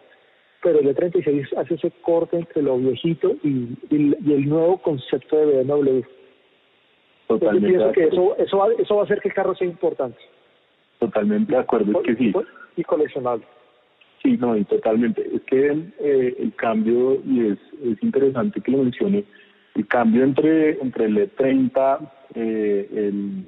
pero 0.62 0.80
el 0.80 0.94
E36 0.94 1.58
hace 1.58 1.76
ese 1.76 1.92
corte 2.02 2.38
entre 2.38 2.62
lo 2.62 2.78
viejito 2.78 3.36
y, 3.44 3.78
y, 3.90 4.34
el 4.34 4.50
nuevo 4.50 4.82
concepto 4.82 5.38
de 5.38 5.64
BMW. 5.64 6.02
Totalmente. 7.28 7.72
Yo 7.72 7.78
pienso 7.78 7.92
que 7.94 8.04
eso, 8.04 8.38
eso, 8.38 8.58
va, 8.58 8.68
eso 8.78 8.96
va 8.96 9.02
a 9.02 9.06
hacer 9.06 9.22
que 9.22 9.30
el 9.30 9.34
carro 9.34 9.56
sea 9.56 9.68
importante. 9.68 10.20
Totalmente 11.00 11.54
de 11.54 11.60
acuerdo, 11.60 12.02
es 12.02 12.06
que 12.06 12.16
sí. 12.16 12.34
Y 12.76 12.84
coleccionable. 12.84 13.46
Sí, 14.22 14.38
no, 14.38 14.58
y 14.58 14.66
totalmente. 14.66 15.26
Es 15.34 15.42
que 15.44 15.68
eh, 16.00 16.36
el 16.38 16.54
cambio, 16.56 17.22
y 17.26 17.48
es, 17.48 17.60
es 17.84 18.04
interesante 18.04 18.60
que 18.62 18.72
lo 18.72 18.80
mencione, 18.80 19.24
el 19.76 19.88
cambio 19.88 20.24
entre, 20.24 20.82
entre 20.82 21.06
el 21.06 21.18
E30, 21.18 22.10
eh, 22.36 22.90
el, 22.94 23.46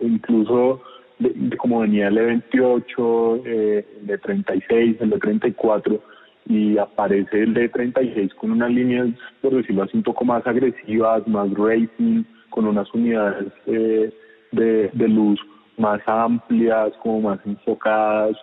incluso 0.00 0.82
de, 1.18 1.56
como 1.56 1.80
venía 1.80 2.08
el 2.08 2.18
E28, 2.18 3.42
eh, 3.44 3.86
el 4.02 4.20
E36, 4.20 4.96
el 5.00 5.12
E34, 5.12 6.00
y 6.46 6.76
aparece 6.78 7.42
el 7.42 7.54
E36 7.54 8.34
con 8.34 8.50
unas 8.50 8.70
líneas, 8.70 9.08
por 9.40 9.54
decirlo 9.54 9.84
así, 9.84 9.96
un 9.96 10.02
poco 10.02 10.24
más 10.24 10.46
agresivas, 10.46 11.26
más 11.26 11.50
racing, 11.54 12.24
con 12.50 12.66
unas 12.66 12.92
unidades 12.94 13.52
eh, 13.66 14.12
de, 14.52 14.90
de 14.92 15.08
luz 15.08 15.40
más 15.76 16.00
amplias, 16.06 16.92
como 17.02 17.20
más 17.22 17.40
enfocadas, 17.44 18.36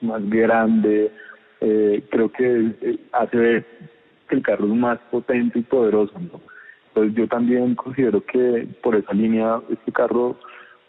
más 0.00 0.28
grande, 0.28 1.10
eh, 1.60 2.02
creo 2.10 2.30
que 2.30 2.72
eh, 2.80 2.98
hace 3.12 3.64
que 4.28 4.36
el 4.36 4.42
carro 4.42 4.66
es 4.66 4.74
más 4.74 4.98
potente 5.10 5.58
y 5.58 5.62
poderoso. 5.62 6.12
Entonces 6.18 7.14
yo 7.14 7.26
también 7.28 7.74
considero 7.74 8.24
que 8.24 8.66
por 8.82 8.96
esa 8.96 9.12
línea 9.12 9.60
este 9.70 9.92
carro 9.92 10.36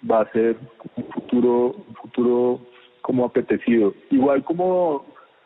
va 0.09 0.21
a 0.21 0.31
ser 0.31 0.57
un 0.95 1.03
futuro, 1.05 1.75
un 1.87 1.95
futuro 1.95 2.59
como 3.01 3.25
apetecido. 3.25 3.93
Igual 4.11 4.43
como 4.43 5.05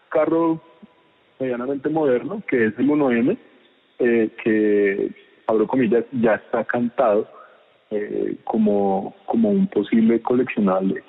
carro 0.10 0.62
medianamente 1.40 1.90
moderno, 1.90 2.42
que 2.48 2.68
es 2.68 2.78
el 2.78 2.90
1M, 2.90 3.38
eh, 4.00 4.30
que, 4.44 5.12
abro 5.48 5.68
comillas, 5.68 6.06
ya 6.12 6.36
está 6.36 6.64
cantado 6.64 7.28
eh, 7.92 8.38
como, 8.44 9.16
como 9.26 9.50
un 9.50 9.68
posible 9.68 10.22
coleccionable 10.22 11.04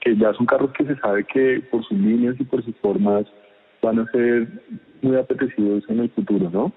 que 0.00 0.16
ya 0.16 0.32
son 0.34 0.46
carros 0.46 0.72
que 0.72 0.84
se 0.84 0.96
sabe 0.96 1.24
que 1.24 1.62
por 1.70 1.84
sus 1.84 1.98
líneas 1.98 2.36
y 2.38 2.44
por 2.44 2.64
sus 2.64 2.76
formas 2.76 3.26
van 3.82 4.00
a 4.00 4.10
ser 4.10 4.48
muy 5.02 5.16
apetecidos 5.16 5.84
en 5.88 6.00
el 6.00 6.10
futuro, 6.10 6.50
¿no? 6.50 6.72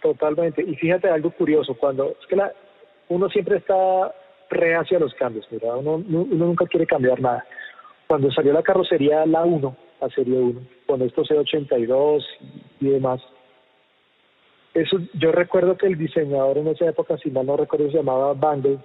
Totalmente. 0.00 0.62
Y 0.62 0.74
fíjate 0.76 1.08
algo 1.08 1.30
curioso, 1.30 1.74
cuando 1.74 2.10
es 2.20 2.26
que 2.26 2.36
la, 2.36 2.52
uno 3.08 3.28
siempre 3.28 3.58
está 3.58 4.12
reacio 4.50 4.96
a 4.96 5.00
los 5.00 5.14
cambios, 5.14 5.46
mira, 5.50 5.76
uno, 5.76 5.98
nunca 6.06 6.66
quiere 6.66 6.86
cambiar 6.86 7.20
nada. 7.20 7.44
Cuando 8.06 8.30
salió 8.30 8.52
la 8.52 8.62
carrocería 8.62 9.24
la 9.26 9.44
1, 9.44 9.76
la 10.00 10.08
serie 10.10 10.38
1, 10.38 10.60
con 10.86 11.02
estos 11.02 11.28
C82 11.28 12.24
y 12.80 12.88
demás, 12.88 13.20
eso 14.74 14.98
yo 15.14 15.32
recuerdo 15.32 15.76
que 15.76 15.86
el 15.86 15.98
diseñador 15.98 16.58
en 16.58 16.68
esa 16.68 16.86
época, 16.86 17.16
si 17.18 17.30
mal 17.30 17.46
no 17.46 17.56
recuerdo, 17.56 17.90
se 17.90 17.98
llamaba 17.98 18.34
Bande, 18.34 18.78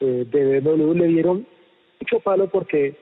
eh, 0.00 0.24
de 0.26 0.60
BMW, 0.60 0.94
le 0.94 1.06
dieron 1.06 1.46
mucho 2.00 2.20
palo 2.20 2.48
porque 2.48 2.96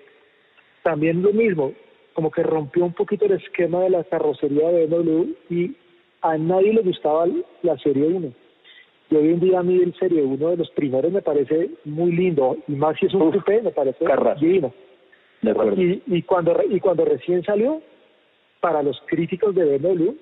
también 0.83 1.23
lo 1.23 1.33
mismo, 1.33 1.73
como 2.15 2.31
que 2.31 2.43
rompió 2.43 2.85
un 2.85 2.93
poquito 2.93 3.25
el 3.25 3.33
esquema 3.33 3.81
de 3.81 3.91
la 3.91 4.05
carrocería 4.05 4.71
de 4.71 4.87
BMW 4.87 5.33
y 5.49 5.77
a 6.23 6.37
nadie 6.37 6.75
le 6.75 6.83
gustaba 6.83 7.27
la 7.63 7.79
Serie 7.79 8.05
1. 8.05 8.33
Y 9.11 9.17
hoy 9.17 9.29
en 9.31 9.41
día 9.41 9.61
a 9.61 9.63
mí 9.63 9.81
el 9.83 9.95
Serie 9.99 10.23
1 10.23 10.51
de 10.51 10.57
los 10.57 10.71
primeros 10.71 11.11
me 11.13 11.23
parece 11.23 11.71
muy 11.85 12.13
lindo, 12.13 12.57
y 12.69 12.73
más 12.73 12.97
si 12.99 13.07
es 13.07 13.15
un 13.15 13.31
coupé, 13.33 13.63
me 13.63 13.71
parece 13.71 14.05
divino. 14.41 14.73
y, 15.77 16.03
y, 16.07 16.23
cuando, 16.23 16.57
y 16.69 16.79
cuando 16.79 17.05
recién 17.05 17.43
salió, 17.43 17.81
para 18.61 18.83
los 18.83 19.01
críticos 19.07 19.55
de 19.55 19.79
BMW, 19.79 20.13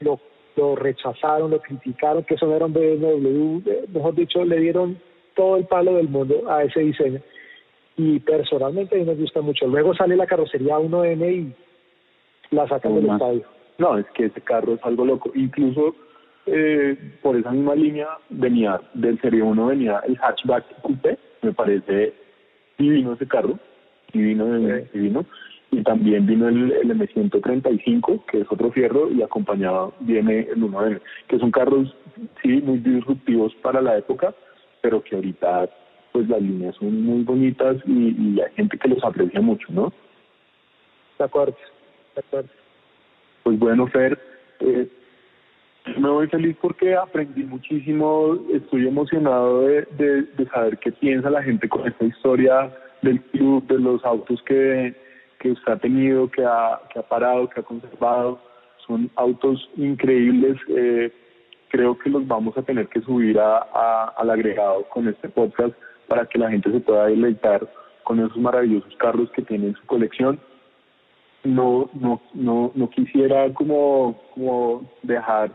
lo, 0.00 0.20
lo 0.56 0.76
rechazaron, 0.76 1.50
lo 1.50 1.60
criticaron, 1.60 2.24
que 2.24 2.34
eso 2.34 2.46
no 2.46 2.54
era 2.54 2.66
un 2.66 2.72
BMW, 2.72 3.70
eh, 3.70 3.84
mejor 3.92 4.14
dicho, 4.14 4.44
le 4.44 4.60
dieron 4.60 4.98
todo 5.34 5.56
el 5.56 5.64
palo 5.66 5.94
del 5.94 6.08
mundo 6.08 6.44
a 6.48 6.62
ese 6.62 6.80
diseño 6.80 7.20
y 7.98 8.20
personalmente 8.20 8.94
a 8.94 8.98
mí 8.98 9.04
me 9.04 9.14
gusta 9.16 9.40
mucho. 9.40 9.66
Luego 9.66 9.92
sale 9.92 10.16
la 10.16 10.26
carrocería 10.26 10.78
1M 10.78 11.32
y 11.32 12.54
la 12.54 12.66
sacan 12.68 12.94
del 12.94 13.10
estadio. 13.10 13.42
No, 13.78 13.98
es 13.98 14.06
que 14.14 14.26
ese 14.26 14.40
carro 14.40 14.74
es 14.74 14.84
algo 14.84 15.04
loco. 15.04 15.32
Incluso 15.34 15.96
eh, 16.46 16.96
por 17.20 17.36
esa 17.36 17.50
misma 17.50 17.74
línea 17.74 18.06
venía, 18.30 18.80
del 18.94 19.20
Serie 19.20 19.42
1 19.42 19.66
venía 19.66 20.00
el 20.06 20.16
hatchback 20.16 20.80
coupé, 20.80 21.18
me 21.42 21.52
parece 21.52 22.14
divino 22.78 23.14
ese 23.14 23.26
carro, 23.26 23.58
divino, 24.12 24.46
divino. 24.94 25.26
y 25.72 25.82
también 25.82 26.24
vino 26.24 26.48
el, 26.48 26.70
el 26.70 26.96
M135, 26.96 28.26
que 28.26 28.42
es 28.42 28.46
otro 28.48 28.70
fierro, 28.70 29.10
y 29.10 29.22
acompañado 29.22 29.92
viene 30.00 30.46
el 30.50 30.62
1M, 30.62 31.00
que 31.26 31.38
son 31.40 31.50
carros, 31.50 31.94
sí, 32.42 32.62
muy 32.62 32.78
disruptivos 32.78 33.52
para 33.56 33.82
la 33.82 33.98
época, 33.98 34.32
pero 34.80 35.02
que 35.02 35.16
ahorita 35.16 35.68
pues 36.18 36.28
las 36.30 36.42
líneas 36.42 36.74
son 36.74 37.00
muy 37.04 37.22
bonitas 37.22 37.76
y, 37.86 38.40
hay 38.40 38.52
gente 38.56 38.76
que 38.76 38.88
los 38.88 39.04
aprecia 39.04 39.40
mucho, 39.40 39.68
¿no? 39.70 39.92
De 41.16 41.24
acuerdo, 41.24 41.56
de 42.16 42.20
acuerdo. 42.20 42.48
Pues 43.44 43.56
bueno, 43.56 43.86
Fer, 43.86 44.18
eh, 44.58 44.88
me 45.96 46.08
voy 46.08 46.26
feliz 46.26 46.56
porque 46.60 46.96
aprendí 46.96 47.44
muchísimo, 47.44 48.36
estoy 48.52 48.88
emocionado 48.88 49.60
de, 49.60 49.86
de, 49.96 50.46
saber 50.52 50.78
qué 50.78 50.90
piensa 50.90 51.30
la 51.30 51.40
gente 51.40 51.68
con 51.68 51.86
esta 51.86 52.04
historia 52.04 52.76
del 53.02 53.20
club, 53.22 53.64
de 53.68 53.78
los 53.78 54.04
autos 54.04 54.42
que, 54.42 54.92
que 55.38 55.52
usted 55.52 55.72
ha 55.72 55.76
tenido, 55.76 56.28
que 56.28 56.44
ha, 56.44 56.80
que 56.92 56.98
ha 56.98 57.02
parado, 57.02 57.48
que 57.48 57.60
ha 57.60 57.62
conservado. 57.62 58.40
Son 58.88 59.08
autos 59.14 59.70
increíbles. 59.76 60.56
Eh, 60.68 61.12
creo 61.68 61.96
que 61.96 62.10
los 62.10 62.26
vamos 62.26 62.58
a 62.58 62.62
tener 62.62 62.88
que 62.88 63.02
subir 63.02 63.38
a, 63.38 64.14
al 64.16 64.30
agregado 64.30 64.82
con 64.88 65.06
este 65.06 65.28
podcast 65.28 65.74
para 66.08 66.26
que 66.26 66.38
la 66.38 66.50
gente 66.50 66.72
se 66.72 66.80
pueda 66.80 67.06
deleitar 67.06 67.68
con 68.02 68.18
esos 68.20 68.38
maravillosos 68.38 68.94
carros 68.96 69.30
que 69.32 69.42
tiene 69.42 69.68
en 69.68 69.74
su 69.74 69.86
colección. 69.86 70.40
No, 71.44 71.88
no, 71.92 72.20
no, 72.34 72.72
no 72.74 72.90
quisiera 72.90 73.52
como, 73.54 74.18
dejar 75.02 75.52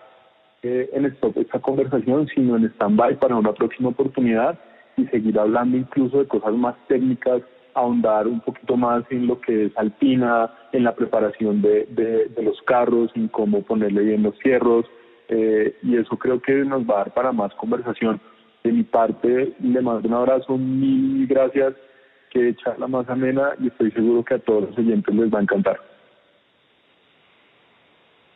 eh, 0.62 0.90
en 0.94 1.06
stop 1.08 1.38
esta 1.38 1.60
conversación, 1.60 2.28
sino 2.34 2.56
en 2.56 2.66
stand-by 2.66 3.20
para 3.20 3.36
una 3.36 3.54
próxima 3.54 3.90
oportunidad 3.90 4.58
y 4.96 5.06
seguir 5.08 5.38
hablando 5.40 5.78
incluso 5.78 6.20
de 6.20 6.28
cosas 6.28 6.54
más 6.54 6.76
técnicas, 6.88 7.42
ahondar 7.74 8.28
un 8.28 8.40
poquito 8.40 8.78
más 8.78 9.04
en 9.10 9.28
lo 9.28 9.42
que 9.42 9.66
es 9.66 9.78
alpina, 9.78 10.54
en 10.72 10.84
la 10.84 10.94
preparación 10.96 11.62
de, 11.62 11.86
de, 11.90 12.44
los 12.44 12.62
carros, 12.62 13.12
en 13.16 13.28
cómo 13.30 13.64
ponerle 13.64 14.04
bien 14.04 14.24
los 14.24 14.38
fierros, 14.40 14.86
eh, 15.30 15.76
y 15.82 15.98
eso 15.98 16.18
creo 16.18 16.40
que 16.42 16.54
nos 16.66 16.84
va 16.84 16.96
a 16.96 16.98
dar 16.98 17.14
para 17.14 17.32
más 17.32 17.54
conversación. 17.56 18.22
De 18.64 18.72
mi 18.72 18.84
parte, 18.84 19.53
le 19.61 19.81
mando 19.81 20.07
un 20.07 20.14
abrazo, 20.14 20.57
mil 20.57 21.27
gracias, 21.27 21.73
que 22.30 22.56
charla 22.56 22.88
más 22.88 23.07
amena 23.10 23.53
y 23.60 23.68
estoy 23.68 23.91
seguro 23.91 24.23
que 24.23 24.35
a 24.35 24.40
todos 24.40 24.69
los 24.69 24.77
oyentes 24.77 25.14
les 25.14 25.34
va 25.34 25.40
a 25.40 25.44
encantar. 25.44 25.80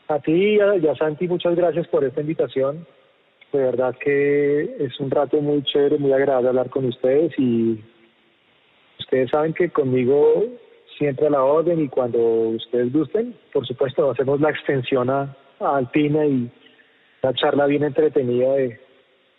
A 0.09 0.19
ti 0.19 0.57
y 0.57 0.59
a, 0.59 0.95
Santi, 0.95 1.27
muchas 1.27 1.55
gracias 1.55 1.87
por 1.87 2.03
esta 2.05 2.21
invitación. 2.21 2.85
De 3.51 3.59
verdad 3.59 3.95
que 3.99 4.75
es 4.79 4.99
un 4.99 5.09
rato 5.09 5.41
muy 5.41 5.63
chévere, 5.63 5.97
muy 5.97 6.13
agradable 6.13 6.49
hablar 6.49 6.69
con 6.69 6.85
ustedes 6.85 7.33
y 7.37 7.83
ustedes 8.99 9.29
saben 9.31 9.53
que 9.53 9.69
conmigo 9.69 10.45
siempre 10.97 11.27
a 11.27 11.31
la 11.31 11.43
orden 11.43 11.81
y 11.81 11.89
cuando 11.89 12.19
ustedes 12.19 12.91
gusten, 12.93 13.35
por 13.53 13.65
supuesto, 13.65 14.11
hacemos 14.11 14.39
la 14.39 14.49
extensión 14.49 15.09
a, 15.09 15.35
Alpina 15.59 16.25
y 16.25 16.51
la 17.23 17.33
charla 17.33 17.65
bien 17.65 17.83
entretenida 17.83 18.53
de, 18.53 18.79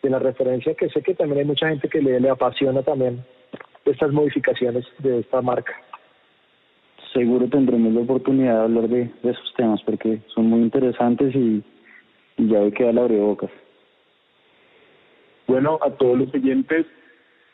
la 0.02 0.18
referencia, 0.18 0.74
que 0.74 0.88
sé 0.90 1.02
que 1.02 1.14
también 1.14 1.40
hay 1.40 1.44
mucha 1.44 1.68
gente 1.68 1.88
que 1.88 2.00
le, 2.00 2.20
le 2.20 2.30
apasiona 2.30 2.82
también 2.82 3.24
estas 3.84 4.12
modificaciones 4.12 4.84
de 4.98 5.20
esta 5.20 5.42
marca. 5.42 5.72
Seguro 7.12 7.48
tendremos 7.48 7.92
la 7.92 8.00
oportunidad 8.00 8.54
de 8.54 8.60
hablar 8.60 8.88
de, 8.88 9.10
esos 9.22 9.54
temas 9.56 9.80
porque 9.82 10.20
son 10.34 10.46
muy 10.46 10.60
interesantes 10.60 11.34
y, 11.34 11.62
y 12.36 12.48
ya 12.48 12.60
hoy 12.60 12.72
queda 12.72 12.92
la 12.92 13.02
abrebocas. 13.02 13.50
Bueno, 15.46 15.78
a 15.82 15.90
todos 15.90 16.18
los 16.18 16.34
oyentes, 16.34 16.86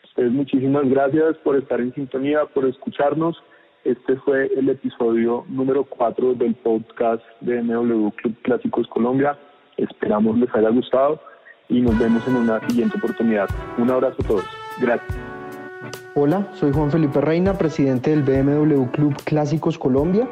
ustedes 0.05 0.33
muchísimas 0.33 0.89
gracias 0.89 1.37
por 1.39 1.57
estar 1.57 1.81
en 1.81 1.95
sintonía, 1.95 2.45
por 2.47 2.66
escucharnos. 2.66 3.41
Este 3.85 4.16
fue 4.16 4.51
el 4.57 4.69
episodio 4.69 5.45
número 5.49 5.85
4 5.85 6.35
del 6.35 6.55
podcast 6.57 7.23
de 7.41 7.62
MW 7.62 8.09
Club 8.16 8.35
Clásicos 8.43 8.89
Colombia. 8.89 9.39
Esperamos 9.77 10.39
les 10.39 10.53
haya 10.55 10.71
gustado 10.71 11.21
y 11.69 11.81
nos 11.81 11.99
vemos 11.99 12.27
en 12.27 12.36
una 12.36 12.61
siguiente 12.69 12.99
oportunidad. 12.99 13.49
Un 13.78 13.91
abrazo 13.91 14.16
a 14.23 14.27
todos. 14.27 14.45
Gracias. 14.81 15.16
Hola, 16.15 16.47
soy 16.55 16.73
Juan 16.73 16.91
Felipe 16.91 17.20
Reina, 17.20 17.55
presidente 17.55 18.11
del 18.11 18.23
BMW 18.23 18.85
Club 18.93 19.15
Clásicos 19.24 19.78
Colombia. 19.78 20.28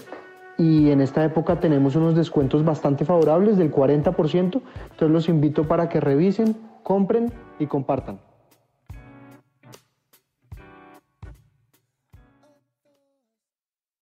y 0.60 0.92
en 0.92 1.00
esta 1.00 1.24
época 1.24 1.60
tenemos 1.60 1.96
unos 1.96 2.16
descuentos 2.16 2.66
bastante 2.66 3.06
favorables 3.06 3.58
del 3.58 3.72
40%, 3.72 4.36
entonces 4.36 5.10
los 5.10 5.30
invito 5.30 5.64
para 5.64 5.88
que 5.88 6.02
revisen, 6.02 6.56
compren 6.84 7.32
y 7.60 7.66
compartan. 7.66 8.20